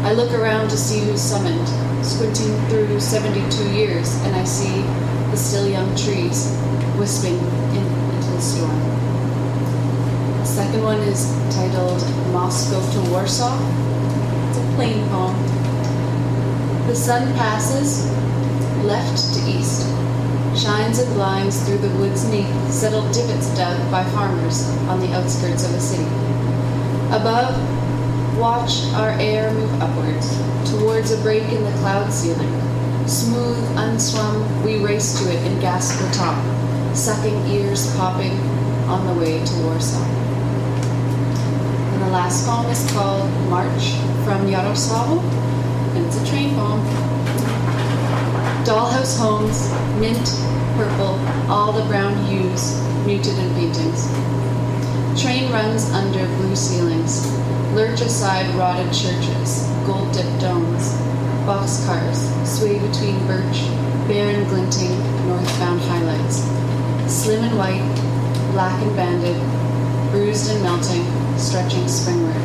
I 0.04 0.14
look 0.14 0.32
around 0.32 0.70
to 0.70 0.78
see 0.78 1.00
who's 1.00 1.22
summoned, 1.22 1.68
squinting 2.08 2.56
through 2.70 3.00
72 3.00 3.70
years, 3.74 4.16
and 4.24 4.36
I 4.36 4.46
see 4.46 4.82
the 5.30 5.36
still 5.36 5.68
young 5.68 5.94
trees 5.96 6.56
wisping 6.98 7.36
in, 7.36 7.84
into 8.16 8.30
the 8.32 8.42
storm. 8.42 8.80
The 10.40 10.46
second 10.46 10.84
one 10.84 11.00
is 11.00 11.28
titled 11.54 12.02
Moscow 12.32 12.80
to 12.80 13.12
Warsaw. 13.12 13.60
It's 14.50 14.58
a 14.58 14.76
plain 14.76 15.06
poem. 15.10 15.36
The 16.88 16.96
sun 16.96 17.34
passes 17.36 18.08
left 18.86 19.34
to 19.34 19.40
east, 19.50 19.86
shines 20.56 21.00
and 21.00 21.14
blinds 21.14 21.62
through 21.68 21.80
the 21.80 21.94
woods 21.98 22.24
neath 22.30 22.72
settled 22.72 23.14
divots 23.14 23.50
dug 23.58 23.92
by 23.92 24.04
farmers 24.12 24.70
on 24.88 25.02
the 25.02 25.12
outskirts 25.14 25.66
of 25.66 25.74
a 25.74 25.80
city. 25.80 26.08
Above, 27.12 27.77
watch 28.38 28.84
our 28.94 29.10
air 29.20 29.52
move 29.52 29.82
upwards, 29.82 30.30
towards 30.70 31.12
a 31.12 31.18
break 31.24 31.44
in 31.44 31.64
the 31.64 31.72
cloud 31.80 32.12
ceiling. 32.12 32.54
Smooth, 33.08 33.58
unswum, 33.78 34.64
we 34.64 34.84
race 34.84 35.20
to 35.20 35.32
it 35.32 35.40
and 35.48 35.60
gasp 35.60 36.00
the 36.00 36.12
top, 36.14 36.38
sucking 36.96 37.36
ears 37.48 37.96
popping 37.96 38.34
on 38.88 39.08
the 39.08 39.20
way 39.20 39.44
to 39.44 39.54
Warsaw. 39.64 40.04
And 41.94 42.02
the 42.02 42.10
last 42.10 42.46
poem 42.46 42.68
is 42.68 42.92
called 42.92 43.30
March 43.50 43.94
from 44.24 44.46
Yaroslavl, 44.46 45.20
and 45.96 46.06
it's 46.06 46.22
a 46.22 46.28
train 46.28 46.54
poem. 46.54 46.82
Dollhouse 48.66 49.18
homes, 49.18 49.72
mint, 50.00 50.28
purple, 50.76 51.18
all 51.50 51.72
the 51.72 51.86
brown 51.86 52.16
hues, 52.26 52.80
muted 53.06 53.38
in 53.40 53.54
paintings. 53.56 54.12
Train 55.20 55.52
runs 55.52 55.90
under 55.92 56.28
blue 56.38 56.56
ceilings, 56.56 57.26
lurch 57.74 58.02
aside 58.02 58.54
rotted 58.56 58.92
churches, 58.94 59.68
gold 59.86 60.12
dipped 60.14 60.40
domes, 60.40 60.94
boxcars 61.46 62.20
sway 62.46 62.80
between 62.80 63.18
birch, 63.28 63.68
bare 64.08 64.36
and 64.36 64.48
glinting, 64.48 64.98
northbound 65.28 65.82
highlights. 65.82 66.44
Slim 67.12 67.44
and 67.44 67.58
white, 67.58 68.52
black 68.52 68.82
and 68.82 68.96
banded, 68.96 69.38
bruised 70.12 70.52
and 70.52 70.64
melting, 70.64 71.06
stretching 71.38 71.88
springward. 71.88 72.42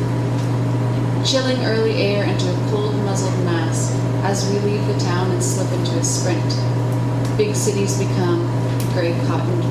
Chilling 1.25 1.63
early 1.65 2.01
air 2.01 2.25
into 2.25 2.49
a 2.49 2.69
cold 2.69 2.95
muzzled 3.05 3.45
mass 3.45 3.91
as 4.23 4.49
we 4.49 4.59
leave 4.59 4.85
the 4.87 4.99
town 4.99 5.31
and 5.31 5.43
slip 5.43 5.71
into 5.71 5.97
a 5.97 6.03
sprint. 6.03 6.57
Big 7.37 7.55
cities 7.55 7.97
become 7.97 8.43
gray 8.93 9.13
cottoned 9.27 9.62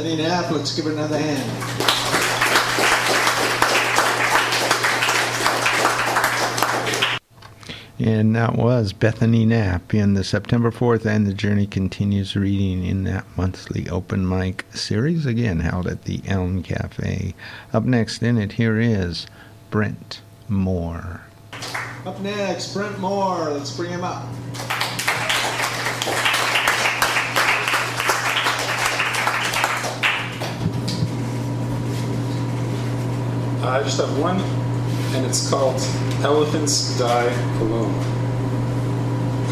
Bethany 0.00 0.22
Knapp. 0.22 0.50
Let's 0.50 0.74
give 0.74 0.86
her 0.86 0.92
another 0.92 1.18
hand. 1.18 1.42
And 7.98 8.34
that 8.34 8.56
was 8.56 8.94
Bethany 8.94 9.44
Knapp 9.44 9.92
in 9.92 10.14
the 10.14 10.24
September 10.24 10.70
4th 10.70 11.04
and 11.04 11.26
the 11.26 11.34
Journey 11.34 11.66
Continues 11.66 12.34
reading 12.34 12.82
in 12.82 13.04
that 13.04 13.26
monthly 13.36 13.90
open 13.90 14.26
mic 14.26 14.64
series, 14.72 15.26
again 15.26 15.60
held 15.60 15.86
at 15.86 16.04
the 16.04 16.22
Elm 16.26 16.62
Cafe. 16.62 17.34
Up 17.74 17.84
next 17.84 18.22
in 18.22 18.38
it, 18.38 18.52
here 18.52 18.80
is 18.80 19.26
Brent 19.70 20.22
Moore. 20.48 21.20
Up 22.06 22.18
next, 22.20 22.72
Brent 22.72 22.98
Moore. 23.00 23.50
Let's 23.50 23.76
bring 23.76 23.90
him 23.90 24.04
up. 24.04 24.24
Uh, 33.70 33.74
I 33.74 33.82
just 33.84 34.00
have 34.00 34.18
one, 34.18 34.40
and 35.14 35.24
it's 35.24 35.48
called 35.48 35.80
Elephants 36.24 36.98
Die 36.98 37.32
Alone. 37.60 37.94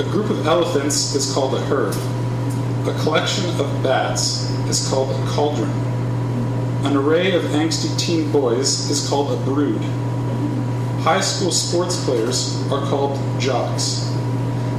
A 0.01 0.03
group 0.11 0.28
of 0.28 0.45
elephants 0.45 1.15
is 1.15 1.32
called 1.32 1.55
a 1.55 1.61
herd. 1.61 1.95
A 2.89 2.99
collection 3.05 3.49
of 3.61 3.82
bats 3.85 4.51
is 4.69 4.89
called 4.89 5.11
a 5.11 5.27
cauldron. 5.28 5.70
An 6.85 6.97
array 6.97 7.36
of 7.36 7.45
angsty 7.45 7.97
teen 7.97 8.32
boys 8.32 8.90
is 8.90 9.09
called 9.09 9.31
a 9.31 9.45
brood. 9.45 9.81
High 11.05 11.20
school 11.20 11.53
sports 11.53 12.05
players 12.05 12.61
are 12.73 12.85
called 12.89 13.16
jocks. 13.40 14.12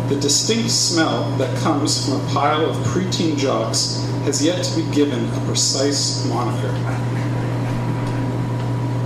The 0.09 0.19
distinct 0.19 0.69
smell 0.69 1.31
that 1.37 1.57
comes 1.59 2.05
from 2.05 2.19
a 2.19 2.29
pile 2.33 2.69
of 2.69 2.75
preteen 2.87 3.37
jocks 3.37 4.03
has 4.25 4.43
yet 4.43 4.65
to 4.65 4.75
be 4.75 4.91
given 4.93 5.23
a 5.29 5.45
precise 5.45 6.25
moniker. 6.27 7.08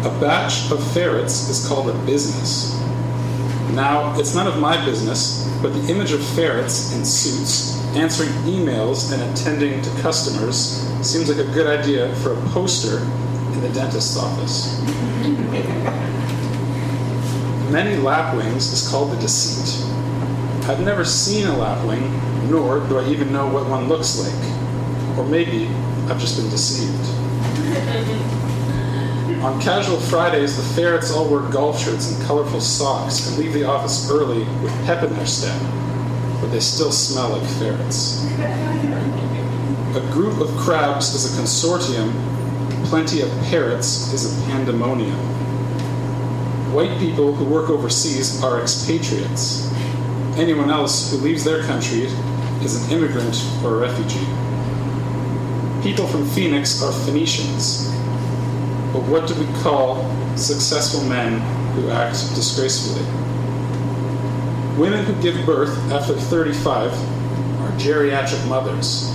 A 0.03 0.09
batch 0.19 0.69
of 0.69 0.84
ferrets 0.91 1.47
is 1.47 1.65
called 1.65 1.89
a 1.89 1.93
business. 2.05 2.77
Now, 3.71 4.13
it's 4.19 4.35
none 4.35 4.47
of 4.47 4.59
my 4.59 4.84
business, 4.84 5.49
but 5.61 5.69
the 5.69 5.89
image 5.89 6.11
of 6.11 6.21
ferrets 6.35 6.93
in 6.93 7.05
suits 7.05 7.80
answering 7.95 8.30
emails 8.43 9.13
and 9.13 9.23
attending 9.31 9.81
to 9.81 9.89
customers 10.01 10.85
seems 11.07 11.30
like 11.30 11.38
a 11.38 11.49
good 11.53 11.67
idea 11.67 12.13
for 12.15 12.34
a 12.34 12.41
poster 12.49 12.97
in 13.53 13.61
the 13.61 13.69
dentist's 13.69 14.17
office. 14.17 14.81
Many 17.71 17.95
lapwings 17.95 18.73
is 18.73 18.89
called 18.89 19.09
the 19.09 19.21
deceit. 19.21 19.85
I've 20.67 20.81
never 20.81 21.05
seen 21.05 21.47
a 21.47 21.57
lapwing, 21.57 22.11
nor 22.51 22.81
do 22.89 22.97
I 22.97 23.07
even 23.07 23.31
know 23.31 23.47
what 23.47 23.69
one 23.69 23.88
looks 23.88 24.19
like. 24.19 25.17
Or 25.17 25.25
maybe 25.25 25.67
I've 26.09 26.19
just 26.19 26.35
been 26.35 26.49
deceived. 26.49 28.34
On 29.44 29.60
casual 29.60 29.99
Fridays, 29.99 30.56
the 30.56 30.64
ferrets 30.74 31.11
all 31.11 31.28
wear 31.28 31.41
golf 31.52 31.78
shirts 31.78 32.14
and 32.14 32.26
colorful 32.26 32.61
socks 32.61 33.28
and 33.28 33.38
leave 33.38 33.52
the 33.52 33.65
office 33.65 34.10
early 34.10 34.45
with 34.61 34.72
pep 34.86 35.03
in 35.03 35.14
their 35.15 35.26
step, 35.26 35.61
but 36.40 36.48
they 36.48 36.61
still 36.61 36.94
smell 36.94 37.28
like 37.28 37.44
ferrets. 37.60 38.24
A 39.98 40.10
group 40.14 40.40
of 40.40 40.48
crabs 40.56 41.14
is 41.14 41.26
a 41.38 41.41
consortium, 41.41 42.14
plenty 42.86 43.20
of 43.20 43.30
parrots 43.49 44.14
is 44.14 44.32
a 44.32 44.45
pandemonium. 44.45 45.20
White 46.72 46.98
people 46.98 47.36
who 47.36 47.44
work 47.44 47.70
overseas 47.70 48.41
are 48.41 48.61
expatriates. 48.61 49.70
Anyone 50.38 50.70
else 50.70 51.11
who 51.11 51.18
leaves 51.18 51.44
their 51.44 51.64
country 51.64 52.03
is 52.64 52.82
an 52.82 52.91
immigrant 52.98 53.36
or 53.61 53.76
a 53.76 53.80
refugee. 53.82 54.26
People 55.84 56.07
from 56.07 56.26
Phoenix 56.30 56.82
are 56.82 56.94
Phoenicians. 56.94 57.91
But 58.94 59.02
what 59.10 59.28
do 59.28 59.34
we 59.34 59.48
call 59.64 60.07
successful 60.38 61.03
men 61.06 61.40
who 61.74 61.90
act 61.90 62.14
disgracefully? 62.36 63.03
Women 64.78 65.03
who 65.03 65.20
give 65.20 65.44
birth 65.48 65.76
after 65.91 66.14
35 66.14 66.91
are 66.91 67.72
geriatric 67.80 68.48
mothers. 68.48 69.10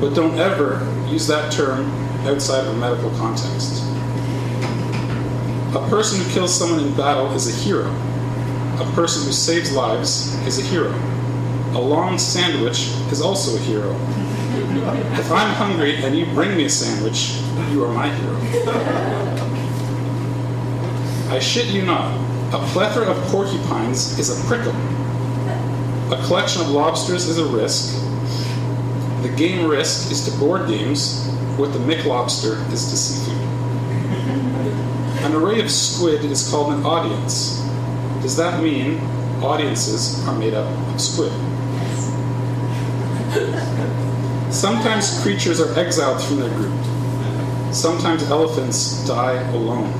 But 0.00 0.14
don't 0.14 0.38
ever 0.38 0.86
use 1.10 1.26
that 1.26 1.52
term 1.52 1.90
outside 2.24 2.64
of 2.64 2.76
a 2.76 2.78
medical 2.78 3.10
context. 3.18 3.82
A 5.74 5.84
person 5.88 6.20
who 6.20 6.30
kills 6.32 6.56
someone 6.56 6.78
in 6.78 6.94
battle 6.94 7.32
is 7.32 7.48
a 7.48 7.64
hero. 7.64 7.90
A 8.78 8.88
person 8.94 9.26
who 9.26 9.32
saves 9.32 9.72
lives 9.72 10.32
is 10.46 10.60
a 10.60 10.62
hero. 10.62 10.92
A 11.74 11.80
long 11.80 12.18
sandwich 12.18 12.92
is 13.10 13.20
also 13.20 13.56
a 13.56 13.58
hero. 13.58 13.96
If 15.18 15.32
I'm 15.32 15.54
hungry 15.54 15.96
and 16.04 16.16
you 16.16 16.26
bring 16.26 16.56
me 16.56 16.66
a 16.66 16.70
sandwich, 16.70 17.41
you 17.70 17.84
are 17.84 17.92
my 17.92 18.08
hero. 18.14 18.36
I 21.30 21.38
shit 21.38 21.66
you 21.66 21.82
not, 21.82 22.12
a 22.54 22.58
plethora 22.68 23.06
of 23.06 23.16
porcupines 23.28 24.18
is 24.18 24.28
a 24.28 24.46
prickle. 24.46 24.74
A 26.12 26.22
collection 26.26 26.60
of 26.60 26.68
lobsters 26.68 27.26
is 27.26 27.38
a 27.38 27.46
risk. 27.46 27.98
The 29.22 29.30
game 29.36 29.66
risk 29.66 30.10
is 30.12 30.24
to 30.26 30.38
board 30.38 30.68
games 30.68 31.26
what 31.56 31.72
the 31.72 31.78
McLobster 31.78 32.60
is 32.72 32.90
to 32.90 32.96
seafood. 32.96 33.40
An 35.24 35.34
array 35.34 35.60
of 35.60 35.70
squid 35.70 36.24
is 36.24 36.50
called 36.50 36.74
an 36.74 36.84
audience. 36.84 37.60
Does 38.20 38.36
that 38.36 38.62
mean 38.62 39.00
audiences 39.42 40.26
are 40.26 40.36
made 40.36 40.54
up 40.54 40.66
of 40.92 41.00
squid? 41.00 41.32
Sometimes 44.52 45.22
creatures 45.22 45.60
are 45.60 45.78
exiled 45.78 46.22
from 46.22 46.40
their 46.40 46.50
group. 46.50 46.91
Sometimes 47.72 48.22
elephants 48.24 49.06
die 49.06 49.40
alone. 49.52 49.90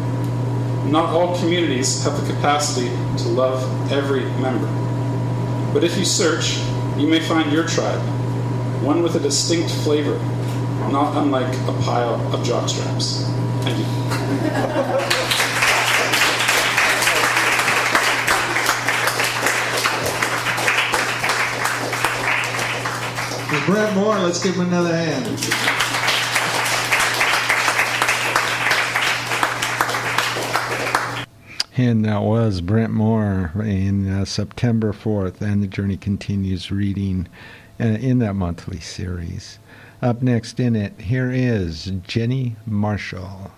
Not 0.90 1.08
all 1.08 1.38
communities 1.38 2.04
have 2.04 2.20
the 2.20 2.32
capacity 2.34 2.88
to 3.22 3.28
love 3.28 3.90
every 3.90 4.24
member. 4.40 4.68
But 5.72 5.82
if 5.82 5.96
you 5.96 6.04
search, 6.04 6.58
you 6.98 7.06
may 7.06 7.20
find 7.20 7.50
your 7.50 7.66
tribe, 7.66 8.00
one 8.82 9.02
with 9.02 9.14
a 9.16 9.20
distinct 9.20 9.70
flavor, 9.70 10.18
not 10.90 11.16
unlike 11.16 11.52
a 11.66 11.72
pile 11.82 12.14
of 12.34 12.40
jockstraps. 12.46 13.24
Thank 13.62 13.78
you. 13.78 13.84
For 23.48 23.66
Brent 23.66 23.96
Moore, 23.96 24.18
let's 24.18 24.42
give 24.42 24.56
him 24.56 24.66
another 24.66 24.94
hand. 24.94 25.81
And 31.82 32.04
that 32.04 32.22
was 32.22 32.60
Brent 32.60 32.92
Moore 32.92 33.50
in 33.56 34.08
uh, 34.08 34.24
September 34.24 34.92
4th, 34.92 35.40
and 35.40 35.60
the 35.60 35.66
journey 35.66 35.96
continues 35.96 36.70
reading 36.70 37.26
uh, 37.80 37.84
in 37.84 38.20
that 38.20 38.34
monthly 38.34 38.78
series. 38.78 39.58
Up 40.00 40.22
next 40.22 40.60
in 40.60 40.76
it, 40.76 40.92
here 41.00 41.32
is 41.32 41.90
Jenny 42.06 42.54
Marshall. 42.66 43.50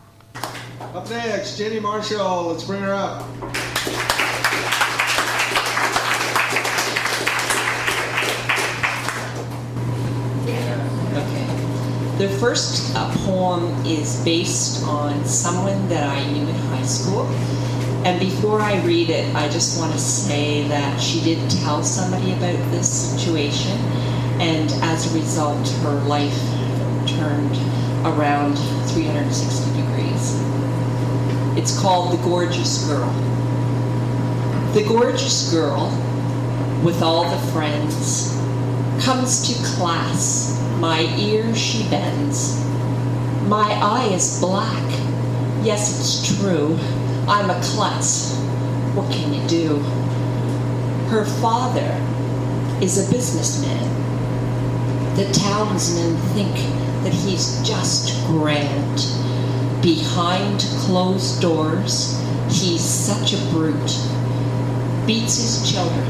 Up 0.81 1.11
next, 1.11 1.59
Jenny 1.59 1.79
Marshall. 1.79 2.45
Let's 2.45 2.65
bring 2.65 2.81
her 2.81 2.95
up. 2.95 3.31
Okay. 11.13 12.17
The 12.17 12.35
first 12.41 12.97
uh, 12.97 13.15
poem 13.27 13.65
is 13.85 14.25
based 14.25 14.83
on 14.85 15.27
someone 15.27 15.91
that 15.91 16.09
I 16.09 16.25
knew 16.33 16.49
in 16.49 16.55
high 16.55 16.87
school. 16.87 17.29
And 18.05 18.21
before 18.21 18.61
I 18.61 18.83
read 18.83 19.09
it, 19.09 19.35
I 19.35 19.49
just 19.49 19.79
want 19.79 19.93
to 19.95 19.99
say 19.99 20.69
that 20.69 21.01
she 21.01 21.23
did 21.23 21.51
tell 21.51 21.83
somebody 21.83 22.33
about 22.33 22.59
this 22.71 22.87
situation, 22.87 23.79
and 24.39 24.71
as 24.83 25.11
a 25.11 25.19
result, 25.19 25.67
her 25.67 25.95
life 26.03 26.39
turned 27.09 27.57
around 28.05 28.57
360 28.89 29.81
degrees. 29.81 30.39
It's 31.57 31.81
called 31.81 32.13
The 32.13 32.23
Gorgeous 32.23 32.87
Girl. 32.87 33.11
The 34.75 34.85
gorgeous 34.87 35.51
girl, 35.51 35.89
with 36.85 37.01
all 37.01 37.25
the 37.31 37.53
friends, 37.53 38.37
comes 39.03 39.49
to 39.49 39.77
class. 39.77 40.61
My 40.79 41.01
ear 41.17 41.55
she 41.55 41.89
bends. 41.89 42.63
My 43.47 43.73
eye 43.83 44.11
is 44.13 44.41
black. 44.41 44.83
Yes, 45.65 45.99
it's 46.01 46.39
true. 46.39 46.79
I'm 47.27 47.49
a 47.49 47.61
klutz. 47.63 48.35
What 48.95 49.11
can 49.11 49.33
you 49.33 49.47
do? 49.49 49.79
Her 51.09 51.25
father 51.25 52.01
is 52.83 52.99
a 52.99 53.11
businessman. 53.11 54.05
The 55.17 55.33
townsmen 55.33 56.17
think 56.35 56.55
that 57.05 57.15
he's 57.15 57.67
just 57.67 58.27
grand. 58.27 58.99
Behind 59.83 60.61
closed 60.81 61.41
doors, 61.41 62.21
he's 62.51 62.83
such 62.83 63.33
a 63.33 63.39
brute. 63.51 63.99
Beats 65.07 65.37
his 65.37 65.73
children. 65.73 66.05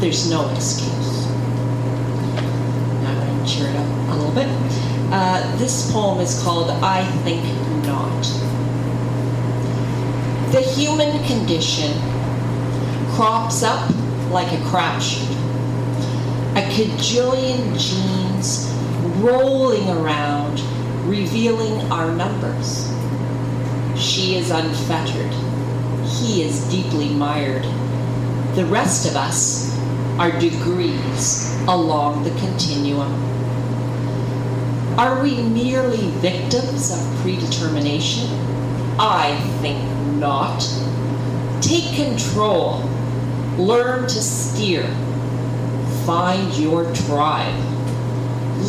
There's 0.00 0.30
no 0.30 0.48
excuse. 0.54 1.26
Now, 3.02 3.18
when 3.18 3.40
alter 3.40 3.66
it 3.66 3.76
up 3.76 4.08
a 4.08 4.16
little 4.16 4.34
bit. 4.34 4.48
Uh, 5.12 5.56
this 5.56 5.90
poem 5.92 6.20
is 6.20 6.42
called 6.42 6.70
I 6.70 7.04
Think 7.22 7.44
Not. 7.84 8.59
The 10.50 10.62
human 10.62 11.24
condition 11.26 11.92
crops 13.12 13.62
up 13.62 13.88
like 14.30 14.50
a 14.50 14.56
crapshoot. 14.64 15.30
A 16.56 16.62
cajillion 16.72 17.78
genes 17.78 18.68
rolling 19.22 19.88
around, 19.90 20.58
revealing 21.08 21.92
our 21.92 22.10
numbers. 22.10 22.92
She 23.96 24.34
is 24.34 24.50
unfettered. 24.50 25.32
He 26.04 26.42
is 26.42 26.68
deeply 26.68 27.10
mired. 27.10 27.62
The 28.56 28.66
rest 28.66 29.06
of 29.06 29.14
us 29.14 29.78
are 30.18 30.36
degrees 30.40 31.56
along 31.68 32.24
the 32.24 32.30
continuum. 32.40 33.12
Are 34.98 35.22
we 35.22 35.40
merely 35.44 36.10
victims 36.18 36.90
of 36.90 37.20
predetermination? 37.22 38.28
I 38.98 39.38
think 39.60 39.78
not. 40.18 40.60
Take 41.60 41.94
control. 41.94 42.82
Learn 43.56 44.02
to 44.02 44.22
steer. 44.22 44.84
Find 46.06 46.52
your 46.54 46.92
tribe. 46.94 47.54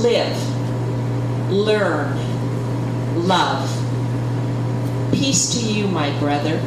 Live. 0.04 1.52
Learn. 1.52 2.18
Love. 3.28 3.70
Peace 5.14 5.54
to 5.54 5.66
you, 5.66 5.88
my 5.88 6.18
brother. 6.20 6.60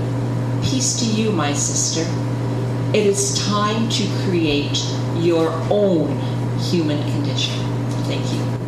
Peace 0.62 0.98
to 1.00 1.06
you, 1.06 1.32
my 1.32 1.52
sister. 1.52 2.02
It 2.94 3.06
is 3.06 3.38
time 3.46 3.88
to 3.88 4.06
create 4.26 4.78
your 5.16 5.50
own 5.70 6.18
human 6.58 7.02
condition. 7.12 7.54
Thank 8.04 8.32
you. 8.32 8.63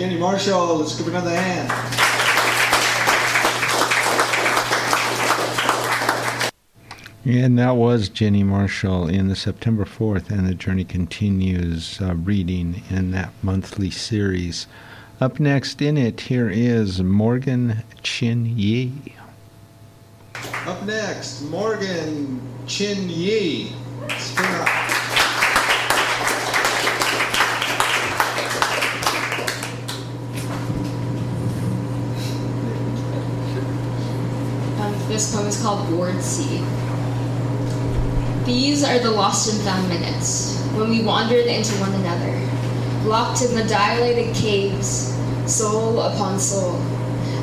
Jenny 0.00 0.16
Marshall. 0.16 0.76
Let's 0.76 0.96
give 0.96 1.08
another 1.08 1.28
hand. 1.28 1.70
And 7.26 7.58
that 7.58 7.76
was 7.76 8.08
Jenny 8.08 8.42
Marshall 8.42 9.08
in 9.08 9.28
the 9.28 9.36
September 9.36 9.84
4th, 9.84 10.30
and 10.30 10.48
the 10.48 10.54
journey 10.54 10.84
continues 10.84 12.00
uh, 12.00 12.14
reading 12.14 12.82
in 12.88 13.10
that 13.10 13.28
monthly 13.42 13.90
series. 13.90 14.66
Up 15.20 15.38
next 15.38 15.82
in 15.82 15.98
it, 15.98 16.18
here 16.22 16.48
is 16.48 17.02
Morgan 17.02 17.84
Chin 18.02 18.46
Yi. 18.56 19.14
Up 20.64 20.82
next, 20.84 21.42
Morgan 21.42 22.40
Chin 22.66 23.10
Yi. 23.10 23.70
This 35.20 35.34
poem 35.36 35.46
is 35.48 35.60
called 35.60 35.92
Ward 35.92 36.22
C. 36.22 36.64
These 38.46 38.82
are 38.82 38.98
the 39.00 39.10
lost 39.10 39.52
and 39.52 39.60
found 39.60 39.86
minutes, 39.90 40.58
when 40.72 40.88
we 40.88 41.02
wandered 41.02 41.44
into 41.44 41.74
one 41.74 41.92
another, 41.92 43.06
locked 43.06 43.42
in 43.42 43.54
the 43.54 43.64
dilated 43.64 44.34
caves, 44.34 45.14
soul 45.44 46.00
upon 46.00 46.40
soul. 46.40 46.80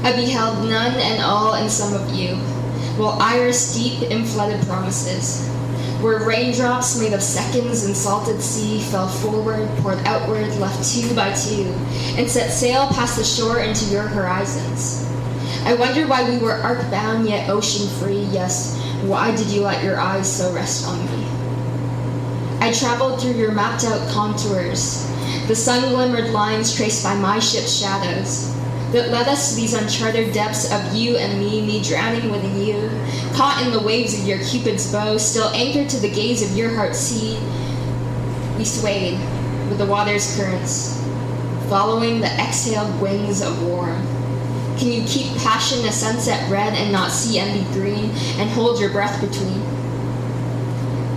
I 0.01 0.11
beheld 0.15 0.67
none 0.67 0.95
and 0.95 1.21
all 1.21 1.53
and 1.53 1.69
some 1.69 1.93
of 1.93 2.15
you, 2.15 2.37
while 2.97 3.21
iris 3.21 3.75
deep 3.75 4.09
in 4.09 4.25
flooded 4.25 4.65
promises, 4.65 5.47
where 6.01 6.27
raindrops 6.27 6.99
made 6.99 7.13
of 7.13 7.21
seconds 7.21 7.85
in 7.85 7.93
salted 7.93 8.41
sea 8.41 8.81
fell 8.81 9.07
forward, 9.07 9.69
poured 9.83 9.99
outward, 9.99 10.47
left 10.55 10.83
two 10.91 11.13
by 11.13 11.31
two, 11.33 11.65
and 12.17 12.27
set 12.27 12.49
sail 12.49 12.87
past 12.87 13.19
the 13.19 13.23
shore 13.23 13.59
into 13.59 13.85
your 13.85 14.07
horizons. 14.07 15.07
I 15.63 15.75
wonder 15.75 16.07
why 16.07 16.29
we 16.29 16.37
were 16.37 16.53
arc 16.53 16.89
bound 16.89 17.27
yet 17.27 17.49
ocean 17.49 17.87
free. 17.99 18.23
Yes, 18.31 18.81
why 19.03 19.35
did 19.35 19.47
you 19.47 19.61
let 19.61 19.83
your 19.83 19.99
eyes 19.99 20.31
so 20.31 20.53
rest 20.53 20.87
on 20.87 21.05
me? 21.05 21.25
I 22.59 22.71
traveled 22.73 23.21
through 23.21 23.33
your 23.33 23.51
mapped 23.51 23.83
out 23.83 24.09
contours, 24.09 25.07
the 25.47 25.55
sun 25.55 25.93
glimmered 25.93 26.31
lines 26.31 26.75
traced 26.75 27.03
by 27.03 27.15
my 27.15 27.39
ship's 27.39 27.77
shadows, 27.77 28.53
that 28.91 29.09
led 29.09 29.27
us 29.27 29.49
to 29.49 29.55
these 29.55 29.73
uncharted 29.73 30.33
depths 30.33 30.71
of 30.71 30.95
you 30.95 31.17
and 31.17 31.39
me, 31.39 31.61
me 31.61 31.83
drowning 31.83 32.31
within 32.31 32.59
you, 32.59 32.89
caught 33.33 33.61
in 33.63 33.71
the 33.71 33.79
waves 33.79 34.19
of 34.19 34.27
your 34.27 34.39
Cupid's 34.39 34.91
bow, 34.91 35.17
still 35.17 35.49
anchored 35.49 35.89
to 35.89 35.99
the 35.99 36.09
gaze 36.09 36.41
of 36.41 36.57
your 36.57 36.73
heart's 36.73 36.97
sea. 36.97 37.37
We 38.57 38.65
swayed 38.65 39.19
with 39.69 39.77
the 39.77 39.85
water's 39.85 40.35
currents, 40.35 40.99
following 41.69 42.21
the 42.21 42.31
exhaled 42.39 42.99
wings 42.99 43.41
of 43.41 43.61
warm. 43.63 44.16
Can 44.77 44.91
you 44.91 45.03
keep 45.07 45.35
passion 45.37 45.83
a 45.85 45.91
sunset 45.91 46.51
red 46.51 46.75
and 46.75 46.91
not 46.91 47.11
see 47.11 47.39
envy 47.39 47.63
green 47.73 48.11
and 48.37 48.47
hold 48.51 48.79
your 48.79 48.91
breath 48.91 49.19
between? 49.19 49.59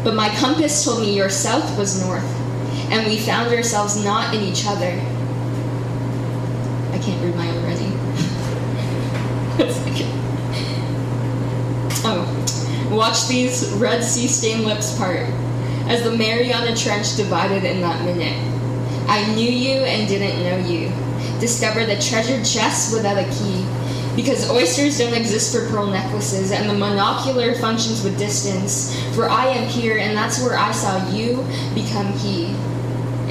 But 0.03 0.15
my 0.15 0.35
compass 0.37 0.83
told 0.83 1.03
me 1.03 1.15
your 1.15 1.29
south 1.29 1.77
was 1.79 2.03
north, 2.03 2.25
and 2.91 3.07
we 3.07 3.19
found 3.19 3.55
ourselves 3.55 4.03
not 4.03 4.35
in 4.35 4.41
each 4.41 4.65
other. 4.67 4.99
I 6.91 6.99
can't 7.03 7.23
read 7.23 7.37
my 7.37 7.51
own 7.51 7.63
writing. 7.65 7.93
oh, 12.07 12.89
watch 12.91 13.29
these 13.29 13.71
Red 13.75 14.03
Sea 14.03 14.27
stained 14.27 14.65
lips 14.65 14.97
part 14.97 15.29
as 15.87 16.03
the 16.03 16.17
Mariana 16.17 16.75
Trench 16.75 17.15
divided 17.17 17.65
in 17.65 17.83
that 17.83 18.03
minute. 18.07 18.39
I 19.07 19.31
knew 19.35 19.51
you 19.51 19.81
and 19.81 20.09
didn't 20.09 20.43
know 20.43 20.57
you 20.67 20.91
discover 21.41 21.85
the 21.85 21.99
treasured 22.01 22.45
chest 22.45 22.95
without 22.95 23.19
a 23.19 23.25
key. 23.31 23.67
Because 24.15 24.51
oysters 24.51 24.99
don't 24.99 25.15
exist 25.15 25.55
for 25.55 25.67
pearl 25.69 25.87
necklaces, 25.87 26.53
and 26.53 26.69
the 26.69 26.75
monocular 26.75 27.59
functions 27.61 28.05
with 28.05 28.19
distance. 28.19 28.95
For 29.15 29.29
I 29.29 29.47
am 29.47 29.69
here, 29.69 29.99
and 29.99 30.17
that's 30.17 30.43
where 30.43 30.59
I 30.59 30.73
saw 30.73 31.09
you 31.11 31.45
become 31.75 32.13
he. 32.19 32.47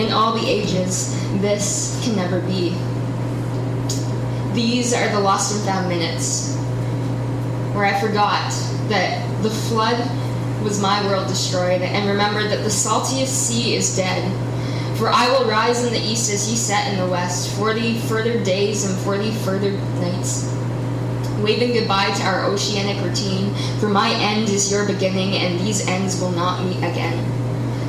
In 0.02 0.12
all 0.12 0.34
the 0.34 0.48
ages, 0.48 1.14
this 1.42 2.02
can 2.04 2.16
never 2.16 2.40
be. 2.42 2.76
These 4.54 4.94
are 4.94 5.10
the 5.10 5.20
lost 5.20 5.54
and 5.56 5.64
found 5.66 5.90
minutes, 5.90 6.56
where 7.76 7.86
I 7.86 8.00
forgot 8.02 8.52
that 8.90 9.44
the 9.44 9.50
flood 9.50 10.00
was 10.64 10.82
my 10.82 11.06
world 11.06 11.28
destroyed, 11.28 11.82
and 11.82 12.10
remembered 12.10 12.50
that 12.52 12.64
the 12.64 12.70
saltiest 12.70 13.28
sea 13.28 13.76
is 13.76 13.96
dead. 13.96 14.24
For 15.00 15.08
I 15.08 15.32
will 15.32 15.46
rise 15.46 15.86
in 15.86 15.94
the 15.94 16.00
east 16.00 16.30
as 16.30 16.52
ye 16.52 16.58
set 16.58 16.92
in 16.92 17.00
the 17.00 17.08
west, 17.08 17.56
forty 17.56 17.98
further 18.00 18.44
days 18.44 18.84
and 18.84 19.00
forty 19.00 19.32
further 19.32 19.72
nights. 19.72 20.54
Waving 21.40 21.72
goodbye 21.72 22.12
to 22.12 22.24
our 22.24 22.44
oceanic 22.44 23.02
routine, 23.02 23.56
for 23.80 23.88
my 23.88 24.12
end 24.12 24.50
is 24.50 24.70
your 24.70 24.86
beginning, 24.86 25.36
and 25.36 25.58
these 25.62 25.88
ends 25.88 26.20
will 26.20 26.34
not 26.34 26.66
meet 26.66 26.80
again. 26.80 27.18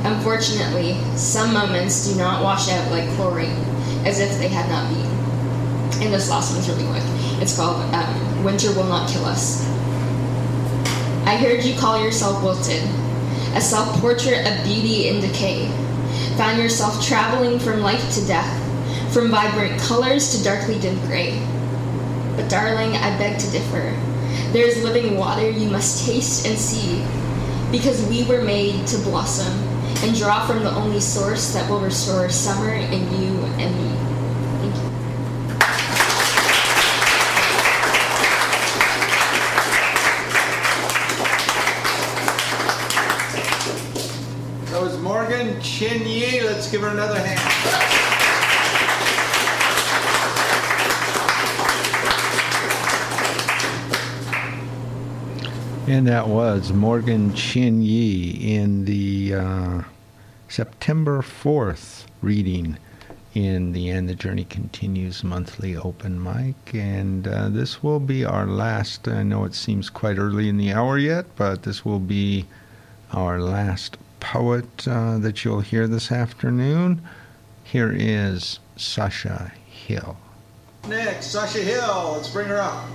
Unfortunately, 0.05 0.93
some 1.17 1.51
moments 1.51 2.07
do 2.07 2.17
not 2.17 2.43
wash 2.43 2.69
out 2.69 2.89
like 2.91 3.09
chlorine, 3.17 3.59
as 4.05 4.21
if 4.21 4.37
they 4.37 4.47
had 4.47 4.69
not 4.69 4.89
been. 4.89 6.01
And 6.01 6.13
this 6.13 6.29
last 6.29 6.53
one's 6.53 6.69
really 6.69 6.87
quick. 6.87 7.03
It's 7.41 7.57
called 7.57 7.93
um, 7.93 8.43
Winter 8.45 8.71
Will 8.71 8.85
Not 8.85 9.09
Kill 9.09 9.25
Us. 9.25 9.67
I 11.25 11.35
heard 11.35 11.61
you 11.65 11.77
call 11.77 12.01
yourself 12.01 12.41
wilted, 12.41 12.83
a 13.53 13.59
self 13.59 13.99
portrait 13.99 14.47
of 14.47 14.63
beauty 14.63 15.09
in 15.09 15.19
decay 15.19 15.69
found 16.41 16.57
yourself 16.57 17.05
traveling 17.05 17.59
from 17.59 17.81
life 17.81 18.11
to 18.15 18.25
death, 18.25 19.13
from 19.13 19.29
vibrant 19.29 19.79
colors 19.79 20.35
to 20.35 20.43
darkly 20.43 20.79
dim 20.79 20.99
gray. 21.05 21.39
But 22.35 22.49
darling, 22.49 22.95
I 22.95 23.15
beg 23.19 23.37
to 23.37 23.51
differ. 23.51 23.95
There 24.51 24.65
is 24.65 24.83
living 24.83 25.19
water 25.19 25.47
you 25.47 25.69
must 25.69 26.03
taste 26.03 26.47
and 26.47 26.57
see, 26.57 27.05
because 27.71 28.03
we 28.09 28.23
were 28.23 28.41
made 28.41 28.87
to 28.87 28.97
blossom 29.03 29.53
and 30.01 30.17
draw 30.17 30.47
from 30.47 30.63
the 30.63 30.71
only 30.71 30.99
source 30.99 31.53
that 31.53 31.69
will 31.69 31.79
restore 31.79 32.27
summer 32.29 32.73
in 32.73 33.21
you 33.21 33.37
and 33.61 33.75
me. 33.77 34.10
Chin 45.63 46.07
Yi. 46.07 46.41
Let's 46.43 46.71
give 46.71 46.81
her 46.81 46.89
another 46.89 47.19
hand. 47.19 47.39
And 55.87 56.07
that 56.07 56.27
was 56.27 56.71
Morgan 56.71 57.33
Chin 57.33 57.81
Yi 57.81 58.55
in 58.55 58.85
the 58.85 59.33
uh, 59.35 59.83
September 60.47 61.21
4th 61.21 62.05
reading 62.21 62.77
in 63.33 63.71
the 63.71 63.89
end, 63.89 64.09
the 64.09 64.15
journey 64.15 64.43
continues 64.43 65.23
monthly 65.23 65.77
open 65.77 66.21
mic, 66.21 66.75
and 66.75 67.25
uh, 67.25 67.47
this 67.47 67.81
will 67.81 68.01
be 68.01 68.25
our 68.25 68.45
last. 68.45 69.07
I 69.07 69.23
know 69.23 69.45
it 69.45 69.53
seems 69.53 69.89
quite 69.89 70.17
early 70.17 70.49
in 70.49 70.57
the 70.57 70.73
hour 70.73 70.97
yet, 70.97 71.25
but 71.37 71.63
this 71.63 71.85
will 71.85 71.99
be 71.99 72.45
our 73.13 73.39
last 73.39 73.95
poet 74.21 74.87
uh, 74.87 75.17
that 75.17 75.43
you'll 75.43 75.59
hear 75.59 75.87
this 75.87 76.09
afternoon. 76.11 77.01
Here 77.65 77.91
is 77.93 78.59
Sasha 78.77 79.51
Hill. 79.65 80.15
Next, 80.87 81.27
Sasha 81.27 81.59
Hill. 81.59 82.13
Let's 82.15 82.29
bring 82.29 82.47
her 82.47 82.61
up. 82.61 82.85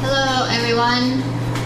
Hello, 0.00 0.46
everyone. 0.50 1.22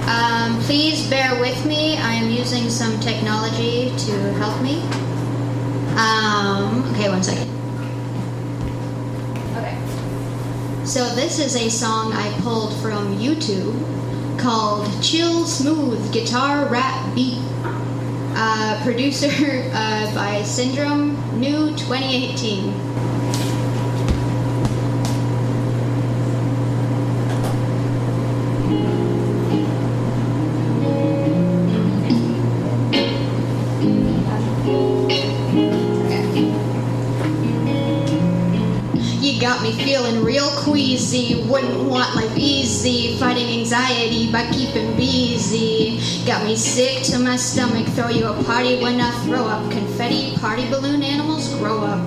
Um, 0.09 0.61
please 0.63 1.09
bear 1.09 1.39
with 1.41 1.65
me. 1.67 1.97
I 1.99 2.15
am 2.15 2.31
using 2.31 2.71
some 2.71 2.99
technology 3.01 3.95
to 4.07 4.13
help 4.35 4.61
me. 4.63 4.83
Um, 5.97 6.91
okay, 6.95 7.09
one 7.09 7.23
second. 7.23 7.49
Okay. 9.57 9.77
So, 10.85 11.09
this 11.15 11.39
is 11.39 11.55
a 11.55 11.71
song 11.71 12.13
I 12.13 12.37
pulled 12.41 12.75
from 12.83 13.17
YouTube 13.17 13.79
called 14.39 14.85
Chill 15.01 15.47
Smooth 15.47 16.13
Guitar 16.13 16.67
Rap 16.67 17.15
Beat. 17.15 17.39
Uh, 18.35 18.81
producer 18.83 19.29
uh, 19.75 20.15
by 20.15 20.43
Syndrome, 20.43 21.15
new 21.39 21.69
2018. 21.77 22.93
You 39.23 39.41
got 39.41 39.63
me 39.63 39.73
feeling 39.85 40.25
real 40.25 40.32
queasy. 40.83 41.45
Wouldn't 41.45 41.89
want 41.89 42.17
life 42.17 42.37
easy. 42.37 43.17
Fighting 43.17 43.61
anxiety 43.61 44.33
by 44.33 44.51
keeping 44.51 44.97
busy. 44.97 46.01
Got 46.27 46.45
me 46.45 46.57
sick 46.57 47.05
to 47.05 47.21
my 47.21 47.37
stomach. 47.37 47.87
Throw 47.95 48.09
you 48.09 48.27
a 48.27 48.43
party 48.43 48.83
when 48.83 49.01
I 49.01 49.13
throw 49.25 49.47
up. 49.47 49.71
Confetti 49.71 50.37
party 50.39 50.69
balloon 50.71 51.05
animals 51.05 51.55
grow 51.55 51.85
up. 51.85 52.03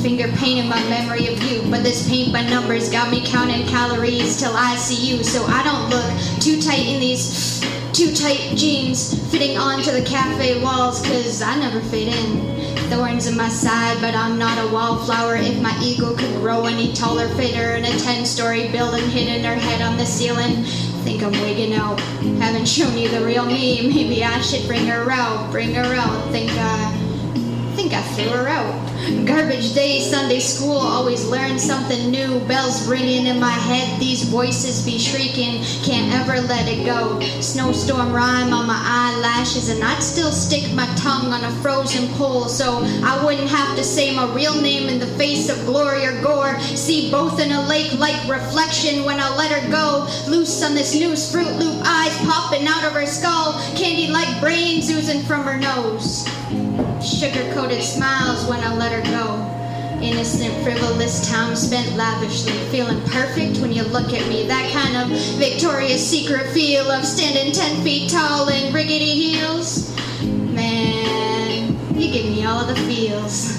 Finger 0.00 0.28
painting 0.38 0.70
my 0.70 0.80
memory 0.88 1.26
of 1.28 1.42
you. 1.42 1.70
But 1.70 1.82
this 1.82 2.08
paint 2.08 2.32
by 2.32 2.48
numbers 2.48 2.90
got 2.90 3.10
me 3.10 3.26
counting 3.26 3.66
calories 3.66 4.40
till 4.40 4.56
I 4.56 4.76
see 4.76 5.06
you. 5.06 5.22
So 5.22 5.44
I 5.44 5.62
don't 5.62 5.90
look 5.90 6.08
too 6.40 6.62
tight 6.62 6.86
in 6.86 7.00
these 7.00 7.60
too 7.92 8.14
tight 8.14 8.56
jeans 8.56 9.20
fitting 9.30 9.58
onto 9.58 9.92
the 9.92 10.02
cafe 10.02 10.62
walls. 10.62 11.02
Cause 11.02 11.42
I 11.42 11.58
never 11.58 11.80
fit 11.80 12.08
in 12.08 12.67
thorns 12.88 13.26
in 13.26 13.36
my 13.36 13.48
side, 13.48 14.00
but 14.00 14.14
I'm 14.14 14.38
not 14.38 14.58
a 14.58 14.72
wallflower. 14.72 15.36
If 15.36 15.60
my 15.60 15.76
ego 15.82 16.14
could 16.14 16.34
grow 16.36 16.64
any 16.66 16.92
taller, 16.92 17.28
fitter 17.28 17.76
in 17.76 17.84
a 17.84 17.98
10 17.98 18.24
story 18.24 18.68
building, 18.68 19.08
hitting 19.10 19.44
her 19.44 19.54
head 19.54 19.82
on 19.82 19.96
the 19.96 20.06
ceiling. 20.06 20.64
Think 21.04 21.22
I'm 21.22 21.32
wigging 21.32 21.74
out. 21.74 22.00
Haven't 22.40 22.66
shown 22.66 22.96
you 22.96 23.08
the 23.08 23.24
real 23.24 23.46
me. 23.46 23.88
Maybe 23.88 24.24
I 24.24 24.40
should 24.40 24.66
bring 24.66 24.86
her 24.86 25.10
out, 25.10 25.50
bring 25.50 25.74
her 25.74 25.94
out. 25.94 26.30
Think 26.30 26.50
I, 26.52 26.97
think 27.88 28.04
I 28.04 28.06
threw 28.14 28.30
her 28.30 28.48
out. 28.48 29.26
Garbage 29.26 29.74
day, 29.74 30.00
Sunday 30.00 30.40
school, 30.40 30.76
always 30.76 31.24
learn 31.26 31.58
something 31.58 32.10
new. 32.10 32.40
Bells 32.40 32.86
ringing 32.86 33.26
in 33.26 33.40
my 33.40 33.50
head, 33.50 33.98
these 34.00 34.24
voices 34.24 34.84
be 34.84 34.98
shrieking. 34.98 35.62
Can't 35.82 36.12
ever 36.12 36.40
let 36.46 36.68
it 36.68 36.84
go. 36.84 37.20
Snowstorm 37.40 38.12
rhyme 38.12 38.52
on 38.52 38.66
my 38.66 38.80
eyelashes, 38.84 39.70
and 39.70 39.82
I'd 39.82 40.02
still 40.02 40.30
stick 40.30 40.72
my 40.74 40.86
tongue 40.96 41.32
on 41.32 41.44
a 41.44 41.50
frozen 41.62 42.08
pole 42.14 42.48
so 42.48 42.80
I 43.04 43.22
wouldn't 43.24 43.48
have 43.48 43.76
to 43.76 43.84
say 43.84 44.14
my 44.14 44.32
real 44.34 44.60
name 44.60 44.88
in 44.88 44.98
the 44.98 45.06
face 45.18 45.48
of 45.48 45.64
glory 45.64 46.04
or 46.04 46.20
gore. 46.22 46.58
See 46.60 47.10
both 47.10 47.40
in 47.40 47.52
a 47.52 47.66
lake 47.68 47.98
like 47.98 48.28
reflection 48.28 49.04
when 49.04 49.20
I 49.20 49.34
let 49.36 49.52
her 49.52 49.70
go. 49.70 50.06
Loose 50.28 50.62
on 50.62 50.74
this 50.74 50.94
noose, 50.98 51.32
Fruit 51.32 51.52
Loop 51.58 51.80
eyes 51.86 52.16
popping 52.26 52.66
out 52.66 52.84
of 52.84 52.92
her 52.92 53.06
skull. 53.06 53.52
Candy 53.76 54.08
like 54.08 54.40
brains 54.40 54.90
oozing 54.90 55.22
from 55.22 55.44
her 55.44 55.58
nose. 55.58 56.26
Sugar 57.08 57.52
coated 57.54 57.82
smiles 57.82 58.46
when 58.46 58.60
I 58.60 58.74
let 58.74 58.92
her 58.92 59.02
go. 59.10 59.44
Innocent, 60.02 60.54
frivolous 60.62 61.28
time 61.28 61.56
spent 61.56 61.96
lavishly. 61.96 62.52
Feeling 62.70 63.00
perfect 63.08 63.58
when 63.58 63.72
you 63.72 63.82
look 63.84 64.12
at 64.12 64.28
me. 64.28 64.46
That 64.46 64.70
kind 64.72 64.96
of 64.96 65.18
Victoria's 65.38 66.06
Secret 66.06 66.46
feel 66.50 66.90
of 66.90 67.04
standing 67.04 67.52
10 67.52 67.82
feet 67.82 68.10
tall 68.10 68.48
in 68.48 68.72
rickety 68.72 69.32
heels. 69.32 69.96
Man, 70.22 71.76
you 71.98 72.12
give 72.12 72.26
me 72.26 72.44
all 72.44 72.66
the 72.66 72.76
feels. 72.76 73.58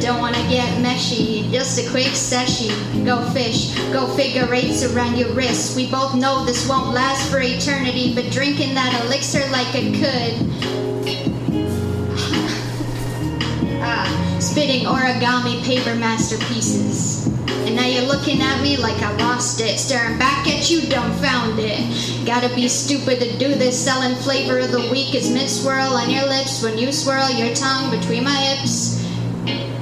Don't 0.00 0.20
wanna 0.20 0.42
get 0.48 0.68
meshy, 0.82 1.50
just 1.50 1.78
a 1.78 1.90
quick 1.90 2.14
session. 2.14 3.04
Go 3.04 3.22
fish, 3.30 3.74
go 3.92 4.06
figure 4.14 4.52
eights 4.54 4.84
around 4.84 5.16
your 5.16 5.32
wrists. 5.32 5.74
We 5.74 5.90
both 5.90 6.14
know 6.14 6.44
this 6.44 6.68
won't 6.68 6.94
last 6.94 7.30
for 7.30 7.40
eternity, 7.40 8.14
but 8.14 8.30
drinking 8.30 8.74
that 8.74 9.04
elixir 9.04 9.46
like 9.50 9.74
it 9.74 9.94
could. 9.94 10.93
Spitting 14.44 14.84
origami 14.84 15.62
paper 15.64 15.94
masterpieces. 15.94 17.26
And 17.66 17.76
now 17.76 17.86
you're 17.86 18.02
looking 18.02 18.42
at 18.42 18.60
me 18.60 18.76
like 18.76 19.00
I 19.02 19.16
lost 19.16 19.62
it, 19.62 19.78
staring 19.78 20.18
back 20.18 20.46
at 20.46 20.70
you 20.70 20.82
dumbfounded. 20.82 22.26
Gotta 22.26 22.54
be 22.54 22.68
stupid 22.68 23.20
to 23.20 23.38
do 23.38 23.54
this, 23.54 23.82
selling 23.82 24.14
flavor 24.16 24.58
of 24.58 24.70
the 24.70 24.90
week 24.90 25.14
is 25.14 25.30
mint 25.30 25.48
swirl 25.48 25.94
on 25.94 26.10
your 26.10 26.26
lips 26.28 26.62
when 26.62 26.76
you 26.76 26.92
swirl 26.92 27.30
your 27.30 27.54
tongue 27.54 27.90
between 27.90 28.24
my 28.24 28.36
hips. 28.36 29.03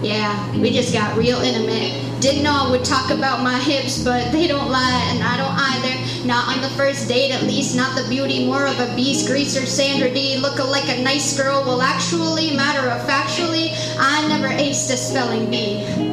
Yeah, 0.02 0.58
we 0.58 0.72
just 0.72 0.92
got 0.92 1.16
real 1.16 1.38
intimate. 1.38 2.20
Didn't 2.20 2.42
know 2.42 2.52
I 2.52 2.70
would 2.70 2.84
talk 2.84 3.10
about 3.10 3.42
my 3.42 3.58
hips, 3.58 4.02
but 4.02 4.32
they 4.32 4.48
don't 4.48 4.68
lie, 4.68 5.10
and 5.12 5.22
I 5.22 5.36
don't 5.36 5.54
either. 5.54 6.26
Not 6.26 6.48
on 6.48 6.60
the 6.60 6.70
first 6.70 7.06
date, 7.08 7.30
at 7.30 7.44
least 7.44 7.76
not 7.76 7.96
the 7.96 8.08
beauty, 8.08 8.44
more 8.46 8.66
of 8.66 8.80
a 8.80 8.94
beast 8.96 9.28
greaser, 9.28 9.64
Sandra 9.64 10.12
Dee 10.12 10.38
Looking 10.38 10.66
like 10.66 10.88
a 10.88 11.00
nice 11.02 11.36
girl. 11.36 11.62
Well, 11.64 11.82
actually, 11.82 12.56
matter 12.56 12.88
of 12.90 13.00
factually, 13.08 13.70
I 13.98 14.26
never 14.26 14.48
aced 14.48 14.92
a 14.92 14.96
spelling 14.96 15.50
bee. 15.50 16.11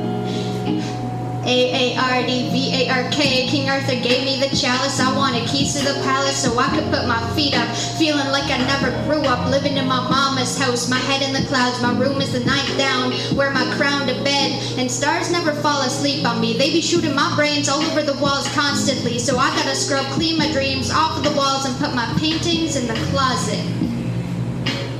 A 1.49 1.95
A 1.95 1.97
R 1.97 2.21
D 2.27 2.47
V 2.51 2.85
A 2.85 2.89
R 2.93 3.09
K. 3.09 3.47
King 3.47 3.71
Arthur 3.71 3.95
gave 3.95 4.23
me 4.23 4.39
the 4.39 4.55
chalice. 4.55 4.99
I 4.99 5.09
wanted 5.17 5.49
keys 5.49 5.73
to 5.73 5.83
the 5.83 5.99
palace 6.05 6.37
so 6.37 6.55
I 6.59 6.69
could 6.69 6.85
put 6.93 7.07
my 7.07 7.17
feet 7.33 7.57
up. 7.57 7.75
Feeling 7.97 8.27
like 8.27 8.45
I 8.53 8.59
never 8.69 8.91
grew 9.09 9.25
up. 9.25 9.49
Living 9.49 9.75
in 9.77 9.87
my 9.87 9.97
mama's 10.07 10.55
house. 10.59 10.87
My 10.87 10.99
head 10.99 11.23
in 11.23 11.33
the 11.33 11.47
clouds. 11.49 11.81
My 11.81 11.97
room 11.97 12.21
is 12.21 12.33
the 12.33 12.45
night 12.45 12.71
down. 12.77 13.13
Wear 13.35 13.49
my 13.49 13.65
crown 13.77 14.05
to 14.05 14.13
bed. 14.23 14.61
And 14.77 14.91
stars 14.91 15.31
never 15.31 15.51
fall 15.53 15.81
asleep 15.81 16.23
on 16.23 16.39
me. 16.39 16.55
They 16.55 16.69
be 16.69 16.81
shooting 16.81 17.15
my 17.15 17.33
brains 17.35 17.67
all 17.67 17.81
over 17.81 18.03
the 18.03 18.19
walls 18.21 18.47
constantly. 18.53 19.17
So 19.17 19.39
I 19.39 19.49
gotta 19.55 19.73
scrub 19.73 20.05
clean 20.13 20.37
my 20.37 20.51
dreams 20.51 20.91
off 20.91 21.17
of 21.17 21.23
the 21.23 21.35
walls 21.35 21.65
and 21.65 21.75
put 21.77 21.95
my 21.95 22.05
paintings 22.19 22.75
in 22.75 22.85
the 22.85 22.99
closet. 23.09 23.65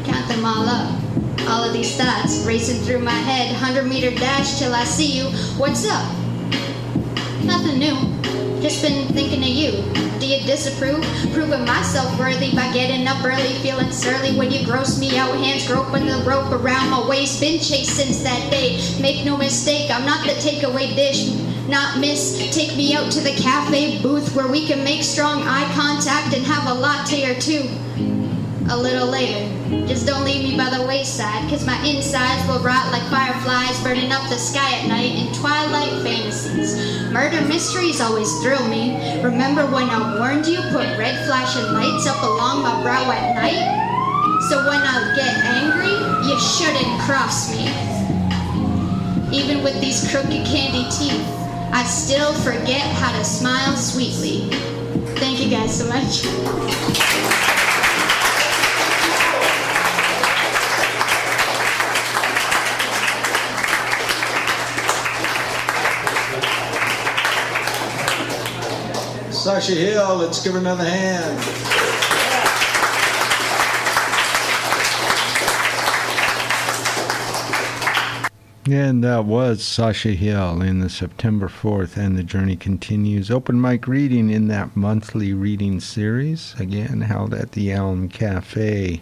Count 0.03 0.27
them 0.27 0.43
all 0.43 0.65
up. 0.65 0.99
All 1.47 1.63
of 1.63 1.73
these 1.73 1.95
thoughts 1.95 2.43
racing 2.43 2.81
through 2.85 2.99
my 3.05 3.11
head. 3.11 3.51
100 3.51 3.85
meter 3.85 4.09
dash 4.09 4.57
till 4.57 4.73
I 4.73 4.83
see 4.83 5.15
you. 5.15 5.25
What's 5.59 5.87
up? 5.87 6.18
Nothing 7.43 7.79
new. 7.79 7.95
Just 8.61 8.81
been 8.81 9.07
thinking 9.09 9.41
of 9.41 9.49
you. 9.49 9.71
Do 10.19 10.27
you 10.27 10.45
disapprove? 10.45 11.01
Proving 11.33 11.63
myself 11.63 12.19
worthy 12.19 12.53
by 12.53 12.71
getting 12.73 13.07
up 13.07 13.23
early, 13.23 13.53
feeling 13.59 13.91
surly 13.91 14.37
when 14.37 14.51
you 14.51 14.65
gross 14.65 14.99
me 14.99 15.17
out. 15.17 15.33
Hands 15.37 15.65
groping 15.65 16.05
the 16.05 16.17
rope 16.27 16.51
around 16.51 16.89
my 16.89 17.07
waist. 17.07 17.39
Been 17.39 17.59
chased 17.59 17.95
since 17.95 18.21
that 18.23 18.51
day. 18.51 18.79
Make 19.01 19.25
no 19.25 19.37
mistake, 19.37 19.89
I'm 19.89 20.05
not 20.05 20.25
the 20.25 20.33
takeaway 20.33 20.93
dish. 20.95 21.31
Not 21.69 21.99
miss. 21.99 22.37
Take 22.53 22.75
me 22.75 22.93
out 22.95 23.11
to 23.11 23.21
the 23.21 23.35
cafe 23.35 24.01
booth 24.01 24.35
where 24.35 24.47
we 24.47 24.65
can 24.65 24.83
make 24.83 25.03
strong 25.03 25.43
eye 25.43 25.71
contact 25.75 26.35
and 26.35 26.45
have 26.45 26.67
a 26.67 26.73
latte 26.73 27.31
or 27.31 27.39
two. 27.39 27.69
A 28.69 28.77
little 28.77 29.07
later. 29.07 29.49
Just 29.87 30.05
don't 30.05 30.23
leave 30.23 30.43
me 30.43 30.55
by 30.55 30.69
the 30.69 30.85
wayside, 30.85 31.49
cause 31.49 31.65
my 31.65 31.75
insides 31.83 32.47
will 32.47 32.61
rot 32.61 32.91
like 32.91 33.01
fireflies 33.09 33.81
burning 33.81 34.11
up 34.11 34.21
the 34.29 34.37
sky 34.37 34.77
at 34.77 34.87
night 34.87 35.15
in 35.17 35.33
twilight 35.33 35.89
fantasies. 36.03 36.77
Murder 37.11 37.41
mysteries 37.47 37.99
always 37.99 38.31
thrill 38.43 38.67
me. 38.67 38.93
Remember 39.23 39.65
when 39.65 39.89
I 39.89 40.19
warned 40.19 40.45
you, 40.45 40.61
put 40.69 40.85
red 40.99 41.25
flashing 41.25 41.65
lights 41.73 42.05
up 42.05 42.21
along 42.21 42.61
my 42.61 42.81
brow 42.83 43.09
at 43.09 43.33
night? 43.33 43.65
So 44.49 44.57
when 44.67 44.81
I 44.81 45.13
get 45.15 45.33
angry, 45.49 45.97
you 46.29 46.39
shouldn't 46.39 47.01
cross 47.01 47.49
me. 47.49 47.65
Even 49.35 49.63
with 49.63 49.81
these 49.81 50.09
crooked 50.11 50.45
candy 50.45 50.85
teeth, 50.93 51.25
I 51.73 51.83
still 51.85 52.33
forget 52.33 52.81
how 52.81 53.17
to 53.17 53.25
smile 53.25 53.75
sweetly. 53.75 54.49
Thank 55.17 55.39
you 55.39 55.49
guys 55.49 55.75
so 55.75 55.87
much. 55.89 57.58
Sasha 69.59 69.75
Hill. 69.75 70.15
Let's 70.15 70.41
give 70.41 70.53
her 70.53 70.59
another 70.59 70.85
hand. 70.85 71.37
And 78.71 79.03
that 79.03 79.25
was 79.25 79.61
Sasha 79.61 80.11
Hill 80.11 80.61
in 80.61 80.79
the 80.79 80.89
September 80.89 81.49
4th, 81.49 81.97
and 81.97 82.17
the 82.17 82.23
journey 82.23 82.55
continues. 82.55 83.29
Open 83.29 83.59
mic 83.59 83.85
reading 83.85 84.29
in 84.29 84.47
that 84.47 84.77
monthly 84.77 85.33
reading 85.33 85.81
series, 85.81 86.55
again 86.57 87.01
held 87.01 87.33
at 87.33 87.51
the 87.51 87.73
Elm 87.73 88.07
Cafe. 88.07 89.01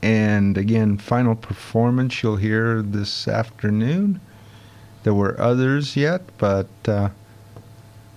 And 0.00 0.56
again, 0.56 0.98
final 0.98 1.34
performance 1.34 2.22
you'll 2.22 2.36
hear 2.36 2.82
this 2.82 3.26
afternoon. 3.26 4.20
There 5.02 5.14
were 5.14 5.40
others 5.40 5.96
yet, 5.96 6.22
but 6.38 6.68
uh, 6.86 7.08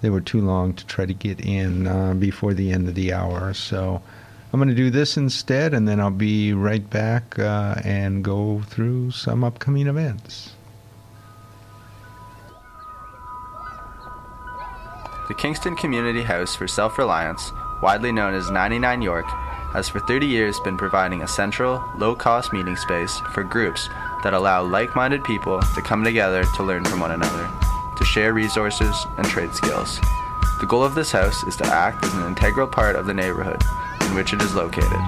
they 0.01 0.09
were 0.09 0.21
too 0.21 0.41
long 0.41 0.73
to 0.73 0.85
try 0.85 1.05
to 1.05 1.13
get 1.13 1.39
in 1.39 1.87
uh, 1.87 2.13
before 2.13 2.53
the 2.53 2.71
end 2.71 2.87
of 2.87 2.95
the 2.95 3.13
hour. 3.13 3.53
So 3.53 4.01
I'm 4.51 4.59
going 4.59 4.69
to 4.69 4.75
do 4.75 4.89
this 4.89 5.15
instead, 5.15 5.73
and 5.73 5.87
then 5.87 5.99
I'll 5.99 6.11
be 6.11 6.53
right 6.53 6.87
back 6.89 7.39
uh, 7.39 7.75
and 7.83 8.23
go 8.23 8.61
through 8.67 9.11
some 9.11 9.43
upcoming 9.43 9.87
events. 9.87 10.53
The 15.29 15.35
Kingston 15.35 15.77
Community 15.77 16.23
House 16.23 16.55
for 16.55 16.67
Self 16.67 16.97
Reliance, 16.97 17.51
widely 17.81 18.11
known 18.11 18.33
as 18.33 18.51
99 18.51 19.01
York, 19.01 19.25
has 19.71 19.87
for 19.87 20.01
30 20.01 20.25
years 20.25 20.59
been 20.59 20.77
providing 20.77 21.21
a 21.21 21.27
central, 21.27 21.81
low 21.97 22.13
cost 22.13 22.51
meeting 22.51 22.75
space 22.75 23.17
for 23.33 23.43
groups 23.43 23.87
that 24.23 24.33
allow 24.33 24.61
like 24.61 24.93
minded 24.93 25.23
people 25.23 25.61
to 25.73 25.81
come 25.81 26.03
together 26.03 26.43
to 26.57 26.63
learn 26.63 26.83
from 26.83 26.99
one 26.99 27.11
another, 27.11 27.49
to 27.95 28.05
share 28.05 28.33
resources 28.33 29.05
and 29.17 29.25
trade 29.27 29.53
skills. 29.53 29.99
The 30.59 30.65
goal 30.67 30.83
of 30.83 30.95
this 30.95 31.11
house 31.11 31.43
is 31.43 31.55
to 31.57 31.65
act 31.65 32.03
as 32.05 32.13
an 32.13 32.25
integral 32.27 32.67
part 32.67 32.95
of 32.95 33.05
the 33.05 33.13
neighborhood 33.13 33.61
in 34.01 34.15
which 34.15 34.33
it 34.33 34.41
is 34.41 34.53
located. 34.53 35.01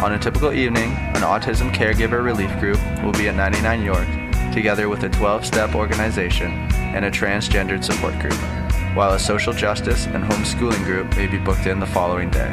On 0.00 0.12
a 0.12 0.18
typical 0.18 0.52
evening, 0.52 0.92
an 1.14 1.22
autism 1.22 1.72
caregiver 1.72 2.24
relief 2.24 2.58
group 2.60 2.78
will 3.02 3.12
be 3.12 3.28
at 3.28 3.34
99 3.34 3.82
York, 3.82 4.08
together 4.52 4.88
with 4.88 5.02
a 5.04 5.08
12 5.08 5.46
step 5.46 5.74
organization 5.74 6.52
and 6.72 7.04
a 7.04 7.10
transgendered 7.10 7.82
support 7.82 8.18
group 8.18 8.38
while 8.94 9.14
a 9.14 9.18
social 9.18 9.52
justice 9.52 10.06
and 10.06 10.22
homeschooling 10.22 10.84
group 10.84 11.16
may 11.16 11.26
be 11.26 11.38
booked 11.38 11.66
in 11.66 11.80
the 11.80 11.86
following 11.86 12.30
day. 12.30 12.52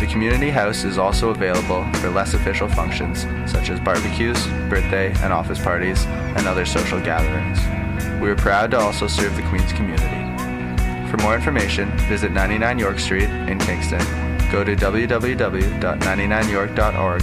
The 0.00 0.06
community 0.06 0.50
house 0.50 0.84
is 0.84 0.96
also 0.96 1.30
available 1.30 1.84
for 1.94 2.10
less 2.10 2.34
official 2.34 2.68
functions 2.68 3.22
such 3.50 3.70
as 3.70 3.80
barbecues, 3.80 4.46
birthday 4.68 5.12
and 5.22 5.32
office 5.32 5.60
parties, 5.60 6.04
and 6.06 6.46
other 6.46 6.64
social 6.64 7.00
gatherings. 7.00 7.58
We 8.24 8.30
are 8.30 8.36
proud 8.36 8.70
to 8.70 8.78
also 8.78 9.06
serve 9.06 9.36
the 9.36 9.42
Queens 9.42 9.70
community. 9.74 10.08
For 11.10 11.18
more 11.18 11.34
information, 11.34 11.90
visit 12.08 12.32
99 12.32 12.78
York 12.78 12.98
Street 12.98 13.28
in 13.28 13.58
Kingston. 13.58 13.98
Go 14.50 14.64
to 14.64 14.74
www.99york.org, 14.74 17.22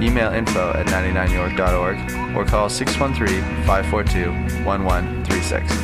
email 0.00 0.32
info 0.32 0.70
at 0.70 0.86
99york.org, 0.86 2.36
or 2.36 2.44
call 2.44 2.68
613 2.68 3.42
542 3.66 4.30
1136. 4.64 5.74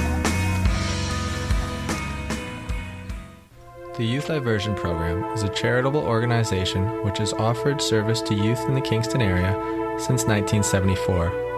The 3.99 4.05
Youth 4.05 4.29
Diversion 4.29 4.77
Program 4.77 5.25
is 5.35 5.43
a 5.43 5.49
charitable 5.49 6.05
organization 6.05 7.03
which 7.05 7.19
has 7.19 7.33
offered 7.33 7.83
service 7.83 8.23
to 8.23 8.33
youth 8.33 8.61
in 8.69 8.77
the 8.77 8.81
Kingston 8.81 9.23
area 9.23 9.55
since 9.99 10.25
1974. 10.25 11.56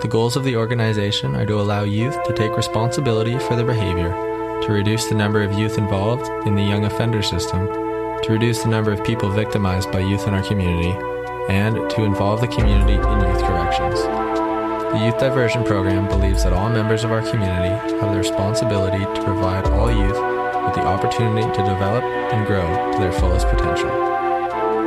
The 0.00 0.08
goals 0.08 0.34
of 0.34 0.44
the 0.44 0.56
organization 0.56 1.36
are 1.36 1.44
to 1.44 1.60
allow 1.60 1.82
youth 1.82 2.16
to 2.24 2.32
take 2.32 2.56
responsibility 2.56 3.38
for 3.38 3.54
their 3.54 3.66
behavior, 3.66 4.08
to 4.62 4.72
reduce 4.72 5.06
the 5.06 5.14
number 5.14 5.42
of 5.42 5.52
youth 5.52 5.76
involved 5.76 6.26
in 6.46 6.54
the 6.54 6.62
young 6.62 6.86
offender 6.86 7.22
system, 7.22 7.66
to 7.66 8.26
reduce 8.30 8.62
the 8.62 8.70
number 8.70 8.92
of 8.92 9.04
people 9.04 9.28
victimized 9.28 9.92
by 9.92 9.98
youth 9.98 10.26
in 10.26 10.32
our 10.32 10.42
community, 10.42 10.96
and 11.50 11.76
to 11.90 12.04
involve 12.04 12.40
the 12.40 12.48
community 12.48 12.94
in 12.94 13.20
youth 13.20 13.42
corrections. 13.42 14.00
The 14.00 15.04
Youth 15.04 15.18
Diversion 15.20 15.64
Program 15.64 16.08
believes 16.08 16.44
that 16.44 16.54
all 16.54 16.70
members 16.70 17.04
of 17.04 17.12
our 17.12 17.22
community 17.30 17.68
have 18.00 18.12
the 18.12 18.18
responsibility 18.18 19.04
to 19.04 19.22
provide 19.22 19.66
all 19.66 19.90
youth 19.90 20.16
with 20.64 20.76
the 20.76 20.86
opportunity 20.86 21.46
to 21.46 21.62
develop 21.62 22.04
and 22.04 22.46
grow 22.46 22.92
to 22.92 22.98
their 22.98 23.12
fullest 23.12 23.46
potential. 23.48 23.90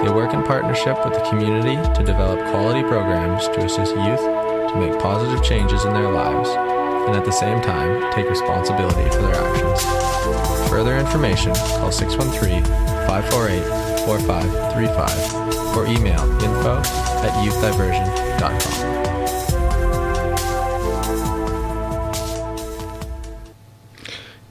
They 0.03 0.09
work 0.09 0.33
in 0.33 0.41
partnership 0.41 0.97
with 1.05 1.13
the 1.13 1.29
community 1.29 1.75
to 1.75 2.03
develop 2.03 2.39
quality 2.49 2.81
programs 2.81 3.47
to 3.49 3.63
assist 3.63 3.95
youth 3.95 4.42
to 4.73 4.79
make 4.79 4.99
positive 4.99 5.43
changes 5.43 5.85
in 5.85 5.93
their 5.93 6.09
lives 6.09 6.49
and 6.49 7.15
at 7.15 7.25
the 7.25 7.31
same 7.31 7.61
time 7.61 8.11
take 8.11 8.29
responsibility 8.29 9.09
for 9.11 9.21
their 9.21 9.35
actions. 9.35 9.81
For 10.23 10.69
further 10.69 10.97
information, 10.97 11.53
call 11.53 11.91
613 11.91 12.63
548 13.07 13.63
4535 14.05 15.77
or 15.77 15.85
email 15.85 16.21
info 16.41 16.77
at 16.77 17.31
youthdiversion.com. 17.45 18.93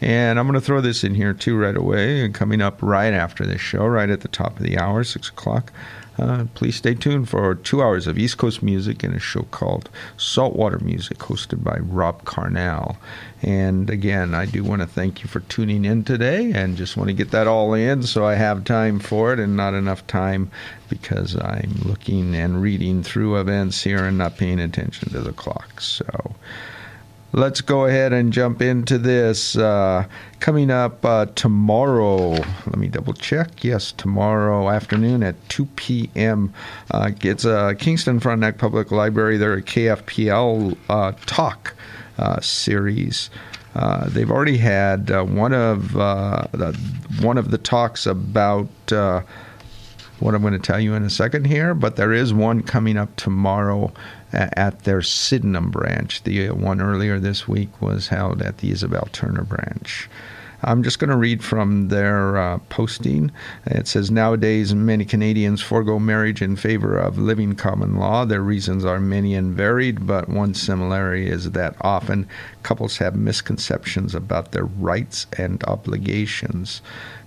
And 0.00 0.38
I'm 0.38 0.46
going 0.46 0.54
to 0.54 0.60
throw 0.60 0.80
this 0.80 1.04
in 1.04 1.14
here 1.14 1.32
too 1.32 1.56
right 1.56 1.76
away. 1.76 2.24
And 2.24 2.34
Coming 2.34 2.60
up 2.60 2.82
right 2.82 3.14
after 3.14 3.46
this 3.46 3.60
show, 3.60 3.86
right 3.86 4.10
at 4.10 4.20
the 4.20 4.28
top 4.28 4.58
of 4.58 4.62
the 4.62 4.76
hour, 4.76 5.04
6 5.04 5.28
o'clock. 5.28 5.72
Uh, 6.16 6.44
please 6.54 6.76
stay 6.76 6.94
tuned 6.94 7.28
for 7.28 7.54
two 7.56 7.82
hours 7.82 8.06
of 8.06 8.18
East 8.18 8.38
Coast 8.38 8.62
music 8.62 9.02
in 9.02 9.12
a 9.12 9.18
show 9.18 9.42
called 9.50 9.90
Saltwater 10.16 10.78
Music, 10.78 11.18
hosted 11.18 11.64
by 11.64 11.76
Rob 11.78 12.24
Carnell. 12.24 12.96
And 13.42 13.90
again, 13.90 14.32
I 14.32 14.46
do 14.46 14.62
want 14.62 14.80
to 14.82 14.86
thank 14.86 15.22
you 15.22 15.28
for 15.28 15.40
tuning 15.40 15.84
in 15.84 16.04
today 16.04 16.52
and 16.52 16.76
just 16.76 16.96
want 16.96 17.08
to 17.08 17.14
get 17.14 17.32
that 17.32 17.46
all 17.46 17.74
in 17.74 18.04
so 18.04 18.24
I 18.24 18.36
have 18.36 18.64
time 18.64 19.00
for 19.00 19.32
it 19.32 19.40
and 19.40 19.56
not 19.56 19.74
enough 19.74 20.06
time 20.06 20.50
because 20.88 21.36
I'm 21.36 21.74
looking 21.84 22.34
and 22.34 22.62
reading 22.62 23.02
through 23.02 23.40
events 23.40 23.82
here 23.82 24.04
and 24.04 24.16
not 24.16 24.38
paying 24.38 24.60
attention 24.60 25.10
to 25.10 25.20
the 25.20 25.32
clock. 25.32 25.80
So 25.80 26.36
let's 27.34 27.60
go 27.60 27.86
ahead 27.86 28.12
and 28.12 28.32
jump 28.32 28.62
into 28.62 28.96
this. 28.96 29.56
Uh, 29.56 30.06
coming 30.40 30.70
up 30.70 31.04
uh, 31.04 31.26
tomorrow, 31.34 32.30
let 32.30 32.76
me 32.76 32.88
double 32.88 33.12
check. 33.12 33.64
Yes, 33.64 33.92
tomorrow 33.92 34.70
afternoon 34.70 35.22
at 35.22 35.36
2 35.48 35.66
p.m. 35.76 36.54
Uh, 36.90 37.10
it's 37.22 37.44
uh, 37.44 37.74
Kingston 37.78 38.20
Frontenac 38.20 38.58
Public 38.58 38.92
Library. 38.92 39.36
They're 39.36 39.54
a 39.54 39.62
KFPL 39.62 40.76
uh, 40.88 41.12
talk 41.26 41.74
uh, 42.18 42.40
series. 42.40 43.30
They've 44.06 44.30
already 44.30 44.58
had 44.58 45.10
one 45.10 45.52
of 45.52 45.92
the, 45.94 46.78
one 47.20 47.36
of 47.36 47.50
the 47.50 47.58
talks 47.58 48.06
about 48.06 48.68
what 50.20 50.34
I'm 50.34 50.42
going 50.42 50.52
to 50.52 50.60
tell 50.60 50.78
you 50.78 50.94
in 50.94 51.02
a 51.02 51.10
second 51.10 51.46
here, 51.46 51.74
but 51.74 51.96
there 51.96 52.12
is 52.12 52.32
one 52.32 52.62
coming 52.62 52.96
up 52.96 53.14
tomorrow 53.16 53.86
a- 53.86 53.92
at 54.34 54.84
their 54.84 55.02
Sydenham 55.02 55.70
branch. 55.70 56.22
The 56.24 56.50
one 56.50 56.80
earlier 56.80 57.18
this 57.18 57.48
week 57.48 57.80
was 57.80 58.08
held 58.08 58.42
at 58.42 58.58
the 58.58 58.70
Isabel 58.70 59.08
Turner 59.12 59.44
branch. 59.44 60.08
I'm 60.66 60.82
just 60.82 60.98
going 60.98 61.10
to 61.10 61.16
read 61.16 61.44
from 61.44 61.88
their 61.88 62.38
uh, 62.38 62.58
posting. 62.70 63.30
It 63.66 63.86
says 63.86 64.10
Nowadays, 64.10 64.74
many 64.74 65.04
Canadians 65.04 65.60
forego 65.60 65.98
marriage 65.98 66.40
in 66.40 66.56
favor 66.56 66.96
of 66.96 67.18
living 67.18 67.54
common 67.54 67.96
law. 67.96 68.24
Their 68.24 68.40
reasons 68.40 68.84
are 68.84 68.98
many 68.98 69.34
and 69.34 69.54
varied, 69.54 70.06
but 70.06 70.28
one 70.28 70.54
similarity 70.54 71.28
is 71.28 71.50
that 71.50 71.76
often 71.82 72.26
couples 72.62 72.96
have 72.96 73.14
misconceptions 73.14 74.14
about 74.14 74.52
their 74.52 74.64
rights 74.64 75.26
and 75.36 75.62
obligations. 75.64 76.80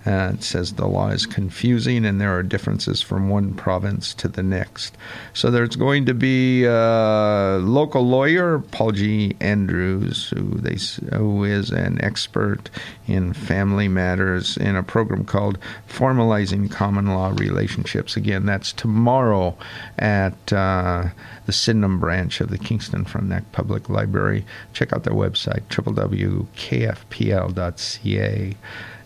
Uh, 0.08 0.32
it 0.32 0.42
says 0.42 0.72
the 0.72 0.86
law 0.86 1.08
is 1.08 1.26
confusing 1.26 2.06
and 2.06 2.18
there 2.18 2.34
are 2.34 2.42
differences 2.42 3.02
from 3.02 3.28
one 3.28 3.52
province 3.52 4.14
to 4.14 4.26
the 4.26 4.42
next. 4.42 4.96
So 5.34 5.50
there's 5.50 5.76
going 5.76 6.06
to 6.06 6.14
be 6.14 6.64
a 6.64 7.58
local 7.60 8.08
lawyer, 8.08 8.58
Paul 8.58 8.92
G. 8.92 9.36
Andrews, 9.40 10.30
who 10.30 10.44
they 10.60 10.78
who 11.14 11.44
is 11.44 11.70
an 11.70 12.02
expert 12.02 12.70
in 13.06 13.34
family 13.34 13.86
matters 13.86 14.56
in 14.56 14.76
a 14.76 14.82
program 14.82 15.26
called 15.26 15.58
Formalizing 15.86 16.70
Common 16.70 17.08
Law 17.08 17.34
Relationships. 17.36 18.16
Again, 18.16 18.46
that's 18.46 18.72
tomorrow 18.72 19.58
at 19.98 20.52
uh, 20.54 21.08
the 21.44 21.52
Sydenham 21.52 22.00
branch 22.00 22.40
of 22.40 22.48
the 22.48 22.56
Kingston 22.56 23.04
Frontenac 23.04 23.52
Public 23.52 23.90
Library. 23.90 24.46
Check 24.72 24.94
out 24.94 25.04
their 25.04 25.12
website, 25.12 25.64
www.kfpl.ca. 25.68 26.46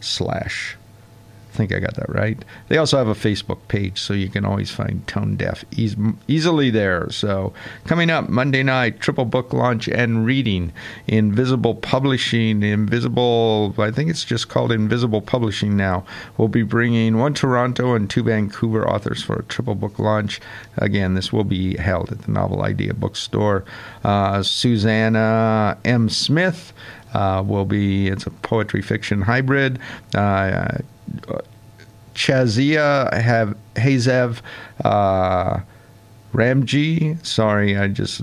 slash. 0.00 0.76
I 1.56 1.58
think 1.58 1.72
I 1.72 1.78
got 1.78 1.94
that 1.94 2.10
right. 2.10 2.44
They 2.68 2.76
also 2.76 2.98
have 2.98 3.08
a 3.08 3.14
Facebook 3.14 3.60
page, 3.66 3.98
so 3.98 4.12
you 4.12 4.28
can 4.28 4.44
always 4.44 4.70
find 4.70 5.06
Tone 5.06 5.36
Deaf 5.36 5.64
eas- 5.74 5.96
easily 6.28 6.68
there. 6.68 7.08
So, 7.08 7.54
coming 7.86 8.10
up 8.10 8.28
Monday 8.28 8.62
night, 8.62 9.00
triple 9.00 9.24
book 9.24 9.54
launch 9.54 9.88
and 9.88 10.26
reading. 10.26 10.74
Invisible 11.06 11.74
Publishing, 11.74 12.62
Invisible, 12.62 13.74
I 13.78 13.90
think 13.90 14.10
it's 14.10 14.22
just 14.22 14.50
called 14.50 14.70
Invisible 14.70 15.22
Publishing 15.22 15.78
now. 15.78 16.04
We'll 16.36 16.48
be 16.48 16.62
bringing 16.62 17.16
one 17.16 17.32
Toronto 17.32 17.94
and 17.94 18.10
two 18.10 18.24
Vancouver 18.24 18.86
authors 18.86 19.22
for 19.22 19.36
a 19.36 19.44
triple 19.44 19.76
book 19.76 19.98
launch. 19.98 20.42
Again, 20.76 21.14
this 21.14 21.32
will 21.32 21.44
be 21.44 21.78
held 21.78 22.12
at 22.12 22.20
the 22.20 22.32
Novel 22.32 22.60
Idea 22.64 22.92
Bookstore. 22.92 23.64
Uh, 24.04 24.42
Susanna 24.42 25.78
M. 25.86 26.10
Smith 26.10 26.74
will 27.46 27.64
be, 27.64 28.08
it's 28.08 28.26
a 28.26 28.30
poetry 28.30 28.82
fiction 28.82 29.22
hybrid. 29.22 29.78
Uh, 30.14 30.78
Chazia 32.14 33.12
have 33.12 33.56
Hazev 33.74 34.40
uh, 34.84 35.60
Ramji. 36.32 37.24
Sorry, 37.24 37.76
I 37.76 37.88
just 37.88 38.22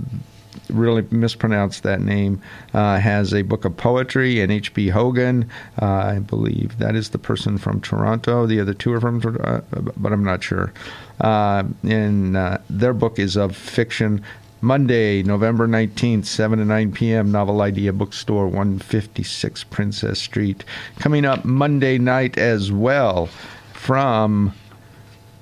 really 0.69 1.05
mispronounced 1.11 1.83
that 1.83 2.01
name. 2.01 2.41
Uh, 2.73 2.97
has 2.99 3.33
a 3.33 3.43
book 3.43 3.65
of 3.65 3.77
poetry, 3.77 4.41
and 4.41 4.51
H.B. 4.51 4.89
Hogan, 4.89 5.49
uh, 5.81 5.85
I 5.85 6.19
believe 6.19 6.77
that 6.79 6.95
is 6.95 7.09
the 7.09 7.17
person 7.17 7.57
from 7.57 7.81
Toronto. 7.81 8.45
The 8.47 8.59
other 8.59 8.73
two 8.73 8.93
are 8.93 8.99
from, 8.99 9.21
uh, 9.43 9.61
but 9.97 10.11
I'm 10.11 10.23
not 10.23 10.43
sure. 10.43 10.73
Uh, 11.21 11.63
and 11.83 12.35
uh, 12.35 12.57
their 12.69 12.93
book 12.93 13.19
is 13.19 13.35
of 13.35 13.55
fiction. 13.55 14.23
Monday, 14.63 15.21
November 15.23 15.67
19th, 15.67 16.25
7 16.25 16.59
to 16.59 16.65
9 16.65 16.91
p.m., 16.93 17.31
Novel 17.31 17.61
Idea 17.61 17.91
Bookstore, 17.91 18.47
156 18.47 19.65
Princess 19.65 20.19
Street. 20.19 20.63
Coming 20.99 21.25
up 21.25 21.43
Monday 21.43 21.97
night 21.97 22.37
as 22.37 22.71
well 22.71 23.27
from 23.73 24.53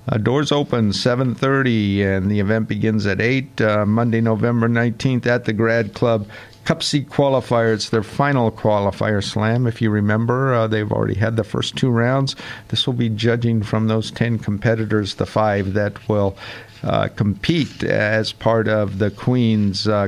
uh, 0.10 0.18
doors 0.18 0.52
open 0.52 0.90
7:30 0.90 2.04
and 2.04 2.32
the 2.32 2.40
event 2.40 2.68
begins 2.68 3.06
at 3.06 3.22
8 3.22 3.62
uh, 3.62 3.86
Monday 3.86 4.20
November 4.20 4.68
19th 4.68 5.28
at 5.28 5.46
the 5.46 5.54
Grad 5.54 5.94
Club 5.94 6.28
Cup 6.66 6.80
qualifier. 6.80 7.74
It's 7.74 7.90
their 7.90 8.04
final 8.04 8.52
qualifier 8.52 9.24
slam. 9.24 9.68
If 9.68 9.82
you 9.82 9.90
remember, 9.90 10.54
uh, 10.54 10.68
they've 10.68 10.92
already 10.92 11.16
had 11.16 11.36
the 11.36 11.44
first 11.44 11.76
two 11.76 11.90
rounds. 11.90 12.36
This 12.70 12.86
will 12.86 12.94
be 12.94 13.10
judging 13.10 13.64
from 13.64 13.88
those 13.88 14.12
10 14.12 14.40
competitors, 14.40 15.16
the 15.16 15.26
five 15.26 15.74
that 15.74 16.08
will 16.08 16.38
uh, 16.84 17.08
compete 17.10 17.84
as 17.84 18.32
part 18.32 18.68
of 18.68 19.00
the 19.00 19.12
Queen's 19.12 19.88
uh, 19.88 20.08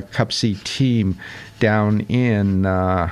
team 0.64 1.18
down 1.60 2.00
in 2.02 2.66
uh, 2.66 3.10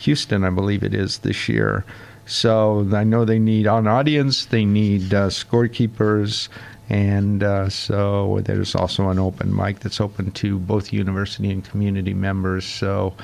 Houston, 0.00 0.44
I 0.44 0.50
believe 0.50 0.82
it 0.82 0.94
is 0.94 1.18
this 1.18 1.48
year. 1.48 1.84
So 2.26 2.86
I 2.92 3.04
know 3.04 3.24
they 3.24 3.38
need 3.38 3.66
an 3.66 3.86
audience, 3.86 4.44
they 4.46 4.64
need 4.64 5.14
uh, 5.14 5.28
scorekeepers, 5.28 6.48
and 6.90 7.42
uh, 7.42 7.68
so 7.68 8.40
there's 8.44 8.74
also 8.74 9.08
an 9.08 9.18
open 9.18 9.54
mic 9.54 9.80
that's 9.80 10.00
open 10.00 10.30
to 10.32 10.58
both 10.58 10.92
university 10.92 11.50
and 11.50 11.64
community 11.64 12.14
members. 12.14 12.66
So 12.66 13.14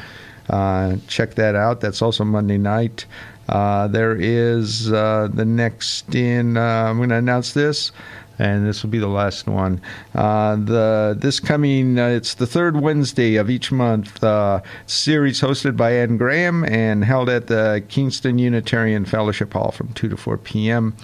uh, 0.48 0.96
check 1.06 1.34
that 1.34 1.54
out. 1.54 1.80
That's 1.80 2.02
also 2.02 2.24
Monday 2.24 2.58
night. 2.58 3.06
Uh, 3.48 3.88
there 3.88 4.16
is 4.18 4.90
uh, 4.90 5.28
the 5.32 5.44
next 5.44 6.14
in. 6.14 6.56
I'm 6.56 6.96
going 6.96 7.10
to 7.10 7.16
announce 7.16 7.52
this 7.52 7.92
and 8.38 8.66
this 8.66 8.82
will 8.82 8.90
be 8.90 8.98
the 8.98 9.06
last 9.06 9.46
one. 9.46 9.80
Uh, 10.14 10.56
the 10.56 11.16
this 11.18 11.40
coming 11.40 11.98
uh, 11.98 12.08
it's 12.08 12.34
the 12.34 12.46
third 12.46 12.80
Wednesday 12.80 13.36
of 13.36 13.48
each 13.50 13.72
month. 13.72 14.22
Uh, 14.22 14.60
series 14.86 15.40
hosted 15.40 15.76
by 15.76 15.92
Ann 15.92 16.16
Graham 16.16 16.64
and 16.64 17.04
held 17.04 17.28
at 17.28 17.46
the 17.46 17.82
Kingston 17.88 18.38
Unitarian 18.38 19.04
Fellowship 19.04 19.52
Hall 19.52 19.70
from 19.70 19.92
two 19.94 20.08
to 20.08 20.16
four 20.16 20.38
p.m. 20.38 20.94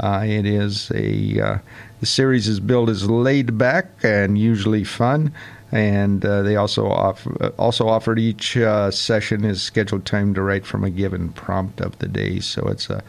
Uh, 0.00 0.24
it 0.26 0.46
is 0.46 0.90
a 0.94 1.40
uh, 1.40 1.58
the 2.00 2.06
series 2.06 2.48
is 2.48 2.60
billed 2.60 2.90
as 2.90 3.08
laid 3.08 3.56
back 3.56 3.86
and 4.02 4.38
usually 4.38 4.84
fun. 4.84 5.32
And 5.72 6.24
uh, 6.24 6.42
they 6.42 6.54
also 6.54 6.86
offer, 6.86 7.48
also 7.58 7.88
offered 7.88 8.20
each 8.20 8.56
session 8.90 9.44
is 9.44 9.60
scheduled 9.60 10.04
time 10.04 10.32
to 10.34 10.42
write 10.42 10.64
from 10.64 10.84
a 10.84 10.90
given 10.90 11.30
prompt 11.30 11.80
of 11.80 11.98
the 11.98 12.06
day. 12.06 12.38
So 12.38 12.68
it's 12.68 12.88
a 12.88 13.02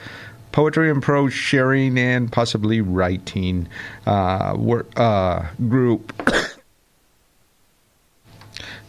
poetry 0.56 0.90
and 0.90 1.04
prose 1.04 1.34
sharing 1.34 2.00
and 2.00 2.32
possibly 2.32 2.80
writing 2.80 3.68
uh, 4.08 4.56
work, 4.58 4.90
uh, 4.98 5.44
group. 5.68 6.14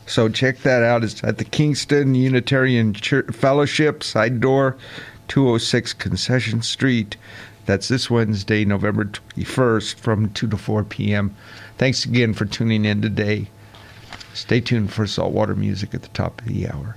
so 0.07 0.29
check 0.29 0.59
that 0.59 0.85
out. 0.85 1.03
It's 1.03 1.25
at 1.25 1.39
the 1.39 1.45
Kingston 1.45 2.15
Unitarian 2.15 2.95
Church 2.95 3.35
Fellowship, 3.35 4.05
side 4.05 4.41
door, 4.41 4.77
206 5.27 5.93
Concession 5.95 6.63
Street. 6.63 7.17
That's 7.65 7.89
this 7.89 8.09
Wednesday, 8.09 8.65
November 8.65 9.07
21st 9.07 9.97
from 9.97 10.31
2 10.35 10.47
to 10.47 10.57
4 10.57 10.85
p.m. 10.85 11.35
Thanks 11.79 12.05
again 12.05 12.33
for 12.33 12.45
tuning 12.45 12.85
in 12.85 13.03
today. 13.03 13.49
Stay 14.35 14.61
tuned 14.61 14.93
for 14.93 15.05
saltwater 15.09 15.57
music 15.57 15.95
at 15.95 16.03
the 16.03 16.09
top 16.11 16.41
of 16.43 16.47
the 16.47 16.69
hour. 16.69 16.97